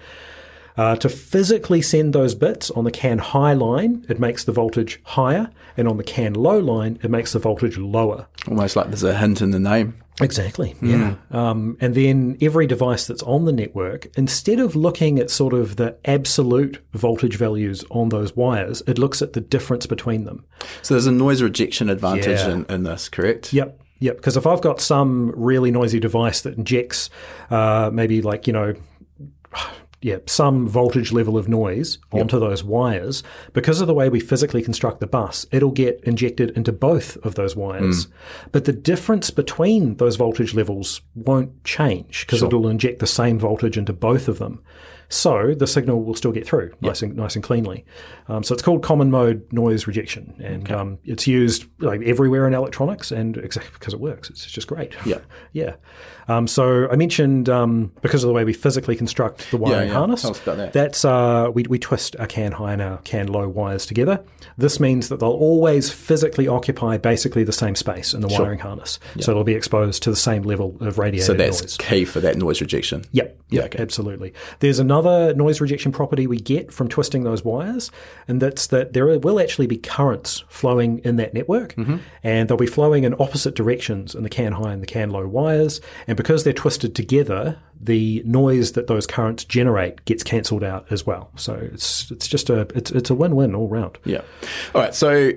Uh, 0.77 0.95
to 0.95 1.09
physically 1.09 1.81
send 1.81 2.13
those 2.13 2.35
bits 2.35 2.69
on 2.71 2.83
the 2.83 2.91
CAN 2.91 3.17
high 3.17 3.53
line, 3.53 4.05
it 4.07 4.19
makes 4.19 4.43
the 4.43 4.51
voltage 4.51 4.99
higher, 5.03 5.49
and 5.75 5.87
on 5.87 5.97
the 5.97 6.03
CAN 6.03 6.33
low 6.33 6.59
line, 6.59 6.99
it 7.01 7.09
makes 7.09 7.33
the 7.33 7.39
voltage 7.39 7.77
lower. 7.77 8.27
Almost 8.47 8.75
like 8.75 8.87
there's 8.87 9.03
a 9.03 9.17
hint 9.17 9.41
in 9.41 9.51
the 9.51 9.59
name. 9.59 9.95
Exactly. 10.19 10.75
Yeah. 10.81 11.15
Mm. 11.31 11.35
Um, 11.35 11.77
and 11.79 11.93
then 11.93 12.37
every 12.41 12.65
device 12.65 13.05
that's 13.05 13.21
on 13.23 13.45
the 13.45 13.51
network, 13.51 14.07
instead 14.17 14.59
of 14.59 14.75
looking 14.75 15.19
at 15.19 15.29
sort 15.29 15.53
of 15.53 15.75
the 15.75 15.97
absolute 16.05 16.83
voltage 16.93 17.37
values 17.37 17.85
on 17.91 18.09
those 18.09 18.35
wires, 18.35 18.81
it 18.87 18.97
looks 18.97 19.21
at 19.21 19.33
the 19.33 19.41
difference 19.41 19.85
between 19.85 20.25
them. 20.25 20.43
So 20.81 20.95
there's 20.95 21.07
a 21.07 21.11
noise 21.11 21.41
rejection 21.41 21.89
advantage 21.89 22.39
yeah. 22.39 22.49
in, 22.49 22.65
in, 22.65 22.83
this, 22.83 23.09
correct? 23.09 23.53
Yep. 23.53 23.79
Yep, 23.99 24.17
because 24.17 24.37
if 24.37 24.45
I've 24.45 24.61
got 24.61 24.79
some 24.79 25.33
really 25.35 25.71
noisy 25.71 25.99
device 25.99 26.41
that 26.41 26.55
injects 26.55 27.09
uh, 27.49 27.89
maybe 27.91 28.21
like, 28.21 28.45
you 28.45 28.53
know, 28.53 28.75
yeah, 30.01 30.17
some 30.27 30.67
voltage 30.67 31.11
level 31.11 31.37
of 31.37 31.47
noise 31.47 31.97
onto 32.11 32.39
those 32.39 32.63
wires, 32.63 33.23
because 33.53 33.81
of 33.81 33.87
the 33.87 33.93
way 33.93 34.09
we 34.09 34.19
physically 34.19 34.61
construct 34.61 34.99
the 34.99 35.07
bus, 35.07 35.45
it'll 35.51 35.71
get 35.71 35.99
injected 36.03 36.51
into 36.51 36.71
both 36.71 37.17
of 37.25 37.35
those 37.35 37.55
wires. 37.55 38.05
Mm. 38.05 38.11
But 38.51 38.65
the 38.65 38.73
difference 38.73 39.31
between 39.31 39.95
those 39.95 40.15
voltage 40.15 40.53
levels 40.53 41.01
won't 41.15 41.63
change 41.63 42.25
because 42.25 42.43
it'll 42.43 42.67
inject 42.67 42.99
the 42.99 43.07
same 43.07 43.39
voltage 43.39 43.77
into 43.77 43.93
both 43.93 44.27
of 44.27 44.37
them. 44.37 44.61
So 45.09 45.53
the 45.53 45.67
signal 45.67 46.03
will 46.03 46.15
still 46.15 46.31
get 46.31 46.45
through 46.45 46.73
nice 46.81 47.01
and 47.01 47.15
nice 47.15 47.35
and 47.35 47.43
cleanly. 47.43 47.85
Um, 48.27 48.43
so 48.43 48.53
it's 48.53 48.61
called 48.61 48.83
common 48.83 49.09
mode 49.09 49.47
noise 49.53 49.87
rejection, 49.87 50.35
and 50.43 50.69
um, 50.71 50.99
it's 51.05 51.27
used 51.27 51.65
like 51.79 52.01
everywhere 52.01 52.45
in 52.47 52.53
electronics, 52.53 53.11
and 53.11 53.37
exactly 53.37 53.71
because 53.73 53.93
it 53.93 53.99
works, 53.99 54.29
it's 54.29 54.45
just 54.45 54.67
great. 54.67 54.93
Yeah. 55.05 55.19
yeah. 55.53 55.75
Um, 56.29 56.45
so 56.45 56.89
I 56.89 56.97
mentioned 56.97 57.47
um, 57.47 57.93
because 58.01 58.23
of 58.23 58.27
the 58.27 58.33
way 58.33 58.43
we 58.43 58.51
physically 58.51 58.97
construct 58.97 59.49
the 59.49 59.57
wiring 59.57 59.87
yeah. 59.87 59.93
harness. 59.93 60.25
Us 60.25 60.41
about 60.41 60.57
that. 60.57 60.73
That's 60.73 61.05
uh, 61.05 61.51
we 61.53 61.63
we 61.69 61.79
twist 61.79 62.17
our 62.19 62.27
CAN 62.27 62.51
high 62.51 62.73
and 62.73 62.81
our 62.81 62.97
CAN 62.99 63.27
low 63.27 63.47
wires 63.47 63.85
together. 63.85 64.21
This 64.57 64.79
means 64.79 65.07
that 65.09 65.21
they'll 65.21 65.29
always 65.29 65.89
physically 65.89 66.47
occupy 66.49 66.97
basically 66.97 67.45
the 67.45 67.53
same 67.53 67.75
space 67.75 68.13
in 68.13 68.21
the 68.21 68.27
wiring 68.27 68.59
harness, 68.59 68.99
so 69.19 69.31
it'll 69.31 69.45
be 69.45 69.53
exposed 69.53 70.03
to 70.03 70.09
the 70.09 70.17
same 70.17 70.43
level 70.43 70.75
of 70.81 70.97
radiated 70.97 71.27
So 71.27 71.33
that's 71.33 71.61
noise. 71.61 71.77
key 71.77 72.03
for 72.03 72.19
that 72.19 72.35
noise 72.35 72.59
rejection. 72.59 73.05
Yep. 73.11 73.39
Yeah, 73.49 73.61
Yeah, 73.61 73.65
okay. 73.67 73.79
absolutely. 73.79 74.33
There's 74.59 74.79
another 74.79 74.96
noise 75.05 75.61
rejection 75.61 75.91
property 75.91 76.27
we 76.27 76.37
get 76.37 76.71
from 76.71 76.87
twisting 76.87 77.23
those 77.23 77.43
wires, 77.43 77.91
and 78.27 78.41
that's 78.41 78.67
that 78.67 78.93
there 78.93 79.17
will 79.19 79.39
actually 79.39 79.67
be 79.67 79.77
currents 79.77 80.43
flowing 80.49 80.99
in 80.99 81.15
that 81.17 81.33
network, 81.33 81.75
Mm-hmm. 81.75 81.97
and 82.23 82.49
they'll 82.49 82.57
be 82.57 82.65
flowing 82.67 83.03
in 83.03 83.13
opposite 83.19 83.55
directions 83.55 84.15
in 84.15 84.23
the 84.23 84.29
can 84.29 84.53
high 84.53 84.73
and 84.73 84.81
the 84.81 84.87
can 84.87 85.09
low 85.09 85.27
wires. 85.27 85.81
And 86.07 86.15
because 86.17 86.43
they're 86.43 86.53
twisted 86.53 86.95
together, 86.95 87.57
the 87.79 88.23
noise 88.25 88.71
that 88.73 88.87
those 88.87 89.05
currents 89.05 89.43
generate 89.43 90.03
gets 90.05 90.23
cancelled 90.23 90.63
out 90.63 90.85
as 90.89 91.05
well. 91.05 91.29
So 91.35 91.53
it's 91.73 92.09
it's 92.11 92.27
just 92.27 92.49
a 92.49 92.61
it's 92.75 92.91
it's 92.91 93.09
a 93.09 93.15
win 93.15 93.35
win 93.35 93.53
all 93.55 93.67
round. 93.67 93.97
Yeah. 94.05 94.21
All 94.73 94.81
right. 94.81 94.95
So, 94.95 95.31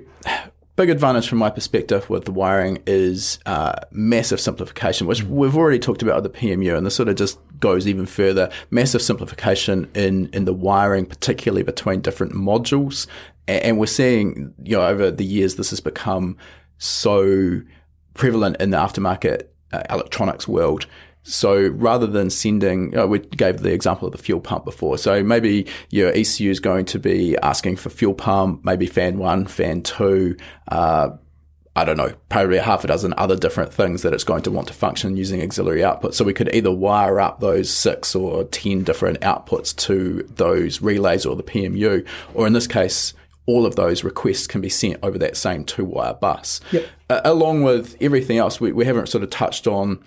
big 0.76 0.90
advantage 0.90 1.28
from 1.28 1.38
my 1.38 1.50
perspective 1.50 2.08
with 2.08 2.24
the 2.24 2.32
wiring 2.32 2.82
is 2.86 3.38
uh, 3.46 3.72
massive 3.90 4.40
simplification, 4.40 5.06
which 5.06 5.22
we've 5.22 5.56
already 5.56 5.78
talked 5.78 6.02
about 6.02 6.22
with 6.22 6.32
the 6.32 6.38
PMU, 6.38 6.76
and 6.76 6.86
this 6.86 6.94
sort 6.94 7.08
of 7.08 7.16
just 7.16 7.38
goes 7.58 7.86
even 7.86 8.06
further. 8.06 8.50
Massive 8.70 9.02
simplification 9.02 9.90
in 9.94 10.28
in 10.32 10.44
the 10.44 10.54
wiring, 10.54 11.06
particularly 11.06 11.62
between 11.62 12.00
different 12.00 12.32
modules, 12.32 13.06
and 13.46 13.78
we're 13.78 13.86
seeing 13.86 14.54
you 14.62 14.76
know 14.76 14.86
over 14.86 15.10
the 15.10 15.24
years 15.24 15.56
this 15.56 15.70
has 15.70 15.80
become 15.80 16.36
so 16.78 17.60
prevalent 18.14 18.56
in 18.60 18.70
the 18.70 18.76
aftermarket 18.76 19.44
uh, 19.72 19.82
electronics 19.90 20.48
world. 20.48 20.86
So 21.22 21.68
rather 21.68 22.06
than 22.06 22.30
sending, 22.30 22.90
know, 22.90 23.06
we 23.06 23.18
gave 23.18 23.60
the 23.60 23.72
example 23.72 24.06
of 24.06 24.12
the 24.12 24.18
fuel 24.18 24.40
pump 24.40 24.64
before. 24.64 24.98
So 24.98 25.22
maybe 25.22 25.66
your 25.90 26.10
ECU 26.10 26.50
is 26.50 26.60
going 26.60 26.86
to 26.86 26.98
be 26.98 27.36
asking 27.38 27.76
for 27.76 27.90
fuel 27.90 28.14
pump, 28.14 28.64
maybe 28.64 28.86
fan 28.86 29.18
one, 29.18 29.46
fan 29.46 29.82
two, 29.82 30.36
uh, 30.68 31.10
I 31.76 31.84
don't 31.84 31.96
know, 31.96 32.12
probably 32.28 32.56
a 32.56 32.62
half 32.62 32.82
a 32.84 32.88
dozen 32.88 33.14
other 33.16 33.36
different 33.36 33.72
things 33.72 34.02
that 34.02 34.12
it's 34.12 34.24
going 34.24 34.42
to 34.42 34.50
want 34.50 34.66
to 34.68 34.74
function 34.74 35.16
using 35.16 35.40
auxiliary 35.40 35.84
output. 35.84 36.14
So 36.14 36.24
we 36.24 36.34
could 36.34 36.52
either 36.54 36.72
wire 36.72 37.20
up 37.20 37.40
those 37.40 37.70
six 37.70 38.14
or 38.14 38.44
10 38.44 38.82
different 38.82 39.20
outputs 39.20 39.74
to 39.86 40.26
those 40.34 40.82
relays 40.82 41.24
or 41.24 41.36
the 41.36 41.44
PMU, 41.44 42.06
or 42.34 42.46
in 42.46 42.54
this 42.54 42.66
case, 42.66 43.14
all 43.46 43.66
of 43.66 43.76
those 43.76 44.04
requests 44.04 44.46
can 44.46 44.60
be 44.60 44.68
sent 44.68 44.98
over 45.02 45.18
that 45.18 45.36
same 45.36 45.64
two 45.64 45.84
wire 45.84 46.14
bus. 46.14 46.60
Yep. 46.72 46.86
Uh, 47.08 47.20
along 47.24 47.62
with 47.62 47.96
everything 48.00 48.38
else, 48.38 48.60
we, 48.60 48.72
we 48.72 48.84
haven't 48.84 49.08
sort 49.08 49.24
of 49.24 49.30
touched 49.30 49.66
on 49.66 50.02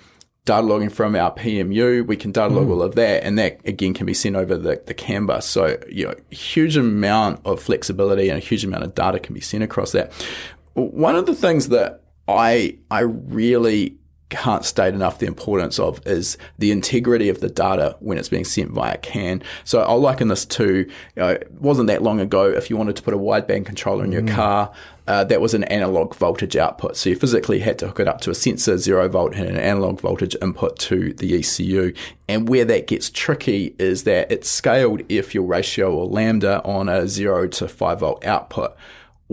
data 0.45 0.65
logging 0.65 0.89
from 0.89 1.15
our 1.15 1.33
PMU. 1.33 2.05
We 2.05 2.17
can 2.17 2.31
data 2.31 2.53
log 2.53 2.67
mm. 2.67 2.71
all 2.71 2.81
of 2.81 2.95
that, 2.95 3.23
and 3.23 3.37
that 3.37 3.59
again 3.65 3.93
can 3.93 4.05
be 4.05 4.13
sent 4.13 4.35
over 4.35 4.57
the, 4.57 4.81
the 4.85 4.93
CAN 4.93 5.25
bus. 5.25 5.47
So, 5.47 5.77
you 5.89 6.07
know, 6.07 6.15
huge 6.31 6.77
amount 6.77 7.41
of 7.45 7.61
flexibility 7.61 8.29
and 8.29 8.37
a 8.37 8.41
huge 8.41 8.63
amount 8.63 8.83
of 8.83 8.95
data 8.95 9.19
can 9.19 9.33
be 9.33 9.41
sent 9.41 9.63
across 9.63 9.91
that. 9.93 10.11
One 10.73 11.15
of 11.15 11.25
the 11.25 11.35
things 11.35 11.69
that 11.69 12.01
I 12.27 12.77
I 12.89 13.01
really 13.01 13.97
can't 14.33 14.65
state 14.65 14.93
enough 14.93 15.19
the 15.19 15.27
importance 15.27 15.79
of 15.79 16.05
is 16.05 16.37
the 16.57 16.71
integrity 16.71 17.29
of 17.29 17.39
the 17.39 17.49
data 17.49 17.95
when 17.99 18.17
it's 18.17 18.29
being 18.29 18.43
sent 18.43 18.71
via 18.71 18.97
CAN. 18.97 19.43
So 19.63 19.81
I'll 19.81 19.99
liken 19.99 20.27
this 20.27 20.45
to, 20.45 20.79
you 20.79 20.91
know, 21.15 21.29
it 21.29 21.51
wasn't 21.53 21.87
that 21.87 22.01
long 22.01 22.19
ago 22.19 22.45
if 22.45 22.69
you 22.69 22.77
wanted 22.77 22.95
to 22.95 23.03
put 23.03 23.13
a 23.13 23.17
wideband 23.17 23.65
controller 23.65 24.03
in 24.03 24.11
your 24.11 24.27
car, 24.27 24.71
uh, 25.07 25.23
that 25.25 25.41
was 25.41 25.53
an 25.53 25.63
analog 25.65 26.15
voltage 26.15 26.55
output. 26.55 26.95
So 26.95 27.09
you 27.09 27.15
physically 27.15 27.59
had 27.59 27.77
to 27.79 27.87
hook 27.87 27.99
it 27.99 28.07
up 28.07 28.21
to 28.21 28.31
a 28.31 28.35
sensor, 28.35 28.77
zero 28.77 29.07
volt, 29.09 29.35
and 29.35 29.47
an 29.47 29.57
analog 29.57 29.99
voltage 29.99 30.35
input 30.41 30.79
to 30.79 31.13
the 31.13 31.37
ECU. 31.37 31.93
And 32.27 32.47
where 32.47 32.65
that 32.65 32.87
gets 32.87 33.09
tricky 33.09 33.75
is 33.77 34.03
that 34.03 34.31
it's 34.31 34.49
scaled 34.49 35.03
air 35.09 35.23
fuel 35.23 35.45
ratio 35.45 35.93
or 35.93 36.07
lambda 36.07 36.63
on 36.63 36.89
a 36.89 37.07
zero 37.07 37.47
to 37.47 37.67
five 37.67 37.99
volt 37.99 38.25
output 38.25 38.75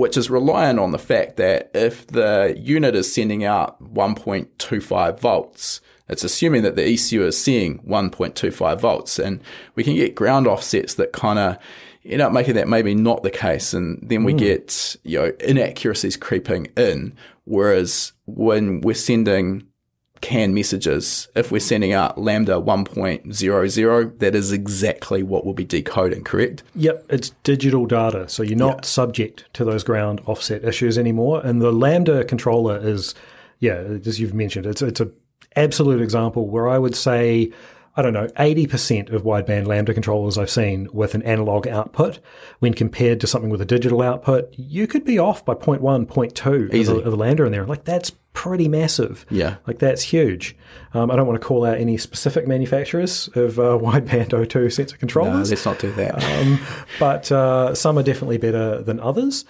which 0.01 0.17
is 0.17 0.31
reliant 0.31 0.79
on 0.79 0.93
the 0.93 0.99
fact 0.99 1.37
that 1.37 1.71
if 1.75 2.07
the 2.07 2.57
unit 2.59 2.97
is 2.97 3.13
sending 3.13 3.45
out 3.45 3.79
1.25 3.93 5.21
volts, 5.21 5.83
it's 6.09 6.25
assuming 6.25 6.63
that 6.63 6.75
the 6.75 6.91
ECU 6.91 7.23
is 7.23 7.37
seeing 7.37 7.81
1.25 7.81 8.81
volts. 8.81 9.19
And 9.19 9.43
we 9.75 9.85
can 9.85 9.95
get 9.95 10.15
ground 10.15 10.47
offsets 10.47 10.95
that 10.95 11.13
kind 11.13 11.39
of 11.39 11.59
end 12.03 12.23
up 12.23 12.33
making 12.33 12.55
that 12.55 12.67
maybe 12.67 12.95
not 12.95 13.23
the 13.23 13.31
case. 13.31 13.75
And 13.75 14.03
then 14.03 14.25
we 14.25 14.33
hmm. 14.33 14.39
get, 14.39 14.97
you 15.05 15.19
know, 15.19 15.33
inaccuracies 15.41 16.17
creeping 16.17 16.69
in. 16.79 17.15
Whereas 17.45 18.15
when 18.25 18.81
we're 18.81 18.95
sending 18.95 19.67
CAN 20.21 20.53
messages, 20.55 21.29
if 21.35 21.51
we're 21.51 21.61
sending 21.61 21.93
out 21.93 22.19
lambda 22.19 22.55
1.00, 22.55 24.19
that 24.19 24.35
is 24.35 24.53
exactly 24.53 25.23
what 25.23 25.45
we'll 25.45 25.55
be 25.55 25.65
decoding, 25.65 26.25
correct? 26.25 26.63
Yep, 26.75 27.07
it's 27.09 27.31
digital 27.43 27.87
data, 27.87 28.29
so 28.29 28.43
you're 28.43 28.57
not 28.57 28.85
subject 28.85 29.53
to 29.55 29.65
those 29.65 29.83
ground 29.83 30.21
offset 30.27 30.65
issues 30.65 30.99
anymore. 30.99 31.41
And 31.45 31.63
the 31.63 31.73
Lambda 31.73 32.25
controller 32.25 32.79
is, 32.79 33.15
yeah, 33.59 33.75
as 33.75 34.21
you've 34.21 34.35
mentioned, 34.35 34.67
it's 34.67 34.83
it's 34.83 35.01
a 35.01 35.11
absolute 35.57 36.01
example 36.01 36.49
where 36.49 36.69
I 36.69 36.79
would 36.79 36.95
say. 36.95 37.53
I 37.97 38.03
don't 38.03 38.13
know, 38.13 38.29
80% 38.29 39.13
of 39.13 39.23
wideband 39.25 39.67
Lambda 39.67 39.93
controllers 39.93 40.39
I've 40.39 40.49
seen 40.51 40.89
with 40.93 41.15
an 41.15 41.23
analog 41.23 41.67
output, 41.67 42.21
when 42.61 42.73
compared 42.73 43.21
to 43.21 43.27
something 43.27 43.51
with 43.51 43.61
a 43.61 43.65
digital 43.65 44.01
output, 44.01 44.55
you 44.57 44.87
could 44.87 45.05
be 45.05 45.19
off 45.19 45.45
by 45.45 45.55
0.1, 45.55 46.07
0.2 46.07 46.89
of 46.89 46.97
a, 46.97 47.01
of 47.01 47.15
Lambda 47.15 47.45
in 47.45 47.53
there. 47.53 47.67
Like, 47.67 47.85
that's 47.85 48.11
pretty 48.33 48.69
massive. 48.69 49.27
Yeah. 49.29 49.57
Like, 49.67 49.81
that's 49.81 50.03
huge. 50.03 50.57
Um, 50.95 51.11
I 51.11 51.17
don't 51.17 51.27
want 51.27 51.41
to 51.41 51.47
call 51.47 51.65
out 51.65 51.79
any 51.79 51.97
specific 51.99 52.47
manufacturers 52.47 53.29
of 53.35 53.59
uh, 53.59 53.63
wideband 53.83 54.29
O2 54.29 54.73
sensor 54.73 54.95
No, 54.95 54.99
controllers 55.01 55.51
let's 55.51 55.67
not 55.67 55.81
do 55.81 55.91
that. 55.93 56.23
um, 56.23 56.61
but 57.01 57.31
uh, 57.33 57.75
some 57.75 57.99
are 57.99 58.05
definitely 58.05 58.39
better 58.39 58.83
than 58.83 59.01
others. 59.01 59.45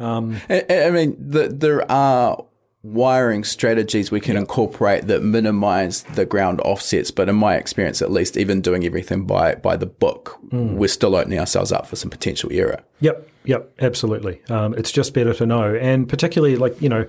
I, 0.00 0.64
I 0.86 0.90
mean, 0.90 1.16
the, 1.18 1.48
there 1.48 1.88
are 1.92 2.44
wiring 2.82 3.44
strategies 3.44 4.10
we 4.10 4.20
can 4.20 4.36
incorporate 4.36 5.06
that 5.06 5.22
minimize 5.22 6.02
the 6.02 6.26
ground 6.26 6.60
offsets. 6.62 7.10
But 7.10 7.28
in 7.28 7.36
my 7.36 7.56
experience, 7.56 8.02
at 8.02 8.10
least, 8.10 8.36
even 8.36 8.60
doing 8.60 8.84
everything 8.84 9.24
by 9.26 9.54
by 9.56 9.76
the 9.76 9.86
book, 9.86 10.38
we're 10.50 10.88
still 10.88 11.14
opening 11.14 11.38
ourselves 11.38 11.72
up 11.72 11.86
for 11.86 11.96
some 11.96 12.10
potential 12.10 12.50
error. 12.52 12.82
Yep, 13.00 13.28
yep, 13.44 13.72
absolutely. 13.80 14.42
Um, 14.48 14.74
it's 14.74 14.92
just 14.92 15.14
better 15.14 15.34
to 15.34 15.46
know, 15.46 15.74
and 15.74 16.08
particularly 16.08 16.56
like 16.56 16.80
you 16.80 16.88
know, 16.88 17.06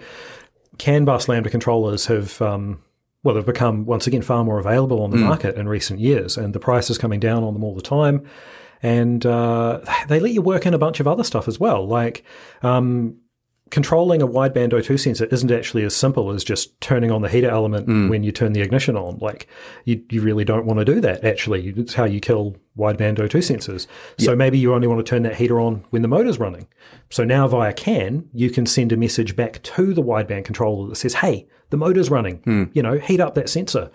CAN 0.78 1.06
bus 1.06 1.28
Lambda 1.28 1.50
controllers 1.50 2.06
have. 2.08 2.42
Um, 2.42 2.82
well, 3.24 3.36
they've 3.36 3.46
become 3.46 3.86
once 3.86 4.06
again 4.06 4.22
far 4.22 4.44
more 4.44 4.60
available 4.60 5.02
on 5.02 5.10
the 5.10 5.16
market 5.16 5.56
in 5.56 5.70
recent 5.70 6.02
years, 6.02 6.36
and 6.38 6.54
the 6.54 6.60
price 6.60 6.90
is 6.90 6.98
coming 6.98 7.22
down 7.22 7.42
on 7.46 7.54
them 7.54 7.64
all 7.64 7.74
the 7.74 7.82
time. 7.82 8.28
And 8.82 9.26
uh, 9.26 9.80
they 10.10 10.20
let 10.20 10.34
you 10.34 10.42
work 10.42 10.66
in 10.66 10.74
a 10.74 10.78
bunch 10.78 11.00
of 11.00 11.08
other 11.08 11.24
stuff 11.24 11.48
as 11.48 11.58
well, 11.58 11.88
like 11.88 12.26
um, 12.64 13.16
controlling 13.74 14.22
a 14.22 14.28
wideband 14.28 14.72
O2 14.72 15.00
sensor 15.00 15.26
isn't 15.26 15.50
actually 15.50 15.84
as 15.84 15.96
simple 15.96 16.30
as 16.30 16.44
just 16.44 16.80
turning 16.80 17.10
on 17.10 17.24
the 17.24 17.28
heater 17.28 17.50
element 17.50 17.88
mm. 17.88 18.08
when 18.08 18.22
you 18.22 18.32
turn 18.32 18.54
the 18.54 18.62
ignition 18.62 18.96
on. 18.96 19.18
Like, 19.18 19.48
you, 19.84 20.04
you 20.12 20.22
really 20.22 20.46
don't 20.46 20.68
want 20.68 20.78
to 20.78 20.86
do 20.86 21.02
that, 21.02 21.24
actually. 21.24 21.70
It's 21.70 21.96
how 21.96 22.04
you 22.04 22.20
kill 22.20 22.56
wideband 22.78 23.18
O2 23.18 23.32
sensors. 23.38 23.88
So 24.20 24.36
maybe 24.36 24.60
you 24.60 24.76
only 24.76 24.86
want 24.86 25.04
to 25.04 25.10
turn 25.10 25.24
that 25.24 25.38
heater 25.38 25.60
on 25.60 25.84
when 25.90 26.04
the 26.04 26.08
motor's 26.08 26.38
running. 26.38 26.68
So 27.10 27.24
now 27.24 27.48
via 27.48 27.74
CAN, 27.74 28.30
you 28.32 28.52
can 28.52 28.68
send 28.68 28.92
a 28.92 28.98
message 28.98 29.36
back 29.36 29.64
to 29.64 29.96
the 29.96 30.04
wideband 30.04 30.46
controller 30.46 30.90
that 30.90 30.98
says, 30.98 31.16
hey, 31.16 31.48
the 31.74 31.78
motor's 31.78 32.12
running. 32.12 32.40
You 32.74 32.84
know, 32.84 33.00
heat 33.00 33.20
up 33.20 33.34
that 33.34 33.50
sensor. 33.50 33.90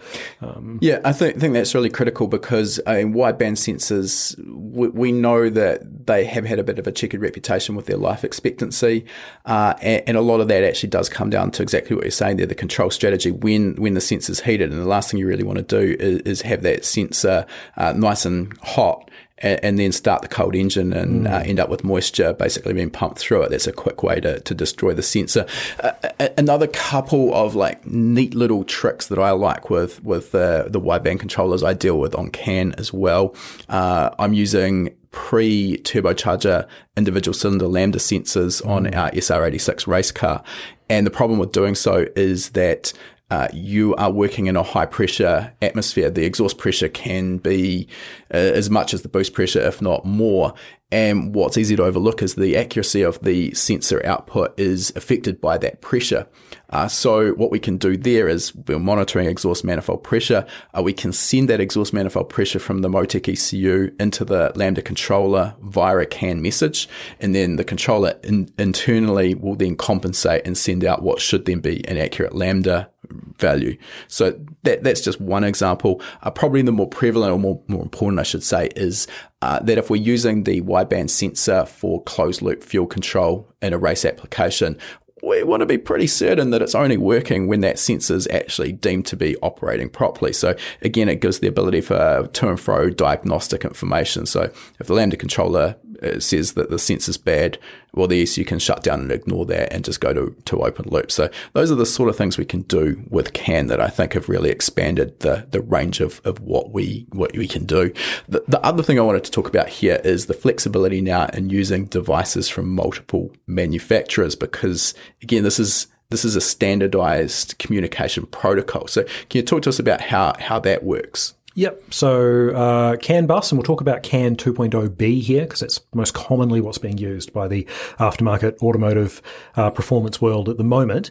Yeah, 0.80 0.98
I 1.04 1.12
think 1.12 1.38
think 1.38 1.54
that's 1.54 1.76
really 1.76 1.90
critical 1.90 2.26
because 2.26 2.80
uh, 2.88 2.94
in 2.94 3.14
wideband 3.14 3.56
sensors, 3.56 4.36
we, 4.48 4.88
we 4.88 5.12
know 5.12 5.48
that 5.48 6.06
they 6.08 6.24
have 6.24 6.44
had 6.44 6.58
a 6.58 6.64
bit 6.64 6.80
of 6.80 6.88
a 6.88 6.92
checkered 6.92 7.20
reputation 7.20 7.76
with 7.76 7.86
their 7.86 7.96
life 7.96 8.24
expectancy, 8.24 9.06
uh, 9.46 9.74
and, 9.80 10.02
and 10.08 10.16
a 10.16 10.20
lot 10.20 10.40
of 10.40 10.48
that 10.48 10.64
actually 10.64 10.88
does 10.88 11.08
come 11.08 11.30
down 11.30 11.52
to 11.52 11.62
exactly 11.62 11.94
what 11.94 12.04
you're 12.04 12.10
saying 12.10 12.38
there: 12.38 12.46
the 12.46 12.54
control 12.56 12.90
strategy 12.90 13.30
when 13.30 13.76
when 13.76 13.94
the 13.94 14.00
sensor's 14.00 14.40
heated, 14.40 14.72
and 14.72 14.80
the 14.80 14.88
last 14.88 15.12
thing 15.12 15.20
you 15.20 15.28
really 15.28 15.44
want 15.44 15.58
to 15.58 15.62
do 15.62 15.96
is, 16.00 16.20
is 16.22 16.42
have 16.42 16.62
that 16.62 16.84
sensor 16.84 17.46
uh, 17.76 17.92
nice 17.92 18.26
and 18.26 18.58
hot 18.58 19.08
and, 19.40 19.64
and 19.64 19.78
then 19.78 19.92
start 19.92 20.22
the 20.22 20.28
cold 20.28 20.54
engine 20.54 20.92
and 20.92 21.26
mm. 21.26 21.30
uh, 21.30 21.42
end 21.44 21.60
up 21.60 21.68
with 21.68 21.84
moisture 21.84 22.32
basically 22.32 22.72
being 22.72 22.90
pumped 22.90 23.18
through 23.18 23.42
it. 23.42 23.50
That's 23.50 23.66
a 23.66 23.72
quick 23.72 24.02
way 24.02 24.20
to, 24.20 24.40
to 24.40 24.54
destroy 24.54 24.94
the 24.94 25.02
sensor. 25.02 25.46
Uh, 25.80 25.92
another 26.36 26.66
couple 26.66 27.34
of 27.34 27.54
like 27.54 27.86
neat 27.86 28.34
little 28.34 28.64
tricks 28.64 29.06
that 29.06 29.18
I 29.18 29.30
like 29.32 29.70
with 29.70 30.02
with 30.04 30.32
the 30.32 30.66
the 30.68 30.80
wideband 30.80 31.20
controllers 31.20 31.62
I 31.62 31.74
deal 31.74 31.98
with 31.98 32.14
on 32.14 32.30
CAN 32.30 32.74
as 32.78 32.92
well. 32.92 33.34
Uh, 33.68 34.10
I'm 34.18 34.32
using 34.32 34.94
pre 35.10 35.78
turbocharger 35.78 36.66
individual 36.96 37.34
cylinder 37.34 37.66
lambda 37.66 37.98
sensors 37.98 38.62
mm. 38.62 38.68
on 38.68 38.94
our 38.94 39.10
SR86 39.10 39.86
race 39.86 40.10
car. 40.10 40.42
And 40.90 41.06
the 41.06 41.10
problem 41.10 41.38
with 41.38 41.52
doing 41.52 41.74
so 41.74 42.06
is 42.16 42.50
that 42.50 42.92
uh, 43.30 43.48
you 43.52 43.94
are 43.96 44.10
working 44.10 44.46
in 44.46 44.56
a 44.56 44.62
high 44.62 44.86
pressure 44.86 45.52
atmosphere. 45.60 46.10
The 46.10 46.24
exhaust 46.24 46.56
pressure 46.56 46.88
can 46.88 47.38
be 47.38 47.88
uh, 48.32 48.36
as 48.36 48.70
much 48.70 48.94
as 48.94 49.02
the 49.02 49.08
boost 49.08 49.34
pressure, 49.34 49.60
if 49.60 49.82
not 49.82 50.06
more. 50.06 50.54
And 50.90 51.34
what's 51.34 51.58
easy 51.58 51.76
to 51.76 51.84
overlook 51.84 52.22
is 52.22 52.34
the 52.34 52.56
accuracy 52.56 53.02
of 53.02 53.20
the 53.20 53.52
sensor 53.52 54.00
output 54.06 54.58
is 54.58 54.90
affected 54.96 55.38
by 55.38 55.58
that 55.58 55.82
pressure. 55.82 56.26
Uh, 56.70 56.88
so 56.88 57.32
what 57.32 57.50
we 57.50 57.58
can 57.58 57.76
do 57.76 57.98
there 57.98 58.26
is 58.26 58.54
we're 58.54 58.78
monitoring 58.78 59.26
exhaust 59.28 59.64
manifold 59.64 60.02
pressure. 60.02 60.46
Uh, 60.72 60.82
we 60.82 60.94
can 60.94 61.12
send 61.12 61.50
that 61.50 61.60
exhaust 61.60 61.92
manifold 61.92 62.30
pressure 62.30 62.58
from 62.58 62.80
the 62.80 62.88
Motec 62.88 63.28
ECU 63.28 63.94
into 64.00 64.24
the 64.24 64.50
Lambda 64.54 64.80
controller 64.80 65.54
via 65.60 65.98
a 65.98 66.06
CAN 66.06 66.40
message. 66.40 66.88
And 67.20 67.34
then 67.34 67.56
the 67.56 67.64
controller 67.64 68.14
in, 68.24 68.50
internally 68.58 69.34
will 69.34 69.56
then 69.56 69.76
compensate 69.76 70.46
and 70.46 70.56
send 70.56 70.86
out 70.86 71.02
what 71.02 71.20
should 71.20 71.44
then 71.44 71.60
be 71.60 71.86
an 71.86 71.98
accurate 71.98 72.34
Lambda 72.34 72.90
value. 73.38 73.76
So 74.08 74.38
that 74.62 74.82
that's 74.82 75.00
just 75.00 75.20
one 75.20 75.44
example. 75.44 76.00
Uh, 76.22 76.30
probably 76.30 76.62
the 76.62 76.72
more 76.72 76.88
prevalent 76.88 77.32
or 77.32 77.38
more, 77.38 77.60
more 77.68 77.82
important, 77.82 78.20
I 78.20 78.24
should 78.24 78.42
say, 78.42 78.70
is 78.76 79.06
uh, 79.42 79.60
that 79.60 79.78
if 79.78 79.90
we're 79.90 79.96
using 79.96 80.44
the 80.44 80.60
wideband 80.62 81.10
sensor 81.10 81.64
for 81.66 82.02
closed 82.02 82.42
loop 82.42 82.62
fuel 82.62 82.86
control 82.86 83.52
in 83.62 83.72
a 83.72 83.78
race 83.78 84.04
application, 84.04 84.78
we 85.22 85.42
want 85.42 85.60
to 85.60 85.66
be 85.66 85.78
pretty 85.78 86.06
certain 86.06 86.50
that 86.50 86.62
it's 86.62 86.74
only 86.74 86.96
working 86.96 87.48
when 87.48 87.60
that 87.60 87.78
sensor 87.78 88.14
is 88.14 88.28
actually 88.28 88.72
deemed 88.72 89.06
to 89.06 89.16
be 89.16 89.36
operating 89.38 89.88
properly. 89.88 90.32
So 90.32 90.54
again, 90.82 91.08
it 91.08 91.20
gives 91.20 91.40
the 91.40 91.48
ability 91.48 91.80
for 91.80 92.28
to 92.32 92.48
and 92.48 92.60
fro 92.60 92.90
diagnostic 92.90 93.64
information. 93.64 94.26
So 94.26 94.50
if 94.78 94.86
the 94.86 94.94
lambda 94.94 95.16
controller 95.16 95.76
uh, 96.02 96.20
says 96.20 96.52
that 96.54 96.70
the 96.70 96.78
sensor's 96.78 97.16
bad, 97.16 97.58
well, 97.94 98.06
the 98.06 98.22
ECU 98.22 98.44
can 98.44 98.58
shut 98.58 98.82
down 98.82 99.00
and 99.00 99.12
ignore 99.12 99.46
that 99.46 99.72
and 99.72 99.84
just 99.84 100.00
go 100.00 100.12
to, 100.12 100.36
to 100.44 100.62
open 100.62 100.88
loop. 100.88 101.10
So 101.10 101.30
those 101.52 101.70
are 101.70 101.76
the 101.76 101.86
sort 101.86 102.08
of 102.08 102.16
things 102.16 102.38
we 102.38 102.44
can 102.44 102.62
do 102.62 103.02
with 103.08 103.32
CAN 103.32 103.66
that 103.68 103.80
I 103.80 103.88
think 103.88 104.12
have 104.12 104.28
really 104.28 104.50
expanded 104.50 105.20
the, 105.20 105.46
the 105.50 105.60
range 105.60 106.00
of, 106.00 106.20
of 106.24 106.40
what 106.40 106.72
we 106.72 107.06
what 107.10 107.36
we 107.36 107.48
can 107.48 107.64
do. 107.64 107.92
The, 108.28 108.44
the 108.46 108.64
other 108.64 108.82
thing 108.82 108.98
I 108.98 109.02
wanted 109.02 109.24
to 109.24 109.30
talk 109.30 109.48
about 109.48 109.68
here 109.68 110.00
is 110.04 110.26
the 110.26 110.34
flexibility 110.34 111.00
now 111.00 111.26
in 111.26 111.50
using 111.50 111.86
devices 111.86 112.48
from 112.48 112.74
multiple 112.74 113.32
manufacturers 113.46 114.36
because 114.36 114.94
again, 115.22 115.42
this 115.42 115.58
is 115.58 115.88
this 116.10 116.24
is 116.24 116.36
a 116.36 116.40
standardized 116.40 117.58
communication 117.58 118.26
protocol. 118.26 118.86
So 118.86 119.04
can 119.04 119.38
you 119.38 119.42
talk 119.42 119.62
to 119.62 119.68
us 119.68 119.78
about 119.78 120.00
how, 120.00 120.34
how 120.38 120.58
that 120.60 120.82
works? 120.82 121.34
Yep. 121.58 121.92
So 121.92 122.50
uh, 122.50 122.96
CAN 122.98 123.26
bus, 123.26 123.50
and 123.50 123.58
we'll 123.58 123.64
talk 123.64 123.80
about 123.80 124.04
CAN 124.04 124.36
2.0B 124.36 125.20
here 125.20 125.40
because 125.40 125.60
it's 125.60 125.80
most 125.92 126.14
commonly 126.14 126.60
what's 126.60 126.78
being 126.78 126.98
used 126.98 127.32
by 127.32 127.48
the 127.48 127.64
aftermarket 127.98 128.58
automotive 128.62 129.20
uh, 129.56 129.68
performance 129.70 130.20
world 130.20 130.48
at 130.48 130.56
the 130.56 130.62
moment, 130.62 131.10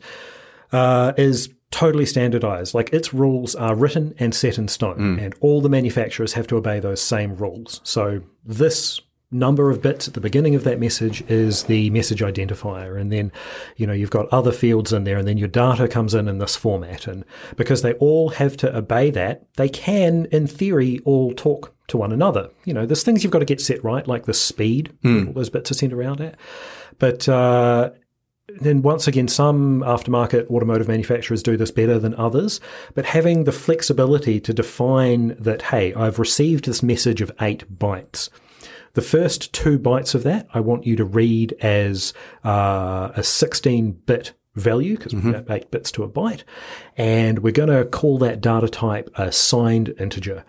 uh, 0.71 1.11
is 1.17 1.53
totally 1.71 2.05
standardized. 2.05 2.73
Like 2.73 2.93
its 2.93 3.13
rules 3.13 3.55
are 3.55 3.75
written 3.75 4.15
and 4.19 4.33
set 4.33 4.57
in 4.57 4.69
stone, 4.69 5.17
mm. 5.17 5.21
and 5.21 5.35
all 5.41 5.59
the 5.59 5.67
manufacturers 5.67 6.31
have 6.31 6.47
to 6.47 6.55
obey 6.55 6.79
those 6.79 7.01
same 7.01 7.35
rules. 7.35 7.81
So 7.83 8.21
this 8.45 9.01
number 9.29 9.69
of 9.69 9.81
bits 9.81 10.07
at 10.07 10.13
the 10.13 10.21
beginning 10.21 10.55
of 10.55 10.63
that 10.63 10.79
message 10.79 11.21
is 11.29 11.63
the 11.63 11.89
message 11.89 12.21
identifier 12.21 12.99
and 12.99 13.11
then 13.11 13.29
you 13.75 13.85
know 13.85 13.91
you've 13.91 14.09
got 14.09 14.27
other 14.29 14.53
fields 14.53 14.93
in 14.93 15.03
there 15.03 15.17
and 15.17 15.27
then 15.27 15.37
your 15.37 15.49
data 15.49 15.85
comes 15.85 16.13
in 16.13 16.29
in 16.29 16.37
this 16.37 16.55
format 16.55 17.07
and 17.07 17.25
because 17.57 17.81
they 17.81 17.93
all 17.95 18.29
have 18.29 18.55
to 18.55 18.73
obey 18.75 19.09
that 19.09 19.45
they 19.55 19.67
can 19.67 20.25
in 20.31 20.47
theory 20.47 20.99
all 21.03 21.33
talk 21.33 21.75
to 21.87 21.97
one 21.97 22.13
another 22.13 22.49
you 22.63 22.73
know 22.73 22.85
there's 22.85 23.03
things 23.03 23.21
you've 23.21 23.33
got 23.33 23.39
to 23.39 23.45
get 23.45 23.59
set 23.59 23.83
right 23.83 24.07
like 24.07 24.25
the 24.25 24.33
speed 24.33 24.93
mm. 25.03 25.27
all 25.27 25.33
those 25.33 25.49
bits 25.49 25.71
are 25.71 25.75
sent 25.75 25.91
around 25.91 26.21
at 26.21 26.35
but 26.97 27.27
uh, 27.27 27.89
then 28.61 28.81
once 28.81 29.07
again, 29.07 29.27
some 29.27 29.81
aftermarket 29.81 30.47
automotive 30.49 30.87
manufacturers 30.87 31.43
do 31.43 31.57
this 31.57 31.69
better 31.69 31.99
than 31.99 32.15
others, 32.15 32.61
but 32.95 33.05
having 33.05 33.43
the 33.43 33.51
flexibility 33.51 34.39
to 34.39 34.53
define 34.53 35.35
that, 35.39 35.63
hey, 35.63 35.93
I've 35.93 36.17
received 36.17 36.65
this 36.65 36.81
message 36.81 37.21
of 37.21 37.31
eight 37.41 37.77
bytes. 37.77 38.29
The 38.97 39.03
first 39.03 39.53
two 39.53 39.77
bytes 39.77 40.15
of 40.15 40.23
that, 40.23 40.47
I 40.55 40.59
want 40.59 40.87
you 40.87 40.95
to 40.95 41.05
read 41.05 41.53
as 41.61 42.15
uh, 42.43 43.11
a 43.15 43.21
16 43.21 43.91
bit 43.91 44.33
value 44.55 44.97
because 44.97 45.13
mm-hmm. 45.13 45.27
we 45.27 45.33
have 45.35 45.51
eight 45.51 45.69
bits 45.69 45.91
to 45.91 46.03
a 46.03 46.09
byte. 46.09 46.41
And 46.97 47.37
we're 47.43 47.53
going 47.53 47.69
to 47.69 47.85
call 47.85 48.17
that 48.17 48.41
data 48.41 48.67
type 48.67 49.11
a 49.15 49.31
signed 49.31 49.93
integer. 49.99 50.43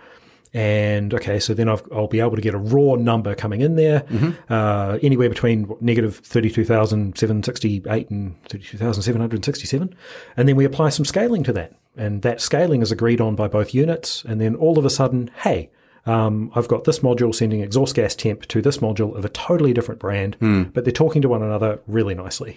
And 0.54 1.12
okay, 1.12 1.38
so 1.40 1.52
then 1.52 1.68
i 1.68 1.76
will 1.90 2.08
be 2.08 2.20
able 2.20 2.36
to 2.36 2.40
get 2.40 2.54
a 2.54 2.58
raw 2.58 2.94
number 2.94 3.34
coming 3.34 3.60
in 3.60 3.76
there, 3.76 4.00
mm-hmm. 4.00 4.50
uh, 4.50 4.98
anywhere 5.02 5.28
between 5.28 5.70
negative 5.82 6.16
32,768 6.24 8.08
and 8.08 8.42
32,767. 8.44 9.94
And 10.38 10.48
then 10.48 10.56
we 10.56 10.64
apply 10.64 10.88
some 10.88 11.04
scaling 11.04 11.44
to 11.44 11.52
that. 11.52 11.74
And 11.98 12.22
that 12.22 12.40
scaling 12.40 12.80
is 12.80 12.90
agreed 12.90 13.20
on 13.20 13.36
by 13.36 13.46
both 13.46 13.74
units. 13.74 14.24
And 14.24 14.40
then 14.40 14.54
all 14.54 14.78
of 14.78 14.86
a 14.86 14.90
sudden, 14.90 15.30
hey, 15.42 15.68
um, 16.08 16.50
I've 16.54 16.68
got 16.68 16.84
this 16.84 17.00
module 17.00 17.34
sending 17.34 17.60
exhaust 17.60 17.94
gas 17.94 18.14
temp 18.14 18.46
to 18.48 18.62
this 18.62 18.78
module 18.78 19.14
of 19.14 19.26
a 19.26 19.28
totally 19.28 19.74
different 19.74 20.00
brand, 20.00 20.38
mm. 20.40 20.72
but 20.72 20.84
they're 20.84 20.92
talking 20.92 21.20
to 21.20 21.28
one 21.28 21.42
another 21.42 21.80
really 21.86 22.14
nicely. 22.14 22.56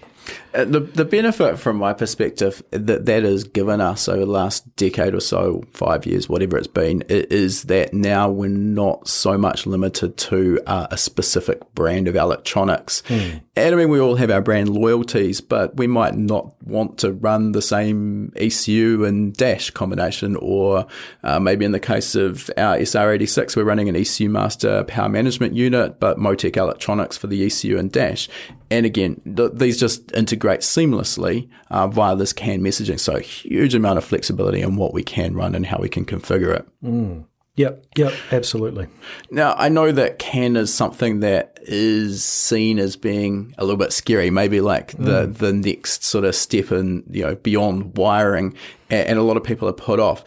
Uh, 0.54 0.64
the 0.64 0.80
the 0.80 1.04
benefit 1.04 1.58
from 1.58 1.76
my 1.76 1.92
perspective 1.92 2.62
that 2.70 3.04
that 3.04 3.24
has 3.24 3.44
given 3.44 3.80
us 3.80 4.08
over 4.08 4.20
the 4.20 4.26
last 4.26 4.74
decade 4.76 5.14
or 5.14 5.20
so, 5.20 5.62
five 5.72 6.06
years, 6.06 6.30
whatever 6.30 6.56
it's 6.56 6.66
been, 6.66 7.02
is 7.08 7.64
that 7.64 7.92
now 7.92 8.30
we're 8.30 8.48
not 8.48 9.06
so 9.06 9.36
much 9.36 9.66
limited 9.66 10.16
to 10.16 10.58
uh, 10.66 10.86
a 10.90 10.96
specific 10.96 11.74
brand 11.74 12.08
of 12.08 12.16
electronics. 12.16 13.02
Mm. 13.08 13.42
And 13.54 13.74
I 13.74 13.78
mean, 13.78 13.90
we 13.90 14.00
all 14.00 14.14
have 14.14 14.30
our 14.30 14.40
brand 14.40 14.70
loyalties, 14.70 15.42
but 15.42 15.76
we 15.76 15.86
might 15.86 16.14
not 16.14 16.54
want 16.62 16.96
to 17.00 17.12
run 17.12 17.52
the 17.52 17.60
same 17.60 18.32
ECU 18.34 19.04
and 19.04 19.36
dash 19.36 19.70
combination, 19.70 20.36
or 20.36 20.86
uh, 21.22 21.38
maybe 21.38 21.66
in 21.66 21.72
the 21.72 21.80
case 21.80 22.14
of 22.14 22.50
our 22.56 22.78
SR86 22.78 23.54
we're 23.54 23.64
running 23.64 23.90
an 23.90 23.96
ECU 23.96 24.30
Master 24.30 24.84
power 24.84 25.10
management 25.10 25.54
unit, 25.54 26.00
but 26.00 26.16
Motec 26.16 26.56
Electronics 26.56 27.18
for 27.18 27.26
the 27.26 27.44
ECU 27.44 27.76
and 27.76 27.92
dash. 27.92 28.26
And 28.70 28.86
again, 28.86 29.20
th- 29.36 29.52
these 29.52 29.78
just 29.78 30.10
integrate 30.12 30.60
seamlessly 30.60 31.50
uh, 31.70 31.88
via 31.88 32.16
this 32.16 32.32
CAN 32.32 32.62
messaging. 32.62 32.98
So 32.98 33.18
huge 33.18 33.74
amount 33.74 33.98
of 33.98 34.04
flexibility 34.04 34.62
in 34.62 34.76
what 34.76 34.94
we 34.94 35.02
can 35.02 35.34
run 35.34 35.54
and 35.54 35.66
how 35.66 35.76
we 35.78 35.90
can 35.90 36.06
configure 36.06 36.56
it. 36.56 36.66
Mm. 36.82 37.26
Yep, 37.54 37.84
yep, 37.96 38.14
absolutely. 38.30 38.86
Now, 39.30 39.54
I 39.58 39.68
know 39.68 39.92
that 39.92 40.18
CAN 40.18 40.56
is 40.56 40.72
something 40.72 41.20
that 41.20 41.58
is 41.62 42.24
seen 42.24 42.78
as 42.78 42.96
being 42.96 43.54
a 43.58 43.64
little 43.64 43.76
bit 43.76 43.92
scary, 43.92 44.30
maybe 44.30 44.62
like 44.62 44.92
the, 44.92 45.26
mm. 45.26 45.36
the 45.36 45.52
next 45.52 46.02
sort 46.02 46.24
of 46.24 46.34
step 46.34 46.72
in, 46.72 47.04
you 47.10 47.24
know, 47.24 47.34
beyond 47.34 47.96
wiring, 47.96 48.54
and, 48.88 49.08
and 49.08 49.18
a 49.18 49.22
lot 49.22 49.36
of 49.36 49.44
people 49.44 49.68
are 49.68 49.74
put 49.74 50.00
off 50.00 50.24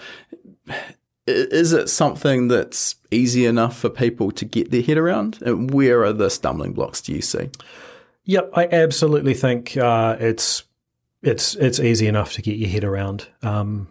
is 1.28 1.74
it 1.74 1.90
something 1.90 2.48
that's 2.48 2.96
easy 3.12 3.46
enough 3.46 3.78
for 3.78 3.90
people 3.90 4.32
to 4.32 4.46
get 4.46 4.72
their 4.72 4.82
head 4.82 4.98
around? 4.98 5.42
And 5.42 5.72
where 5.72 6.04
are 6.04 6.14
the 6.14 6.30
stumbling 6.30 6.74
blocks 6.74 7.02
do 7.02 7.14
you 7.14 7.22
see? 7.22 7.50
Yep, 8.26 8.52
I 8.54 8.68
absolutely 8.68 9.34
think 9.34 9.76
uh, 9.78 10.18
it's 10.20 10.64
it's 11.22 11.56
it's 11.56 11.80
easy 11.80 12.08
enough 12.08 12.34
to 12.34 12.42
get 12.42 12.58
your 12.58 12.70
head 12.70 12.84
around. 12.84 13.28
Um, 13.42 13.88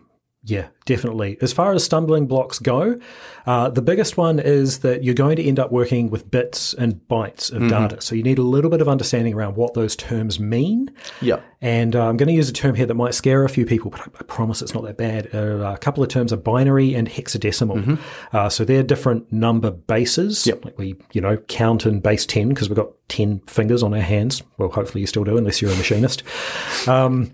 yeah, 0.47 0.68
definitely. 0.84 1.38
As 1.40 1.55
far 1.55 1.72
as 1.72 1.82
stumbling 1.82 2.26
blocks 2.26 2.59
go, 2.59 3.01
uh, 3.47 3.70
the 3.70 3.80
biggest 3.80 4.18
one 4.18 4.38
is 4.38 4.80
that 4.80 5.03
you're 5.03 5.14
going 5.14 5.36
to 5.36 5.42
end 5.42 5.59
up 5.59 5.72
working 5.72 6.11
with 6.11 6.30
bits 6.30 6.74
and 6.74 6.97
bytes 7.09 7.51
of 7.51 7.62
mm-hmm. 7.62 7.68
data. 7.68 8.03
So 8.03 8.14
you 8.14 8.22
need 8.22 8.38
a 8.38 8.42
little 8.42 8.70
bit 8.70 8.82
of 8.82 8.88
understanding 8.88 9.32
around 9.32 9.57
what 9.57 9.72
those 9.72 9.97
terms 9.97 10.38
mean. 10.38 10.95
Yeah. 11.22 11.40
And 11.62 11.97
uh, 11.97 12.07
I'm 12.07 12.18
going 12.18 12.28
to 12.28 12.34
use 12.34 12.51
a 12.51 12.53
term 12.53 12.74
here 12.74 12.84
that 12.84 12.95
might 12.95 13.14
scare 13.14 13.42
a 13.45 13.49
few 13.49 13.64
people, 13.64 13.90
but 13.90 14.03
I, 14.03 14.05
I 14.20 14.22
promise 14.24 14.61
it's 14.61 14.74
not 14.74 14.84
that 14.84 14.99
bad. 14.99 15.34
Uh, 15.34 15.72
a 15.74 15.78
couple 15.78 16.03
of 16.03 16.11
terms 16.11 16.30
are 16.30 16.36
binary 16.36 16.95
and 16.95 17.09
hexadecimal. 17.09 17.82
Mm-hmm. 17.82 18.36
Uh, 18.36 18.51
so 18.51 18.66
they're 18.66 18.82
different 18.82 19.32
number 19.32 19.70
bases. 19.70 20.47
Yep. 20.47 20.62
Like 20.66 20.78
we, 20.78 20.97
you 21.12 21.22
know, 21.22 21.38
count 21.38 21.86
in 21.86 22.01
base 22.01 22.26
10 22.26 22.51
because 22.51 22.68
we've 22.68 22.76
got 22.76 22.90
10 23.09 23.40
fingers 23.47 23.82
on 23.82 23.95
our 23.95 24.01
hands. 24.01 24.42
Well, 24.59 24.68
hopefully 24.68 25.01
you 25.01 25.07
still 25.07 25.24
do, 25.24 25.38
unless 25.38 25.62
you're 25.62 25.72
a 25.72 25.76
machinist. 25.76 26.22
Um, 26.86 27.32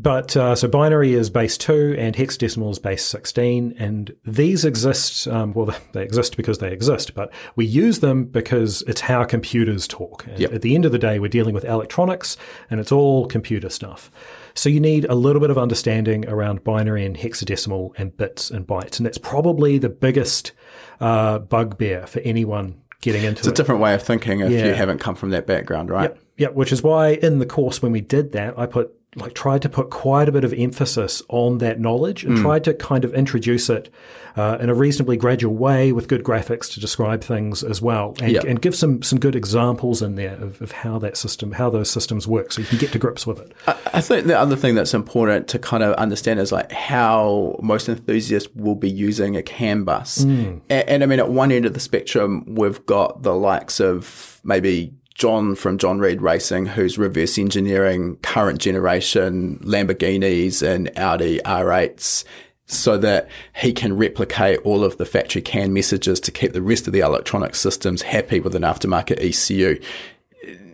but 0.00 0.36
uh, 0.36 0.54
so 0.54 0.68
binary 0.68 1.14
is 1.14 1.28
base 1.28 1.58
two 1.58 1.96
and 1.98 2.14
hexadecimal 2.14 2.70
is 2.70 2.78
base 2.78 3.04
16. 3.04 3.74
And 3.78 4.14
these 4.24 4.64
exist, 4.64 5.26
um, 5.26 5.52
well, 5.54 5.74
they 5.92 6.04
exist 6.04 6.36
because 6.36 6.58
they 6.58 6.70
exist, 6.72 7.14
but 7.14 7.32
we 7.56 7.66
use 7.66 7.98
them 7.98 8.24
because 8.26 8.82
it's 8.86 9.00
how 9.00 9.24
computers 9.24 9.88
talk. 9.88 10.24
Yep. 10.36 10.52
At 10.52 10.62
the 10.62 10.76
end 10.76 10.84
of 10.84 10.92
the 10.92 10.98
day, 11.00 11.18
we're 11.18 11.28
dealing 11.28 11.52
with 11.52 11.64
electronics 11.64 12.36
and 12.70 12.78
it's 12.78 12.92
all 12.92 13.26
computer 13.26 13.68
stuff. 13.68 14.08
So 14.54 14.68
you 14.68 14.78
need 14.78 15.04
a 15.06 15.14
little 15.16 15.40
bit 15.40 15.50
of 15.50 15.58
understanding 15.58 16.28
around 16.28 16.62
binary 16.62 17.04
and 17.04 17.16
hexadecimal 17.16 17.98
and 17.98 18.16
bits 18.16 18.50
and 18.50 18.66
bytes. 18.66 18.98
And 18.98 19.06
that's 19.06 19.18
probably 19.18 19.78
the 19.78 19.88
biggest 19.88 20.52
uh, 21.00 21.40
bugbear 21.40 22.06
for 22.06 22.20
anyone 22.20 22.80
getting 23.00 23.22
into 23.24 23.38
it. 23.38 23.38
It's 23.40 23.48
a 23.48 23.52
different 23.52 23.80
way 23.80 23.94
of 23.94 24.02
thinking 24.02 24.40
if 24.40 24.50
Yeah. 24.50 24.66
you 24.66 24.74
haven't 24.74 24.98
come 24.98 25.14
from 25.14 25.30
that 25.30 25.46
background, 25.46 25.90
right? 25.90 26.10
Yep, 26.10 26.18
yep. 26.36 26.54
Which 26.54 26.72
is 26.72 26.82
why 26.82 27.10
in 27.10 27.38
the 27.38 27.46
course 27.46 27.82
when 27.82 27.92
we 27.92 28.00
did 28.00 28.32
that, 28.32 28.58
I 28.58 28.66
put 28.66 28.92
like 29.16 29.34
tried 29.34 29.62
to 29.62 29.68
put 29.70 29.88
quite 29.90 30.28
a 30.28 30.32
bit 30.32 30.44
of 30.44 30.52
emphasis 30.52 31.22
on 31.28 31.58
that 31.58 31.80
knowledge 31.80 32.24
and 32.24 32.36
tried 32.38 32.62
to 32.64 32.74
kind 32.74 33.04
of 33.06 33.14
introduce 33.14 33.70
it 33.70 33.88
uh, 34.36 34.58
in 34.60 34.68
a 34.68 34.74
reasonably 34.74 35.16
gradual 35.16 35.54
way 35.54 35.90
with 35.92 36.06
good 36.08 36.22
graphics 36.22 36.70
to 36.72 36.78
describe 36.78 37.24
things 37.24 37.64
as 37.64 37.80
well, 37.82 38.14
and, 38.20 38.32
Yep. 38.32 38.44
and 38.44 38.62
give 38.62 38.74
some 38.76 39.02
some 39.02 39.18
good 39.18 39.34
examples 39.34 40.02
in 40.02 40.14
there 40.14 40.34
of, 40.34 40.60
of 40.60 40.72
how 40.72 40.98
that 41.00 41.16
system, 41.16 41.52
how 41.52 41.70
those 41.70 41.90
systems 41.90 42.28
work, 42.28 42.52
so 42.52 42.60
you 42.60 42.66
can 42.68 42.78
get 42.78 42.92
to 42.92 42.98
grips 42.98 43.26
with 43.26 43.40
it. 43.40 43.52
I 43.92 44.00
think 44.02 44.26
the 44.26 44.38
other 44.38 44.54
thing 44.56 44.74
that's 44.74 44.94
important 44.94 45.48
to 45.48 45.58
kind 45.58 45.82
of 45.82 45.94
understand 45.94 46.38
is 46.38 46.52
like 46.52 46.70
how 46.70 47.58
most 47.62 47.88
enthusiasts 47.88 48.48
will 48.54 48.76
be 48.76 48.90
using 48.90 49.36
a 49.36 49.42
CAN 49.42 49.84
bus. 49.84 50.22
And, 50.22 50.60
and 50.68 51.02
I 51.02 51.06
mean, 51.06 51.18
at 51.18 51.30
one 51.30 51.50
end 51.50 51.64
of 51.64 51.72
the 51.74 51.80
spectrum, 51.80 52.44
we've 52.54 52.84
got 52.86 53.22
the 53.22 53.34
likes 53.34 53.80
of 53.80 54.40
maybe 54.44 54.92
John 55.18 55.56
from 55.56 55.78
John 55.78 55.98
Reed 55.98 56.22
Racing, 56.22 56.66
who's 56.66 56.96
reverse 56.96 57.38
engineering 57.38 58.16
current 58.22 58.60
generation 58.60 59.58
Lamborghinis 59.58 60.62
and 60.62 60.90
Audi 60.96 61.40
R8s 61.40 62.24
so 62.66 62.96
that 62.98 63.28
he 63.56 63.72
can 63.72 63.96
replicate 63.96 64.60
all 64.60 64.84
of 64.84 64.96
the 64.98 65.06
factory 65.06 65.42
CAN 65.42 65.72
messages 65.72 66.20
to 66.20 66.30
keep 66.30 66.52
the 66.52 66.62
rest 66.62 66.86
of 66.86 66.92
the 66.92 67.00
electronic 67.00 67.54
systems 67.54 68.02
happy 68.02 68.40
with 68.40 68.54
an 68.54 68.62
aftermarket 68.62 69.18
ECU. 69.20 69.80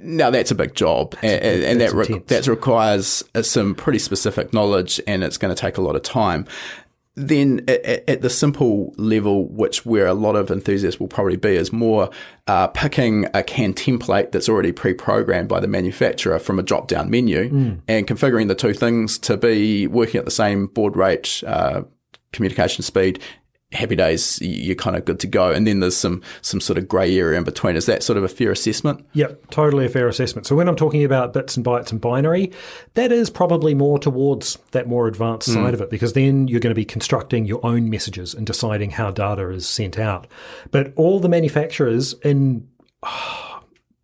Now 0.03 0.29
that's 0.29 0.51
a 0.51 0.55
big 0.55 0.75
job, 0.75 1.15
and, 1.23 1.43
and, 1.43 1.63
and 1.65 1.81
that 1.81 1.93
re- 1.95 2.19
that 2.27 2.47
requires 2.47 3.25
some 3.41 3.75
pretty 3.75 3.99
specific 3.99 4.53
knowledge, 4.53 5.01
and 5.07 5.25
it's 5.25 5.39
going 5.39 5.55
to 5.55 5.59
take 5.59 5.79
a 5.79 5.81
lot 5.81 5.97
of 5.97 6.03
time. 6.03 6.47
Then 7.17 7.65
at, 7.69 7.85
at- 8.09 8.23
the 8.23 8.31
simple 8.31 8.93
level, 8.97 9.47
which 9.49 9.87
where 9.87 10.07
a 10.07 10.15
lot 10.15 10.35
of 10.35 10.51
enthusiasts 10.51 10.99
will 10.99 11.07
probably 11.09 11.37
be, 11.37 11.55
is 11.57 11.73
more 11.73 12.11
uh, 12.49 12.67
picking 12.69 13.27
a 13.35 13.43
CAN 13.43 13.73
template 13.75 14.33
that's 14.33 14.49
already 14.49 14.73
pre-programmed 14.73 15.49
by 15.49 15.61
the 15.61 15.69
manufacturer 15.69 16.39
from 16.41 16.59
a 16.59 16.63
drop-down 16.63 17.11
menu 17.11 17.49
Hmm. 17.49 17.73
and 17.87 18.07
configuring 18.09 18.49
the 18.49 18.55
two 18.57 18.75
things 18.75 19.17
to 19.21 19.37
be 19.37 19.87
working 19.87 20.19
at 20.19 20.25
the 20.25 20.31
same 20.33 20.67
baud 20.67 20.97
rate, 20.97 21.43
uh, 21.47 21.83
communication 22.33 22.83
speed. 22.83 23.21
Happy 23.75 23.97
days, 23.97 24.41
you're 24.41 24.75
kind 24.75 24.97
of 24.97 25.05
good 25.05 25.21
to 25.21 25.27
go. 25.27 25.51
And 25.51 25.67
then 25.67 25.81
there's 25.81 25.97
some 25.97 26.23
some 26.43 26.61
sort 26.61 26.79
of 26.79 26.89
grey 26.89 27.17
area 27.17 27.39
in 27.39 27.45
between. 27.45 27.77
Is 27.77 27.87
that 27.87 28.03
sort 28.03 28.17
of 28.17 28.25
a 28.25 28.29
fair 28.29 28.53
assessment? 28.53 29.05
Yep, 29.13 29.51
totally 29.51 29.85
a 29.87 29.89
fair 29.89 30.09
assessment. 30.09 30.47
So 30.47 30.57
when 30.57 30.69
I'm 30.69 30.77
talking 30.77 31.05
about 31.05 31.33
bits 31.33 31.57
and 31.57 31.67
bytes 31.67 31.91
and 31.91 32.01
binary, 32.01 32.53
that 32.95 33.13
is 33.13 33.31
probably 33.31 33.75
more 33.75 33.99
towards 33.99 34.57
that 34.71 34.87
more 34.87 35.07
advanced 35.09 35.49
hmm. 35.49 35.55
side 35.55 35.75
of 35.75 35.81
it 35.81 35.91
because 35.91 36.13
then 36.13 36.49
you're 36.49 36.61
going 36.61 36.71
to 36.71 36.75
be 36.75 36.85
constructing 36.85 37.45
your 37.45 37.65
own 37.65 37.91
messages 37.91 38.35
and 38.35 38.47
deciding 38.47 38.91
how 38.91 39.11
data 39.11 39.51
is 39.51 39.69
sent 39.69 39.99
out. 39.99 40.27
But 40.71 40.93
all 40.97 41.21
the 41.21 41.29
manufacturers 41.29 42.15
in 42.25 42.69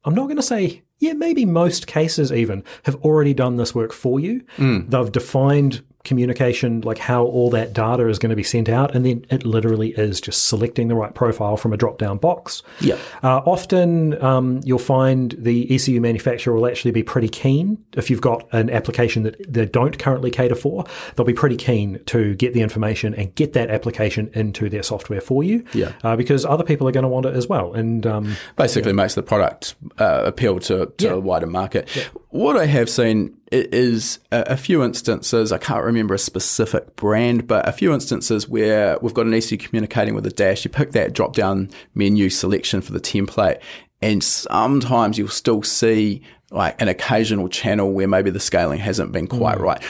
I'm 0.02 0.14
not 0.14 0.24
going 0.24 0.36
to 0.36 0.42
say 0.42 0.82
yeah, 1.00 1.14
maybe 1.14 1.46
most 1.46 1.86
cases 1.86 2.30
even 2.30 2.62
have 2.84 2.96
already 2.96 3.32
done 3.34 3.56
this 3.56 3.74
work 3.74 3.92
for 3.92 4.20
you. 4.20 4.44
Hmm. 4.56 4.86
They've 4.86 5.10
defined 5.10 5.82
communication, 6.04 6.80
like 6.82 6.98
how 6.98 7.24
all 7.24 7.50
that 7.50 7.72
data 7.72 8.08
is 8.08 8.18
going 8.18 8.30
to 8.30 8.36
be 8.36 8.42
sent 8.42 8.68
out, 8.68 8.94
and 8.94 9.04
then 9.04 9.24
it 9.30 9.44
literally 9.44 9.90
is 9.90 10.20
just 10.20 10.44
selecting 10.48 10.88
the 10.88 10.94
right 10.94 11.14
profile 11.14 11.56
from 11.56 11.72
a 11.72 11.76
drop 11.76 11.98
down 11.98 12.18
box. 12.18 12.62
Yeah. 12.80 12.96
Uh, 13.22 13.38
often 13.38 14.22
um, 14.22 14.60
you'll 14.64 14.78
find 14.78 15.34
the 15.38 15.72
ECU 15.74 16.00
manufacturer 16.00 16.54
will 16.54 16.66
actually 16.66 16.90
be 16.92 17.02
pretty 17.02 17.28
keen 17.28 17.84
if 17.96 18.10
you've 18.10 18.20
got 18.20 18.46
an 18.52 18.70
application 18.70 19.22
that 19.24 19.52
they 19.52 19.66
don't 19.66 19.98
currently 19.98 20.30
cater 20.30 20.54
for. 20.54 20.84
They'll 21.16 21.26
be 21.26 21.32
pretty 21.34 21.56
keen 21.56 22.00
to 22.06 22.34
get 22.34 22.54
the 22.54 22.62
information 22.62 23.14
and 23.14 23.34
get 23.34 23.52
that 23.52 23.70
application 23.70 24.30
into 24.34 24.68
their 24.68 24.82
software 24.82 25.20
for 25.20 25.42
you. 25.44 25.64
Yeah. 25.74 25.92
Uh, 26.02 26.16
because 26.16 26.44
other 26.44 26.64
people 26.64 26.88
are 26.88 26.92
going 26.92 27.02
to 27.04 27.08
want 27.08 27.26
it 27.26 27.34
as 27.34 27.46
well. 27.46 27.74
And 27.74 28.06
um, 28.06 28.36
basically 28.56 28.92
makes 28.92 29.14
the 29.14 29.22
product 29.22 29.74
uh, 29.98 30.22
appeal 30.24 30.58
to, 30.60 30.86
to 30.98 31.04
Yeah. 31.04 31.12
a 31.12 31.18
wider 31.20 31.46
market. 31.46 31.88
What 32.30 32.56
I 32.56 32.66
have 32.66 32.88
seen 32.88 33.36
i- 33.52 33.68
is 33.72 34.18
a, 34.32 34.42
a 34.48 34.56
few 34.56 34.82
instances, 34.82 35.52
I 35.52 35.58
can't 35.58 35.84
remember 35.84 36.14
a 36.14 36.18
specific 36.18 36.96
brand, 36.96 37.46
but 37.46 37.68
a 37.68 37.72
few 37.72 37.92
instances 37.92 38.48
where 38.48 38.98
we've 39.00 39.14
got 39.14 39.26
an 39.26 39.34
ECU 39.34 39.58
communicating 39.58 40.14
with 40.14 40.26
a 40.26 40.30
dash, 40.30 40.64
you 40.64 40.70
pick 40.70 40.92
that 40.92 41.12
drop 41.12 41.34
down 41.34 41.70
menu 41.94 42.30
selection 42.30 42.80
for 42.80 42.92
the 42.92 43.00
template, 43.00 43.60
and 44.02 44.22
sometimes 44.24 45.18
you'll 45.18 45.28
still 45.28 45.62
see 45.62 46.22
like 46.50 46.80
an 46.80 46.88
occasional 46.88 47.48
channel 47.48 47.92
where 47.92 48.08
maybe 48.08 48.30
the 48.30 48.40
scaling 48.40 48.80
hasn't 48.80 49.12
been 49.12 49.26
quite 49.26 49.58
hmm. 49.58 49.64
right 49.64 49.82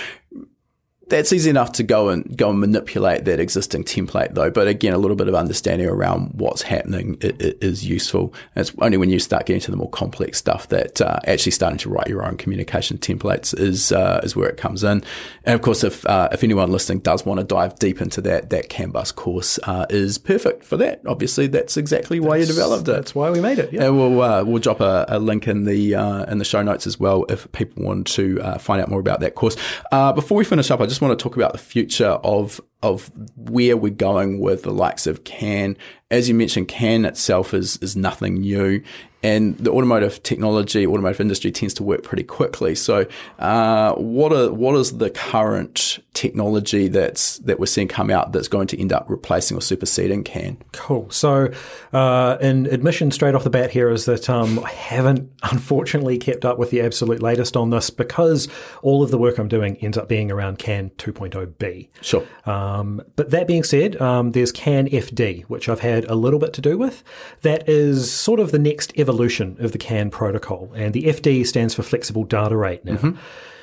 that's 1.10 1.32
easy 1.32 1.50
enough 1.50 1.72
to 1.72 1.82
go 1.82 2.08
and 2.08 2.36
go 2.36 2.50
and 2.50 2.60
manipulate 2.60 3.24
that 3.24 3.40
existing 3.40 3.84
template 3.84 4.34
though. 4.34 4.50
But 4.50 4.68
again, 4.68 4.92
a 4.92 4.98
little 4.98 5.16
bit 5.16 5.28
of 5.28 5.34
understanding 5.34 5.88
around 5.88 6.32
what's 6.34 6.62
happening 6.62 7.18
is 7.20 7.84
useful. 7.84 8.32
It's 8.56 8.72
only 8.78 8.96
when 8.96 9.10
you 9.10 9.18
start 9.18 9.46
getting 9.46 9.60
to 9.62 9.70
the 9.70 9.76
more 9.76 9.90
complex 9.90 10.38
stuff 10.38 10.68
that 10.68 11.00
uh, 11.00 11.18
actually 11.26 11.52
starting 11.52 11.78
to 11.78 11.90
write 11.90 12.06
your 12.06 12.24
own 12.24 12.36
communication 12.36 12.98
templates 12.98 13.58
is 13.58 13.92
uh, 13.92 14.20
is 14.22 14.34
where 14.36 14.48
it 14.48 14.56
comes 14.56 14.84
in. 14.84 15.02
And 15.44 15.54
of 15.54 15.62
course, 15.62 15.84
if 15.84 16.06
uh, 16.06 16.28
if 16.32 16.44
anyone 16.44 16.70
listening 16.70 17.00
does 17.00 17.26
want 17.26 17.38
to 17.40 17.44
dive 17.44 17.78
deep 17.78 18.00
into 18.00 18.20
that, 18.22 18.50
that 18.50 18.68
CAN 18.68 18.90
bus 18.90 19.12
course 19.12 19.58
uh, 19.64 19.86
is 19.90 20.18
perfect 20.18 20.64
for 20.64 20.76
that. 20.76 21.02
Obviously, 21.06 21.46
that's 21.46 21.76
exactly 21.76 22.20
why 22.20 22.36
you 22.36 22.46
developed 22.46 22.88
it. 22.88 22.92
that's 22.92 23.14
why 23.14 23.30
we 23.30 23.40
made 23.40 23.58
it. 23.58 23.72
Yeah. 23.72 23.84
And 23.84 23.98
we'll 23.98 24.22
uh, 24.22 24.44
we'll 24.44 24.58
drop 24.58 24.80
a, 24.80 25.04
a 25.08 25.18
link 25.18 25.48
in 25.48 25.64
the 25.64 25.94
uh, 25.94 26.24
in 26.24 26.38
the 26.38 26.44
show 26.44 26.62
notes 26.62 26.86
as 26.86 26.98
well 26.98 27.24
if 27.28 27.50
people 27.52 27.84
want 27.84 28.06
to 28.08 28.40
uh, 28.40 28.58
find 28.58 28.80
out 28.80 28.88
more 28.88 29.00
about 29.00 29.20
that 29.20 29.34
course. 29.34 29.56
Uh, 29.92 30.12
before 30.12 30.38
we 30.38 30.44
finish 30.44 30.70
up, 30.70 30.80
I 30.80 30.86
just 30.86 30.99
want 31.00 31.18
to 31.18 31.22
talk 31.22 31.36
about 31.36 31.52
the 31.52 31.58
future 31.58 32.18
of 32.24 32.60
of 32.82 33.10
where 33.36 33.76
we're 33.76 33.90
going 33.90 34.40
with 34.40 34.62
the 34.62 34.72
likes 34.72 35.06
of 35.06 35.24
CAN. 35.24 35.76
As 36.10 36.28
you 36.28 36.34
mentioned, 36.34 36.68
CAN 36.68 37.04
itself 37.04 37.52
is 37.54 37.76
is 37.78 37.96
nothing 37.96 38.40
new, 38.40 38.82
and 39.22 39.56
the 39.58 39.70
automotive 39.70 40.22
technology, 40.22 40.86
automotive 40.86 41.20
industry 41.20 41.50
tends 41.50 41.74
to 41.74 41.82
work 41.82 42.02
pretty 42.02 42.22
quickly. 42.22 42.74
So, 42.74 43.06
uh, 43.38 43.94
what 43.94 44.32
are 44.32 44.52
what 44.52 44.74
is 44.76 44.98
the 44.98 45.10
current 45.10 45.98
technology 46.14 46.88
that's 46.88 47.38
that 47.38 47.58
we're 47.58 47.66
seeing 47.66 47.88
come 47.88 48.10
out 48.10 48.32
that's 48.32 48.48
going 48.48 48.66
to 48.68 48.80
end 48.80 48.92
up 48.92 49.06
replacing 49.08 49.56
or 49.56 49.60
superseding 49.60 50.24
CAN? 50.24 50.58
Cool. 50.72 51.10
So, 51.10 51.52
uh, 51.92 52.38
an 52.40 52.66
admission 52.66 53.10
straight 53.10 53.34
off 53.34 53.44
the 53.44 53.50
bat 53.50 53.70
here 53.70 53.90
is 53.90 54.06
that 54.06 54.30
um, 54.30 54.58
I 54.60 54.70
haven't, 54.70 55.30
unfortunately, 55.42 56.18
kept 56.18 56.44
up 56.44 56.58
with 56.58 56.70
the 56.70 56.80
absolute 56.80 57.22
latest 57.22 57.56
on 57.56 57.70
this 57.70 57.90
because 57.90 58.48
all 58.82 59.02
of 59.02 59.10
the 59.10 59.18
work 59.18 59.38
I'm 59.38 59.48
doing 59.48 59.76
ends 59.78 59.98
up 59.98 60.08
being 60.08 60.30
around 60.30 60.58
CAN 60.58 60.90
2.0b. 60.98 61.88
Sure. 62.00 62.26
Um, 62.46 63.02
but 63.16 63.30
that 63.30 63.46
being 63.46 63.64
said, 63.64 64.00
um, 64.00 64.32
there's 64.32 64.52
CAN 64.52 64.88
FD, 64.88 65.44
which 65.44 65.68
I've 65.68 65.80
had 65.80 66.04
a 66.06 66.14
little 66.14 66.38
bit 66.38 66.52
to 66.54 66.60
do 66.60 66.78
with. 66.78 67.02
That 67.42 67.68
is 67.68 68.10
sort 68.10 68.40
of 68.40 68.50
the 68.50 68.58
next 68.58 68.92
evolution 69.10 69.56
of 69.60 69.72
the 69.72 69.78
CAN 69.78 70.10
protocol, 70.10 70.72
and 70.74 70.94
the 70.94 71.04
FD 71.04 71.46
stands 71.46 71.74
for 71.74 71.82
Flexible 71.82 72.24
Data 72.24 72.56
Rate 72.56 72.84
now. 72.84 72.96
Mm-hmm. 72.96 73.18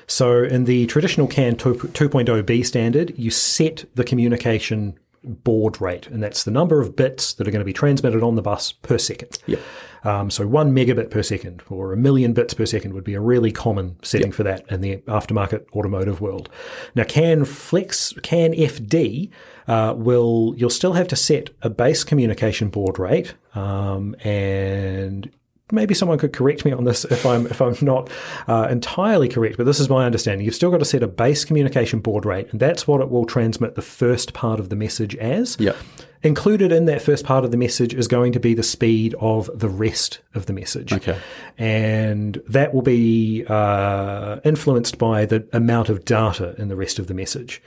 So, 0.05 0.43
in 0.43 0.65
the 0.65 0.85
traditional 0.85 1.27
CAN 1.27 1.55
2 1.55 1.73
2.0b 1.73 2.65
standard, 2.65 3.17
you 3.17 3.31
set 3.31 3.85
the 3.95 4.03
communication 4.03 4.97
baud 5.23 5.81
rate, 5.81 6.07
and 6.07 6.23
that's 6.23 6.43
the 6.43 6.51
number 6.51 6.79
of 6.79 6.95
bits 6.95 7.33
that 7.33 7.47
are 7.47 7.51
going 7.51 7.59
to 7.59 7.65
be 7.65 7.73
transmitted 7.73 8.23
on 8.23 8.35
the 8.35 8.41
bus 8.41 8.71
per 8.71 8.97
second. 8.97 9.39
Yep. 9.47 9.59
Um, 10.03 10.29
so 10.29 10.47
one 10.47 10.73
megabit 10.73 11.09
per 11.09 11.23
second 11.23 11.63
or 11.69 11.93
a 11.93 11.97
million 11.97 12.33
bits 12.33 12.53
per 12.53 12.65
second 12.65 12.93
would 12.93 13.03
be 13.03 13.13
a 13.13 13.21
really 13.21 13.51
common 13.51 13.97
setting 14.03 14.31
for 14.31 14.43
that 14.43 14.65
in 14.71 14.81
the 14.81 14.97
aftermarket 15.07 15.65
automotive 15.73 16.21
world. 16.21 16.49
Now, 16.95 17.03
CAN 17.03 17.45
Flex, 17.45 18.13
CAN 18.23 18.53
FD 18.53 19.29
uh, 19.67 19.93
will 19.97 20.53
you'll 20.57 20.69
still 20.69 20.93
have 20.93 21.07
to 21.09 21.15
set 21.15 21.49
a 21.61 21.69
base 21.69 22.03
communication 22.03 22.69
baud 22.69 22.99
rate, 22.99 23.35
um, 23.53 24.15
and 24.23 25.31
maybe 25.71 25.93
someone 25.93 26.17
could 26.17 26.33
correct 26.33 26.65
me 26.65 26.71
on 26.71 26.83
this 26.83 27.05
if 27.05 27.25
I'm 27.25 27.45
if 27.47 27.61
I'm 27.61 27.75
not 27.81 28.09
uh, 28.47 28.67
entirely 28.69 29.29
correct, 29.29 29.57
but 29.57 29.65
this 29.65 29.79
is 29.79 29.89
my 29.89 30.05
understanding. 30.05 30.45
You've 30.45 30.55
still 30.55 30.71
got 30.71 30.79
to 30.79 30.85
set 30.85 31.03
a 31.03 31.07
base 31.07 31.45
communication 31.45 31.99
baud 31.99 32.25
rate, 32.25 32.49
and 32.51 32.59
that's 32.59 32.87
what 32.87 33.01
it 33.01 33.09
will 33.09 33.25
transmit 33.25 33.75
the 33.75 33.81
first 33.81 34.33
part 34.33 34.59
of 34.59 34.69
the 34.69 34.75
message 34.75 35.15
as. 35.15 35.57
Yep. 35.59 35.75
Included 36.23 36.71
in 36.71 36.85
that 36.85 37.01
first 37.01 37.23
part 37.23 37.45
of 37.45 37.51
the 37.51 37.57
message 37.57 37.93
is 37.93 38.07
going 38.07 38.31
to 38.33 38.39
be 38.39 38.55
the 38.55 38.63
speed 38.63 39.13
of 39.19 39.51
the 39.53 39.69
rest 39.69 40.19
of 40.33 40.47
the 40.47 40.53
message. 40.53 40.91
Okay. 40.91 41.17
And 41.59 42.41
that 42.47 42.73
will 42.73 42.81
be 42.81 43.45
uh, 43.47 44.39
influenced 44.43 44.97
by 44.97 45.25
the 45.25 45.47
amount 45.53 45.89
of 45.89 46.05
data 46.05 46.55
in 46.57 46.69
the 46.69 46.75
rest 46.75 46.97
of 46.97 47.05
the 47.05 47.13
message. 47.13 47.61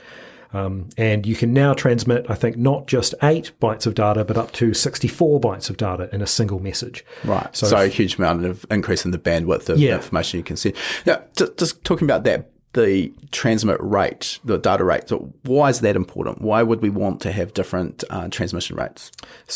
Um, 0.53 0.89
and 0.97 1.25
you 1.25 1.35
can 1.35 1.53
now 1.53 1.73
transmit, 1.73 2.25
I 2.29 2.35
think, 2.35 2.57
not 2.57 2.87
just 2.87 3.15
eight 3.23 3.51
bytes 3.61 3.85
of 3.85 3.95
data, 3.95 4.23
but 4.25 4.37
up 4.37 4.51
to 4.53 4.73
64 4.73 5.39
bytes 5.39 5.69
of 5.69 5.77
data 5.77 6.09
in 6.13 6.21
a 6.21 6.27
single 6.27 6.59
message. 6.59 7.05
Right. 7.23 7.47
So- 7.55 7.67
So, 7.67 7.77
a 7.77 7.87
huge 7.87 8.17
amount 8.17 8.45
of 8.45 8.65
increase 8.69 9.05
in 9.05 9.11
the 9.11 9.17
bandwidth 9.19 9.69
of 9.69 9.79
Yeah. 9.79 9.95
information 9.95 10.39
you 10.39 10.43
can 10.43 10.57
send. 10.57 10.75
Now, 11.05 11.21
just, 11.37 11.57
just 11.57 11.83
talking 11.83 12.05
about 12.05 12.23
that, 12.25 12.49
the 12.73 13.11
transmit 13.31 13.75
rate, 13.81 14.39
the 14.45 14.57
data 14.57 14.83
rate. 14.85 15.09
So 15.09 15.33
why 15.43 15.67
is 15.69 15.81
that 15.81 15.97
important? 15.97 16.41
Why 16.41 16.63
would 16.63 16.81
we 16.81 16.89
want 16.89 17.19
to 17.21 17.31
have 17.33 17.53
different 17.53 18.03
uh, 18.09 18.29
transmission 18.29 18.77
rates? 18.77 19.11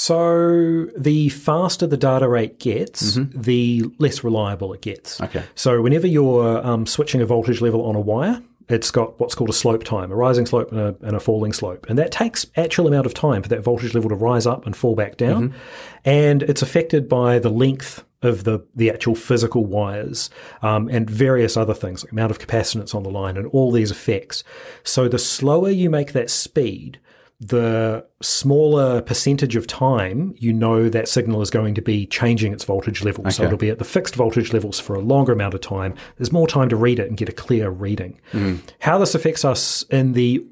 So 0.09 0.87
the 0.97 1.29
faster 1.29 1.87
the 1.87 1.95
data 1.97 2.27
rate 2.27 2.59
gets, 2.59 3.17
the 3.33 3.85
less 3.99 4.23
reliable 4.23 4.73
it 4.73 4.81
gets. 4.81 5.21
Okay. 5.21 5.43
So 5.55 5.81
whenever 5.81 6.07
you're 6.07 6.65
um, 6.65 6.85
switching 6.85 7.21
a 7.21 7.25
voltage 7.25 7.61
level 7.61 7.85
on 7.85 7.95
a 7.95 8.01
wire, 8.01 8.41
it's 8.67 8.89
got 8.91 9.19
what's 9.19 9.35
called 9.35 9.49
a 9.49 9.53
slope 9.53 9.83
time, 9.83 10.11
a 10.11 10.15
rising 10.15 10.45
slope 10.45 10.71
and 10.71 10.79
a, 10.79 10.95
and 11.01 11.15
a 11.15 11.19
falling 11.19 11.53
slope. 11.53 11.85
And 11.87 11.99
that 11.99 12.11
takes 12.11 12.47
actual 12.55 12.87
amount 12.87 13.05
of 13.05 13.13
time 13.13 13.43
for 13.43 13.49
that 13.49 13.61
voltage 13.61 13.93
level 13.93 14.09
to 14.09 14.15
rise 14.15 14.47
up 14.47 14.65
and 14.65 14.75
fall 14.75 14.95
back 14.95 15.17
down. 15.17 15.53
And 16.03 16.41
it's 16.43 16.61
affected 16.61 17.07
by 17.07 17.39
the 17.39 17.49
length 17.49 18.03
of 18.21 18.43
the, 18.43 18.65
the 18.75 18.89
actual 18.89 19.13
physical 19.13 19.65
wires 19.65 20.29
um, 20.63 20.87
and 20.89 21.07
various 21.09 21.55
other 21.55 21.73
things, 21.75 22.03
like 22.03 22.11
amount 22.11 22.31
of 22.31 22.39
capacitance 22.39 22.95
on 22.95 23.03
the 23.03 23.11
line 23.11 23.37
and 23.37 23.47
all 23.47 23.71
these 23.71 23.91
effects. 23.91 24.43
So 24.83 25.07
the 25.07 25.19
slower 25.19 25.69
you 25.69 25.89
make 25.89 26.13
that 26.13 26.31
speed, 26.31 26.99
the 27.47 28.05
smaller 28.21 29.01
percentage 29.01 29.55
of 29.55 29.67
time 29.67 30.33
you 30.37 30.51
know 30.51 30.89
that 30.89 31.07
signal 31.07 31.41
is 31.41 31.49
going 31.49 31.75
to 31.75 31.81
be 31.81 32.05
changing 32.07 32.53
its 32.53 32.63
voltage 32.63 33.03
level. 33.03 33.23
So 33.29 33.43
it'll 33.43 33.57
be 33.57 33.69
at 33.69 33.77
the 33.79 33.85
fixed 33.85 34.15
voltage 34.15 34.53
levels 34.53 34.79
for 34.79 34.95
a 34.95 34.99
longer 35.01 35.31
amount 35.33 35.53
of 35.53 35.61
time. 35.61 35.93
There's 36.17 36.31
more 36.31 36.47
time 36.47 36.69
to 36.69 36.75
read 36.75 36.97
it 36.99 37.07
and 37.07 37.17
get 37.17 37.29
a 37.29 37.33
clear 37.33 37.69
reading. 37.69 38.19
How 38.79 38.97
this 38.97 39.15
affects 39.15 39.45
us 39.45 39.83
in 39.89 40.13
the 40.13 40.45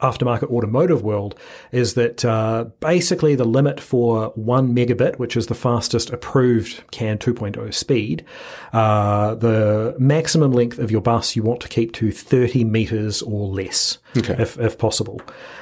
aftermarket 0.00 0.50
automotive 0.50 1.02
world 1.02 1.38
is 1.72 1.92
that 1.92 2.24
uh, 2.24 2.64
basically 2.80 3.34
the 3.34 3.44
limit 3.44 3.78
for 3.78 4.28
one 4.34 4.74
megabit, 4.74 5.18
which 5.18 5.36
is 5.36 5.48
the 5.48 5.54
fastest 5.54 6.08
approved 6.10 6.82
CAN 6.90 7.18
2.0 7.18 7.74
speed, 7.74 8.24
uh, 8.72 9.34
the 9.34 9.94
maximum 9.98 10.52
length 10.52 10.78
of 10.78 10.90
your 10.90 11.02
bus 11.02 11.36
you 11.36 11.42
want 11.42 11.60
to 11.60 11.68
keep 11.68 11.92
to 11.92 12.10
30 12.10 12.64
meters 12.64 13.20
or 13.20 13.46
less, 13.46 13.98
Okay. 14.16 14.34
if, 14.38 14.58
if 14.58 14.76
possible. 14.78 15.20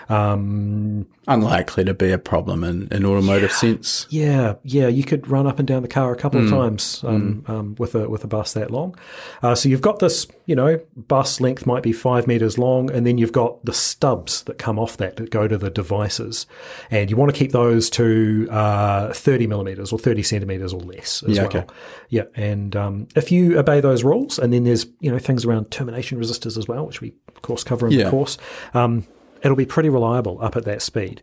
Um, 0.08 1.06
Unlikely 1.26 1.84
to 1.84 1.92
be 1.92 2.10
a 2.10 2.18
problem 2.18 2.64
in 2.64 2.88
in 2.90 3.04
automotive 3.04 3.52
sense. 3.52 4.06
yeah, 4.08 4.54
yeah, 4.64 4.88
you 4.88 5.04
could 5.04 5.28
run 5.28 5.46
up 5.46 5.58
and 5.58 5.68
down 5.68 5.82
the 5.82 5.88
car 5.88 6.10
a 6.10 6.16
couple 6.16 6.42
of 6.42 6.48
times 6.48 7.04
um, 7.04 7.44
um, 7.46 7.74
with 7.78 7.94
a 7.94 8.08
with 8.08 8.24
a 8.24 8.26
bus 8.26 8.54
that 8.54 8.70
long. 8.70 8.96
Uh, 9.42 9.54
so 9.54 9.68
you've 9.68 9.82
got 9.82 9.98
this, 9.98 10.26
you 10.46 10.56
know, 10.56 10.80
bus 10.96 11.38
length 11.42 11.66
might 11.66 11.82
be 11.82 11.92
five 11.92 12.26
meters 12.26 12.56
long, 12.56 12.90
and 12.90 13.06
then 13.06 13.18
you've 13.18 13.32
got 13.32 13.62
the 13.66 13.74
stubs 13.74 14.42
that 14.44 14.56
come 14.56 14.78
off 14.78 14.96
that 14.96 15.16
that 15.16 15.28
go 15.28 15.46
to 15.46 15.58
the 15.58 15.68
devices, 15.68 16.46
and 16.90 17.10
you 17.10 17.16
want 17.18 17.30
to 17.30 17.38
keep 17.38 17.52
those 17.52 17.90
to 17.90 18.48
uh, 18.50 19.12
thirty 19.12 19.46
millimeters 19.46 19.92
or 19.92 19.98
thirty 19.98 20.22
centimeters 20.22 20.72
or 20.72 20.80
less 20.80 21.22
as 21.24 21.36
Yeah, 21.36 21.42
well. 21.42 21.48
okay. 21.48 21.64
Yeah, 22.08 22.24
and 22.34 22.74
um, 22.74 23.08
if 23.14 23.30
you 23.30 23.58
obey 23.58 23.82
those 23.82 24.02
rules, 24.02 24.38
and 24.38 24.50
then 24.50 24.64
there's 24.64 24.86
you 25.00 25.10
know 25.12 25.18
things 25.18 25.44
around 25.44 25.70
termination 25.70 26.18
resistors 26.18 26.56
as 26.56 26.66
well, 26.66 26.86
which 26.86 27.02
we 27.02 27.12
of 27.36 27.42
course 27.42 27.62
cover 27.62 27.86
in 27.88 27.92
Yeah. 27.92 28.04
the 28.04 28.10
course. 28.10 28.37
Um, 28.74 29.06
it'll 29.42 29.56
be 29.56 29.66
pretty 29.66 29.88
reliable 29.88 30.42
up 30.42 30.56
at 30.56 30.64
that 30.64 30.82
speed. 30.82 31.22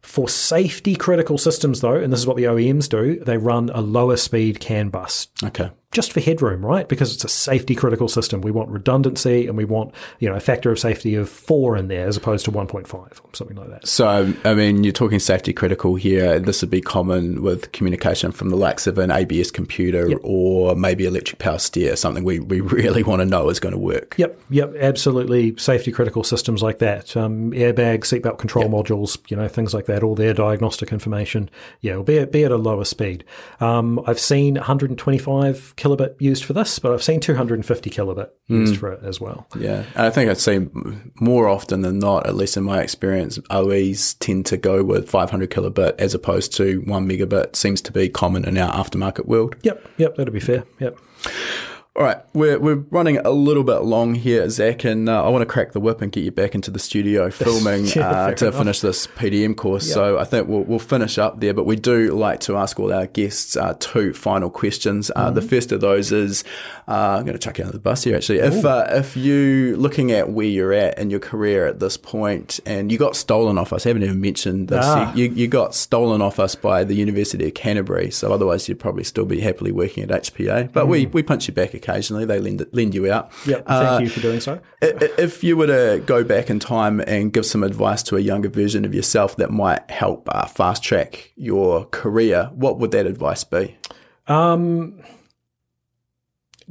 For 0.00 0.28
safety 0.28 0.96
critical 0.96 1.38
systems, 1.38 1.80
though, 1.80 1.94
and 1.94 2.12
this 2.12 2.20
is 2.20 2.26
what 2.26 2.36
the 2.36 2.44
OEMs 2.44 2.88
do, 2.88 3.22
they 3.24 3.36
run 3.36 3.70
a 3.72 3.80
lower 3.80 4.16
speed 4.16 4.58
CAN 4.58 4.88
bus 4.88 5.28
Okay. 5.44 5.70
Just 5.92 6.12
for 6.12 6.20
headroom, 6.20 6.64
right? 6.64 6.88
Because 6.88 7.14
it's 7.14 7.24
a 7.24 7.28
safety 7.28 7.74
critical 7.74 8.08
system. 8.08 8.40
We 8.40 8.50
want 8.50 8.70
redundancy 8.70 9.46
and 9.46 9.56
we 9.56 9.66
want, 9.66 9.94
you 10.18 10.28
know, 10.28 10.34
a 10.34 10.40
factor 10.40 10.72
of 10.72 10.78
safety 10.78 11.14
of 11.14 11.28
four 11.28 11.76
in 11.76 11.88
there 11.88 12.08
as 12.08 12.16
opposed 12.16 12.46
to 12.46 12.52
1.5 12.52 12.94
or 12.94 13.10
something 13.34 13.56
like 13.56 13.68
that. 13.68 13.86
So, 13.86 14.32
I 14.44 14.54
mean, 14.54 14.84
you're 14.84 14.92
talking 14.92 15.18
safety 15.18 15.52
critical 15.52 15.94
here. 15.94 16.40
This 16.40 16.62
would 16.62 16.70
be 16.70 16.80
common 16.80 17.42
with 17.42 17.72
communication 17.72 18.32
from 18.32 18.48
the 18.48 18.56
likes 18.56 18.86
of 18.86 18.96
an 18.96 19.10
ABS 19.10 19.50
computer 19.50 20.18
or 20.22 20.74
maybe 20.74 21.04
electric 21.04 21.38
power 21.38 21.58
steer, 21.58 21.94
something 21.94 22.24
we, 22.24 22.40
we 22.40 22.60
really 22.60 23.02
want 23.04 23.20
to 23.20 23.26
know 23.26 23.50
is 23.50 23.60
going 23.60 23.74
to 23.74 23.78
work. 23.78 24.14
Yep, 24.16 24.40
yep, 24.48 24.74
absolutely. 24.78 25.56
Safety 25.58 25.92
critical 25.92 26.24
systems 26.24 26.62
like 26.62 26.78
that, 26.78 27.14
um, 27.18 27.52
airbag, 27.52 28.00
seatbelt 28.00 28.38
control 28.38 28.64
modules, 28.64 29.18
you 29.30 29.36
know, 29.36 29.46
things 29.46 29.74
like 29.74 29.84
that. 29.86 30.02
All 30.02 30.14
their 30.14 30.32
diagnostic 30.32 30.90
information, 30.90 31.50
yeah, 31.82 31.96
will 31.96 32.02
be 32.02 32.18
at, 32.18 32.32
be 32.32 32.44
at 32.44 32.50
a 32.50 32.56
lower 32.56 32.86
speed. 32.86 33.24
Um, 33.60 34.00
I've 34.06 34.18
seen 34.18 34.54
125 34.54 35.74
kilobit 35.82 36.14
used 36.20 36.44
for 36.44 36.52
this, 36.52 36.78
but 36.78 36.92
I've 36.92 37.02
seen 37.02 37.20
250 37.20 37.90
kilobit 37.90 38.30
used 38.46 38.74
mm. 38.74 38.78
for 38.78 38.92
it 38.92 39.00
as 39.02 39.20
well. 39.20 39.46
Yeah. 39.58 39.84
I 39.96 40.10
think 40.10 40.30
I'd 40.30 40.38
say 40.38 40.68
more 41.20 41.48
often 41.48 41.82
than 41.82 41.98
not, 41.98 42.26
at 42.26 42.34
least 42.34 42.56
in 42.56 42.64
my 42.64 42.80
experience, 42.80 43.38
OEs 43.50 44.14
tend 44.14 44.46
to 44.46 44.56
go 44.56 44.84
with 44.84 45.10
500 45.10 45.50
kilobit 45.50 45.94
as 45.98 46.14
opposed 46.14 46.54
to 46.56 46.80
one 46.82 47.08
megabit 47.08 47.56
seems 47.56 47.80
to 47.82 47.92
be 47.92 48.08
common 48.08 48.44
in 48.44 48.56
our 48.58 48.72
aftermarket 48.72 49.26
world. 49.26 49.56
Yep, 49.62 49.88
yep, 49.96 50.16
that'd 50.16 50.32
be 50.32 50.40
fair. 50.40 50.64
Yep. 50.78 50.98
All 51.94 52.02
right, 52.02 52.16
we're, 52.32 52.58
we're 52.58 52.76
running 52.90 53.18
a 53.18 53.30
little 53.30 53.64
bit 53.64 53.80
long 53.80 54.14
here, 54.14 54.48
Zach, 54.48 54.82
and 54.84 55.10
uh, 55.10 55.26
I 55.26 55.28
want 55.28 55.42
to 55.42 55.46
crack 55.46 55.72
the 55.72 55.78
whip 55.80 56.00
and 56.00 56.10
get 56.10 56.24
you 56.24 56.30
back 56.30 56.54
into 56.54 56.70
the 56.70 56.78
studio 56.78 57.30
filming 57.30 57.84
Yeah, 57.84 58.08
uh, 58.08 58.32
to 58.32 58.46
enough. 58.46 58.58
finish 58.58 58.80
this 58.80 59.06
PDM 59.08 59.54
course. 59.54 59.92
So 59.92 60.16
I 60.18 60.24
think 60.24 60.48
we'll, 60.48 60.62
we'll 60.62 60.78
finish 60.78 61.18
up 61.18 61.40
there, 61.40 61.52
but 61.52 61.64
we 61.66 61.76
do 61.76 62.12
like 62.14 62.40
to 62.40 62.56
ask 62.56 62.80
all 62.80 62.94
our 62.94 63.06
guests 63.08 63.58
uh, 63.58 63.74
two 63.78 64.14
final 64.14 64.48
questions. 64.48 65.10
Uh, 65.10 65.22
Mm-hmm. 65.22 65.34
The 65.34 65.42
first 65.42 65.70
of 65.72 65.80
those 65.82 66.12
is 66.12 66.44
uh, 66.88 67.16
I'm 67.18 67.24
going 67.24 67.34
to 67.34 67.38
chuck 67.38 67.58
you 67.58 67.64
under 67.64 67.76
the 67.76 67.78
bus 67.82 68.04
here, 68.04 68.16
actually. 68.16 68.38
If 68.40 68.64
uh, 68.64 68.86
if 68.90 69.16
you 69.16 69.76
looking 69.76 70.10
at 70.12 70.30
where 70.30 70.46
you're 70.46 70.72
at 70.72 70.98
in 70.98 71.10
your 71.10 71.20
career 71.20 71.66
at 71.66 71.78
this 71.78 71.96
point, 71.96 72.58
and 72.66 72.90
you 72.90 72.98
got 72.98 73.16
stolen 73.16 73.56
off 73.58 73.72
us, 73.72 73.86
I 73.86 73.90
haven't 73.90 74.02
even 74.02 74.20
mentioned 74.20 74.68
this. 74.68 74.84
Ah. 74.84 75.14
You, 75.14 75.26
you 75.26 75.46
got 75.46 75.74
stolen 75.74 76.20
off 76.22 76.40
us 76.40 76.54
by 76.54 76.84
the 76.84 76.94
University 76.94 77.46
of 77.46 77.54
Canterbury, 77.54 78.10
so 78.10 78.32
otherwise 78.32 78.68
you'd 78.68 78.80
probably 78.80 79.04
still 79.04 79.24
be 79.26 79.40
happily 79.40 79.70
working 79.72 80.02
at 80.02 80.08
HPA. 80.10 80.72
But 80.72 80.86
we, 80.88 81.06
we 81.06 81.22
punch 81.22 81.46
you 81.48 81.54
back 81.54 81.72
occasionally. 81.82 82.24
They 82.24 82.38
lend 82.38 82.64
lend 82.72 82.94
you 82.94 83.12
out. 83.12 83.32
Yep, 83.46 83.66
thank 83.66 84.02
you 84.02 84.08
for 84.08 84.20
doing 84.20 84.40
so. 84.40 84.60
If 84.80 85.42
you 85.42 85.56
were 85.56 85.66
to 85.66 86.02
go 86.04 86.24
back 86.24 86.50
in 86.50 86.58
time 86.58 87.00
and 87.00 87.32
give 87.32 87.44
some 87.44 87.62
advice 87.62 88.02
to 88.04 88.16
a 88.16 88.20
younger 88.20 88.48
version 88.48 88.84
of 88.84 88.94
yourself 88.94 89.36
that 89.36 89.50
might 89.50 89.90
help 89.90 90.28
uh, 90.30 90.46
fast 90.46 90.82
track 90.82 91.32
your 91.36 91.86
career, 91.86 92.50
what 92.54 92.78
would 92.78 92.92
that 92.92 93.06
advice 93.06 93.44
be? 93.44 93.76
Um, 94.26 95.02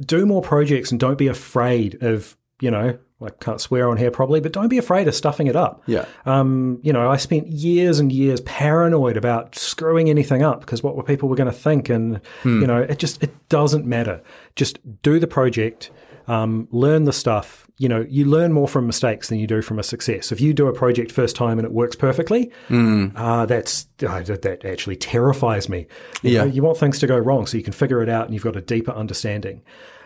do 0.00 0.26
more 0.26 0.42
projects 0.42 0.90
and 0.90 0.98
don't 0.98 1.18
be 1.18 1.28
afraid 1.28 2.02
of, 2.02 2.36
you 2.60 2.70
know, 2.70 2.98
I 3.24 3.30
can't 3.30 3.60
swear 3.60 3.88
on 3.88 3.96
here 3.96 4.10
probably, 4.10 4.40
but 4.40 4.52
don't 4.52 4.68
be 4.68 4.78
afraid 4.78 5.08
of 5.08 5.14
stuffing 5.14 5.46
it 5.46 5.56
up. 5.56 5.82
Yeah. 5.86 6.04
Um, 6.26 6.78
you 6.82 6.92
know, 6.92 7.10
I 7.10 7.16
spent 7.16 7.48
years 7.48 7.98
and 7.98 8.10
years 8.12 8.40
paranoid 8.42 9.16
about 9.16 9.54
screwing 9.54 10.08
anything 10.10 10.42
up 10.42 10.60
because 10.60 10.82
what 10.82 10.96
were 10.96 11.02
people 11.02 11.28
were 11.28 11.36
going 11.36 11.50
to 11.50 11.56
think, 11.58 11.88
and 11.88 12.20
you 12.44 12.66
know, 12.66 12.78
it 12.82 12.98
just 12.98 13.22
it 13.22 13.48
doesn't 13.48 13.84
matter. 13.86 14.22
Just 14.56 14.78
do 15.02 15.18
the 15.18 15.26
project, 15.26 15.90
um, 16.28 16.68
learn 16.70 17.04
the 17.04 17.12
stuff. 17.12 17.66
You 17.78 17.88
know, 17.88 18.06
you 18.08 18.26
learn 18.26 18.52
more 18.52 18.68
from 18.68 18.86
mistakes 18.86 19.28
than 19.28 19.38
you 19.38 19.46
do 19.48 19.60
from 19.60 19.78
a 19.78 19.82
success. 19.82 20.30
If 20.30 20.40
you 20.40 20.54
do 20.54 20.68
a 20.68 20.72
project 20.72 21.10
first 21.10 21.34
time 21.34 21.58
and 21.58 21.66
it 21.66 21.72
works 21.72 21.96
perfectly, 21.96 22.52
uh, 23.16 23.46
that's 23.46 23.86
uh, 24.06 24.20
that 24.22 24.42
that 24.42 24.64
actually 24.64 24.96
terrifies 24.96 25.68
me. 25.68 25.86
You 26.22 26.30
Yeah. 26.32 26.44
know, 26.44 26.50
you 26.50 26.62
want 26.62 26.78
things 26.78 26.98
to 27.00 27.06
go 27.08 27.18
wrong 27.18 27.46
so 27.46 27.56
you 27.56 27.64
can 27.64 27.72
figure 27.72 28.00
it 28.02 28.08
out 28.08 28.26
and 28.26 28.34
you've 28.34 28.44
got 28.44 28.54
a 28.56 28.60
deeper 28.60 28.92
understanding. 28.92 29.62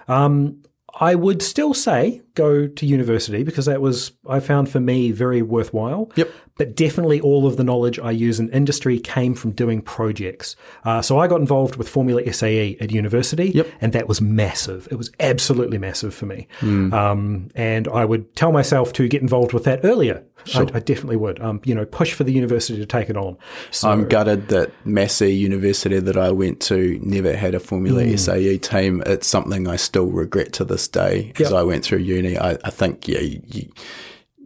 Um, 0.09 0.62
I 0.98 1.14
would 1.14 1.43
still 1.43 1.74
say 1.74 2.22
go 2.36 2.68
to 2.68 2.86
university 2.86 3.42
because 3.42 3.66
that 3.66 3.80
was, 3.80 4.12
I 4.28 4.38
found 4.38 4.68
for 4.68 4.78
me, 4.78 5.10
very 5.10 5.42
worthwhile. 5.42 6.12
Yep. 6.14 6.30
But 6.58 6.74
definitely 6.74 7.20
all 7.20 7.46
of 7.46 7.58
the 7.58 7.64
knowledge 7.64 7.98
I 7.98 8.12
use 8.12 8.40
in 8.40 8.48
industry 8.50 8.98
came 8.98 9.34
from 9.34 9.50
doing 9.50 9.82
projects. 9.82 10.56
Uh, 10.84 11.02
so 11.02 11.18
I 11.18 11.26
got 11.26 11.40
involved 11.40 11.76
with 11.76 11.86
Formula 11.86 12.22
SAE 12.32 12.78
at 12.80 12.90
university, 12.92 13.50
Yep. 13.50 13.66
and 13.82 13.92
that 13.92 14.08
was 14.08 14.22
massive. 14.22 14.88
It 14.90 14.94
was 14.94 15.10
absolutely 15.20 15.76
massive 15.76 16.14
for 16.14 16.24
me. 16.24 16.46
Hmm. 16.60 16.94
Um, 16.94 17.48
and 17.54 17.88
I 17.88 18.06
would 18.06 18.34
tell 18.36 18.52
myself 18.52 18.92
to 18.94 19.06
get 19.06 19.20
involved 19.20 19.52
with 19.52 19.64
that 19.64 19.80
earlier. 19.84 20.24
I, 20.54 20.60
I 20.74 20.78
definitely 20.78 21.16
would. 21.16 21.40
Um, 21.40 21.60
you 21.64 21.74
know, 21.74 21.84
push 21.84 22.12
for 22.14 22.22
the 22.22 22.32
university 22.32 22.78
to 22.78 22.86
take 22.86 23.10
it 23.10 23.16
on. 23.16 23.36
So, 23.72 23.90
I'm 23.90 24.06
gutted 24.08 24.46
that 24.48 24.70
Massey 24.86 25.34
University 25.34 25.98
that 25.98 26.16
I 26.16 26.30
went 26.30 26.60
to 26.62 27.00
never 27.02 27.34
had 27.36 27.54
a 27.54 27.60
Formula 27.60 28.04
Hmm. 28.04 28.16
SAE 28.16 28.58
team. 28.58 29.02
It's 29.06 29.26
something 29.26 29.66
I 29.66 29.76
still 29.76 30.06
regret 30.06 30.52
to 30.54 30.64
this 30.64 30.86
day 30.88 31.32
as 31.34 31.50
Yep. 31.50 31.52
I 31.52 31.62
went 31.64 31.84
through 31.84 31.98
uni. 31.98 32.26
I, 32.35 32.57
I 32.65 32.70
think, 32.70 33.07
yeah, 33.09 33.20
you, 33.20 33.70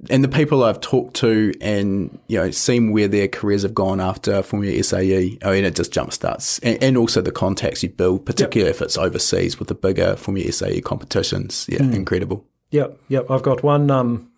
and 0.08 0.24
the 0.24 0.28
people 0.28 0.64
I've 0.64 0.80
talked 0.80 1.14
to 1.16 1.52
and, 1.60 2.18
you 2.26 2.38
know, 2.38 2.50
seen 2.50 2.90
where 2.90 3.06
their 3.06 3.28
careers 3.28 3.62
have 3.62 3.74
gone 3.74 4.00
after 4.00 4.42
Formula 4.42 4.82
SAE, 4.82 5.38
I 5.44 5.50
mean, 5.52 5.64
it 5.64 5.74
just 5.74 5.92
jump 5.92 6.12
starts. 6.12 6.58
And, 6.60 6.82
and 6.82 6.96
also 6.96 7.20
the 7.20 7.30
contacts 7.32 7.82
you 7.82 7.90
build, 7.90 8.24
particularly 8.24 8.70
if 8.70 8.80
it's 8.80 8.96
overseas 8.96 9.58
with 9.58 9.68
the 9.68 9.74
bigger 9.74 10.16
Formula 10.16 10.50
SAE 10.52 10.80
competitions. 10.80 11.66
Yeah, 11.68 11.82
Hmm. 11.82 11.92
incredible. 11.92 12.46
Yep, 12.70 12.98
yep. 13.08 13.30
I've 13.30 13.42
got 13.42 13.62
one. 13.62 13.90
Um, 13.90 14.30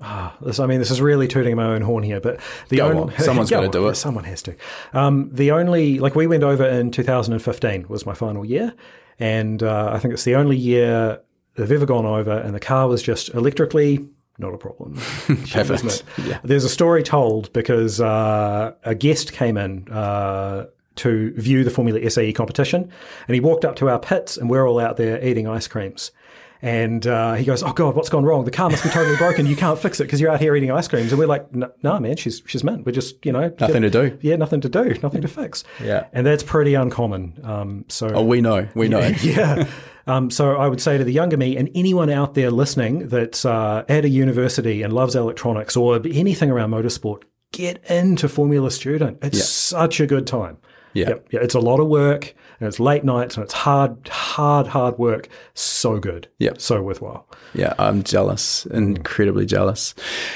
ah, 0.00 0.36
this, 0.42 0.60
I 0.60 0.66
mean, 0.66 0.78
this 0.78 0.90
is 0.92 1.00
really 1.00 1.26
tooting 1.26 1.56
my 1.56 1.64
own 1.74 1.82
horn 1.82 2.04
here, 2.04 2.20
but 2.20 2.38
the 2.68 2.76
Go 2.76 2.88
only 2.90 3.14
on. 3.14 3.18
Someone's 3.20 3.50
Go 3.50 3.56
gotta 3.56 3.68
do 3.70 3.88
it. 3.88 3.94
Someone 3.96 4.24
has 4.24 4.42
to. 4.42 4.54
Um, 4.92 5.30
the 5.32 5.50
only 5.50 5.98
like 5.98 6.14
we 6.14 6.26
went 6.26 6.44
over 6.44 6.64
in 6.64 6.90
2015 6.92 7.86
was 7.88 8.06
my 8.06 8.14
final 8.14 8.44
year, 8.44 8.74
and 9.18 9.62
uh, 9.62 9.90
I 9.92 9.98
think 9.98 10.14
it's 10.14 10.24
the 10.24 10.36
only 10.36 10.56
year 10.56 11.20
they've 11.58 11.72
ever 11.72 11.86
gone 11.86 12.06
over, 12.06 12.32
and 12.38 12.54
the 12.54 12.60
car 12.60 12.88
was 12.88 13.02
just 13.02 13.28
electrically 13.34 14.08
not 14.38 14.54
a 14.54 14.58
problem. 14.58 14.94
Perfect. 15.50 16.04
Yeah. 16.24 16.38
There's 16.44 16.64
a 16.64 16.68
story 16.68 17.02
told 17.02 17.52
because 17.52 18.00
uh, 18.00 18.72
a 18.84 18.94
guest 18.94 19.32
came 19.32 19.56
in 19.56 19.88
uh, 19.90 20.66
to 20.96 21.32
view 21.32 21.64
the 21.64 21.70
Formula 21.70 22.08
SAE 22.08 22.32
competition, 22.32 22.90
and 23.26 23.34
he 23.34 23.40
walked 23.40 23.64
up 23.64 23.76
to 23.76 23.88
our 23.88 23.98
pits, 23.98 24.36
and 24.36 24.48
we're 24.48 24.66
all 24.66 24.78
out 24.78 24.96
there 24.96 25.22
eating 25.24 25.48
ice 25.48 25.66
creams. 25.66 26.12
And 26.60 27.06
uh, 27.06 27.34
he 27.34 27.44
goes, 27.44 27.62
"Oh 27.62 27.72
God, 27.72 27.94
what's 27.94 28.08
gone 28.08 28.24
wrong? 28.24 28.44
The 28.44 28.50
car 28.50 28.68
must 28.68 28.82
be 28.82 28.90
totally 28.90 29.16
broken. 29.16 29.46
You 29.46 29.54
can't 29.54 29.78
fix 29.78 30.00
it 30.00 30.04
because 30.04 30.20
you're 30.20 30.30
out 30.30 30.40
here 30.40 30.56
eating 30.56 30.72
ice 30.72 30.88
creams." 30.88 31.12
And 31.12 31.18
we're 31.18 31.28
like, 31.28 31.54
"No, 31.54 31.70
nah, 31.82 32.00
man, 32.00 32.16
she's 32.16 32.42
she's 32.46 32.64
mint. 32.64 32.84
We're 32.84 32.90
just 32.90 33.24
you 33.24 33.30
know 33.30 33.54
nothing 33.60 33.82
to 33.82 33.90
do. 33.90 34.18
Yeah, 34.22 34.34
nothing 34.34 34.60
to 34.62 34.68
do, 34.68 34.96
nothing 35.00 35.22
to 35.22 35.28
fix. 35.28 35.62
Yeah, 35.80 36.08
and 36.12 36.26
that's 36.26 36.42
pretty 36.42 36.74
uncommon. 36.74 37.38
Um, 37.44 37.84
so 37.88 38.08
oh, 38.08 38.24
we 38.24 38.40
know, 38.40 38.66
we 38.74 38.88
know. 38.88 38.98
yeah. 39.22 39.68
Um, 40.08 40.30
so 40.30 40.56
I 40.56 40.66
would 40.66 40.80
say 40.80 40.96
to 40.96 41.04
the 41.04 41.12
younger 41.12 41.36
me 41.36 41.56
and 41.56 41.70
anyone 41.74 42.08
out 42.08 42.34
there 42.34 42.50
listening 42.50 43.08
that's 43.08 43.44
uh, 43.44 43.84
at 43.88 44.06
a 44.06 44.08
university 44.08 44.82
and 44.82 44.92
loves 44.92 45.14
electronics 45.14 45.76
or 45.76 45.96
anything 45.96 46.50
around 46.50 46.70
motorsport, 46.70 47.24
get 47.52 47.84
into 47.90 48.28
Formula 48.28 48.70
Student. 48.70 49.18
It's 49.22 49.38
yeah. 49.38 49.44
such 49.44 50.00
a 50.00 50.06
good 50.06 50.26
time. 50.26 50.56
Yeah. 50.92 51.10
Yep. 51.10 51.28
yeah. 51.30 51.40
It's 51.40 51.54
a 51.54 51.60
lot 51.60 51.80
of 51.80 51.88
work 51.88 52.34
and 52.60 52.66
it's 52.66 52.80
late 52.80 53.04
nights 53.04 53.36
and 53.36 53.44
it's 53.44 53.52
hard, 53.52 54.08
hard, 54.08 54.68
hard 54.68 54.98
work. 54.98 55.28
So 55.54 55.98
good. 55.98 56.28
Yeah. 56.38 56.52
So 56.58 56.82
worthwhile. 56.82 57.26
Yeah. 57.54 57.74
I'm 57.78 58.02
jealous, 58.02 58.66
incredibly 58.66 59.46
jealous. 59.46 59.94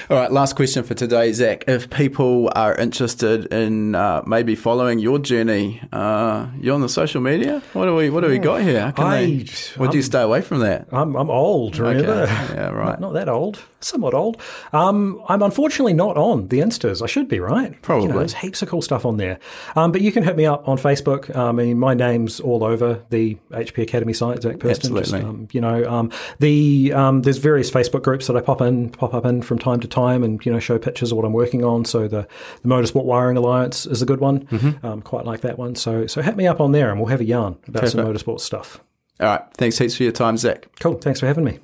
All 0.08 0.16
right. 0.16 0.30
Last 0.30 0.54
question 0.56 0.84
for 0.84 0.94
today, 0.94 1.32
Zach. 1.32 1.64
If 1.66 1.90
people 1.90 2.50
are 2.54 2.74
interested 2.76 3.46
in 3.52 3.94
uh, 3.94 4.22
maybe 4.26 4.54
following 4.54 4.98
your 4.98 5.18
journey, 5.18 5.82
uh, 5.92 6.46
you're 6.60 6.74
on 6.74 6.80
the 6.80 6.88
social 6.88 7.20
media. 7.20 7.62
What 7.72 7.86
do 7.86 7.94
we, 7.96 8.10
what 8.10 8.22
do 8.22 8.28
we 8.28 8.38
got 8.38 8.62
here? 8.62 8.92
Can 8.92 9.04
I, 9.04 9.26
they, 9.26 9.46
would 9.78 9.94
you 9.94 10.02
stay 10.02 10.22
away 10.22 10.40
from 10.42 10.60
that? 10.60 10.88
I'm, 10.92 11.16
I'm 11.16 11.30
old, 11.30 11.78
remember? 11.78 12.22
Okay. 12.22 12.54
Yeah. 12.54 12.70
Right. 12.70 13.00
not, 13.00 13.00
not, 13.00 13.12
that 13.14 13.28
old. 13.28 13.62
Somewhat 13.84 14.14
old. 14.14 14.40
Um, 14.72 15.22
I'm 15.28 15.42
unfortunately 15.42 15.94
not 15.94 16.16
on 16.16 16.48
the 16.48 16.60
Instas. 16.60 17.02
I 17.02 17.06
should 17.06 17.28
be, 17.28 17.40
right? 17.40 17.80
Probably. 17.82 18.06
You 18.06 18.12
know, 18.12 18.18
there's 18.18 18.34
heaps 18.34 18.62
of 18.62 18.68
cool 18.68 18.82
stuff 18.82 19.04
on 19.04 19.16
there. 19.16 19.38
Um, 19.76 19.92
but 19.92 20.00
you 20.00 20.12
can 20.12 20.22
hit 20.22 20.36
me 20.36 20.46
up 20.46 20.68
on 20.68 20.78
Facebook. 20.78 21.34
Um, 21.34 21.59
I 21.59 21.64
mean, 21.64 21.78
my 21.78 21.94
name's 21.94 22.40
all 22.40 22.64
over 22.64 23.02
the 23.10 23.36
HP 23.50 23.82
Academy 23.82 24.12
site, 24.12 24.42
Zach 24.42 24.59
Purston. 24.59 24.96
Absolutely. 24.96 25.02
Just, 25.02 25.14
um, 25.14 25.48
you 25.52 25.60
know, 25.60 25.88
um, 25.90 26.10
the 26.38 26.92
um, 26.92 27.22
there's 27.22 27.38
various 27.38 27.70
Facebook 27.70 28.02
groups 28.02 28.26
that 28.26 28.36
I 28.36 28.40
pop 28.40 28.60
in, 28.60 28.90
pop 28.90 29.14
up 29.14 29.24
in 29.24 29.42
from 29.42 29.59
time 29.59 29.80
to 29.80 29.88
time, 29.88 30.22
and 30.22 30.44
you 30.44 30.52
know, 30.52 30.59
show 30.59 30.78
pictures 30.78 31.12
of 31.12 31.16
what 31.16 31.24
I'm 31.24 31.32
working 31.32 31.64
on. 31.64 31.84
So 31.84 32.09
the, 32.09 32.26
the 32.62 32.68
Motorsport 32.68 33.04
Wiring 33.04 33.36
Alliance 33.36 33.86
is 33.86 34.02
a 34.02 34.06
good 34.06 34.20
one. 34.20 34.46
Mm-hmm. 34.46 34.86
Um, 34.86 35.02
quite 35.02 35.24
like 35.24 35.40
that 35.42 35.59
one. 35.59 35.74
So 35.74 36.06
so 36.06 36.22
hit 36.22 36.36
me 36.36 36.46
up 36.46 36.60
on 36.60 36.72
there, 36.72 36.90
and 36.90 37.00
we'll 37.00 37.10
have 37.10 37.20
a 37.20 37.24
yarn 37.24 37.59
about 37.66 37.82
Perfect. 37.82 37.92
some 37.92 38.06
motorsport 38.06 38.40
stuff. 38.40 38.80
All 39.20 39.28
right. 39.28 39.42
Thanks 39.54 39.78
heaps 39.78 39.96
for 39.96 40.02
your 40.02 40.12
time, 40.12 40.36
Zach. 40.36 40.66
Cool. 40.80 40.94
Thanks 40.94 41.20
for 41.20 41.26
having 41.26 41.44
me. 41.44 41.59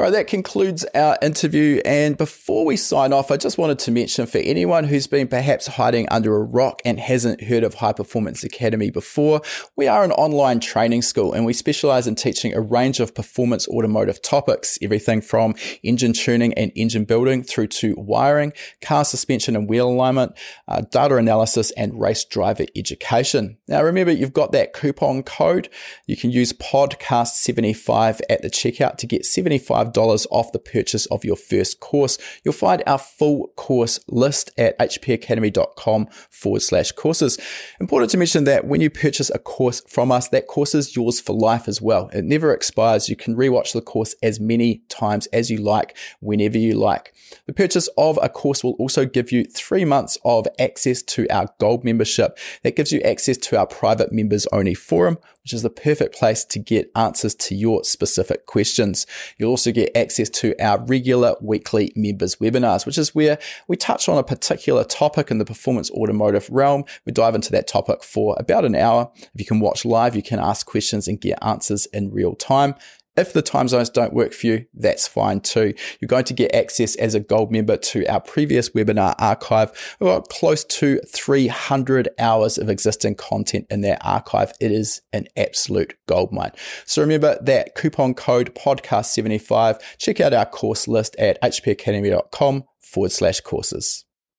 All 0.00 0.06
right, 0.06 0.12
that 0.14 0.26
concludes 0.26 0.84
our 0.94 1.18
interview. 1.20 1.80
And 1.84 2.16
before 2.16 2.64
we 2.64 2.76
sign 2.76 3.12
off, 3.12 3.30
I 3.30 3.36
just 3.36 3.58
wanted 3.58 3.78
to 3.80 3.92
mention 3.92 4.26
for 4.26 4.38
anyone 4.38 4.84
who's 4.84 5.06
been 5.06 5.28
perhaps 5.28 5.66
hiding 5.66 6.08
under 6.10 6.34
a 6.34 6.42
rock 6.42 6.80
and 6.86 6.98
hasn't 6.98 7.44
heard 7.44 7.62
of 7.62 7.74
High 7.74 7.92
Performance 7.92 8.42
Academy 8.42 8.90
before, 8.90 9.42
we 9.76 9.86
are 9.86 10.02
an 10.02 10.10
online 10.12 10.60
training 10.60 11.02
school 11.02 11.34
and 11.34 11.44
we 11.44 11.52
specialize 11.52 12.06
in 12.06 12.14
teaching 12.14 12.54
a 12.54 12.60
range 12.60 13.00
of 13.00 13.14
performance 13.14 13.68
automotive 13.68 14.22
topics, 14.22 14.78
everything 14.80 15.20
from 15.20 15.54
engine 15.84 16.14
tuning 16.14 16.54
and 16.54 16.72
engine 16.74 17.04
building 17.04 17.42
through 17.42 17.68
to 17.68 17.94
wiring, 17.96 18.54
car 18.80 19.04
suspension 19.04 19.54
and 19.54 19.68
wheel 19.68 19.88
alignment, 19.88 20.32
uh, 20.68 20.80
data 20.90 21.16
analysis, 21.16 21.70
and 21.72 22.00
race 22.00 22.24
driver 22.24 22.64
education. 22.74 23.58
Now, 23.68 23.82
remember, 23.82 24.10
you've 24.10 24.32
got 24.32 24.52
that 24.52 24.72
coupon 24.72 25.22
code. 25.22 25.68
You 26.06 26.16
can 26.16 26.30
use 26.30 26.54
podcast75 26.54 28.20
at 28.30 28.40
the 28.40 28.50
checkout 28.50 28.96
to 28.96 29.06
get 29.06 29.26
75 29.26 29.81
$5 29.84 30.26
off 30.30 30.52
the 30.52 30.58
purchase 30.58 31.06
of 31.06 31.24
your 31.24 31.36
first 31.36 31.80
course. 31.80 32.18
You'll 32.44 32.54
find 32.54 32.82
our 32.86 32.98
full 32.98 33.48
course 33.56 34.00
list 34.08 34.50
at 34.56 34.78
hpacademy.com 34.78 36.08
forward 36.30 36.62
slash 36.62 36.92
courses. 36.92 37.38
Important 37.80 38.10
to 38.12 38.18
mention 38.18 38.44
that 38.44 38.66
when 38.66 38.80
you 38.80 38.90
purchase 38.90 39.30
a 39.30 39.38
course 39.38 39.82
from 39.88 40.12
us, 40.12 40.28
that 40.28 40.46
course 40.46 40.74
is 40.74 40.96
yours 40.96 41.20
for 41.20 41.34
life 41.34 41.68
as 41.68 41.80
well. 41.80 42.08
It 42.12 42.24
never 42.24 42.52
expires. 42.52 43.08
You 43.08 43.16
can 43.16 43.36
rewatch 43.36 43.72
the 43.72 43.80
course 43.80 44.14
as 44.22 44.40
many 44.40 44.82
times 44.88 45.26
as 45.28 45.50
you 45.50 45.58
like, 45.58 45.96
whenever 46.20 46.58
you 46.58 46.74
like. 46.74 47.14
The 47.46 47.52
purchase 47.52 47.88
of 47.96 48.18
a 48.22 48.28
course 48.28 48.62
will 48.62 48.74
also 48.74 49.04
give 49.04 49.32
you 49.32 49.44
three 49.44 49.84
months 49.84 50.18
of 50.24 50.46
access 50.58 51.02
to 51.02 51.26
our 51.30 51.48
gold 51.58 51.84
membership. 51.84 52.38
That 52.62 52.76
gives 52.76 52.92
you 52.92 53.00
access 53.00 53.36
to 53.38 53.58
our 53.58 53.66
private 53.66 54.12
members 54.12 54.46
only 54.52 54.74
forum, 54.74 55.18
which 55.42 55.52
is 55.52 55.62
the 55.62 55.70
perfect 55.70 56.14
place 56.14 56.44
to 56.44 56.58
get 56.58 56.90
answers 56.94 57.34
to 57.34 57.54
your 57.54 57.84
specific 57.84 58.46
questions. 58.46 59.06
You'll 59.38 59.50
also 59.50 59.72
get 59.72 59.96
access 59.96 60.30
to 60.30 60.54
our 60.62 60.84
regular 60.84 61.34
weekly 61.40 61.92
members 61.96 62.36
webinars, 62.36 62.86
which 62.86 62.98
is 62.98 63.14
where 63.14 63.38
we 63.68 63.76
touch 63.76 64.08
on 64.08 64.18
a 64.18 64.24
particular 64.24 64.84
topic 64.84 65.30
in 65.30 65.38
the 65.38 65.44
performance 65.44 65.90
automotive 65.90 66.48
realm. 66.50 66.84
We 67.04 67.12
dive 67.12 67.34
into 67.34 67.52
that 67.52 67.66
topic 67.66 68.02
for 68.02 68.36
about 68.38 68.64
an 68.64 68.74
hour. 68.74 69.10
If 69.16 69.40
you 69.40 69.46
can 69.46 69.60
watch 69.60 69.84
live, 69.84 70.16
you 70.16 70.22
can 70.22 70.38
ask 70.38 70.66
questions 70.66 71.08
and 71.08 71.20
get 71.20 71.38
answers 71.42 71.86
in 71.86 72.12
real 72.12 72.34
time. 72.34 72.74
If 73.14 73.34
the 73.34 73.42
time 73.42 73.68
zones 73.68 73.90
don't 73.90 74.14
work 74.14 74.32
for 74.32 74.46
you, 74.46 74.66
that's 74.72 75.06
fine 75.06 75.40
too. 75.40 75.74
You're 76.00 76.08
going 76.08 76.24
to 76.24 76.34
get 76.34 76.54
access 76.54 76.96
as 76.96 77.14
a 77.14 77.20
gold 77.20 77.52
member 77.52 77.76
to 77.76 78.06
our 78.06 78.20
previous 78.20 78.70
webinar 78.70 79.14
archive. 79.18 79.96
We've 80.00 80.08
got 80.08 80.16
uh, 80.16 80.20
close 80.22 80.64
to 80.64 80.98
300 81.06 82.08
hours 82.18 82.56
of 82.56 82.70
existing 82.70 83.16
content 83.16 83.66
in 83.68 83.82
that 83.82 84.00
archive. 84.02 84.52
It 84.60 84.72
is 84.72 85.02
an 85.12 85.26
absolute 85.36 85.94
goldmine. 86.06 86.52
So 86.86 87.02
remember 87.02 87.38
that 87.42 87.74
coupon 87.74 88.14
code 88.14 88.54
podcast75. 88.54 89.80
Check 89.98 90.20
out 90.20 90.32
our 90.32 90.46
course 90.46 90.88
list 90.88 91.14
at 91.16 91.40
hpacademy.com 91.42 92.64
forward 92.80 93.12
slash 93.12 93.40
courses. 93.40 94.04